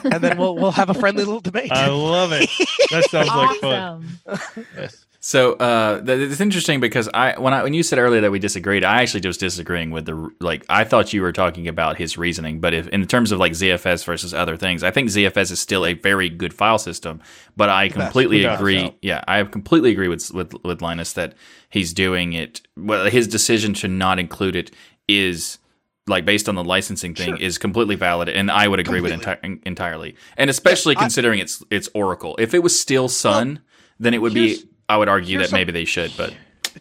and 0.05 0.23
then 0.23 0.39
we'll 0.39 0.55
we'll 0.55 0.71
have 0.71 0.89
a 0.89 0.95
friendly 0.95 1.25
little 1.25 1.41
debate. 1.51 1.73
I 1.73 1.89
love 1.89 2.31
it. 2.33 2.49
That 2.91 3.05
sounds 3.11 3.29
like 3.29 3.61
fun. 3.61 4.07
Yes. 4.77 5.05
So 5.27 5.55
uh, 5.55 6.03
th- 6.03 6.31
it's 6.33 6.43
interesting 6.43 6.81
because 6.81 7.09
I 7.15 7.41
when 7.41 7.55
I 7.55 7.63
when 7.63 7.73
you 7.73 7.83
said 7.83 7.99
earlier 7.99 8.21
that 8.21 8.31
we 8.31 8.39
disagreed, 8.39 8.85
I 8.85 9.01
actually 9.01 9.27
was 9.27 9.39
disagreeing 9.39 9.91
with 9.91 10.05
the 10.05 10.31
like 10.39 10.67
I 10.69 10.85
thought 10.85 11.15
you 11.15 11.23
were 11.23 11.33
talking 11.33 11.67
about 11.67 11.97
his 11.97 12.19
reasoning, 12.19 12.61
but 12.61 12.75
if 12.75 12.89
in 12.89 13.07
terms 13.07 13.33
of 13.33 13.39
like 13.39 13.53
ZFS 13.53 14.05
versus 14.05 14.35
other 14.35 14.59
things, 14.59 14.83
I 14.83 14.91
think 14.91 15.09
ZFS 15.09 15.51
is 15.51 15.61
still 15.61 15.87
a 15.87 15.95
very 15.95 16.29
good 16.29 16.53
file 16.53 16.77
system. 16.79 17.23
But 17.57 17.71
I 17.71 17.89
completely 17.89 18.45
agree. 18.45 18.95
Yeah, 19.01 19.25
I 19.27 19.43
completely 19.45 19.93
agree 19.93 20.09
with 20.09 20.31
with 20.35 20.63
with 20.63 20.83
Linus 20.83 21.15
that 21.15 21.33
he's 21.71 21.95
doing 21.95 22.35
it. 22.35 22.61
Well, 22.77 23.07
his 23.07 23.27
decision 23.27 23.73
to 23.75 23.89
not 23.89 24.19
include 24.19 24.57
it 24.57 24.73
is 25.09 25.57
like 26.07 26.27
based 26.27 26.51
on 26.51 26.55
the 26.55 26.65
licensing 26.65 27.15
thing 27.15 27.29
Sure. 27.29 27.41
is 27.41 27.57
completely 27.57 27.95
valid, 27.97 28.29
and 28.29 28.51
I 28.51 28.69
would 28.69 28.79
agree 28.79 29.01
with 29.01 29.13
enti- 29.13 29.63
entirely. 29.65 30.17
And 30.37 30.51
especially 30.51 30.99
I- 30.99 31.01
considering 31.01 31.39
it's 31.39 31.65
it's 31.71 31.89
Oracle. 31.95 32.37
If 32.39 32.53
it 32.53 32.63
was 32.63 32.79
still 32.79 33.09
Sun, 33.09 33.61
then 33.99 34.13
it 34.13 34.21
would 34.21 34.35
be. 34.35 34.65
I 34.89 34.97
would 34.97 35.09
argue 35.09 35.39
here's 35.39 35.51
that 35.51 35.57
maybe 35.57 35.73
they 35.73 35.85
should, 35.85 36.13
but 36.17 36.35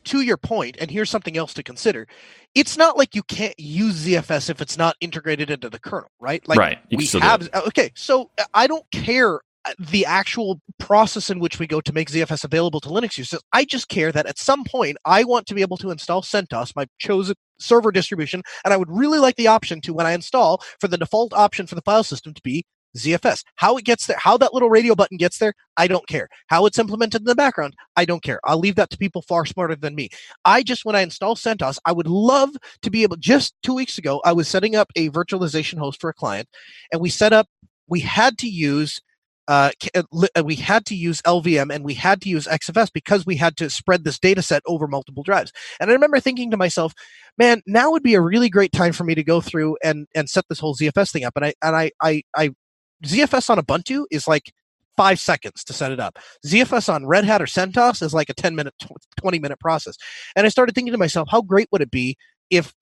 to 0.04 0.22
your 0.22 0.38
point, 0.38 0.78
and 0.80 0.89
here's 0.89 1.10
something 1.10 1.38
else 1.38 1.54
to 1.54 1.64
consider. 1.64 2.08
It's 2.56 2.78
not 2.78 2.97
like 2.97 3.16
you 3.16 3.24
can't 3.24 3.58
use 3.60 4.06
ZFS 4.06 4.49
if 4.49 4.62
it's 4.62 4.78
not 4.78 4.95
integrated 4.99 5.49
into 5.49 5.70
the 5.70 5.80
kernel, 5.80 6.10
right? 6.20 6.47
Like 6.47 6.60
right. 6.60 6.80
We 6.91 7.06
have. 7.20 7.49
Okay, 7.68 7.91
so 7.95 8.32
uh, 8.38 8.45
I 8.54 8.68
don't 8.68 8.89
care 8.91 9.41
uh, 9.66 9.74
the 9.80 10.06
actual 10.06 10.62
process 10.78 11.30
in 11.30 11.39
which 11.39 11.60
we 11.60 11.68
go 11.68 11.82
to 11.82 11.93
make 11.93 12.10
ZFS 12.10 12.43
available 12.43 12.80
to 12.82 12.89
Linux 12.89 13.18
users. 13.18 13.41
I 13.54 13.66
just 13.66 13.88
care 13.88 14.12
that 14.12 14.26
at 14.26 14.38
some 14.38 14.64
point 14.64 14.97
I 15.06 15.24
want 15.24 15.47
to 15.47 15.56
be 15.56 15.62
able 15.62 15.78
to 15.78 15.91
install 15.91 16.22
CentOS, 16.22 16.76
my 16.76 16.86
chosen 16.99 17.36
server 17.60 17.91
distribution, 17.91 18.43
and 18.66 18.74
I 18.74 18.78
would 18.78 18.89
really 18.91 19.20
like 19.20 19.36
the 19.36 19.47
option 19.47 19.82
to 19.82 19.93
when 19.93 20.06
I 20.06 20.12
install 20.14 20.62
for 20.80 20.88
the 20.88 20.97
default 20.97 21.34
option 21.34 21.68
for 21.68 21.76
the 21.76 21.82
file 21.82 22.04
system 22.04 22.34
to 22.34 22.41
be 22.41 22.66
ZFS. 22.98 23.44
How 23.56 23.78
it 23.78 23.86
gets 23.86 24.08
there, 24.08 24.18
how 24.20 24.38
that 24.38 24.54
little 24.54 24.70
radio 24.70 24.96
button 24.96 25.18
gets 25.18 25.38
there, 25.38 25.54
I 25.78 25.88
don't 25.88 26.08
care. 26.08 26.28
How 26.48 26.66
it's 26.66 26.80
implemented 26.80 27.22
in 27.22 27.26
the 27.26 27.36
background, 27.36 27.76
I 27.96 28.06
don't 28.06 28.24
care. 28.24 28.39
I'll 28.44 28.60
leave 28.60 28.76
that 28.76 28.89
to 28.91 28.98
people 28.98 29.22
far 29.22 29.46
smarter 29.46 29.76
than 29.76 29.96
me. 29.96 30.10
I 30.46 30.64
just, 30.64 30.86
when 30.86 30.96
I 30.96 31.02
install 31.02 31.36
CentOS, 31.36 31.80
I 31.86 31.91
would 31.91 32.08
love 32.08 32.52
to 32.82 32.91
be 32.91 33.04
able, 33.04 33.18
just 33.18 33.56
two 33.64 33.74
weeks 33.74 33.98
ago, 33.98 34.22
I 34.26 34.34
was 34.34 34.48
setting 34.48 34.76
up 34.76 34.91
a 34.96 35.10
virtualization 35.10 35.78
host 35.78 36.00
for 36.00 36.10
a 36.10 36.14
client, 36.14 36.48
and 36.91 37.02
we 37.02 37.10
set 37.10 37.34
up, 37.34 37.48
we 37.88 38.00
had 38.00 38.38
to 38.39 38.48
use 38.48 39.02
uh, 39.48 39.72
uh, 39.94 40.04
uh, 40.38 40.44
we 40.44 40.56
had 40.56 40.86
to 40.86 40.96
use 40.96 41.22
LVM 41.24 41.74
and 41.74 41.84
we 41.84 41.94
had 41.94 42.22
to 42.22 42.30
use 42.30 42.48
XFS 42.48 42.89
because 42.94 43.26
we 43.26 43.36
had 43.36 43.58
to 43.58 43.70
spread 43.70 44.04
this 44.04 44.18
data 44.18 44.41
set 44.41 44.64
over 44.66 44.88
multiple 44.88 45.24
drives. 45.24 45.52
And 45.80 45.89
I 45.89 45.94
remember 45.94 46.20
thinking 46.20 46.50
to 46.52 46.58
myself, 46.58 46.94
man, 47.38 47.62
now 47.68 47.91
would 47.91 48.04
be 48.04 48.14
a 48.14 48.22
really 48.22 48.50
great 48.50 48.72
time 48.72 48.94
for 48.94 49.04
me 49.04 49.16
to 49.16 49.24
go 49.24 49.41
through 49.41 49.78
and 49.84 50.08
and 50.16 50.30
set 50.30 50.46
this 50.48 50.60
whole 50.60 50.76
ZFS 50.76 51.12
thing 51.12 51.26
up. 51.26 51.34
And 51.36 51.46
I 51.46 51.54
and 51.62 51.76
I 51.76 51.91
I, 52.02 52.24
I 52.36 52.52
ZFS 53.06 53.49
on 53.49 53.58
Ubuntu 53.58 54.06
is 54.12 54.28
like 54.28 54.54
five 54.95 55.20
seconds 55.20 55.64
to 55.66 55.74
set 55.74 55.91
it 55.91 55.99
up. 55.99 56.20
ZFS 56.45 56.93
on 56.93 57.06
Red 57.06 57.26
Hat 57.26 57.41
or 57.41 57.45
CentOS 57.45 58.01
is 58.01 58.14
like 58.14 58.30
a 58.30 58.34
10 58.34 58.56
minute, 58.56 58.74
20 59.18 59.39
minute 59.39 59.60
process. 59.60 59.97
And 60.36 60.45
I 60.45 60.49
started 60.49 60.76
thinking 60.76 60.91
to 60.91 60.97
myself, 60.97 61.28
how 61.32 61.41
great 61.41 61.68
would 61.72 61.82
it 61.82 61.91
be 61.91 62.16
if 62.49 62.74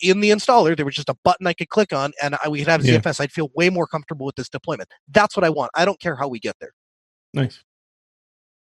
in 0.00 0.20
the 0.20 0.30
installer 0.30 0.76
there 0.76 0.84
was 0.84 0.94
just 0.94 1.08
a 1.08 1.16
button 1.22 1.46
I 1.46 1.52
could 1.52 1.68
click 1.68 1.92
on 1.92 2.12
and 2.22 2.36
I, 2.44 2.48
we 2.48 2.58
could 2.58 2.68
have 2.68 2.84
Yeah. 2.84 2.98
ZFS? 2.98 3.20
I'd 3.20 3.32
feel 3.32 3.50
way 3.54 3.70
more 3.70 3.86
comfortable 3.86 4.26
with 4.26 4.36
this 4.36 4.48
deployment. 4.48 4.88
That's 5.08 5.36
what 5.36 5.44
I 5.44 5.50
want. 5.50 5.70
I 5.74 5.84
don't 5.84 6.00
care 6.00 6.16
how 6.16 6.28
we 6.28 6.40
get 6.40 6.56
there. 6.60 6.72
Nice. 7.32 7.62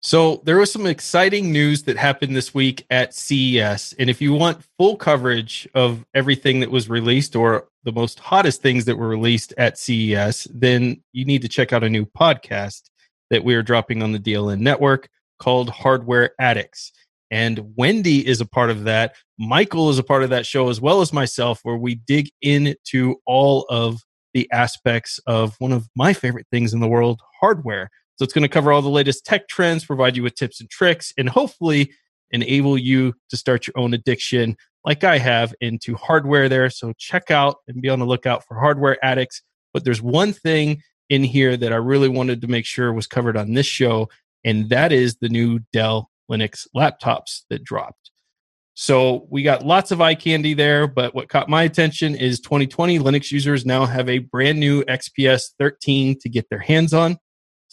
So 0.07 0.43
there 0.45 0.59
was 0.59 0.71
some 0.71 0.85
exciting 0.85 1.51
news 1.51 1.85
that 1.85 1.97
happened 1.97 2.37
this 2.37 2.53
week 2.53 2.85
at 2.91 3.15
CES. 3.15 3.95
And 3.99 4.11
if 4.11 4.21
you 4.21 4.35
want 4.35 4.63
full 4.77 4.97
coverage 4.97 5.67
of 5.75 6.05
everything 6.13 6.61
that 6.61 6.71
was 6.71 6.91
released 6.91 7.35
or 7.35 7.69
the 7.85 7.93
most 7.93 8.21
hottest 8.21 8.61
things 8.61 8.85
that 8.85 8.99
were 8.99 9.09
released 9.09 9.55
at 9.57 9.79
CES, 9.79 10.47
then 10.53 11.03
you 11.15 11.25
need 11.25 11.41
to 11.41 11.49
check 11.49 11.73
out 11.73 11.83
a 11.83 11.89
new 11.89 12.05
podcast 12.05 12.83
that 13.31 13.45
we 13.45 13.55
are 13.55 13.63
dropping 13.63 14.03
on 14.03 14.13
the 14.13 14.19
DLN 14.19 14.61
network 14.61 15.09
called 15.39 15.71
Hardware 15.71 16.33
Addicts. 16.39 16.93
And 17.31 17.73
Wendy 17.75 18.27
is 18.27 18.43
a 18.43 18.47
part 18.47 18.69
of 18.69 18.85
that. 18.85 19.15
Michael 19.39 19.89
is 19.89 19.99
a 19.99 20.05
part 20.05 20.23
of 20.23 20.29
that 20.29 20.45
show 20.45 20.69
as 20.69 20.83
well 20.83 21.01
as 21.01 21.15
myself, 21.15 21.61
where 21.63 21.79
we 21.79 21.95
dig 21.95 22.29
into 22.43 23.17
all 23.25 23.65
of 23.71 24.03
the 24.35 24.53
aspects 24.53 25.19
of 25.27 25.57
one 25.61 25.73
of 25.73 25.89
my 25.97 26.13
favorite 26.13 26.47
things 26.53 26.75
in 26.75 26.81
the 26.81 26.89
world 26.89 27.23
hardware. 27.41 27.89
So 28.17 28.25
it's 28.25 28.33
going 28.33 28.43
to 28.43 28.49
cover 28.49 28.73
all 28.73 28.83
the 28.83 28.89
latest 28.89 29.25
tech 29.25 29.49
trends, 29.49 29.85
provide 29.85 30.17
you 30.17 30.23
with 30.23 30.35
tips 30.35 30.61
and 30.61 30.71
tricks, 30.71 31.13
and 31.19 31.29
hopefully 31.29 31.93
enable 32.31 32.79
you 32.79 33.15
to 33.31 33.37
start 33.37 33.67
your 33.67 33.75
own 33.77 33.95
addiction 33.95 34.57
like 34.85 35.03
I 35.03 35.19
have 35.19 35.55
into 35.61 35.95
hardware 35.97 36.49
there. 36.49 36.71
So 36.71 36.93
check 36.99 37.31
out 37.31 37.57
and 37.67 37.81
be 37.81 37.89
on 37.89 37.99
the 37.99 38.07
lookout 38.07 38.45
for 38.47 38.59
hardware 38.59 39.03
addicts. 39.05 39.43
But 39.73 39.85
there's 39.85 40.03
one 40.03 40.33
thing 40.33 40.83
in 41.09 41.25
here 41.25 41.57
that 41.57 41.73
I 41.73 41.77
really 41.77 42.09
wanted 42.09 42.41
to 42.43 42.49
make 42.49 42.67
sure 42.67 42.93
was 42.93 43.07
covered 43.07 43.37
on 43.37 43.55
this 43.55 43.67
show, 43.67 44.09
and 44.45 44.69
that 44.69 44.93
is 44.93 45.17
the 45.17 45.29
new 45.29 45.61
Dell 45.73 46.11
Linux 46.31 46.67
laptops 46.75 47.43
that 47.51 47.65
dropped. 47.65 48.11
So 48.75 49.27
we 49.31 49.43
got 49.43 49.65
lots 49.65 49.91
of 49.93 50.01
eye 50.01 50.17
candy 50.17 50.55
there, 50.55 50.87
but 50.89 51.15
what 51.15 51.29
caught 51.29 51.49
my 51.49 51.63
attention 51.63 52.17
is 52.17 52.41
2020 52.41 52.99
Linux 52.99 53.31
users 53.31 53.65
now 53.65 53.87
have 53.87 54.09
a 54.09 54.19
brand 54.19 54.59
new 54.59 54.83
XPS 54.85 55.51
13 55.59 56.19
to 56.21 56.29
get 56.29 56.49
their 56.51 56.59
hands 56.59 56.93
on. 56.93 57.19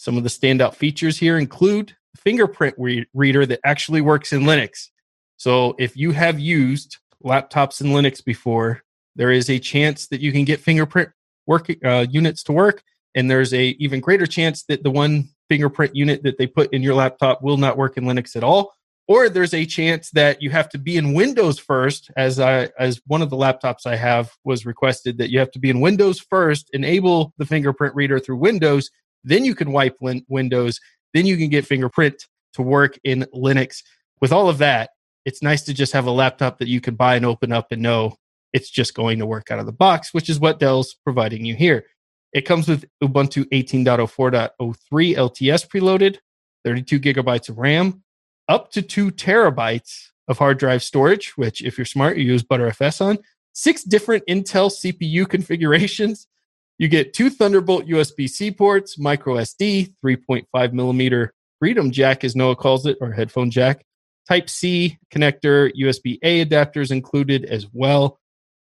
Some 0.02 0.16
of 0.16 0.24
the 0.24 0.30
standout 0.30 0.74
features 0.74 1.16
here 1.16 1.38
include 1.38 1.94
fingerprint 2.16 2.74
re- 2.76 3.06
reader 3.14 3.46
that 3.46 3.60
actually 3.64 4.00
works 4.00 4.32
in 4.32 4.40
Linux. 4.40 4.88
So 5.36 5.76
if 5.78 5.96
you 5.96 6.10
have 6.10 6.40
used 6.40 6.96
laptops 7.24 7.80
in 7.80 7.86
Linux 7.86 8.24
before, 8.24 8.82
there 9.14 9.30
is 9.30 9.48
a 9.48 9.60
chance 9.60 10.08
that 10.08 10.20
you 10.20 10.32
can 10.32 10.44
get 10.44 10.58
fingerprint 10.58 11.10
work 11.46 11.70
uh, 11.84 12.06
units 12.10 12.42
to 12.44 12.52
work, 12.52 12.82
and 13.14 13.30
there's 13.30 13.54
a 13.54 13.76
even 13.78 14.00
greater 14.00 14.26
chance 14.26 14.64
that 14.64 14.82
the 14.82 14.90
one 14.90 15.28
fingerprint 15.48 15.94
unit 15.94 16.24
that 16.24 16.36
they 16.36 16.48
put 16.48 16.72
in 16.72 16.82
your 16.82 16.94
laptop 16.94 17.40
will 17.40 17.56
not 17.56 17.76
work 17.76 17.96
in 17.96 18.02
Linux 18.02 18.34
at 18.34 18.42
all. 18.42 18.74
Or 19.06 19.28
there's 19.28 19.54
a 19.54 19.66
chance 19.66 20.10
that 20.10 20.42
you 20.42 20.50
have 20.50 20.68
to 20.70 20.78
be 20.78 20.96
in 20.96 21.14
Windows 21.14 21.60
first, 21.60 22.10
as 22.16 22.40
I 22.40 22.70
as 22.76 23.00
one 23.06 23.22
of 23.22 23.30
the 23.30 23.36
laptops 23.36 23.86
I 23.86 23.94
have 23.94 24.32
was 24.42 24.66
requested 24.66 25.18
that 25.18 25.30
you 25.30 25.38
have 25.38 25.52
to 25.52 25.60
be 25.60 25.70
in 25.70 25.80
Windows 25.80 26.18
first, 26.18 26.70
enable 26.72 27.32
the 27.38 27.46
fingerprint 27.46 27.94
reader 27.94 28.18
through 28.18 28.38
Windows, 28.38 28.90
then 29.24 29.44
you 29.44 29.54
can 29.54 29.72
wipe 29.72 29.96
Windows, 30.00 30.80
then 31.14 31.26
you 31.26 31.36
can 31.36 31.48
get 31.48 31.66
fingerprint 31.66 32.26
to 32.54 32.62
work 32.62 32.98
in 33.04 33.26
Linux. 33.34 33.82
With 34.20 34.32
all 34.32 34.48
of 34.48 34.58
that, 34.58 34.90
it's 35.24 35.42
nice 35.42 35.62
to 35.62 35.74
just 35.74 35.92
have 35.92 36.06
a 36.06 36.10
laptop 36.10 36.58
that 36.58 36.68
you 36.68 36.80
can 36.80 36.94
buy 36.94 37.16
and 37.16 37.24
open 37.24 37.52
up 37.52 37.68
and 37.70 37.82
know 37.82 38.16
it's 38.52 38.70
just 38.70 38.94
going 38.94 39.18
to 39.18 39.26
work 39.26 39.50
out 39.50 39.58
of 39.58 39.66
the 39.66 39.72
box, 39.72 40.12
which 40.12 40.28
is 40.28 40.40
what 40.40 40.58
Dell's 40.58 40.94
providing 41.04 41.44
you 41.44 41.54
here. 41.54 41.84
It 42.32 42.42
comes 42.42 42.68
with 42.68 42.84
Ubuntu 43.02 43.44
18.04.03 43.52 44.50
LTS 45.16 45.68
preloaded, 45.68 46.18
32 46.64 47.00
gigabytes 47.00 47.48
of 47.48 47.58
RAM, 47.58 48.02
up 48.48 48.70
to 48.72 48.82
two 48.82 49.10
terabytes 49.10 50.08
of 50.28 50.38
hard 50.38 50.58
drive 50.58 50.82
storage, 50.82 51.36
which, 51.36 51.62
if 51.62 51.76
you're 51.76 51.84
smart, 51.84 52.16
you 52.16 52.24
use 52.24 52.42
Btrfs 52.42 53.00
on, 53.00 53.18
six 53.52 53.82
different 53.82 54.24
Intel 54.28 54.70
CPU 54.70 55.28
configurations. 55.28 56.26
You 56.82 56.88
get 56.88 57.14
two 57.14 57.30
Thunderbolt 57.30 57.86
USB 57.86 58.28
C 58.28 58.50
ports, 58.50 58.98
micro 58.98 59.36
SD, 59.36 59.94
3.5 60.04 60.72
millimeter 60.72 61.32
Freedom 61.60 61.92
Jack, 61.92 62.24
as 62.24 62.34
Noah 62.34 62.56
calls 62.56 62.86
it, 62.86 62.98
or 63.00 63.12
headphone 63.12 63.52
jack, 63.52 63.84
Type 64.28 64.50
C 64.50 64.98
connector, 65.14 65.70
USB 65.80 66.18
A 66.24 66.44
adapters 66.44 66.90
included 66.90 67.44
as 67.44 67.68
well. 67.72 68.18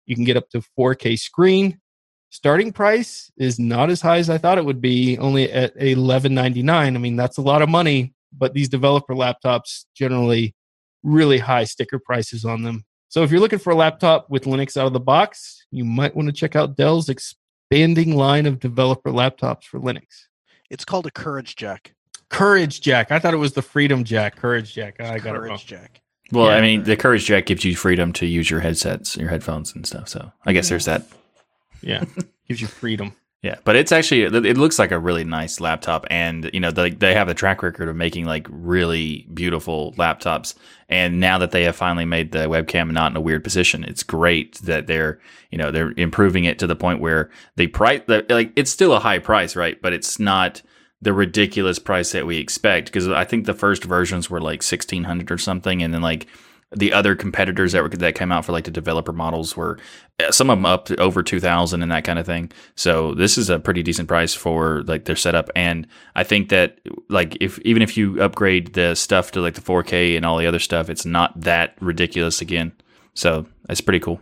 You 0.06 0.16
can 0.16 0.24
get 0.24 0.36
up 0.36 0.50
to 0.50 0.64
4K 0.76 1.16
screen. 1.16 1.78
Starting 2.30 2.72
price 2.72 3.30
is 3.38 3.60
not 3.60 3.88
as 3.88 4.00
high 4.00 4.18
as 4.18 4.28
I 4.28 4.38
thought 4.38 4.58
it 4.58 4.64
would 4.64 4.80
be, 4.80 5.16
only 5.18 5.52
at 5.52 5.76
11.99. 5.78 6.68
I 6.68 6.90
mean, 6.90 7.14
that's 7.14 7.38
a 7.38 7.42
lot 7.42 7.62
of 7.62 7.68
money, 7.68 8.14
but 8.36 8.52
these 8.52 8.68
developer 8.68 9.14
laptops 9.14 9.84
generally 9.94 10.56
really 11.04 11.38
high 11.38 11.62
sticker 11.62 12.00
prices 12.00 12.44
on 12.44 12.64
them. 12.64 12.84
So 13.10 13.22
if 13.22 13.30
you're 13.30 13.38
looking 13.38 13.60
for 13.60 13.70
a 13.70 13.76
laptop 13.76 14.28
with 14.28 14.42
Linux 14.42 14.76
out 14.76 14.88
of 14.88 14.92
the 14.92 14.98
box, 14.98 15.64
you 15.70 15.84
might 15.84 16.16
want 16.16 16.26
to 16.26 16.32
check 16.32 16.56
out 16.56 16.76
Dell's 16.76 17.08
expanding 17.70 18.16
line 18.16 18.46
of 18.46 18.58
developer 18.60 19.10
laptops 19.10 19.64
for 19.64 19.78
Linux. 19.78 20.26
It's 20.70 20.84
called 20.86 21.06
a 21.06 21.10
Courage 21.10 21.54
Jack. 21.56 21.94
Courage 22.30 22.80
Jack. 22.80 23.12
I 23.12 23.18
thought 23.18 23.34
it 23.34 23.38
was 23.38 23.52
the 23.52 23.62
Freedom 23.62 24.04
Jack. 24.04 24.36
Courage 24.36 24.74
Jack. 24.74 25.00
I 25.00 25.18
got 25.18 25.34
it 25.34 25.40
wrong. 25.40 25.48
Courage 25.48 25.66
Jack. 25.66 26.00
Well, 26.32 26.46
Yeah. 26.46 26.56
I 26.56 26.60
mean, 26.62 26.84
the 26.84 26.96
Courage 26.96 27.26
Jack 27.26 27.44
gives 27.46 27.64
you 27.64 27.76
freedom 27.76 28.12
to 28.14 28.26
use 28.26 28.50
your 28.50 28.60
headsets, 28.60 29.16
your 29.18 29.28
headphones, 29.28 29.74
and 29.74 29.86
stuff. 29.86 30.08
So 30.08 30.32
I 30.46 30.52
guess 30.54 30.68
there's 30.70 30.86
that. 30.86 31.06
Yeah. 31.82 32.04
Gives 32.48 32.62
you 32.62 32.66
freedom. 32.66 33.12
Yeah, 33.40 33.58
but 33.62 33.76
it's 33.76 33.92
actually 33.92 34.22
it 34.22 34.56
looks 34.56 34.80
like 34.80 34.90
a 34.90 34.98
really 34.98 35.22
nice 35.22 35.60
laptop, 35.60 36.04
and 36.10 36.50
you 36.52 36.58
know 36.58 36.72
they 36.72 36.90
they 36.90 37.14
have 37.14 37.28
a 37.28 37.34
track 37.34 37.62
record 37.62 37.88
of 37.88 37.94
making 37.94 38.24
like 38.24 38.48
really 38.50 39.28
beautiful 39.32 39.92
laptops. 39.92 40.54
And 40.88 41.20
now 41.20 41.38
that 41.38 41.52
they 41.52 41.62
have 41.62 41.76
finally 41.76 42.04
made 42.04 42.32
the 42.32 42.48
webcam 42.48 42.90
not 42.90 43.12
in 43.12 43.16
a 43.16 43.20
weird 43.20 43.44
position, 43.44 43.84
it's 43.84 44.02
great 44.02 44.56
that 44.62 44.88
they're 44.88 45.20
you 45.52 45.58
know 45.58 45.70
they're 45.70 45.92
improving 45.96 46.44
it 46.44 46.58
to 46.58 46.66
the 46.66 46.74
point 46.74 47.00
where 47.00 47.30
the 47.54 47.68
price 47.68 48.02
like 48.08 48.52
it's 48.56 48.72
still 48.72 48.92
a 48.92 48.98
high 48.98 49.20
price, 49.20 49.54
right? 49.54 49.80
But 49.80 49.92
it's 49.92 50.18
not 50.18 50.60
the 51.00 51.12
ridiculous 51.12 51.78
price 51.78 52.10
that 52.10 52.26
we 52.26 52.38
expect 52.38 52.86
because 52.86 53.06
I 53.06 53.24
think 53.24 53.46
the 53.46 53.54
first 53.54 53.84
versions 53.84 54.28
were 54.28 54.40
like 54.40 54.64
sixteen 54.64 55.04
hundred 55.04 55.30
or 55.30 55.38
something, 55.38 55.80
and 55.80 55.94
then 55.94 56.02
like 56.02 56.26
the 56.74 56.92
other 56.92 57.14
competitors 57.14 57.72
that 57.72 57.82
were 57.82 57.88
that 57.88 58.14
came 58.14 58.30
out 58.30 58.44
for 58.44 58.52
like 58.52 58.64
the 58.64 58.70
developer 58.70 59.12
models 59.12 59.56
were 59.56 59.78
uh, 60.20 60.30
some 60.30 60.50
of 60.50 60.58
them 60.58 60.66
up 60.66 60.84
to 60.86 60.96
over 61.00 61.22
2000 61.22 61.82
and 61.82 61.90
that 61.90 62.04
kind 62.04 62.18
of 62.18 62.26
thing. 62.26 62.50
So 62.74 63.14
this 63.14 63.38
is 63.38 63.48
a 63.48 63.58
pretty 63.58 63.82
decent 63.82 64.08
price 64.08 64.34
for 64.34 64.82
like 64.82 65.06
their 65.06 65.16
setup. 65.16 65.50
And 65.56 65.86
i 66.14 66.24
think 66.24 66.50
that 66.50 66.78
like 67.08 67.36
if 67.40 67.58
even 67.60 67.82
if 67.82 67.96
you 67.96 68.22
upgrade 68.22 68.74
the 68.74 68.94
stuff 68.94 69.32
to 69.32 69.40
like 69.40 69.54
the 69.54 69.60
4k 69.60 70.16
and 70.16 70.26
all 70.26 70.36
the 70.36 70.46
other 70.46 70.58
stuff 70.58 70.90
it's 70.90 71.06
not 71.06 71.38
that 71.40 71.74
ridiculous 71.80 72.40
again. 72.40 72.72
So 73.14 73.46
that's 73.66 73.80
pretty 73.80 74.00
cool. 74.00 74.20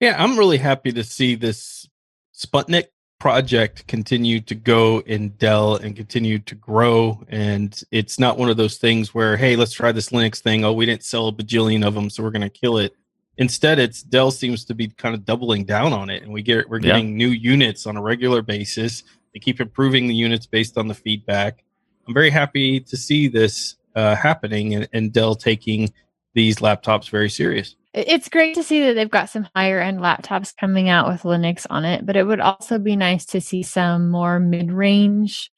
Yeah, 0.00 0.22
I'm 0.22 0.38
really 0.38 0.58
happy 0.58 0.92
to 0.92 1.04
see 1.04 1.34
this 1.34 1.88
Sputnik 2.34 2.86
project 3.20 3.86
continue 3.86 4.40
to 4.40 4.54
go 4.56 5.00
in 5.06 5.28
Dell 5.38 5.76
and 5.76 5.94
continue 5.94 6.40
to 6.40 6.54
grow. 6.56 7.22
And 7.28 7.80
it's 7.92 8.18
not 8.18 8.38
one 8.38 8.50
of 8.50 8.56
those 8.56 8.78
things 8.78 9.14
where, 9.14 9.36
hey, 9.36 9.54
let's 9.54 9.72
try 9.72 9.92
this 9.92 10.08
Linux 10.10 10.40
thing. 10.40 10.64
Oh, 10.64 10.72
we 10.72 10.86
didn't 10.86 11.04
sell 11.04 11.28
a 11.28 11.32
bajillion 11.32 11.86
of 11.86 11.94
them, 11.94 12.10
so 12.10 12.22
we're 12.22 12.30
going 12.30 12.42
to 12.42 12.48
kill 12.48 12.78
it. 12.78 12.96
Instead, 13.36 13.78
it's 13.78 14.02
Dell 14.02 14.30
seems 14.30 14.64
to 14.64 14.74
be 14.74 14.88
kind 14.88 15.14
of 15.14 15.24
doubling 15.24 15.64
down 15.64 15.92
on 15.92 16.10
it, 16.10 16.22
and 16.22 16.32
we 16.32 16.42
get 16.42 16.68
we're 16.68 16.78
Yeah. 16.78 16.94
getting 16.96 17.16
new 17.16 17.28
units 17.28 17.86
on 17.86 17.96
a 17.96 18.02
regular 18.02 18.42
basis. 18.42 19.04
They 19.32 19.38
keep 19.38 19.60
improving 19.60 20.08
the 20.08 20.14
units 20.14 20.46
based 20.46 20.76
on 20.76 20.88
the 20.88 20.94
feedback. 20.94 21.62
I'm 22.08 22.14
very 22.14 22.30
happy 22.30 22.80
to 22.80 22.96
see 22.96 23.28
this 23.28 23.76
uh, 23.94 24.16
happening 24.16 24.74
and, 24.74 24.88
and 24.92 25.12
Dell 25.12 25.34
taking 25.34 25.92
these 26.34 26.56
laptops 26.56 27.08
very 27.10 27.30
serious. 27.30 27.76
It- 27.92 28.08
It's 28.08 28.28
great 28.28 28.54
to 28.54 28.62
see 28.62 28.80
that 28.84 28.94
they've 28.94 29.10
got 29.10 29.30
some 29.30 29.48
higher 29.54 29.80
end 29.80 29.98
laptops 30.00 30.56
coming 30.56 30.88
out 30.88 31.08
with 31.08 31.22
Linux 31.22 31.66
on 31.70 31.84
it, 31.84 32.06
but 32.06 32.16
it 32.16 32.24
would 32.24 32.40
also 32.40 32.78
be 32.78 32.96
nice 32.96 33.24
to 33.26 33.40
see 33.40 33.62
some 33.62 34.10
more 34.10 34.38
mid 34.38 34.70
range, 34.72 35.50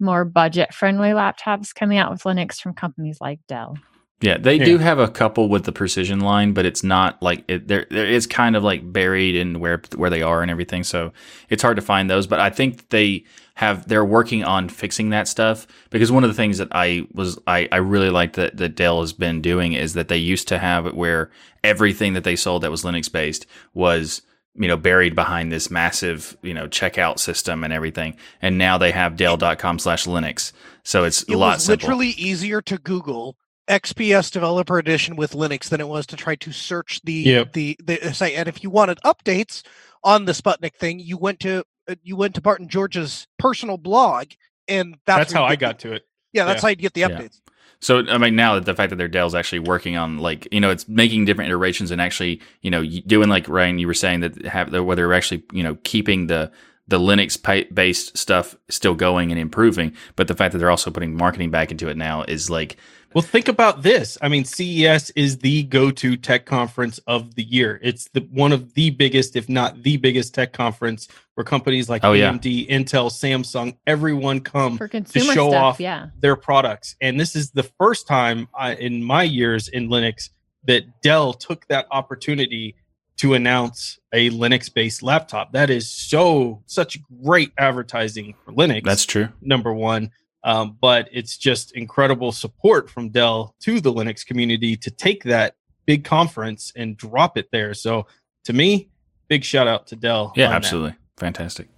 more 0.00 0.24
budget 0.24 0.74
friendly 0.74 1.10
laptops 1.10 1.74
coming 1.74 1.98
out 1.98 2.10
with 2.10 2.22
Linux 2.24 2.60
from 2.60 2.74
companies 2.74 3.18
like 3.20 3.40
Dell. 3.48 3.76
Yeah, 4.22 4.38
they 4.38 4.54
Yeah. 4.56 4.64
do 4.64 4.78
have 4.78 4.98
a 4.98 5.08
couple 5.08 5.48
with 5.50 5.64
the 5.64 5.72
precision 5.72 6.20
line, 6.20 6.52
but 6.52 6.64
it's 6.64 6.82
not 6.82 7.20
like 7.22 7.44
it, 7.48 7.68
there. 7.68 7.86
There 7.90 8.06
is 8.06 8.26
kind 8.26 8.56
of 8.56 8.64
like 8.64 8.90
buried 8.90 9.34
in 9.34 9.60
where 9.60 9.82
where 9.94 10.08
they 10.08 10.22
are 10.22 10.40
and 10.40 10.50
everything, 10.50 10.84
so 10.84 11.12
it's 11.50 11.62
hard 11.62 11.76
to 11.76 11.82
find 11.82 12.08
those. 12.08 12.26
But 12.26 12.40
I 12.40 12.48
think 12.48 12.88
they 12.88 13.24
have 13.56 13.88
they're 13.88 14.04
working 14.06 14.42
on 14.42 14.70
fixing 14.70 15.10
that 15.10 15.28
stuff 15.28 15.66
because 15.90 16.10
one 16.10 16.24
of 16.24 16.30
the 16.30 16.34
things 16.34 16.56
that 16.58 16.68
I 16.72 17.06
was 17.12 17.38
I, 17.46 17.68
I 17.70 17.76
really 17.76 18.08
like 18.10 18.34
that 18.34 18.56
that 18.56 18.74
Dell 18.74 19.00
has 19.02 19.12
been 19.12 19.42
doing 19.42 19.74
is 19.74 19.92
that 19.92 20.08
they 20.08 20.16
used 20.18 20.48
to 20.48 20.58
have 20.58 20.86
it 20.86 20.94
where 20.94 21.30
everything 21.62 22.14
that 22.14 22.24
they 22.24 22.36
sold 22.36 22.62
that 22.62 22.70
was 22.70 22.84
Linux 22.84 23.12
based 23.12 23.44
was 23.74 24.22
you 24.54 24.66
know 24.66 24.78
buried 24.78 25.14
behind 25.14 25.52
this 25.52 25.70
massive 25.70 26.38
you 26.42 26.54
know 26.54 26.66
checkout 26.68 27.18
system 27.18 27.62
and 27.64 27.72
everything, 27.72 28.16
and 28.40 28.56
now 28.56 28.78
they 28.78 28.92
have 28.92 29.16
Dell.com 29.16 29.78
slash 29.78 30.06
Linux, 30.06 30.52
so 30.84 31.04
it's 31.04 31.22
It 31.24 31.34
a 31.34 31.36
lot 31.36 31.56
was 31.56 31.64
simpler. 31.64 31.88
literally 31.90 32.08
easier 32.16 32.62
to 32.62 32.78
Google 32.78 33.36
XPS 33.68 34.30
Developer 34.30 34.78
Edition 34.78 35.16
with 35.16 35.32
Linux 35.32 35.68
than 35.68 35.80
it 35.80 35.88
was 35.88 36.06
to 36.06 36.16
try 36.16 36.34
to 36.36 36.52
search 36.52 37.00
the 37.04 37.12
Yep. 37.12 37.52
the, 37.52 37.76
the 37.82 38.14
site. 38.14 38.34
And 38.34 38.48
if 38.48 38.62
you 38.62 38.70
wanted 38.70 38.98
updates 39.04 39.62
on 40.04 40.24
the 40.24 40.32
Sputnik 40.32 40.74
thing, 40.74 40.98
you 41.00 41.16
went 41.16 41.40
to 41.40 41.64
uh, 41.88 41.94
you 42.02 42.16
went 42.16 42.34
to 42.36 42.40
Barton 42.40 42.68
George's 42.68 43.26
personal 43.38 43.76
blog, 43.76 44.28
and 44.68 44.96
that's, 45.06 45.18
That's 45.18 45.32
how 45.32 45.44
I 45.44 45.56
got 45.56 45.78
the- 45.78 45.88
to 45.88 45.94
it. 45.96 46.06
Yeah, 46.32 46.44
that's 46.44 46.58
yeah. 46.58 46.62
how 46.62 46.68
you 46.68 46.76
get 46.76 46.94
the 46.94 47.00
Yeah. 47.00 47.08
updates. 47.08 47.40
So 47.80 47.98
I 48.08 48.18
mean, 48.18 48.36
now 48.36 48.54
that 48.54 48.64
the 48.64 48.74
fact 48.74 48.90
that 48.90 48.96
their 48.96 49.08
Dell's 49.08 49.34
actually 49.34 49.58
working 49.60 49.96
on 49.96 50.18
like 50.18 50.48
you 50.50 50.60
know 50.60 50.70
it's 50.70 50.88
making 50.88 51.24
different 51.26 51.48
iterations 51.50 51.90
and 51.90 52.00
actually 52.00 52.40
you 52.62 52.70
know 52.70 52.84
doing 52.84 53.28
like 53.28 53.48
Ryan 53.48 53.78
you 53.78 53.86
were 53.86 53.94
saying 53.94 54.20
that 54.20 54.44
have 54.46 54.70
the, 54.70 54.82
where 54.82 54.96
they're 54.96 55.12
actually 55.12 55.42
you 55.52 55.62
know 55.62 55.76
keeping 55.84 56.26
the 56.26 56.50
the 56.88 56.98
Linux 57.00 57.36
based 57.74 58.16
stuff 58.16 58.54
still 58.68 58.94
going 58.94 59.30
and 59.32 59.40
improving, 59.40 59.92
but 60.14 60.28
the 60.28 60.34
fact 60.34 60.52
that 60.52 60.58
they're 60.58 60.70
also 60.70 60.90
putting 60.90 61.16
marketing 61.16 61.50
back 61.50 61.70
into 61.72 61.88
it 61.88 61.96
now 61.96 62.22
is 62.22 62.48
like 62.48 62.76
Well, 63.16 63.22
think 63.22 63.48
about 63.48 63.80
this. 63.82 64.18
I 64.20 64.28
mean, 64.28 64.44
CES 64.44 65.08
is 65.16 65.38
the 65.38 65.62
go-to 65.62 66.18
tech 66.18 66.44
conference 66.44 67.00
of 67.06 67.34
the 67.34 67.44
year. 67.44 67.80
It's 67.82 68.10
the 68.10 68.20
one 68.30 68.52
of 68.52 68.74
the 68.74 68.90
biggest, 68.90 69.36
if 69.36 69.48
not 69.48 69.82
the 69.82 69.96
biggest, 69.96 70.34
tech 70.34 70.52
conference 70.52 71.08
where 71.34 71.42
companies 71.42 71.88
like 71.88 72.04
Oh, 72.04 72.12
yeah. 72.12 72.30
AMD, 72.30 72.68
Intel, 72.68 73.10
Samsung, 73.10 73.74
everyone 73.86 74.40
come 74.40 74.76
to 74.76 75.04
show 75.14 75.48
stuff, 75.48 75.54
off 75.54 75.80
yeah. 75.80 76.08
their 76.20 76.36
products. 76.36 76.94
And 77.00 77.18
this 77.18 77.34
is 77.34 77.52
the 77.52 77.62
first 77.62 78.06
time 78.06 78.48
I, 78.54 78.74
in 78.74 79.02
my 79.02 79.22
years 79.22 79.68
in 79.68 79.88
Linux 79.88 80.28
that 80.64 81.00
Dell 81.00 81.32
took 81.32 81.66
that 81.68 81.86
opportunity 81.90 82.74
to 83.16 83.32
announce 83.32 83.98
a 84.12 84.28
Linux 84.28 84.70
based 84.70 85.02
laptop. 85.02 85.52
That 85.52 85.70
is 85.70 85.90
so 85.90 86.62
such 86.66 86.98
great 87.24 87.50
advertising 87.56 88.34
for 88.44 88.52
Linux. 88.52 88.84
That's 88.84 89.06
true. 89.06 89.30
number 89.40 89.72
one. 89.72 90.10
Um, 90.46 90.78
but 90.80 91.08
it's 91.12 91.36
just 91.36 91.72
incredible 91.72 92.30
support 92.30 92.88
from 92.88 93.10
Dell 93.10 93.56
to 93.62 93.80
the 93.80 93.92
Linux 93.92 94.24
community 94.24 94.76
to 94.76 94.92
take 94.92 95.24
that 95.24 95.56
big 95.86 96.04
conference 96.04 96.72
and 96.76 96.96
drop 96.96 97.36
it 97.36 97.48
there. 97.50 97.74
So 97.74 98.06
to 98.44 98.52
me, 98.52 98.88
big 99.26 99.42
shout 99.42 99.66
out 99.66 99.88
to 99.88 99.96
Dell. 99.96 100.32
Yeah, 100.36 100.46
on 100.46 100.50
that. 100.52 100.56
absolutely. 100.56 100.94
Fantastic. 101.16 101.68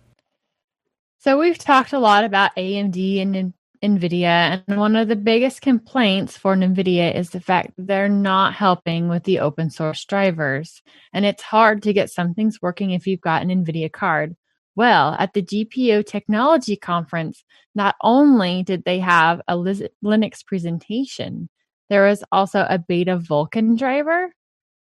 So 1.18 1.38
we've 1.38 1.58
talked 1.58 1.94
a 1.94 1.98
lot 1.98 2.24
about 2.24 2.54
AMD 2.56 3.22
and 3.22 3.36
N- 3.36 3.54
NVIDIA, 3.82 4.62
and 4.66 4.78
one 4.78 4.96
of 4.96 5.08
the 5.08 5.16
biggest 5.16 5.62
complaints 5.62 6.36
for 6.36 6.54
NVIDIA 6.54 7.14
is 7.14 7.30
the 7.30 7.40
fact 7.40 7.72
they're 7.78 8.08
not 8.08 8.52
helping 8.52 9.08
with 9.08 9.24
the 9.24 9.38
open 9.40 9.70
source 9.70 10.04
drivers. 10.04 10.82
And 11.14 11.24
it's 11.24 11.42
hard 11.42 11.82
to 11.84 11.92
get 11.94 12.10
some 12.10 12.34
things 12.34 12.60
working 12.60 12.90
if 12.90 13.06
you've 13.06 13.20
got 13.20 13.42
an 13.42 13.48
NVIDIA 13.48 13.90
card. 13.90 14.36
Well, 14.79 15.14
at 15.18 15.35
the 15.35 15.43
GPU 15.43 16.07
Technology 16.07 16.76
Conference, 16.76 17.45
not 17.74 17.97
only 18.01 18.62
did 18.62 18.85
they 18.85 19.01
have 19.01 19.43
a 19.49 19.57
Linux 19.57 20.47
presentation, 20.47 21.49
there 21.91 22.07
was 22.07 22.22
also 22.31 22.61
a 22.61 22.79
beta 22.79 23.18
Vulkan 23.18 23.76
driver. 23.76 24.33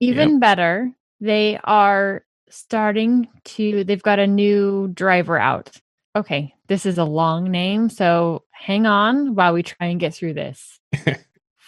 Even 0.01 0.39
better, 0.39 0.93
they 1.19 1.59
are 1.65 2.27
starting 2.51 3.27
to, 3.45 3.85
they've 3.85 4.03
got 4.03 4.19
a 4.19 4.27
new 4.27 4.89
driver 4.89 5.39
out. 5.39 5.81
Okay, 6.15 6.55
this 6.67 6.85
is 6.85 6.99
a 6.99 7.05
long 7.05 7.51
name, 7.51 7.89
so 7.89 8.43
hang 8.53 8.85
on 8.85 9.35
while 9.35 9.55
we 9.55 9.63
try 9.63 9.87
and 9.87 9.99
get 9.99 10.13
through 10.13 10.35
this. 10.35 10.79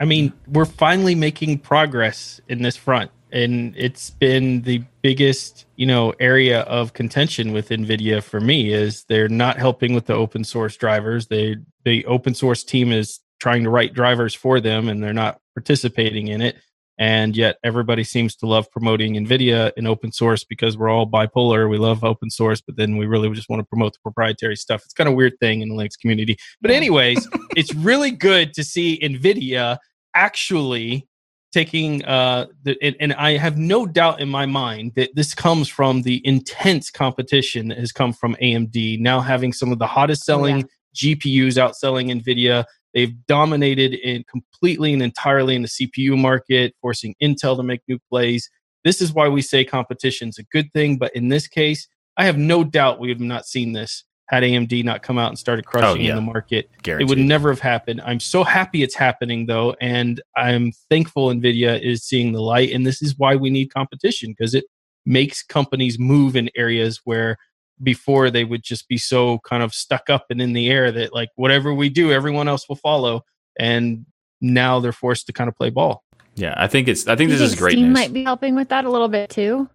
I 0.00 0.04
mean, 0.06 0.32
we're 0.48 0.64
finally 0.64 1.14
making 1.14 1.58
progress 1.58 2.40
in 2.48 2.62
this 2.62 2.76
front. 2.76 3.10
And 3.32 3.74
it's 3.76 4.10
been 4.10 4.62
the 4.62 4.82
biggest, 5.02 5.66
you 5.76 5.86
know, 5.86 6.12
area 6.20 6.60
of 6.62 6.92
contention 6.92 7.52
with 7.52 7.68
NVIDIA 7.68 8.22
for 8.22 8.40
me 8.40 8.72
is 8.72 9.04
they're 9.04 9.28
not 9.28 9.58
helping 9.58 9.94
with 9.94 10.06
the 10.06 10.14
open 10.14 10.44
source 10.44 10.76
drivers. 10.76 11.26
They 11.26 11.56
the 11.84 12.04
open 12.06 12.34
source 12.34 12.62
team 12.64 12.92
is 12.92 13.20
trying 13.40 13.64
to 13.64 13.70
write 13.70 13.94
drivers 13.94 14.34
for 14.34 14.60
them 14.60 14.88
and 14.88 15.02
they're 15.02 15.12
not 15.12 15.40
participating 15.54 16.28
in 16.28 16.42
it. 16.42 16.56
And 16.98 17.34
yet 17.34 17.56
everybody 17.64 18.04
seems 18.04 18.36
to 18.36 18.46
love 18.46 18.70
promoting 18.70 19.14
NVIDIA 19.14 19.72
in 19.78 19.86
open 19.86 20.12
source 20.12 20.44
because 20.44 20.76
we're 20.76 20.90
all 20.90 21.10
bipolar. 21.10 21.68
We 21.68 21.78
love 21.78 22.04
open 22.04 22.28
source, 22.28 22.60
but 22.60 22.76
then 22.76 22.98
we 22.98 23.06
really 23.06 23.30
just 23.30 23.48
want 23.48 23.60
to 23.60 23.66
promote 23.66 23.94
the 23.94 24.00
proprietary 24.02 24.56
stuff. 24.56 24.82
It's 24.84 24.92
kind 24.92 25.08
of 25.08 25.14
a 25.14 25.16
weird 25.16 25.38
thing 25.40 25.62
in 25.62 25.70
the 25.70 25.74
Linux 25.74 25.98
community. 25.98 26.36
But 26.60 26.72
anyways, 26.72 27.26
it's 27.56 27.74
really 27.74 28.10
good 28.10 28.52
to 28.52 28.62
see 28.62 29.00
NVIDIA 29.02 29.78
actually 30.14 31.08
taking 31.52 32.04
uh 32.04 32.46
the, 32.62 32.76
and, 32.82 32.96
and 33.00 33.12
i 33.14 33.36
have 33.36 33.56
no 33.56 33.86
doubt 33.86 34.20
in 34.20 34.28
my 34.28 34.46
mind 34.46 34.92
that 34.96 35.10
this 35.14 35.34
comes 35.34 35.68
from 35.68 36.02
the 36.02 36.24
intense 36.26 36.90
competition 36.90 37.68
that 37.68 37.78
has 37.78 37.92
come 37.92 38.12
from 38.12 38.36
amd 38.42 39.00
now 39.00 39.20
having 39.20 39.52
some 39.52 39.72
of 39.72 39.78
the 39.78 39.86
hottest 39.86 40.24
selling 40.24 40.68
gpus 40.94 41.56
outselling 41.56 42.10
nvidia. 42.20 42.64
They've 42.92 43.14
dominated 43.28 43.94
in 43.94 44.24
completely 44.24 44.92
and 44.92 45.02
entirely 45.02 45.54
in 45.54 45.62
the 45.62 45.68
cpu 45.68 46.18
market 46.18 46.74
forcing 46.80 47.14
intel 47.22 47.56
to 47.56 47.62
make 47.62 47.82
new 47.86 48.00
plays. 48.10 48.50
This 48.82 49.00
is 49.00 49.12
why 49.12 49.28
we 49.28 49.42
say 49.42 49.64
competition's 49.64 50.38
a 50.38 50.44
good 50.44 50.72
thing 50.72 50.98
but 50.98 51.14
in 51.14 51.28
this 51.28 51.46
case 51.46 51.86
i 52.16 52.24
have 52.24 52.38
no 52.38 52.64
doubt 52.64 52.98
we 52.98 53.08
have 53.08 53.20
not 53.20 53.46
seen 53.46 53.72
this 53.72 54.04
had 54.30 54.44
amd 54.44 54.84
not 54.84 55.02
come 55.02 55.18
out 55.18 55.28
and 55.28 55.36
started 55.36 55.66
crushing 55.66 56.02
oh, 56.02 56.04
yeah. 56.04 56.10
in 56.10 56.14
the 56.14 56.22
market 56.22 56.70
it 56.86 57.08
would 57.08 57.18
never 57.18 57.50
have 57.50 57.58
happened. 57.58 58.00
I'm 58.04 58.20
so 58.20 58.44
happy 58.44 58.84
it's 58.84 58.94
happening 58.94 59.46
though, 59.46 59.74
and 59.80 60.20
I'm 60.36 60.72
thankful 60.88 61.28
Nvidia 61.30 61.80
is 61.82 62.04
seeing 62.04 62.32
the 62.32 62.40
light. 62.40 62.72
And 62.72 62.86
this 62.86 63.02
is 63.02 63.18
why 63.18 63.34
we 63.34 63.50
need 63.50 63.74
competition 63.74 64.30
because 64.30 64.54
it 64.54 64.64
makes 65.04 65.42
companies 65.42 65.98
move 65.98 66.36
in 66.36 66.48
areas 66.54 67.00
where 67.02 67.38
before 67.82 68.30
they 68.30 68.44
would 68.44 68.62
just 68.62 68.88
be 68.88 68.98
so 68.98 69.38
kind 69.40 69.62
of 69.64 69.74
stuck 69.74 70.08
up 70.08 70.26
and 70.30 70.40
in 70.40 70.52
the 70.52 70.70
air 70.70 70.92
that 70.92 71.12
like 71.12 71.30
whatever 71.34 71.74
we 71.74 71.88
do, 71.88 72.12
everyone 72.12 72.46
else 72.46 72.68
will 72.68 72.76
follow. 72.76 73.22
And 73.58 74.06
now 74.40 74.78
they're 74.78 74.92
forced 74.92 75.26
to 75.26 75.32
kind 75.32 75.48
of 75.48 75.56
play 75.56 75.70
ball. 75.70 76.04
Yeah, 76.36 76.54
I 76.56 76.68
think 76.68 76.86
it's. 76.86 77.08
I 77.08 77.16
think 77.16 77.30
Do 77.30 77.36
this 77.36 77.40
you 77.40 77.46
is 77.46 77.54
great 77.56 77.72
Steam 77.72 77.92
might 77.92 78.12
be 78.12 78.22
helping 78.22 78.54
with 78.54 78.68
that 78.68 78.84
a 78.84 78.90
little 78.90 79.08
bit 79.08 79.30
too, 79.30 79.68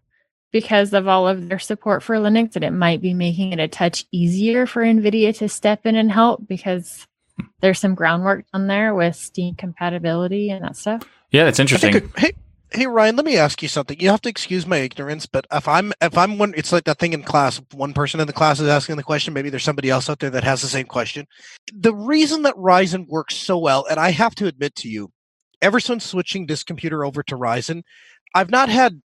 because 0.51 0.93
of 0.93 1.07
all 1.07 1.27
of 1.27 1.49
their 1.49 1.59
support 1.59 2.03
for 2.03 2.15
Linux, 2.15 2.53
that 2.53 2.63
it 2.63 2.71
might 2.71 3.01
be 3.01 3.13
making 3.13 3.51
it 3.51 3.59
a 3.59 3.67
touch 3.67 4.05
easier 4.11 4.65
for 4.65 4.83
NVIDIA 4.83 5.35
to 5.37 5.49
step 5.49 5.85
in 5.85 5.95
and 5.95 6.11
help 6.11 6.47
because 6.47 7.07
there's 7.61 7.79
some 7.79 7.95
groundwork 7.95 8.45
done 8.51 8.67
there 8.67 8.95
with 8.95 9.15
Steam 9.15 9.55
compatibility 9.55 10.49
and 10.49 10.63
that 10.63 10.77
stuff. 10.77 11.03
yeah, 11.31 11.43
that's 11.43 11.59
interesting. 11.59 11.91
think, 11.91 12.17
hey, 12.17 12.31
hey, 12.71 12.87
Ryan, 12.87 13.15
let 13.15 13.25
me 13.25 13.37
ask 13.37 13.61
you 13.61 13.67
something. 13.67 13.99
You 13.99 14.09
have 14.09 14.21
to 14.21 14.29
excuse 14.29 14.65
my 14.65 14.77
ignorance, 14.77 15.25
but 15.25 15.45
if 15.51 15.67
I'm 15.67 15.93
if 16.01 16.17
I'm 16.17 16.37
one, 16.37 16.53
it's 16.55 16.71
like 16.71 16.85
that 16.85 16.99
thing 16.99 17.13
in 17.13 17.23
class. 17.23 17.61
One 17.73 17.93
person 17.93 18.19
in 18.19 18.27
the 18.27 18.33
class 18.33 18.59
is 18.59 18.67
asking 18.67 18.97
the 18.97 19.03
question. 19.03 19.33
Maybe 19.33 19.49
there's 19.49 19.63
somebody 19.63 19.89
else 19.89 20.09
out 20.09 20.19
there 20.19 20.29
that 20.29 20.43
has 20.43 20.61
the 20.61 20.67
same 20.67 20.85
question. 20.85 21.27
The 21.73 21.93
reason 21.93 22.43
that 22.43 22.55
Ryzen 22.55 23.07
works 23.07 23.35
so 23.35 23.57
well, 23.57 23.85
and 23.89 23.99
I 23.99 24.11
have 24.11 24.35
to 24.35 24.47
admit 24.47 24.75
to 24.75 24.89
you, 24.89 25.11
ever 25.61 25.79
since 25.79 26.05
switching 26.05 26.45
this 26.45 26.63
computer 26.63 27.03
over 27.03 27.23
to 27.23 27.35
Ryzen, 27.35 27.83
I've 28.33 28.49
not 28.49 28.69
had 28.69 29.01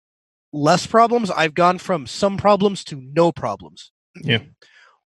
less 0.51 0.87
problems. 0.87 1.31
I've 1.31 1.53
gone 1.53 1.77
from 1.77 2.07
some 2.07 2.37
problems 2.37 2.83
to 2.85 2.95
no 2.95 3.31
problems. 3.31 3.91
Yeah. 4.15 4.39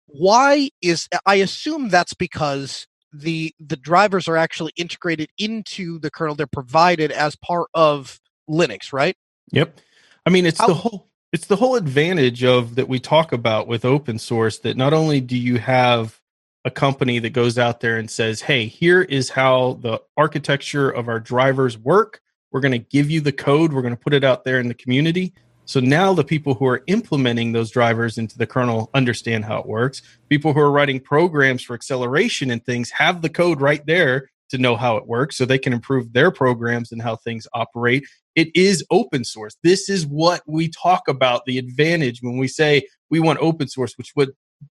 Why 0.07 0.71
is 0.83 1.09
I 1.27 1.37
assume 1.37 1.89
that's 1.89 2.15
because 2.15 2.87
the 3.13 3.55
the 3.61 3.77
drivers 3.77 4.29
are 4.29 4.37
actually 4.37 4.73
integrated 4.77 5.31
into 5.39 5.99
the 5.99 6.11
kernel. 6.11 6.35
They're 6.35 6.47
provided 6.47 7.11
as 7.13 7.37
part 7.37 7.69
of 7.75 8.21
Linux, 8.49 8.93
right? 8.93 9.17
Yep. 9.53 9.81
I 10.27 10.31
mean, 10.31 10.47
it's 10.47 10.59
How- 10.61 10.69
the 10.69 10.75
whole 10.75 11.09
it's 11.33 11.47
the 11.47 11.57
whole 11.57 11.77
advantage 11.77 12.43
of 12.43 12.75
that 12.77 12.89
we 12.89 12.99
talk 12.99 13.33
about 13.33 13.69
with 13.69 13.85
open 13.85 14.19
source 14.19 14.59
that 14.61 14.79
not 14.79 14.95
only 14.95 15.21
do 15.21 15.37
you 15.37 15.59
have 15.59 16.21
a 16.65 16.71
company 16.71 17.19
that 17.19 17.31
goes 17.31 17.59
out 17.59 17.81
there 17.81 17.99
and 17.99 18.11
says, 18.11 18.41
"Hey, 18.41 18.67
here 18.67 19.03
is 19.03 19.31
how 19.31 19.79
the 19.83 20.01
architecture 20.17 20.91
of 20.91 21.07
our 21.09 21.21
drivers 21.21 21.77
work. 21.77 22.21
We're 22.51 22.61
going 22.61 22.73
to 22.73 22.79
give 22.79 23.11
you 23.11 23.21
the 23.21 23.33
code. 23.33 23.73
We're 23.73 23.83
going 23.83 23.97
to 23.97 24.01
put 24.01 24.15
it 24.15 24.25
out 24.25 24.45
there 24.45 24.61
in 24.61 24.69
the 24.69 24.75
community." 24.75 25.33
So 25.65 25.81
now 25.81 26.15
the 26.15 26.25
people 26.25 26.55
who 26.55 26.67
are 26.67 26.83
implementing 26.87 27.53
those 27.53 27.71
drivers 27.71 28.17
into 28.17 28.39
the 28.39 28.47
kernel 28.47 28.89
understand 28.95 29.45
how 29.45 29.59
it 29.59 29.67
works. 29.67 30.01
People 30.31 30.55
who 30.55 30.61
are 30.61 30.71
writing 30.71 30.99
programs 30.99 31.63
for 31.63 31.75
acceleration 31.75 32.51
and 32.51 32.65
things 32.65 32.91
have 32.91 33.21
the 33.21 33.29
code 33.29 33.61
right 33.61 33.85
there 33.85 34.31
to 34.49 34.57
know 34.57 34.77
how 34.77 34.97
it 34.97 35.07
works 35.07 35.37
so 35.37 35.45
they 35.45 35.59
can 35.59 35.75
improve 35.75 36.15
their 36.15 36.31
programs 36.31 36.91
and 36.91 37.03
how 37.03 37.17
things 37.17 37.47
operate 37.53 38.07
it 38.39 38.55
is 38.55 38.85
open 38.93 39.25
source. 39.25 39.57
This 39.65 39.89
is 39.89 40.07
what 40.07 40.43
we 40.47 40.69
talk 40.69 41.09
about 41.09 41.45
the 41.45 41.59
advantage 41.59 42.23
when 42.23 42.37
we 42.37 42.47
say 42.47 42.87
we 43.11 43.19
want 43.19 43.41
open 43.41 43.67
source, 43.67 43.99
which 43.99 44.13
what 44.15 44.29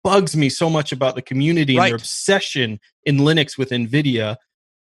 bugs 0.02 0.36
me 0.36 0.48
so 0.48 0.68
much 0.68 0.90
about 0.90 1.14
the 1.14 1.22
community 1.22 1.76
and 1.76 1.86
their 1.86 1.94
obsession 1.94 2.80
in 3.04 3.18
Linux 3.18 3.56
with 3.56 3.70
NVIDIA. 3.70 4.34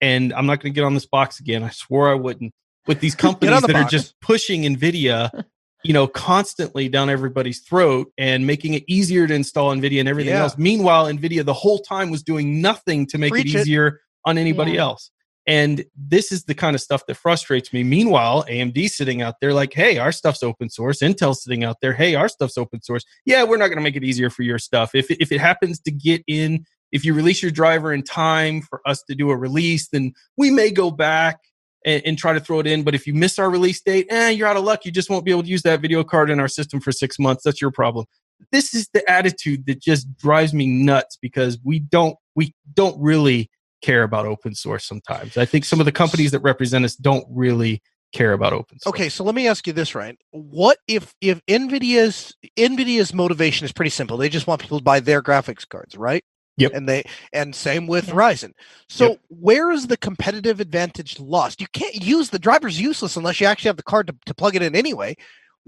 And 0.03 0.35
I'm 0.35 0.45
not 0.45 0.61
going 0.61 0.75
to 0.75 0.75
get 0.75 0.85
on 0.85 0.93
this 0.93 1.07
box 1.07 1.41
again. 1.41 1.63
I 1.63 1.71
swore 1.71 2.11
I 2.11 2.15
wouldn't. 2.15 2.53
With 2.89 3.01
these 3.01 3.15
companies 3.27 3.61
the 3.61 3.69
that 3.69 3.77
are 3.77 3.89
just 3.89 4.21
pushing 4.21 4.63
NVIDIA, 4.63 5.45
you 5.85 5.93
know, 5.93 6.07
constantly 6.09 6.89
down 6.89 7.09
everybody's 7.11 7.61
throat 7.61 8.11
and 8.19 8.47
making 8.47 8.75
it 8.75 8.83
easier 8.89 9.27
to 9.27 9.35
install 9.35 9.73
NVIDIA 9.75 10.01
and 10.01 10.09
everything 10.09 10.33
Yeah. 10.35 10.43
else. 10.43 10.59
Meanwhile, 10.59 11.07
NVIDIA 11.07 11.45
the 11.45 11.53
whole 11.55 11.79
time 11.79 12.11
was 12.11 12.23
doing 12.25 12.61
nothing 12.61 13.07
to 13.07 13.19
make 13.19 13.31
Preach 13.33 13.55
it 13.55 13.59
it. 13.59 13.61
easier 13.61 14.01
on 14.25 14.39
anybody 14.39 14.73
Yeah. 14.73 14.83
else. 14.83 15.11
And 15.47 15.85
this 15.97 16.31
is 16.31 16.45
the 16.45 16.55
kind 16.55 16.75
of 16.75 16.83
stuff 16.83 17.07
that 17.07 17.15
frustrates 17.15 17.73
me. 17.73 17.83
Meanwhile, 17.83 18.45
AMD 18.51 18.87
sitting 18.89 19.23
out 19.23 19.37
there 19.41 19.55
like, 19.55 19.73
hey, 19.73 19.97
our 19.97 20.13
stuff's 20.13 20.43
open 20.43 20.69
source. 20.69 21.01
Intel's 21.01 21.43
sitting 21.43 21.65
out 21.65 21.77
there, 21.81 21.95
hey, 21.95 22.15
our 22.17 22.29
stuff's 22.29 22.59
open 22.59 22.83
source. 22.83 23.03
Yeah, 23.25 23.45
we're 23.45 23.57
not 23.57 23.69
going 23.69 23.79
to 23.79 23.83
make 23.83 23.97
it 23.97 24.05
easier 24.05 24.29
for 24.29 24.43
your 24.43 24.59
stuff. 24.59 24.95
If, 24.95 25.11
if 25.11 25.33
it 25.33 25.41
happens 25.41 25.81
to 25.81 25.91
get 25.91 26.23
in, 26.27 26.67
if 26.93 27.03
you 27.07 27.15
release 27.15 27.41
your 27.41 27.51
driver 27.51 27.95
in 27.95 28.03
time 28.03 28.61
for 28.61 28.83
us 28.87 29.03
to 29.05 29.15
do 29.15 29.31
a 29.31 29.37
release, 29.37 29.89
then 29.89 30.13
we 30.37 30.51
may 30.51 30.71
go 30.71 30.91
back 30.91 31.39
and, 31.85 32.03
and 32.05 32.19
try 32.19 32.33
to 32.33 32.41
throw 32.41 32.61
it 32.61 32.67
in. 32.67 32.83
But 32.83 32.95
if 32.95 33.07
you 33.07 33.15
miss 33.15 33.39
our 33.39 33.51
release 33.51 33.81
date, 33.81 34.07
eh, 34.11 34.31
you're 34.31 34.49
out 34.49 34.57
of 34.57 34.65
luck. 34.65 34.85
You 34.85 34.93
just 34.93 35.11
won't 35.11 35.25
be 35.25 35.31
able 35.31 35.43
to 35.43 35.49
use 35.49 35.63
that 35.63 35.81
video 35.81 36.05
card 36.05 36.31
in 36.31 36.41
our 36.41 36.49
system 36.49 36.81
for 36.81 36.93
six 36.93 37.19
months. 37.19 37.43
That's 37.45 37.61
your 37.61 37.71
problem. 37.71 38.07
This 38.53 38.75
is 38.75 38.89
the 38.93 39.09
attitude 39.11 39.67
that 39.67 39.81
just 39.81 40.17
drives 40.17 40.55
me 40.55 40.67
nuts 40.67 41.19
because 41.21 41.59
we 41.65 41.81
don't 41.81 42.17
we 42.37 42.55
don't 42.75 43.01
really 43.01 43.51
care 43.83 44.03
about 44.03 44.27
open 44.27 44.55
source 44.55 44.85
sometimes. 44.85 45.37
I 45.37 45.45
think 45.45 45.65
some 45.65 45.81
of 45.81 45.87
the 45.87 45.93
companies 45.93 46.31
that 46.33 46.41
represent 46.41 46.85
us 46.85 46.95
don't 46.95 47.27
really 47.31 47.83
care 48.13 48.33
about 48.33 48.53
open 48.53 48.79
source. 48.79 48.95
Okay, 48.95 49.09
so 49.09 49.25
let 49.25 49.35
me 49.35 49.49
ask 49.49 49.67
you 49.67 49.73
this, 49.73 49.95
Ryan. 49.95 50.17
What 50.31 50.79
if 50.87 51.15
if 51.21 51.45
Nvidia's 51.47 52.35
Nvidia's 52.57 53.13
motivation 53.13 53.65
is 53.65 53.73
pretty 53.73 53.91
simple. 53.91 54.17
They 54.17 54.29
just 54.29 54.47
want 54.47 54.61
people 54.61 54.79
to 54.79 54.85
buy 54.85 55.01
their 55.01 55.23
graphics 55.23 55.69
cards, 55.69 55.97
right? 55.97 56.25
Yep. 56.59 56.73
And 56.75 56.89
they 56.89 57.05
and 57.33 57.55
same 57.55 57.87
with 57.87 58.09
Yeah. 58.09 58.15
Ryzen. 58.15 58.53
So 58.89 59.11
Yep. 59.11 59.21
where 59.29 59.71
is 59.71 59.87
the 59.87 59.97
competitive 59.97 60.61
advantage 60.61 61.19
lost? 61.19 61.61
You 61.61 61.69
can't 61.73 61.95
use 61.95 62.31
the 62.31 62.39
driver's 62.39 62.81
useless 62.81 63.17
unless 63.17 63.41
you 63.41 63.47
actually 63.47 63.69
have 63.69 63.77
the 63.77 63.83
card 63.83 64.09
to, 64.09 64.17
to 64.27 64.35
plug 64.35 64.57
it 64.57 64.63
in 64.63 64.75
anyway. 64.75 65.17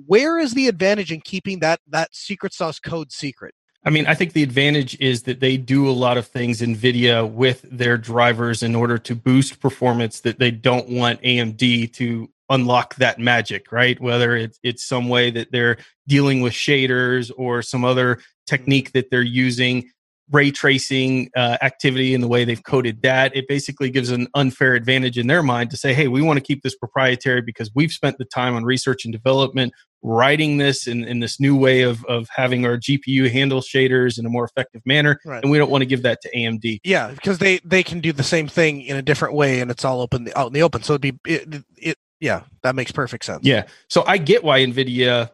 Where 0.06 0.38
is 0.38 0.54
the 0.54 0.68
advantage 0.68 1.12
in 1.12 1.20
keeping 1.20 1.60
that 1.60 1.80
that 1.88 2.14
secret 2.14 2.52
sauce 2.52 2.78
code 2.78 3.12
secret? 3.12 3.54
I 3.84 3.90
mean, 3.90 4.06
I 4.06 4.14
think 4.14 4.34
the 4.34 4.42
advantage 4.42 4.98
is 5.00 5.22
that 5.22 5.40
they 5.40 5.56
do 5.56 5.88
a 5.88 5.92
lot 5.92 6.18
of 6.18 6.26
things 6.26 6.60
NVIDIA 6.60 7.30
with 7.30 7.62
their 7.62 7.96
drivers 7.96 8.62
in 8.62 8.74
order 8.74 8.98
to 8.98 9.14
boost 9.14 9.58
performance 9.58 10.20
that 10.20 10.38
they 10.38 10.50
don't 10.50 10.88
want 10.90 11.22
AMD 11.22 11.92
to 11.94 12.28
unlock 12.50 12.96
that 12.96 13.18
magic, 13.18 13.72
right? 13.72 13.98
Whether 13.98 14.36
it's, 14.36 14.58
it's 14.62 14.84
some 14.84 15.08
way 15.08 15.30
that 15.30 15.50
they're 15.50 15.78
dealing 16.06 16.42
with 16.42 16.52
shaders 16.52 17.30
or 17.36 17.62
some 17.62 17.84
other 17.84 18.16
mm-hmm. 18.16 18.22
technique 18.46 18.92
that 18.92 19.10
they're 19.10 19.22
using, 19.22 19.90
ray 20.30 20.50
tracing 20.50 21.30
uh, 21.36 21.58
activity 21.62 22.14
and 22.14 22.22
the 22.22 22.28
way 22.28 22.44
they've 22.44 22.62
coded 22.62 23.02
that. 23.02 23.34
It 23.36 23.48
basically 23.48 23.90
gives 23.90 24.10
an 24.10 24.28
unfair 24.34 24.74
advantage 24.74 25.18
in 25.18 25.26
their 25.26 25.42
mind 25.42 25.70
to 25.70 25.76
say, 25.76 25.92
hey, 25.92 26.08
we 26.08 26.22
want 26.22 26.38
to 26.38 26.44
keep 26.44 26.62
this 26.62 26.76
proprietary 26.76 27.42
because 27.42 27.70
we've 27.74 27.92
spent 27.92 28.18
the 28.18 28.24
time 28.24 28.54
on 28.54 28.64
research 28.64 29.04
and 29.04 29.12
development 29.12 29.72
writing 30.02 30.56
this 30.56 30.86
in, 30.86 31.04
in 31.04 31.20
this 31.20 31.38
new 31.40 31.56
way 31.56 31.82
of, 31.82 32.04
of 32.06 32.28
having 32.34 32.64
our 32.64 32.76
GPU 32.76 33.30
handle 33.30 33.60
shaders 33.60 34.18
in 34.18 34.24
a 34.24 34.30
more 34.30 34.44
effective 34.44 34.82
manner. 34.86 35.20
Right. 35.24 35.42
And 35.42 35.50
we 35.50 35.58
don't 35.58 35.70
want 35.70 35.82
to 35.82 35.86
give 35.86 36.02
that 36.02 36.20
to 36.22 36.30
AMD. 36.34 36.80
Yeah, 36.84 37.10
because 37.10 37.38
they 37.38 37.58
they 37.64 37.82
can 37.82 38.00
do 38.00 38.12
the 38.12 38.22
same 38.22 38.48
thing 38.48 38.82
in 38.82 38.96
a 38.96 39.02
different 39.02 39.34
way, 39.34 39.60
and 39.60 39.70
it's 39.70 39.84
all 39.84 40.00
open 40.00 40.28
out 40.34 40.48
in 40.48 40.52
the 40.52 40.62
open. 40.62 40.82
So 40.82 40.94
it'd 40.94 41.02
be 41.02 41.18
it, 41.26 41.64
it 41.76 41.98
yeah, 42.20 42.42
that 42.62 42.74
makes 42.74 42.92
perfect 42.92 43.24
sense. 43.24 43.44
Yeah. 43.44 43.66
So 43.88 44.04
I 44.06 44.18
get 44.18 44.44
why 44.44 44.60
NVIDIA, 44.60 45.30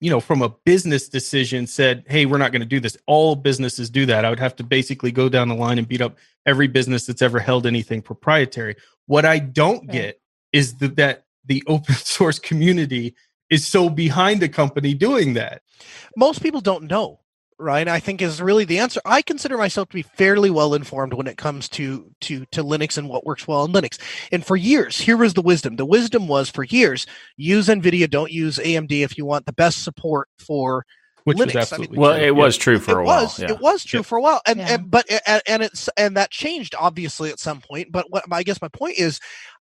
you 0.00 0.10
know, 0.10 0.20
from 0.20 0.42
a 0.42 0.50
business 0.64 1.08
decision 1.08 1.66
said, 1.66 2.04
hey, 2.06 2.26
we're 2.26 2.38
not 2.38 2.52
going 2.52 2.60
to 2.60 2.66
do 2.66 2.80
this. 2.80 2.96
All 3.06 3.34
businesses 3.34 3.88
do 3.88 4.06
that. 4.06 4.24
I 4.24 4.30
would 4.30 4.38
have 4.38 4.56
to 4.56 4.62
basically 4.62 5.10
go 5.10 5.28
down 5.28 5.48
the 5.48 5.54
line 5.54 5.78
and 5.78 5.88
beat 5.88 6.02
up 6.02 6.16
every 6.44 6.66
business 6.66 7.06
that's 7.06 7.22
ever 7.22 7.38
held 7.38 7.66
anything 7.66 8.02
proprietary. 8.02 8.76
What 9.06 9.24
I 9.24 9.38
don't 9.38 9.90
get 9.90 10.20
is 10.52 10.74
that, 10.76 10.96
that 10.96 11.24
the 11.46 11.62
open 11.66 11.94
source 11.94 12.38
community 12.38 13.14
is 13.48 13.66
so 13.66 13.88
behind 13.88 14.42
a 14.42 14.48
company 14.48 14.92
doing 14.92 15.34
that. 15.34 15.62
most 16.16 16.42
people 16.42 16.60
don't 16.60 16.84
know 16.84 17.20
right 17.58 17.88
i 17.88 17.98
think 17.98 18.20
is 18.20 18.42
really 18.42 18.64
the 18.64 18.78
answer 18.78 19.00
i 19.06 19.22
consider 19.22 19.56
myself 19.56 19.88
to 19.88 19.94
be 19.94 20.02
fairly 20.02 20.50
well 20.50 20.74
informed 20.74 21.14
when 21.14 21.26
it 21.26 21.38
comes 21.38 21.68
to 21.68 22.10
to 22.20 22.44
to 22.52 22.62
linux 22.62 22.98
and 22.98 23.08
what 23.08 23.24
works 23.24 23.48
well 23.48 23.64
in 23.64 23.72
linux 23.72 23.98
and 24.30 24.44
for 24.44 24.56
years 24.56 24.98
here 24.98 25.16
was 25.16 25.32
the 25.34 25.40
wisdom 25.42 25.76
the 25.76 25.86
wisdom 25.86 26.28
was 26.28 26.50
for 26.50 26.64
years 26.64 27.06
use 27.36 27.68
nvidia 27.68 28.08
don't 28.10 28.30
use 28.32 28.58
amd 28.58 28.92
if 28.92 29.16
you 29.16 29.24
want 29.24 29.46
the 29.46 29.52
best 29.54 29.82
support 29.82 30.28
for 30.38 30.84
Which 31.24 31.38
Linux, 31.38 31.72
I 31.72 31.78
mean- 31.78 31.90
Well, 31.98 32.12
it 32.12 32.30
was 32.36 32.56
true 32.56 32.78
for 32.78 33.00
it 33.00 33.02
a 33.02 33.04
while. 33.06 33.22
was 33.24 33.38
yeah. 33.40 33.50
it 33.50 33.58
was 33.60 33.82
true 33.84 33.98
Yep. 34.00 34.06
for 34.06 34.18
a 34.18 34.22
while 34.22 34.40
and, 34.46 34.58
Yeah. 34.60 34.74
and 34.74 34.90
but 34.90 35.06
and, 35.26 35.42
and 35.48 35.62
it's 35.62 35.88
and 35.96 36.16
that 36.16 36.30
changed 36.30 36.74
obviously 36.78 37.30
at 37.30 37.40
some 37.40 37.60
point 37.60 37.90
but 37.90 38.06
what 38.10 38.24
i 38.30 38.42
guess 38.42 38.60
my 38.62 38.68
point 38.68 38.98
is 38.98 39.18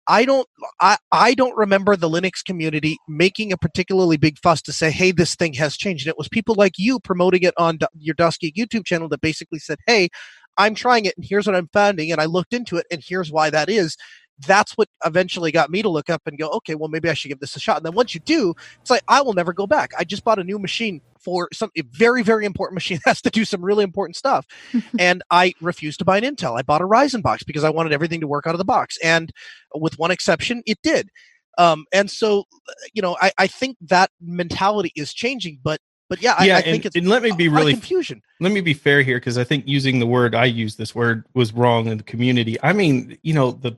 i 0.07 0.25
don't 0.25 0.47
i 0.81 0.97
i 1.11 1.33
don't 1.33 1.55
remember 1.57 1.95
the 1.95 2.09
linux 2.09 2.43
community 2.45 2.97
making 3.07 3.51
a 3.51 3.57
particularly 3.57 4.17
big 4.17 4.37
fuss 4.39 4.61
to 4.61 4.71
say 4.71 4.91
hey 4.91 5.11
this 5.11 5.35
thing 5.35 5.53
has 5.53 5.77
changed. 5.77 6.05
And 6.05 6.11
it 6.11 6.17
was 6.17 6.29
people 6.29 6.55
like 6.55 6.73
you 6.77 6.99
promoting 6.99 7.43
it 7.43 7.53
on 7.57 7.79
your 7.97 8.15
DasGeek 8.15 8.53
youtube 8.55 8.85
channel 8.85 9.09
that 9.09 9.21
basically 9.21 9.59
said 9.59 9.79
hey 9.87 10.09
i'm 10.57 10.75
trying 10.75 11.05
it 11.05 11.15
and 11.17 11.25
here's 11.27 11.47
what 11.47 11.55
i'm 11.55 11.69
finding 11.73 12.11
and 12.11 12.21
i 12.21 12.25
looked 12.25 12.53
into 12.53 12.77
it 12.77 12.85
and 12.91 13.03
here's 13.05 13.31
why 13.31 13.49
that 13.49 13.69
is 13.69 13.97
that's 14.39 14.73
what 14.73 14.89
eventually 15.05 15.51
got 15.51 15.69
me 15.69 15.81
to 15.81 15.89
look 15.89 16.09
up 16.09 16.21
and 16.25 16.37
go 16.37 16.49
okay 16.49 16.75
well 16.75 16.89
maybe 16.89 17.09
i 17.09 17.13
should 17.13 17.29
give 17.29 17.39
this 17.39 17.55
a 17.55 17.59
shot. 17.59 17.77
And 17.77 17.85
then 17.85 17.93
once 17.93 18.13
you 18.13 18.19
do 18.21 18.53
it's 18.81 18.89
like 18.89 19.03
i 19.07 19.21
will 19.21 19.33
never 19.33 19.53
go 19.53 19.67
back. 19.67 19.91
I 19.97 20.03
just 20.03 20.23
bought 20.23 20.39
a 20.39 20.43
new 20.43 20.59
machine 20.59 21.01
for 21.19 21.49
some 21.53 21.71
a 21.77 21.81
very 21.91 22.21
very 22.21 22.45
important 22.45 22.75
machine 22.75 22.99
that 23.05 23.11
has 23.11 23.21
to 23.21 23.29
do 23.29 23.45
some 23.45 23.63
really 23.63 23.83
important 23.83 24.15
stuff. 24.15 24.45
And 24.99 25.23
i 25.31 25.53
refused 25.61 25.99
to 25.99 26.05
buy 26.05 26.17
an 26.17 26.23
intel. 26.23 26.57
I 26.57 26.61
bought 26.61 26.81
a 26.81 26.87
ryzen 26.87 27.21
box 27.21 27.43
because 27.43 27.63
i 27.63 27.69
wanted 27.69 27.93
everything 27.93 28.21
to 28.21 28.27
work 28.27 28.47
out 28.47 28.53
of 28.53 28.59
the 28.59 28.65
box. 28.65 28.97
And 29.03 29.31
with 29.73 29.97
one 29.97 30.11
exception 30.11 30.63
it 30.65 30.79
did. 30.83 31.09
Um, 31.57 31.85
and 31.93 32.11
so 32.11 32.45
you 32.93 33.01
know 33.01 33.17
I, 33.21 33.31
I 33.37 33.47
think 33.47 33.77
that 33.81 34.11
mentality 34.21 34.91
is 34.95 35.13
changing 35.13 35.59
but 35.63 35.79
but 36.07 36.21
yeah, 36.21 36.41
yeah, 36.43 36.55
I, 36.55 36.57
I 36.57 36.61
and, 36.61 36.71
think 36.71 36.85
it's 36.85 36.95
and 36.95 37.07
let 37.07 37.23
me 37.23 37.31
be 37.31 37.47
a 37.47 37.49
lot 37.49 37.55
of 37.55 37.59
really 37.61 37.73
confusion. 37.73 38.21
let 38.39 38.51
me 38.51 38.61
be 38.61 38.75
fair 38.75 39.01
here 39.01 39.17
because 39.17 39.37
I 39.37 39.43
think 39.43 39.67
using 39.67 39.99
the 39.99 40.05
word 40.05 40.35
I 40.35 40.45
use 40.45 40.75
this 40.75 40.93
word 40.93 41.25
was 41.33 41.51
wrong 41.51 41.87
in 41.87 41.97
the 41.97 42.03
community. 42.03 42.57
I 42.61 42.73
mean, 42.73 43.17
you 43.23 43.33
know, 43.33 43.51
the 43.51 43.75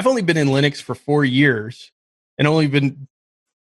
I've 0.00 0.06
only 0.06 0.22
been 0.22 0.38
in 0.38 0.48
Linux 0.48 0.80
for 0.80 0.94
four 0.94 1.26
years 1.26 1.92
and 2.38 2.48
only 2.48 2.68
been 2.68 3.06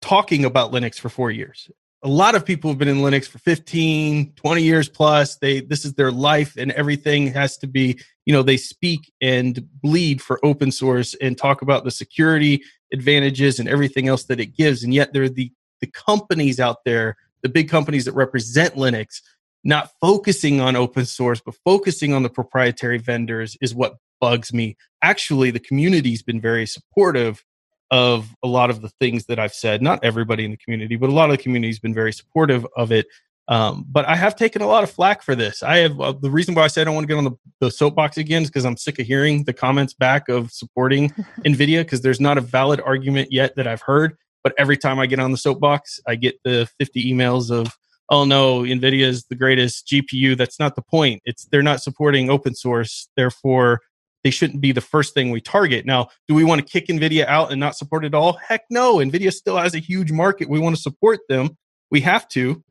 talking 0.01 0.44
about 0.44 0.70
Linux 0.70 0.94
for 0.94 1.09
four 1.09 1.32
years. 1.32 1.69
A 2.05 2.09
lot 2.09 2.36
of 2.36 2.47
people 2.47 2.70
have 2.70 2.78
been 2.78 2.86
in 2.86 2.98
Linux 2.98 3.27
for 3.27 3.39
15, 3.39 4.35
20 4.36 4.62
years 4.62 4.89
plus. 4.89 5.35
They 5.39 5.62
this 5.62 5.85
is 5.85 5.94
their 5.94 6.12
life 6.12 6.56
and 6.56 6.70
everything 6.70 7.27
has 7.32 7.59
to 7.59 7.66
be, 7.66 7.98
you 8.24 8.32
know, 8.32 8.44
they 8.44 8.56
speak 8.56 9.12
and 9.20 9.69
bleed 9.82 10.23
for 10.23 10.39
open 10.44 10.70
source 10.70 11.16
and 11.20 11.36
talk 11.36 11.60
about 11.60 11.82
the 11.82 11.90
security 11.90 12.62
advantages 12.93 13.59
and 13.59 13.69
everything 13.69 14.06
else 14.06 14.23
that 14.27 14.39
it 14.39 14.56
gives. 14.56 14.85
And 14.85 14.94
yet 14.94 15.12
there 15.12 15.24
are 15.24 15.28
the 15.28 15.51
the 15.81 15.89
companies 15.89 16.60
out 16.60 16.85
there, 16.85 17.16
the 17.43 17.48
big 17.48 17.69
companies 17.69 18.05
that 18.05 18.15
represent 18.15 18.77
Linux 18.77 19.23
not 19.65 19.90
focusing 20.01 20.60
on 20.60 20.77
open 20.77 21.05
source, 21.05 21.40
but 21.44 21.56
focusing 21.65 22.15
on 22.15 22.23
the 22.23 22.31
proprietary 22.31 22.98
vendors 22.98 23.56
is 23.60 23.74
what 23.74 23.97
bugs 24.20 24.53
me. 24.53 24.77
Actually, 25.03 25.51
the 25.51 25.61
community's 25.61 26.23
been 26.23 26.40
very 26.40 26.66
supportive 26.66 27.45
of 27.90 28.28
a 28.43 28.49
lot 28.49 28.70
of 28.70 28.82
the 28.82 28.90
things 29.01 29.27
that 29.27 29.39
I've 29.39 29.55
said. 29.55 29.82
Not 29.82 30.05
everybody 30.05 30.45
in 30.45 30.51
the 30.51 30.57
community, 30.57 30.97
but 30.97 31.09
a 31.09 31.12
lot 31.12 31.31
of 31.31 31.36
the 31.36 31.43
community's 31.43 31.78
been 31.78 31.95
very 31.95 32.12
supportive 32.12 32.66
of 32.77 32.93
it. 32.93 33.07
Um, 33.49 33.86
but 33.89 34.07
I 34.07 34.15
have 34.15 34.36
taken 34.36 34.61
a 34.61 34.66
lot 34.66 34.85
of 34.85 34.90
flack 34.90 35.23
for 35.23 35.35
this. 35.35 35.62
I 35.62 35.78
have 35.78 35.99
uh, 35.99 36.12
the 36.12 36.31
reason 36.31 36.55
why 36.55 36.65
I 36.65 36.66
say 36.66 36.82
I 36.82 36.85
don't 36.85 36.95
want 36.95 37.09
to 37.09 37.09
get 37.09 37.16
on 37.16 37.24
the, 37.24 37.39
the 37.61 37.70
soapbox 37.70 38.19
again 38.19 38.43
is 38.43 38.49
because 38.49 38.66
I'm 38.66 38.77
sick 38.77 38.99
of 38.99 39.07
hearing 39.07 39.45
the 39.45 39.55
comments 39.55 39.95
back 39.95 40.28
of 40.28 40.53
supporting 40.53 41.09
NVIDIA 41.47 41.81
because 41.81 42.03
there's 42.03 42.20
not 42.20 42.36
a 42.36 42.43
valid 42.43 42.81
argument 42.82 43.32
yet 43.32 43.57
that 43.57 43.66
I've 43.66 43.81
heard. 43.81 44.16
But 44.45 44.53
every 44.59 44.77
time 44.77 44.99
I 44.99 45.07
get 45.07 45.19
on 45.19 45.32
the 45.32 45.39
soapbox, 45.39 45.99
I 46.07 46.15
get 46.15 46.39
the 46.45 46.69
50 46.78 47.12
emails 47.12 47.51
of, 47.51 47.74
oh 48.11 48.24
no, 48.24 48.61
NVIDIA 48.61 49.07
is 49.07 49.24
the 49.24 49.35
greatest 49.35 49.86
GPU. 49.86 50.36
That's 50.36 50.61
not 50.61 50.77
the 50.77 50.82
point. 50.82 51.23
It's 51.24 51.47
they're 51.47 51.62
not 51.62 51.82
supporting 51.82 52.28
open 52.28 52.55
source. 52.55 53.09
Therefore, 53.16 53.81
they 54.24 54.31
shouldn't 54.31 54.61
be 54.61 54.73
the 54.73 54.81
first 54.81 55.15
thing 55.15 55.31
we 55.31 55.40
target. 55.40 55.86
Now, 55.86 56.09
do 56.27 56.35
we 56.35 56.45
want 56.45 56.61
to 56.61 56.66
kick 56.66 56.89
NVIDIA 56.89 57.27
out 57.27 57.51
and 57.53 57.61
not 57.61 57.77
support 57.77 58.05
it 58.05 58.15
all? 58.15 58.35
Heck 58.35 58.62
no. 58.70 58.97
NVIDIA 58.97 59.32
still 59.32 59.57
has 59.57 59.74
a 59.74 59.78
huge 59.78 60.11
market. 60.12 60.49
We 60.49 60.59
want 60.59 60.74
to 60.77 60.82
support 60.82 61.20
them. 61.28 61.57
We 61.90 62.01
have 62.03 62.28
to, 62.31 62.62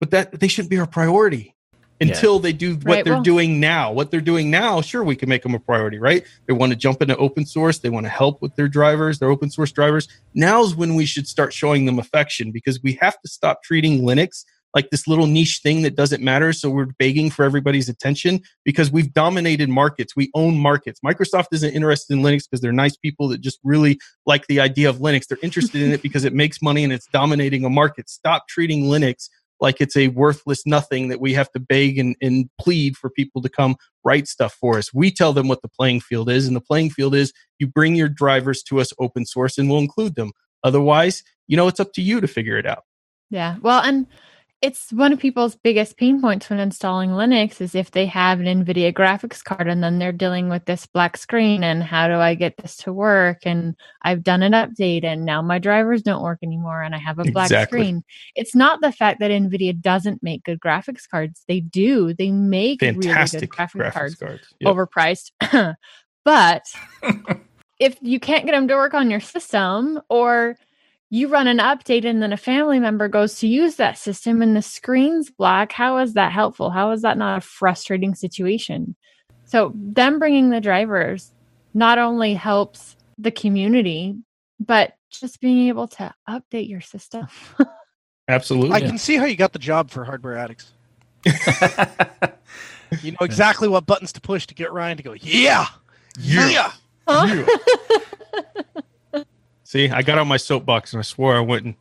but 0.00 0.10
that 0.10 0.38
they 0.40 0.48
shouldn't 0.48 0.70
be 0.70 0.78
our 0.78 0.86
priority 0.86 1.54
until 2.00 2.38
they 2.38 2.52
do 2.52 2.74
what 2.74 2.84
Right, 2.84 3.04
they're 3.04 3.14
well- 3.14 3.22
doing 3.22 3.60
now. 3.60 3.92
What 3.92 4.10
they're 4.10 4.20
doing 4.20 4.50
now, 4.50 4.80
sure, 4.82 5.02
we 5.02 5.16
can 5.16 5.28
make 5.28 5.42
them 5.42 5.54
a 5.54 5.58
priority, 5.58 5.98
right? 5.98 6.22
They 6.46 6.52
want 6.52 6.70
to 6.72 6.76
jump 6.76 7.00
into 7.00 7.16
open 7.16 7.46
source. 7.46 7.78
They 7.78 7.88
want 7.88 8.04
to 8.04 8.10
help 8.10 8.42
with 8.42 8.54
their 8.56 8.68
drivers, 8.68 9.20
their 9.20 9.30
open 9.30 9.48
source 9.50 9.72
drivers. 9.72 10.06
Now's 10.34 10.74
when 10.76 10.96
we 10.96 11.06
should 11.06 11.26
start 11.26 11.52
showing 11.54 11.86
them 11.86 11.98
affection 11.98 12.50
because 12.52 12.82
we 12.82 12.92
have 13.00 13.18
to 13.22 13.28
stop 13.28 13.62
treating 13.62 14.02
Linux 14.02 14.44
like 14.74 14.90
this 14.90 15.06
little 15.06 15.26
niche 15.26 15.60
thing 15.62 15.82
that 15.82 15.94
doesn't 15.94 16.22
matter. 16.22 16.52
So 16.52 16.68
we're 16.68 16.88
begging 16.98 17.30
for 17.30 17.44
everybody's 17.44 17.88
attention 17.88 18.40
because 18.64 18.90
we've 18.90 19.12
dominated 19.12 19.68
markets. 19.68 20.16
We 20.16 20.30
own 20.34 20.58
markets. 20.58 21.00
Microsoft 21.04 21.46
isn't 21.52 21.72
interested 21.72 22.14
in 22.14 22.22
Linux 22.22 22.44
because 22.44 22.60
they're 22.60 22.72
nice 22.72 22.96
people 22.96 23.28
that 23.28 23.40
just 23.40 23.60
really 23.62 23.98
like 24.26 24.46
the 24.46 24.60
idea 24.60 24.88
of 24.88 24.98
Linux. 24.98 25.26
They're 25.26 25.38
interested 25.42 25.80
in 25.80 25.92
it 25.92 26.02
because 26.02 26.24
it 26.24 26.32
makes 26.32 26.60
money 26.60 26.84
and 26.84 26.92
it's 26.92 27.06
dominating 27.06 27.64
a 27.64 27.70
market. 27.70 28.08
Stop 28.08 28.48
treating 28.48 28.84
Linux 28.84 29.28
like 29.60 29.80
it's 29.80 29.96
a 29.96 30.08
worthless 30.08 30.66
nothing 30.66 31.08
that 31.08 31.20
we 31.20 31.32
have 31.34 31.50
to 31.52 31.60
beg 31.60 31.98
and, 31.98 32.16
and 32.20 32.50
plead 32.60 32.96
for 32.96 33.08
people 33.08 33.40
to 33.40 33.48
come 33.48 33.76
write 34.04 34.26
stuff 34.26 34.52
for 34.52 34.78
us. 34.78 34.92
We 34.92 35.10
tell 35.10 35.32
them 35.32 35.48
what 35.48 35.62
the 35.62 35.68
playing 35.68 36.00
field 36.00 36.28
is, 36.28 36.46
and 36.46 36.56
the 36.56 36.60
playing 36.60 36.90
field 36.90 37.14
is 37.14 37.32
you 37.58 37.66
bring 37.66 37.94
your 37.94 38.08
drivers 38.08 38.62
to 38.64 38.80
us 38.80 38.92
open 38.98 39.24
source 39.24 39.56
and 39.56 39.70
we'll 39.70 39.78
include 39.78 40.16
them. 40.16 40.32
Otherwise, 40.64 41.22
you 41.46 41.56
know, 41.56 41.68
it's 41.68 41.80
up 41.80 41.92
to 41.92 42.02
you 42.02 42.20
to 42.20 42.26
figure 42.26 42.58
it 42.58 42.66
out. 42.66 42.82
Yeah. 43.30 43.56
Well, 43.62 43.80
and 43.80 44.06
it's 44.64 44.90
one 44.94 45.12
of 45.12 45.18
people's 45.18 45.56
biggest 45.56 45.98
pain 45.98 46.22
points 46.22 46.48
when 46.48 46.58
installing 46.58 47.10
Linux 47.10 47.60
is 47.60 47.74
if 47.74 47.90
they 47.90 48.06
have 48.06 48.40
an 48.40 48.46
NVIDIA 48.46 48.94
graphics 48.94 49.44
card 49.44 49.68
and 49.68 49.84
then 49.84 49.98
they're 49.98 50.10
dealing 50.10 50.48
with 50.48 50.64
this 50.64 50.86
black 50.86 51.18
screen 51.18 51.62
and 51.62 51.82
how 51.82 52.08
do 52.08 52.14
I 52.14 52.34
get 52.34 52.56
this 52.56 52.74
to 52.78 52.92
work? 52.92 53.40
And 53.44 53.76
I've 54.00 54.22
done 54.22 54.42
an 54.42 54.52
update 54.52 55.04
and 55.04 55.26
now 55.26 55.42
my 55.42 55.58
drivers 55.58 56.00
don't 56.00 56.22
work 56.22 56.38
anymore 56.42 56.82
and 56.82 56.94
I 56.94 56.98
have 56.98 57.18
a 57.18 57.24
black 57.24 57.48
Exactly. 57.48 57.78
screen. 57.80 58.04
It's 58.36 58.54
not 58.54 58.80
the 58.80 58.90
fact 58.90 59.20
that 59.20 59.30
NVIDIA 59.30 59.78
doesn't 59.78 60.22
make 60.22 60.44
good 60.44 60.60
graphics 60.60 61.06
cards. 61.10 61.44
They 61.46 61.60
do. 61.60 62.14
They 62.14 62.30
make 62.30 62.80
Fantastic 62.80 63.42
really 63.42 63.46
good 63.48 63.50
graphics 63.50 63.84
graphics 63.84 63.92
cards 63.92 64.14
cards. 64.14 64.54
Yep. 64.60 64.74
overpriced. 64.74 65.74
but 66.24 66.62
if 67.78 67.98
you 68.00 68.18
can't 68.18 68.46
get 68.46 68.52
them 68.52 68.68
to 68.68 68.76
work 68.76 68.94
on 68.94 69.10
your 69.10 69.20
system 69.20 70.00
or 70.08 70.56
you 71.14 71.28
run 71.28 71.46
an 71.46 71.58
update 71.58 72.04
and 72.04 72.20
then 72.20 72.32
a 72.32 72.36
family 72.36 72.80
member 72.80 73.06
goes 73.06 73.38
to 73.38 73.46
use 73.46 73.76
that 73.76 73.96
system 73.96 74.42
and 74.42 74.56
the 74.56 74.62
screen's 74.62 75.30
black, 75.30 75.70
how 75.70 75.98
is 75.98 76.14
that 76.14 76.32
helpful? 76.32 76.70
How 76.70 76.90
is 76.90 77.02
that 77.02 77.16
not 77.16 77.38
a 77.38 77.40
frustrating 77.40 78.16
situation? 78.16 78.96
So 79.44 79.72
them 79.76 80.18
bringing 80.18 80.50
the 80.50 80.60
drivers 80.60 81.30
not 81.72 81.98
only 81.98 82.34
helps 82.34 82.96
the 83.16 83.30
community, 83.30 84.16
but 84.58 84.94
just 85.08 85.40
being 85.40 85.68
able 85.68 85.86
to 85.86 86.12
update 86.28 86.68
your 86.68 86.80
system. 86.80 87.28
Absolutely. 88.28 88.72
I 88.72 88.80
can 88.80 88.98
see 88.98 89.16
how 89.16 89.26
you 89.26 89.36
got 89.36 89.52
the 89.52 89.60
job 89.60 89.90
for 89.90 90.04
hardware 90.04 90.36
addicts. 90.36 90.72
You 93.02 93.10
know 93.10 93.18
exactly 93.22 93.66
what 93.66 93.86
buttons 93.86 94.12
to 94.12 94.20
push 94.20 94.46
to 94.46 94.54
get 94.54 94.72
Ryan 94.72 94.96
to 94.98 95.02
go, 95.02 95.14
yeah, 95.14 95.66
yeah. 96.16 96.72
Huh? 97.08 97.44
See, 99.74 99.90
I 99.90 100.02
got 100.02 100.18
on 100.18 100.28
my 100.28 100.36
soapbox 100.36 100.92
and 100.92 101.00
I 101.00 101.02
swore 101.02 101.36
I 101.36 101.40
wouldn't. 101.40 101.76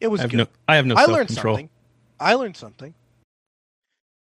It 0.00 0.06
was 0.06 0.20
I 0.20 0.22
have 0.22 0.30
good. 0.30 0.36
no, 0.38 0.46
I 0.66 0.76
have 0.76 0.86
no 0.86 0.94
I 0.94 1.04
learned 1.04 1.28
control. 1.28 1.56
something. 1.56 1.68
I 2.18 2.32
learned 2.32 2.56
something. 2.56 2.94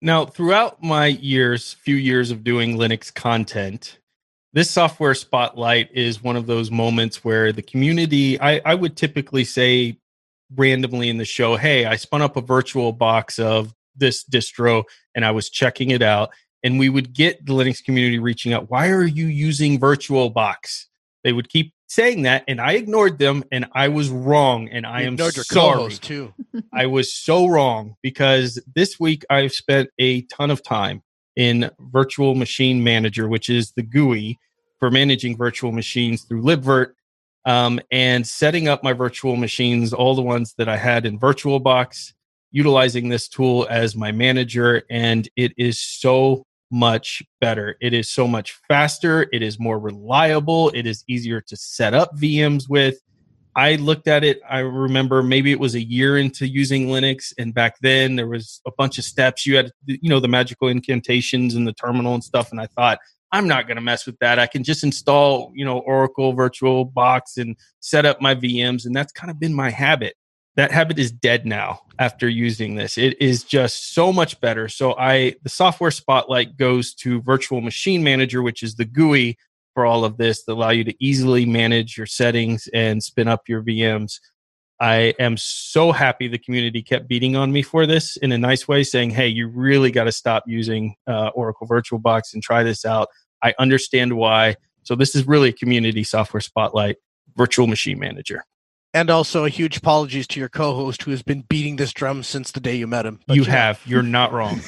Now, 0.03 0.27
throughout 0.27 0.83
my 0.83 1.07
years, 1.07 1.73
few 1.73 1.95
years 1.95 2.29
of 2.29 2.43
doing 2.43 2.77
Linux 2.77 3.11
content, 3.11 3.97
this 4.53 4.69
software 4.69 5.15
spotlight 5.15 5.89
is 5.91 6.21
one 6.21 6.35
of 6.35 6.45
those 6.45 6.69
moments 6.69 7.25
where 7.25 7.51
the 7.51 7.63
community, 7.63 8.39
I, 8.39 8.61
I 8.63 8.75
would 8.75 8.95
typically 8.95 9.45
say 9.45 9.97
randomly 10.55 11.09
in 11.09 11.17
the 11.17 11.25
show, 11.25 11.55
Hey, 11.55 11.85
I 11.85 11.95
spun 11.95 12.21
up 12.21 12.37
a 12.37 12.41
virtual 12.41 12.91
box 12.91 13.39
of 13.39 13.73
this 13.95 14.23
distro 14.23 14.83
and 15.15 15.25
I 15.25 15.31
was 15.31 15.49
checking 15.49 15.89
it 15.89 16.03
out. 16.03 16.29
And 16.61 16.77
we 16.77 16.89
would 16.89 17.13
get 17.13 17.47
the 17.47 17.53
Linux 17.53 17.83
community 17.83 18.19
reaching 18.19 18.53
out, 18.53 18.69
Why 18.69 18.89
are 18.89 19.03
you 19.03 19.25
using 19.25 19.79
VirtualBox? 19.79 20.85
They 21.23 21.33
would 21.33 21.49
keep 21.49 21.73
saying 21.91 22.21
that, 22.21 22.45
and 22.47 22.61
I 22.61 22.73
ignored 22.73 23.19
them, 23.19 23.43
and 23.51 23.65
I 23.73 23.89
was 23.89 24.09
wrong. 24.09 24.69
And 24.69 24.85
I 24.85 25.01
You 25.01 25.07
am 25.07 25.17
sorry. 25.17 25.91
too. 25.95 26.33
I 26.73 26.85
was 26.85 27.13
so 27.13 27.47
wrong 27.47 27.95
because 28.01 28.57
this 28.73 28.97
week 28.97 29.25
I've 29.29 29.51
spent 29.51 29.89
a 29.99 30.21
ton 30.23 30.51
of 30.51 30.63
time 30.63 31.03
in 31.35 31.69
Virtual 31.79 32.33
Machine 32.33 32.81
Manager, 32.81 33.27
which 33.27 33.49
is 33.49 33.73
the 33.73 33.83
GUI 33.83 34.39
for 34.79 34.89
managing 34.89 35.35
virtual 35.35 35.73
machines 35.73 36.23
through 36.23 36.43
libvirt 36.43 36.93
um, 37.43 37.81
and 37.91 38.25
setting 38.25 38.69
up 38.69 38.83
my 38.85 38.93
virtual 38.93 39.35
machines, 39.35 39.91
all 39.91 40.15
the 40.15 40.21
ones 40.21 40.53
that 40.57 40.69
I 40.69 40.77
had 40.77 41.05
in 41.05 41.19
VirtualBox, 41.19 42.13
utilizing 42.51 43.09
this 43.09 43.27
tool 43.27 43.67
as 43.69 43.97
my 43.97 44.13
manager. 44.13 44.83
And 44.89 45.27
it 45.35 45.51
is 45.57 45.77
so 45.77 46.45
much 46.71 47.21
better. 47.39 47.77
It 47.81 47.93
is 47.93 48.09
so 48.09 48.27
much 48.27 48.59
faster. 48.67 49.27
It 49.31 49.41
is 49.43 49.59
more 49.59 49.79
reliable. 49.79 50.69
It 50.69 50.87
is 50.87 51.03
easier 51.07 51.41
to 51.41 51.55
set 51.55 51.93
up 51.93 52.15
VMs 52.17 52.69
with. 52.69 52.99
I 53.55 53.75
looked 53.75 54.07
at 54.07 54.23
it. 54.23 54.39
I 54.49 54.59
remember 54.59 55.21
maybe 55.21 55.51
it 55.51 55.59
was 55.59 55.75
a 55.75 55.81
year 55.81 56.17
into 56.17 56.47
using 56.47 56.87
Linux, 56.87 57.33
and 57.37 57.53
back 57.53 57.75
then 57.81 58.15
there 58.15 58.27
was 58.27 58.61
a 58.65 58.71
bunch 58.77 58.97
of 58.97 59.03
steps. 59.03 59.45
You 59.45 59.57
had, 59.57 59.71
you 59.85 60.09
know, 60.09 60.21
the 60.21 60.29
magical 60.29 60.69
incantations 60.69 61.55
and 61.55 61.67
the 61.67 61.73
terminal 61.73 62.13
and 62.13 62.23
stuff. 62.23 62.51
And 62.51 62.61
I 62.61 62.67
thought, 62.67 62.99
I'm 63.33 63.47
not 63.47 63.67
going 63.67 63.75
to 63.75 63.81
mess 63.81 64.05
with 64.05 64.17
that. 64.19 64.39
I 64.39 64.47
can 64.47 64.63
just 64.63 64.83
install, 64.83 65.51
you 65.53 65.65
know, 65.65 65.79
Oracle 65.79 66.33
Virtual 66.33 66.85
Box 66.85 67.37
and 67.37 67.55
set 67.79 68.05
up 68.05 68.21
my 68.21 68.35
VMs, 68.35 68.85
and 68.85 68.95
that's 68.95 69.11
kind 69.11 69.29
of 69.29 69.39
been 69.39 69.53
my 69.53 69.69
habit. 69.69 70.15
That 70.57 70.71
habit 70.71 70.99
is 70.99 71.11
dead 71.11 71.45
now 71.45 71.81
after 71.97 72.27
using 72.27 72.75
this. 72.75 72.97
It 72.97 73.21
is 73.21 73.43
just 73.43 73.93
so 73.93 74.11
much 74.11 74.39
better. 74.41 74.67
So 74.67 74.95
I, 74.97 75.35
the 75.43 75.49
software 75.49 75.91
spotlight 75.91 76.57
goes 76.57 76.93
to 76.95 77.21
Virtual 77.21 77.61
Machine 77.61 78.03
Manager, 78.03 78.41
which 78.41 78.61
is 78.61 78.75
the 78.75 78.85
GUI 78.85 79.37
for 79.73 79.85
all 79.85 80.03
of 80.03 80.17
this 80.17 80.43
that 80.43 80.53
allow 80.53 80.71
you 80.71 80.83
to 80.83 81.03
easily 81.03 81.45
manage 81.45 81.97
your 81.97 82.05
settings 82.05 82.67
and 82.73 83.01
spin 83.01 83.29
up 83.29 83.47
your 83.47 83.63
VMs. 83.63 84.19
I 84.81 85.13
am 85.19 85.37
so 85.37 85.91
happy 85.91 86.27
the 86.27 86.39
community 86.39 86.81
kept 86.81 87.07
beating 87.07 87.35
on 87.35 87.51
me 87.51 87.61
for 87.61 87.85
this 87.85 88.17
in 88.17 88.31
a 88.31 88.37
nice 88.37 88.67
way, 88.67 88.83
saying, 88.83 89.11
"Hey, 89.11 89.27
you 89.27 89.47
really 89.47 89.91
got 89.91 90.05
to 90.05 90.11
stop 90.11 90.43
using 90.47 90.95
uh, 91.05 91.29
Oracle 91.35 91.67
VirtualBox 91.67 92.33
and 92.33 92.41
try 92.41 92.63
this 92.63 92.83
out." 92.83 93.07
I 93.43 93.53
understand 93.59 94.13
why. 94.13 94.55
So 94.83 94.95
this 94.95 95.15
is 95.15 95.27
really 95.27 95.49
a 95.49 95.53
community 95.53 96.03
software 96.03 96.41
spotlight, 96.41 96.97
Virtual 97.37 97.67
Machine 97.67 97.99
Manager. 97.99 98.43
And 98.93 99.09
also 99.09 99.45
a 99.45 99.49
huge 99.49 99.77
apologies 99.77 100.27
to 100.27 100.39
your 100.39 100.49
co-host 100.49 101.03
who 101.03 101.11
has 101.11 101.23
been 101.23 101.41
beating 101.43 101.77
this 101.77 101.93
drum 101.93 102.23
since 102.23 102.51
the 102.51 102.59
day 102.59 102.75
you 102.75 102.87
met 102.87 103.05
him. 103.05 103.21
But, 103.25 103.37
you 103.37 103.43
know. 103.43 103.49
have. 103.51 103.81
You're 103.85 104.03
not 104.03 104.33
wrong. 104.33 104.59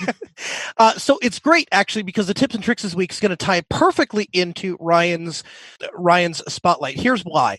uh, 0.76 0.94
so 0.94 1.18
it's 1.22 1.38
great 1.38 1.68
actually 1.70 2.02
because 2.02 2.26
the 2.26 2.34
tips 2.34 2.54
and 2.56 2.64
tricks 2.64 2.82
this 2.82 2.96
week 2.96 3.12
is 3.12 3.20
going 3.20 3.30
to 3.30 3.36
tie 3.36 3.60
perfectly 3.68 4.28
into 4.32 4.76
Ryan's 4.80 5.44
Ryan's 5.92 6.42
spotlight. 6.52 6.98
Here's 6.98 7.22
why. 7.22 7.58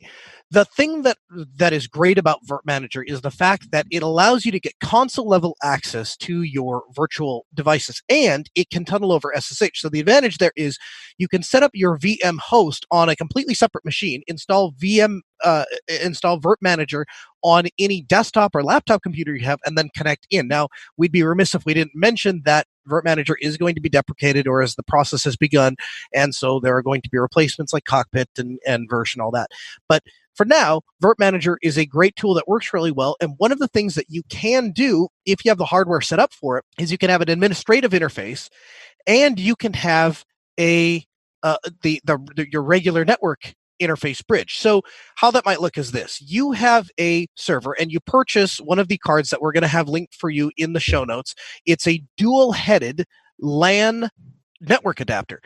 The 0.56 0.64
thing 0.64 1.02
that 1.02 1.18
that 1.58 1.74
is 1.74 1.86
great 1.86 2.18
about 2.18 2.46
Virt 2.46 2.62
Manager 2.64 3.04
is 3.04 3.20
the 3.20 3.30
fact 3.30 3.72
that 3.72 3.88
it 3.92 4.02
allows 4.02 4.46
you 4.46 4.54
to 4.54 4.60
get 4.60 4.80
console 4.80 5.28
level 5.28 5.58
access 5.62 6.16
to 6.16 6.44
your 6.44 6.84
virtual 6.96 7.46
devices 7.54 8.02
and 8.08 8.50
it 8.56 8.70
can 8.70 8.86
tunnel 8.86 9.12
over 9.12 9.34
SSH. 9.36 9.82
So 9.82 9.90
the 9.90 10.00
advantage 10.00 10.38
there 10.38 10.54
is 10.56 10.80
you 11.18 11.28
can 11.28 11.44
set 11.44 11.62
up 11.62 11.72
your 11.74 11.98
VM 11.98 12.40
host 12.40 12.86
on 12.90 13.10
a 13.10 13.18
completely 13.18 13.54
separate 13.54 13.84
machine, 13.84 14.24
install 14.28 14.72
VM 14.72 15.20
uh, 15.44 15.66
install 16.02 16.40
Virt 16.40 16.56
Manager 16.62 17.06
on 17.44 17.66
any 17.78 18.04
desktop 18.04 18.56
or 18.56 18.64
laptop 18.64 19.04
computer 19.04 19.36
you 19.36 19.46
have 19.46 19.60
and 19.66 19.78
then 19.78 19.90
connect 19.96 20.26
in. 20.32 20.48
Now, 20.48 20.70
we'd 20.96 21.12
be 21.12 21.24
remiss 21.24 21.54
if 21.54 21.66
we 21.66 21.74
didn't 21.74 21.96
mention 21.96 22.44
that 22.46 22.66
Virt 22.90 23.04
Manager 23.04 23.36
is 23.42 23.58
going 23.58 23.76
to 23.76 23.82
be 23.82 23.90
deprecated 23.90 24.48
or 24.48 24.62
as 24.62 24.76
the 24.76 24.84
process 24.84 25.26
has 25.26 25.36
begun. 25.36 25.76
And 26.14 26.34
so 26.34 26.62
there 26.62 26.78
are 26.78 26.82
going 26.82 27.02
to 27.02 27.10
be 27.10 27.18
replacements 27.18 27.74
like 27.74 27.84
Cockpit 27.84 28.30
and, 28.38 28.58
and 28.66 28.90
Version, 28.90 29.22
all 29.22 29.32
that. 29.32 29.50
But 29.90 30.04
for 30.36 30.46
now, 30.46 30.82
Virt 31.02 31.16
Manager 31.18 31.58
is 31.62 31.78
a 31.78 31.86
great 31.86 32.16
tool 32.16 32.34
that 32.36 32.48
works 32.48 32.74
really 32.74 32.92
well. 32.92 33.16
And 33.22 33.34
one 33.38 33.52
of 33.52 33.60
the 33.60 33.68
things 33.68 33.96
that 33.96 34.10
you 34.10 34.22
can 34.30 34.72
do 34.72 35.08
if 35.26 35.44
you 35.44 35.50
have 35.50 35.58
the 35.58 35.66
hardware 35.66 36.02
set 36.02 36.20
up 36.20 36.34
for 36.34 36.58
it 36.58 36.66
is 36.78 36.92
you 36.92 36.98
can 36.98 37.10
have 37.10 37.22
an 37.22 37.30
administrative 37.30 37.92
interface 37.92 38.50
and 39.08 39.40
you 39.40 39.56
can 39.56 39.74
have 39.74 40.26
a 40.60 41.06
uh, 41.44 41.58
the, 41.84 42.02
the 42.06 42.18
the 42.36 42.48
your 42.52 42.64
regular 42.64 43.06
network 43.06 43.54
interface 43.82 44.26
bridge. 44.26 44.58
So 44.58 44.82
how 45.16 45.32
that 45.32 45.46
might 45.46 45.62
look 45.62 45.78
is 45.78 45.92
this. 45.92 46.22
You 46.22 46.54
have 46.54 46.90
a 47.00 47.28
server 47.36 47.74
and 47.74 47.92
you 47.92 48.00
purchase 48.00 48.58
one 48.60 48.80
of 48.80 48.88
the 48.88 48.98
cards 48.98 49.30
that 49.30 49.42
we're 49.42 49.52
going 49.52 49.64
to 49.64 49.68
have 49.68 49.90
linked 49.90 50.16
for 50.16 50.30
you 50.30 50.52
in 50.58 50.74
the 50.74 50.80
show 50.80 51.04
notes. 51.04 51.36
It's 51.66 51.88
a 51.88 52.02
dual-headed 52.18 53.06
LAN 53.40 54.10
network 54.68 55.00
adapter. 55.00 55.42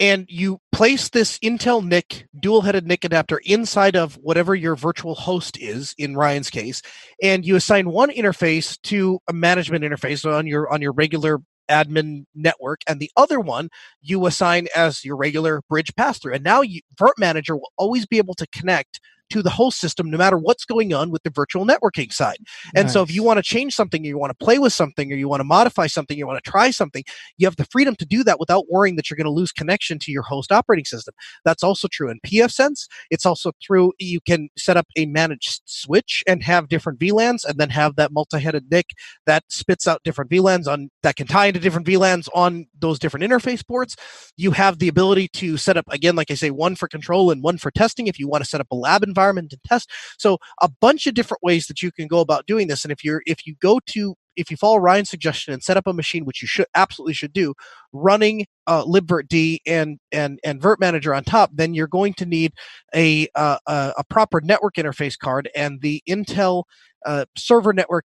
And 0.00 0.26
you 0.28 0.58
place 0.72 1.08
this 1.08 1.38
Intel 1.38 1.86
NIC, 1.86 2.26
dual-headed 2.38 2.86
NIC 2.86 3.04
adapter 3.04 3.40
inside 3.44 3.96
of 3.96 4.14
whatever 4.14 4.54
your 4.54 4.76
virtual 4.76 5.14
host 5.14 5.58
is 5.58 5.94
in 5.98 6.16
Ryan's 6.16 6.50
case, 6.50 6.82
and 7.22 7.44
you 7.44 7.56
assign 7.56 7.90
one 7.90 8.10
interface 8.10 8.80
to 8.82 9.20
a 9.28 9.32
management 9.32 9.84
interface 9.84 10.30
on 10.30 10.46
your 10.46 10.72
on 10.72 10.82
your 10.82 10.92
regular 10.92 11.40
admin 11.70 12.24
network 12.34 12.82
and 12.86 13.00
the 13.00 13.10
other 13.16 13.40
one 13.40 13.70
you 14.02 14.26
assign 14.26 14.66
as 14.76 15.02
your 15.02 15.16
regular 15.16 15.62
bridge 15.68 15.94
pass 15.96 16.18
through 16.18 16.34
and 16.34 16.44
now 16.44 16.60
you, 16.60 16.80
Virt 16.94 17.14
Manager 17.18 17.56
will 17.56 17.72
always 17.78 18.04
be 18.04 18.18
able 18.18 18.34
to 18.34 18.46
connect 18.48 19.00
to 19.30 19.42
the 19.42 19.50
host 19.50 19.80
system 19.80 20.10
no 20.10 20.18
matter 20.18 20.38
what's 20.38 20.64
going 20.64 20.92
on 20.92 21.10
with 21.10 21.22
the 21.22 21.30
virtual 21.30 21.66
networking 21.66 22.12
side. 22.12 22.38
And 22.74 22.90
so 22.90 23.02
if 23.02 23.14
you 23.14 23.22
want 23.22 23.38
to 23.38 23.42
change 23.42 23.74
something, 23.74 24.02
or 24.02 24.06
you 24.06 24.18
want 24.18 24.36
to 24.36 24.44
play 24.44 24.58
with 24.58 24.72
something, 24.72 25.12
or 25.12 25.16
you 25.16 25.28
want 25.28 25.40
to 25.40 25.44
modify 25.44 25.86
something, 25.86 26.16
you 26.16 26.26
want 26.26 26.42
to 26.42 26.50
try 26.50 26.70
something, 26.70 27.04
you 27.38 27.46
have 27.46 27.56
the 27.56 27.66
freedom 27.66 27.94
to 27.96 28.06
do 28.06 28.24
that 28.24 28.40
without 28.40 28.66
worrying 28.70 28.96
that 28.96 29.08
you're 29.08 29.16
going 29.16 29.24
to 29.24 29.30
lose 29.30 29.52
connection 29.52 29.98
to 30.00 30.12
your 30.12 30.22
host 30.22 30.52
operating 30.52 30.84
system. 30.84 31.14
That's 31.44 31.62
also 31.62 31.88
true 31.90 32.10
in 32.10 32.20
pfSense. 32.26 32.86
It's 33.10 33.26
also 33.26 33.52
true 33.62 33.92
you 33.98 34.20
can 34.20 34.48
set 34.56 34.76
up 34.76 34.86
a 34.96 35.06
managed 35.06 35.62
switch 35.64 36.22
and 36.26 36.42
have 36.42 36.68
different 36.68 36.98
VLANs 36.98 37.44
and 37.44 37.58
then 37.58 37.70
have 37.70 37.96
that 37.96 38.12
multi-headed 38.12 38.70
NIC 38.70 38.86
that 39.26 39.44
spits 39.48 39.86
out 39.86 40.02
different 40.04 40.30
VLANs 40.30 40.66
on 40.66 40.90
that 41.02 41.16
can 41.16 41.26
tie 41.26 41.46
into 41.46 41.60
different 41.60 41.86
VLANs 41.86 42.28
on 42.34 42.66
those 42.78 42.98
different 42.98 43.24
interface 43.24 43.66
ports. 43.66 43.96
You 44.36 44.50
have 44.52 44.78
the 44.78 44.88
ability 44.88 45.28
to 45.34 45.56
set 45.56 45.76
up 45.76 45.86
again, 45.90 46.16
like 46.16 46.30
I 46.30 46.34
say, 46.34 46.50
one 46.50 46.76
for 46.76 46.88
control 46.88 47.30
and 47.30 47.42
one 47.42 47.58
for 47.58 47.70
testing 47.70 48.06
if 48.06 48.18
you 48.18 48.28
want 48.28 48.42
to 48.44 48.48
set 48.48 48.60
up 48.60 48.68
a 48.70 48.76
lab 48.76 49.02
environment 49.14 49.52
and 49.52 49.62
test. 49.64 49.90
So 50.18 50.38
a 50.60 50.68
bunch 50.80 51.06
of 51.06 51.14
different 51.14 51.42
ways 51.42 51.66
that 51.66 51.82
you 51.82 51.90
can 51.92 52.06
go 52.08 52.20
about 52.20 52.46
doing 52.46 52.68
this. 52.68 52.84
And 52.84 52.92
if 52.92 53.04
you're 53.04 53.22
if 53.26 53.46
you 53.46 53.54
go 53.60 53.80
to 53.86 54.14
if 54.36 54.50
you 54.50 54.56
follow 54.56 54.78
Ryan's 54.78 55.10
suggestion 55.10 55.54
and 55.54 55.62
set 55.62 55.76
up 55.76 55.86
a 55.86 55.92
machine, 55.92 56.24
which 56.24 56.42
you 56.42 56.48
should 56.48 56.66
absolutely 56.74 57.14
should 57.14 57.32
do, 57.32 57.54
running 57.92 58.46
uh, 58.66 58.84
libvirt 58.84 59.28
D 59.28 59.60
and 59.66 59.98
and 60.10 60.40
and 60.44 60.60
Virt 60.60 60.80
Manager 60.80 61.14
on 61.14 61.24
top, 61.24 61.50
then 61.54 61.74
you're 61.74 61.86
going 61.86 62.14
to 62.14 62.26
need 62.26 62.52
a 62.94 63.28
uh, 63.34 63.58
a, 63.66 63.92
a 63.98 64.04
proper 64.04 64.40
network 64.40 64.74
interface 64.74 65.18
card, 65.18 65.48
and 65.54 65.80
the 65.82 66.02
Intel 66.08 66.64
uh, 67.06 67.26
server 67.36 67.72
network 67.72 68.06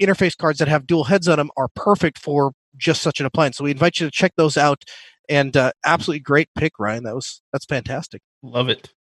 interface 0.00 0.36
cards 0.36 0.58
that 0.58 0.68
have 0.68 0.86
dual 0.86 1.04
heads 1.04 1.28
on 1.28 1.38
them 1.38 1.50
are 1.56 1.68
perfect 1.74 2.18
for 2.18 2.52
just 2.76 3.02
such 3.02 3.20
an 3.20 3.26
appliance. 3.26 3.56
So 3.56 3.64
we 3.64 3.72
invite 3.72 4.00
you 4.00 4.06
to 4.06 4.10
check 4.10 4.32
those 4.36 4.56
out. 4.56 4.84
And 5.28 5.56
uh, 5.56 5.72
absolutely 5.84 6.20
great 6.20 6.48
pick, 6.56 6.72
Ryan. 6.78 7.04
That 7.04 7.14
was 7.14 7.42
that's 7.52 7.66
fantastic. 7.66 8.22
Love 8.42 8.68
it. 8.68 8.94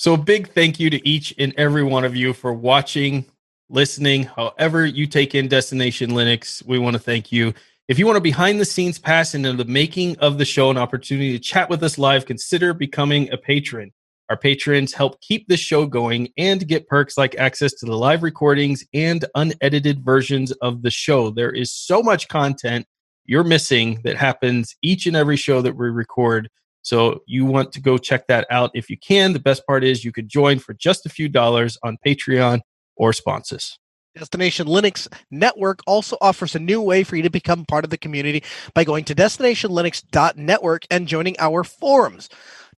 So, 0.00 0.14
a 0.14 0.16
big 0.16 0.48
thank 0.54 0.80
you 0.80 0.88
to 0.88 1.06
each 1.06 1.34
and 1.38 1.52
every 1.58 1.82
one 1.82 2.06
of 2.06 2.16
you 2.16 2.32
for 2.32 2.54
watching, 2.54 3.26
listening, 3.68 4.22
however 4.22 4.86
you 4.86 5.06
take 5.06 5.34
in 5.34 5.46
Destination 5.46 6.12
Linux. 6.12 6.64
We 6.64 6.78
want 6.78 6.94
to 6.94 6.98
thank 6.98 7.30
you. 7.30 7.52
If 7.86 7.98
you 7.98 8.06
want 8.06 8.16
a 8.16 8.22
behind 8.22 8.58
the 8.58 8.64
scenes 8.64 8.98
pass 8.98 9.34
into 9.34 9.52
the 9.52 9.66
making 9.66 10.16
of 10.16 10.38
the 10.38 10.46
show, 10.46 10.70
an 10.70 10.78
opportunity 10.78 11.32
to 11.32 11.38
chat 11.38 11.68
with 11.68 11.82
us 11.82 11.98
live, 11.98 12.24
consider 12.24 12.72
becoming 12.72 13.30
a 13.30 13.36
patron. 13.36 13.92
Our 14.30 14.38
patrons 14.38 14.94
help 14.94 15.20
keep 15.20 15.46
this 15.48 15.60
show 15.60 15.84
going 15.84 16.30
and 16.38 16.66
get 16.66 16.88
perks 16.88 17.18
like 17.18 17.34
access 17.34 17.74
to 17.74 17.84
the 17.84 17.94
live 17.94 18.22
recordings 18.22 18.82
and 18.94 19.26
unedited 19.34 20.02
versions 20.02 20.50
of 20.62 20.80
the 20.80 20.90
show. 20.90 21.28
There 21.28 21.52
is 21.52 21.74
so 21.74 22.02
much 22.02 22.26
content 22.28 22.86
you're 23.26 23.44
missing 23.44 24.00
that 24.04 24.16
happens 24.16 24.74
each 24.80 25.04
and 25.04 25.14
every 25.14 25.36
show 25.36 25.60
that 25.60 25.76
we 25.76 25.90
record. 25.90 26.48
So 26.82 27.22
you 27.26 27.44
want 27.44 27.72
to 27.72 27.80
go 27.80 27.98
check 27.98 28.26
that 28.28 28.46
out 28.50 28.70
if 28.74 28.88
you 28.88 28.96
can. 28.96 29.32
The 29.32 29.38
best 29.38 29.66
part 29.66 29.84
is 29.84 30.04
you 30.04 30.12
could 30.12 30.28
join 30.28 30.58
for 30.58 30.74
just 30.74 31.06
a 31.06 31.10
few 31.10 31.28
dollars 31.28 31.76
on 31.82 31.98
Patreon 32.04 32.60
or 32.96 33.12
sponsors. 33.12 33.78
Destination 34.16 34.66
Linux 34.66 35.06
Network 35.30 35.80
also 35.86 36.16
offers 36.20 36.54
a 36.56 36.58
new 36.58 36.80
way 36.80 37.04
for 37.04 37.16
you 37.16 37.22
to 37.22 37.30
become 37.30 37.64
part 37.64 37.84
of 37.84 37.90
the 37.90 37.98
community 37.98 38.42
by 38.74 38.82
going 38.82 39.04
to 39.04 39.14
destinationlinux.network 39.14 40.82
and 40.90 41.06
joining 41.06 41.36
our 41.38 41.62
forums. 41.62 42.28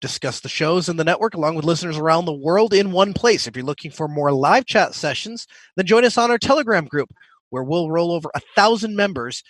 Discuss 0.00 0.40
the 0.40 0.48
shows 0.48 0.88
in 0.88 0.96
the 0.96 1.04
network 1.04 1.34
along 1.34 1.54
with 1.54 1.64
listeners 1.64 1.96
around 1.96 2.26
the 2.26 2.32
world 2.32 2.74
in 2.74 2.92
one 2.92 3.14
place. 3.14 3.46
If 3.46 3.56
you're 3.56 3.64
looking 3.64 3.90
for 3.90 4.08
more 4.08 4.32
live 4.32 4.66
chat 4.66 4.94
sessions, 4.94 5.46
then 5.76 5.86
join 5.86 6.04
us 6.04 6.18
on 6.18 6.30
our 6.30 6.38
Telegram 6.38 6.84
group 6.84 7.14
where 7.48 7.62
we'll 7.62 7.90
roll 7.90 8.12
over 8.12 8.30
a 8.34 8.40
thousand 8.56 8.96
members 8.96 9.42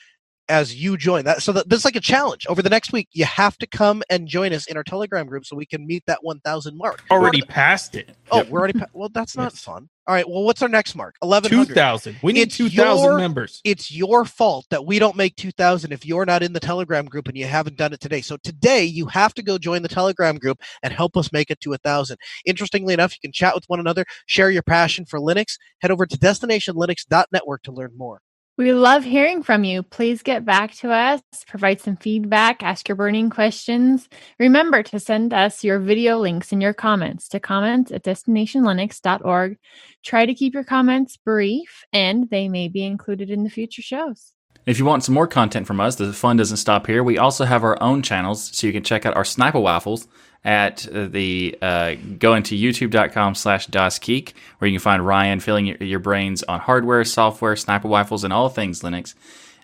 as 0.49 0.75
you 0.75 0.97
join 0.97 1.25
that. 1.25 1.43
So 1.43 1.53
that 1.53 1.69
there's 1.69 1.85
like 1.85 1.97
a 1.97 2.01
challenge 2.01 2.47
over 2.49 2.63
the 2.63 2.71
next 2.71 2.93
week. 2.93 3.09
You 3.13 3.25
have 3.25 3.57
to 3.59 3.67
come 3.67 4.03
and 4.11 4.27
join 4.29 4.53
us 4.53 4.67
in 4.67 4.77
our 4.77 4.85
Telegram 4.85 5.27
group 5.27 5.45
so 5.47 5.57
we 5.57 5.67
can 5.67 5.87
meet 5.87 6.05
that 6.07 6.23
1,000 6.23 6.77
mark. 6.77 7.03
Already 7.11 7.43
passed 7.43 7.95
it. 7.95 8.17
Oh, 8.31 8.39
Yep. 8.39 8.49
we're 8.49 8.59
already. 8.59 8.79
Pa- 8.79 8.87
well, 8.93 9.09
that's 9.09 9.37
not 9.37 9.53
Yes. 9.53 9.63
fun. 9.63 9.89
All 10.09 10.15
right. 10.17 10.29
Well, 10.29 10.43
what's 10.43 10.61
our 10.63 10.69
next 10.69 10.97
mark? 10.97 11.15
1,100. 11.21 11.69
2,000. 11.69 12.17
We 12.23 12.33
need 12.33 12.49
It's 12.49 12.57
2,000 12.57 13.05
your- 13.05 13.19
members. 13.19 13.61
It's 13.63 13.93
your 13.93 14.25
fault 14.25 14.67
that 14.71 14.85
we 14.85 14.99
don't 14.99 15.15
make 15.17 15.37
2,000 15.37 15.93
if 15.93 16.05
you're 16.05 16.27
not 16.27 16.43
in 16.43 16.53
the 16.55 16.61
Telegram 16.61 17.07
group 17.07 17.29
and 17.29 17.37
you 17.37 17.47
haven't 17.47 17.77
done 17.77 17.93
it 17.93 18.01
today. 18.01 18.21
So 18.21 18.37
today 18.37 18.85
you 18.85 19.07
have 19.07 19.33
to 19.35 19.43
go 19.43 19.59
join 19.59 19.83
the 19.83 19.89
Telegram 19.89 20.39
group 20.39 20.61
and 20.83 20.93
help 20.93 21.17
us 21.17 21.31
make 21.33 21.53
it 21.53 21.61
to 21.61 21.73
a 21.73 21.79
thousand. 21.79 22.19
Interestingly 22.45 22.95
enough, 22.95 23.13
you 23.13 23.21
can 23.23 23.33
chat 23.33 23.55
with 23.55 23.65
one 23.69 23.79
another, 23.79 24.05
share 24.27 24.51
your 24.51 24.63
passion 24.65 25.05
for 25.05 25.21
Linux. 25.21 25.57
Head 25.81 25.93
over 25.93 26.05
to 26.05 26.19
destinationlinux.network 26.19 27.63
to 27.63 27.73
learn 27.73 27.93
more. 27.97 28.23
We 28.59 28.75
love 28.75 29.03
hearing 29.03 29.43
from 29.43 29.65
you. 29.65 29.83
Please 29.83 30.23
get 30.23 30.45
back 30.45 30.75
to 30.77 30.93
us, 30.93 31.23
provide 31.47 31.81
some 31.81 31.97
feedback, 31.97 32.63
ask 32.63 32.87
your 32.87 32.97
burning 32.97 33.31
questions. 33.31 34.11
Remember 34.39 34.83
to 34.83 35.01
send 35.01 35.33
us 35.33 35.65
your 35.65 35.79
video 35.79 36.19
links 36.19 36.53
and 36.53 36.61
your 36.61 36.75
comments 36.75 37.29
to 37.31 37.41
comments 37.41 37.91
at 37.91 38.05
destinationlinux.org. 38.05 39.57
Try 40.05 40.27
to 40.27 40.35
keep 40.35 40.53
your 40.53 40.65
comments 40.65 41.17
brief 41.17 41.87
and 41.95 42.29
they 42.29 42.51
may 42.51 42.69
be 42.69 42.85
included 42.85 43.31
in 43.31 43.43
the 43.43 43.49
future 43.49 43.81
shows. 43.81 44.33
If 44.65 44.79
you 44.79 44.85
want 44.85 45.03
some 45.03 45.15
more 45.15 45.27
content 45.27 45.67
from 45.67 45.81
us, 45.81 45.97
the 45.97 46.13
fun 46.13 46.37
doesn't 46.37 46.59
stop 46.59 46.87
here. 46.87 47.03
We 47.03 47.19
also 47.19 47.45
have 47.45 47.65
our 47.65 47.83
own 47.83 48.03
channels, 48.03 48.51
so 48.55 48.67
you 48.67 48.73
can 48.73 48.85
check 48.85 49.05
out 49.05 49.17
our 49.17 49.25
Sniper 49.25 49.59
Waffles 49.59 50.07
at 50.45 50.89
uh, 50.89 51.07
the 51.07 51.57
uh, 51.61 51.95
go 52.19 52.35
into 52.35 52.57
youtube.com 52.57 53.35
slash 53.35 53.67
dasgeek, 53.69 54.33
where 54.59 54.69
you 54.69 54.79
can 54.79 54.83
find 54.83 55.07
Ryan 55.07 55.41
filling 55.41 55.67
your, 55.67 55.77
your 55.79 55.99
brains 55.99 56.43
on 56.45 56.61
hardware, 56.61 57.05
software, 57.05 57.57
Sniper 57.57 57.89
Waffles, 57.89 58.23
and 58.23 58.33
all 58.33 58.49
things 58.49 58.83
Linux. 58.83 59.15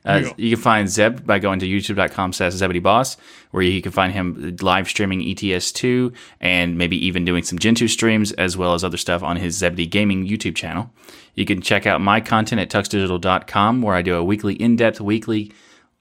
Uh, 0.04 0.20
Yeah. 0.24 0.32
You 0.36 0.54
can 0.56 0.62
find 0.62 0.88
Zeb 0.88 1.26
by 1.26 1.38
going 1.38 1.58
to 1.60 1.66
youtube.com 1.66 2.32
slash 2.32 2.52
zebedeeboss, 2.52 3.16
where 3.50 3.62
you 3.62 3.82
can 3.82 3.92
find 3.92 4.12
him 4.12 4.56
live 4.60 4.88
streaming 4.88 5.20
E 5.20 5.34
ETS2 5.34 6.14
and 6.40 6.78
maybe 6.78 6.96
even 7.06 7.24
doing 7.24 7.42
some 7.42 7.58
Gentoo 7.58 7.88
streams 7.88 8.32
as 8.32 8.56
well 8.56 8.74
as 8.74 8.84
other 8.84 8.96
stuff 8.96 9.22
on 9.22 9.36
his 9.36 9.56
Zebedee 9.56 9.86
Gaming 9.86 10.26
YouTube 10.26 10.54
channel. 10.56 10.90
You 11.34 11.44
can 11.44 11.60
check 11.62 11.86
out 11.86 12.00
my 12.00 12.20
content 12.20 12.60
at 12.60 12.70
tuxdigital.com, 12.70 13.82
where 13.82 13.94
I 13.94 14.02
do 14.02 14.16
a 14.16 14.24
weekly, 14.24 14.54
in 14.54 14.76
depth, 14.76 15.00
weekly, 15.00 15.52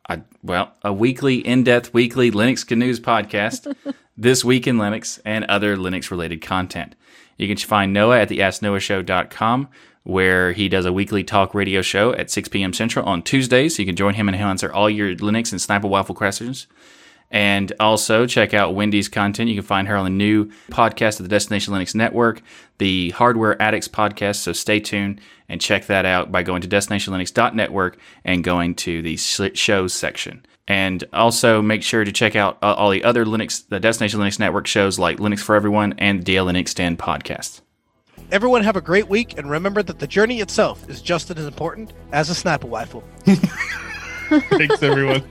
uh, 0.10 0.18
well, 0.41 0.74
a 0.84 0.94
weekly, 0.94 1.36
in 1.38 1.64
depth, 1.64 1.94
weekly 1.94 2.32
Linux 2.32 2.65
Canoes 2.65 2.99
podcast, 2.99 3.76
This 4.18 4.44
Week 4.44 4.65
in 4.65 4.78
Linux, 4.78 5.19
and 5.26 5.45
other 5.45 5.78
Linux 5.78 6.10
related 6.10 6.41
content. 6.41 6.95
You 7.38 7.48
can 7.48 7.57
find 7.57 7.94
Noah 7.94 8.22
at 8.22 8.30
the 8.30 8.40
AskNoahShow.com, 8.40 9.68
where 10.07 10.53
he 10.53 10.69
does 10.69 10.85
a 10.85 10.93
weekly 10.93 11.21
talk 11.21 11.53
radio 11.53 11.81
show 11.81 12.13
at 12.13 12.31
6 12.31 12.47
p.m. 12.47 12.71
Central 12.71 13.05
on 13.05 13.21
Tuesdays. 13.21 13.75
So 13.75 13.81
You 13.81 13.85
can 13.85 13.97
join 13.97 14.13
him 14.13 14.29
and 14.29 14.38
he'll 14.38 14.47
answer 14.47 14.71
all 14.71 14.89
your 14.89 15.13
Linux 15.17 15.51
and 15.51 15.59
Sniper 15.59 15.88
Waffle 15.88 16.15
questions. 16.15 16.65
And 17.29 17.73
also 17.77 18.25
check 18.25 18.53
out 18.53 18.73
Wendy's 18.73 19.09
content. 19.09 19.49
You 19.49 19.55
can 19.55 19.65
find 19.65 19.85
her 19.89 19.97
on 19.97 20.05
the 20.05 20.09
new 20.09 20.45
podcast 20.71 21.19
of 21.19 21.25
the 21.25 21.29
Destination 21.29 21.73
Linux 21.73 21.93
Network, 21.93 22.41
the 22.77 23.09
Hardware 23.09 23.61
Addicts 23.61 23.89
podcast. 23.89 24.38
So 24.38 24.53
stay 24.53 24.79
tuned 24.79 25.19
and 25.49 25.59
check 25.59 25.88
that 25.88 26.05
out 26.05 26.31
by 26.31 26.41
going 26.41 26.61
to 26.61 26.69
destinationlinux.network 26.69 27.99
and 28.23 28.45
going 28.45 28.75
to 28.75 29.01
the 29.01 29.17
shows 29.17 29.93
section. 29.93 30.45
And 30.69 31.03
also 31.11 31.61
make 31.61 31.84
sure 31.84 32.05
to 32.05 32.13
check 32.13 32.38
out 32.38 32.59
uh, 32.63 32.73
all 32.75 32.91
the 32.91 33.03
other 33.03 33.25
Linux, 33.25 33.67
the 33.67 33.81
Destination 33.81 34.21
Linux 34.21 34.39
Network 34.39 34.67
shows 34.67 34.97
like 34.97 35.17
Linux 35.17 35.39
for 35.39 35.55
Everyone 35.55 35.95
and 35.97 36.23
the 36.23 36.35
DLN 36.35 36.57
Xtend 36.57 36.95
podcast. 36.95 37.59
Everyone 38.31 38.63
have 38.63 38.75
a 38.75 38.81
great 38.81 39.07
week 39.07 39.37
and 39.37 39.49
remember 39.49 39.81
that 39.83 39.99
the 39.99 40.07
journey 40.07 40.41
itself 40.41 40.89
is 40.89 41.01
just 41.01 41.31
as 41.31 41.45
important 41.45 41.93
as 42.11 42.29
a 42.29 42.33
Snapple 42.33 42.71
rifle. 42.71 43.03
Thanks, 44.57 44.83
everyone. 44.83 45.23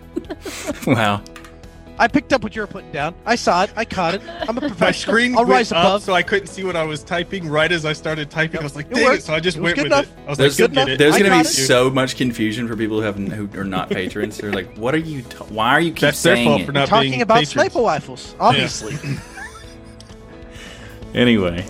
wow. 0.87 1.23
I 1.99 2.09
picked 2.09 2.33
up 2.35 2.43
what 2.43 2.55
you 2.55 2.61
were 2.63 2.67
putting 2.67 2.93
down. 2.93 3.15
I 3.25 3.37
saw 3.37 3.63
it. 3.65 3.71
I 3.77 3.85
caught 3.87 4.15
it. 4.15 4.23
I'm 4.49 4.57
a 4.57 4.61
professional. 4.61 4.63
My 4.63 4.69
professional. 4.69 4.93
screen 5.15 5.33
I'll 5.33 5.41
went 5.41 5.51
rise 5.51 5.73
up, 5.73 5.79
above. 5.79 6.03
so 6.03 6.13
I 6.15 6.23
couldn't 6.23 6.47
see 6.49 6.63
what 6.65 6.77
I 6.77 6.85
was 6.85 7.03
typing 7.03 7.49
right 7.49 7.71
as 7.73 7.85
I 7.87 7.93
started 7.95 8.31
typing. 8.31 8.61
I 8.61 8.63
was 8.63 8.77
like, 8.77 8.87
It 8.91 8.95
dang 8.95 9.05
it. 9.05 9.09
worked. 9.09 9.23
So 9.25 9.35
I 9.35 9.41
just 9.41 9.57
It 9.59 9.63
went 9.63 9.77
with 9.77 9.87
enough. 9.87 10.05
it. 10.07 10.19
I 10.27 10.29
was 10.31 10.39
There's, 10.39 10.59
like, 10.61 10.71
good 10.73 10.79
enough. 10.83 10.99
there's 10.99 11.13
going 11.19 11.25
to 11.31 11.31
be 11.37 11.41
it. 11.41 11.45
so 11.47 11.91
much 11.91 12.17
confusion 12.17 12.67
for 12.69 12.77
people 12.77 12.99
who 12.99 13.03
have 13.03 13.17
who 13.17 13.49
are 13.61 13.65
not 13.65 13.89
patrons. 13.91 14.37
They're 14.39 14.53
like, 14.53 14.75
"What 14.77 14.95
are 14.95 14.99
you? 14.99 15.23
T- 15.23 15.37
why 15.49 15.71
are 15.73 15.81
you 15.81 15.91
keep 15.93 16.01
That's 16.03 16.23
their 16.23 16.37
saying 16.37 16.49
fault 16.49 16.61
it?" 16.63 16.67
for 16.67 16.73
not 16.73 16.89
Talking 16.89 17.21
about 17.23 17.35
patrons. 17.39 17.53
sniper 17.53 17.81
rifles, 17.81 18.35
obviously. 18.41 18.97
Anyway. 21.15 21.65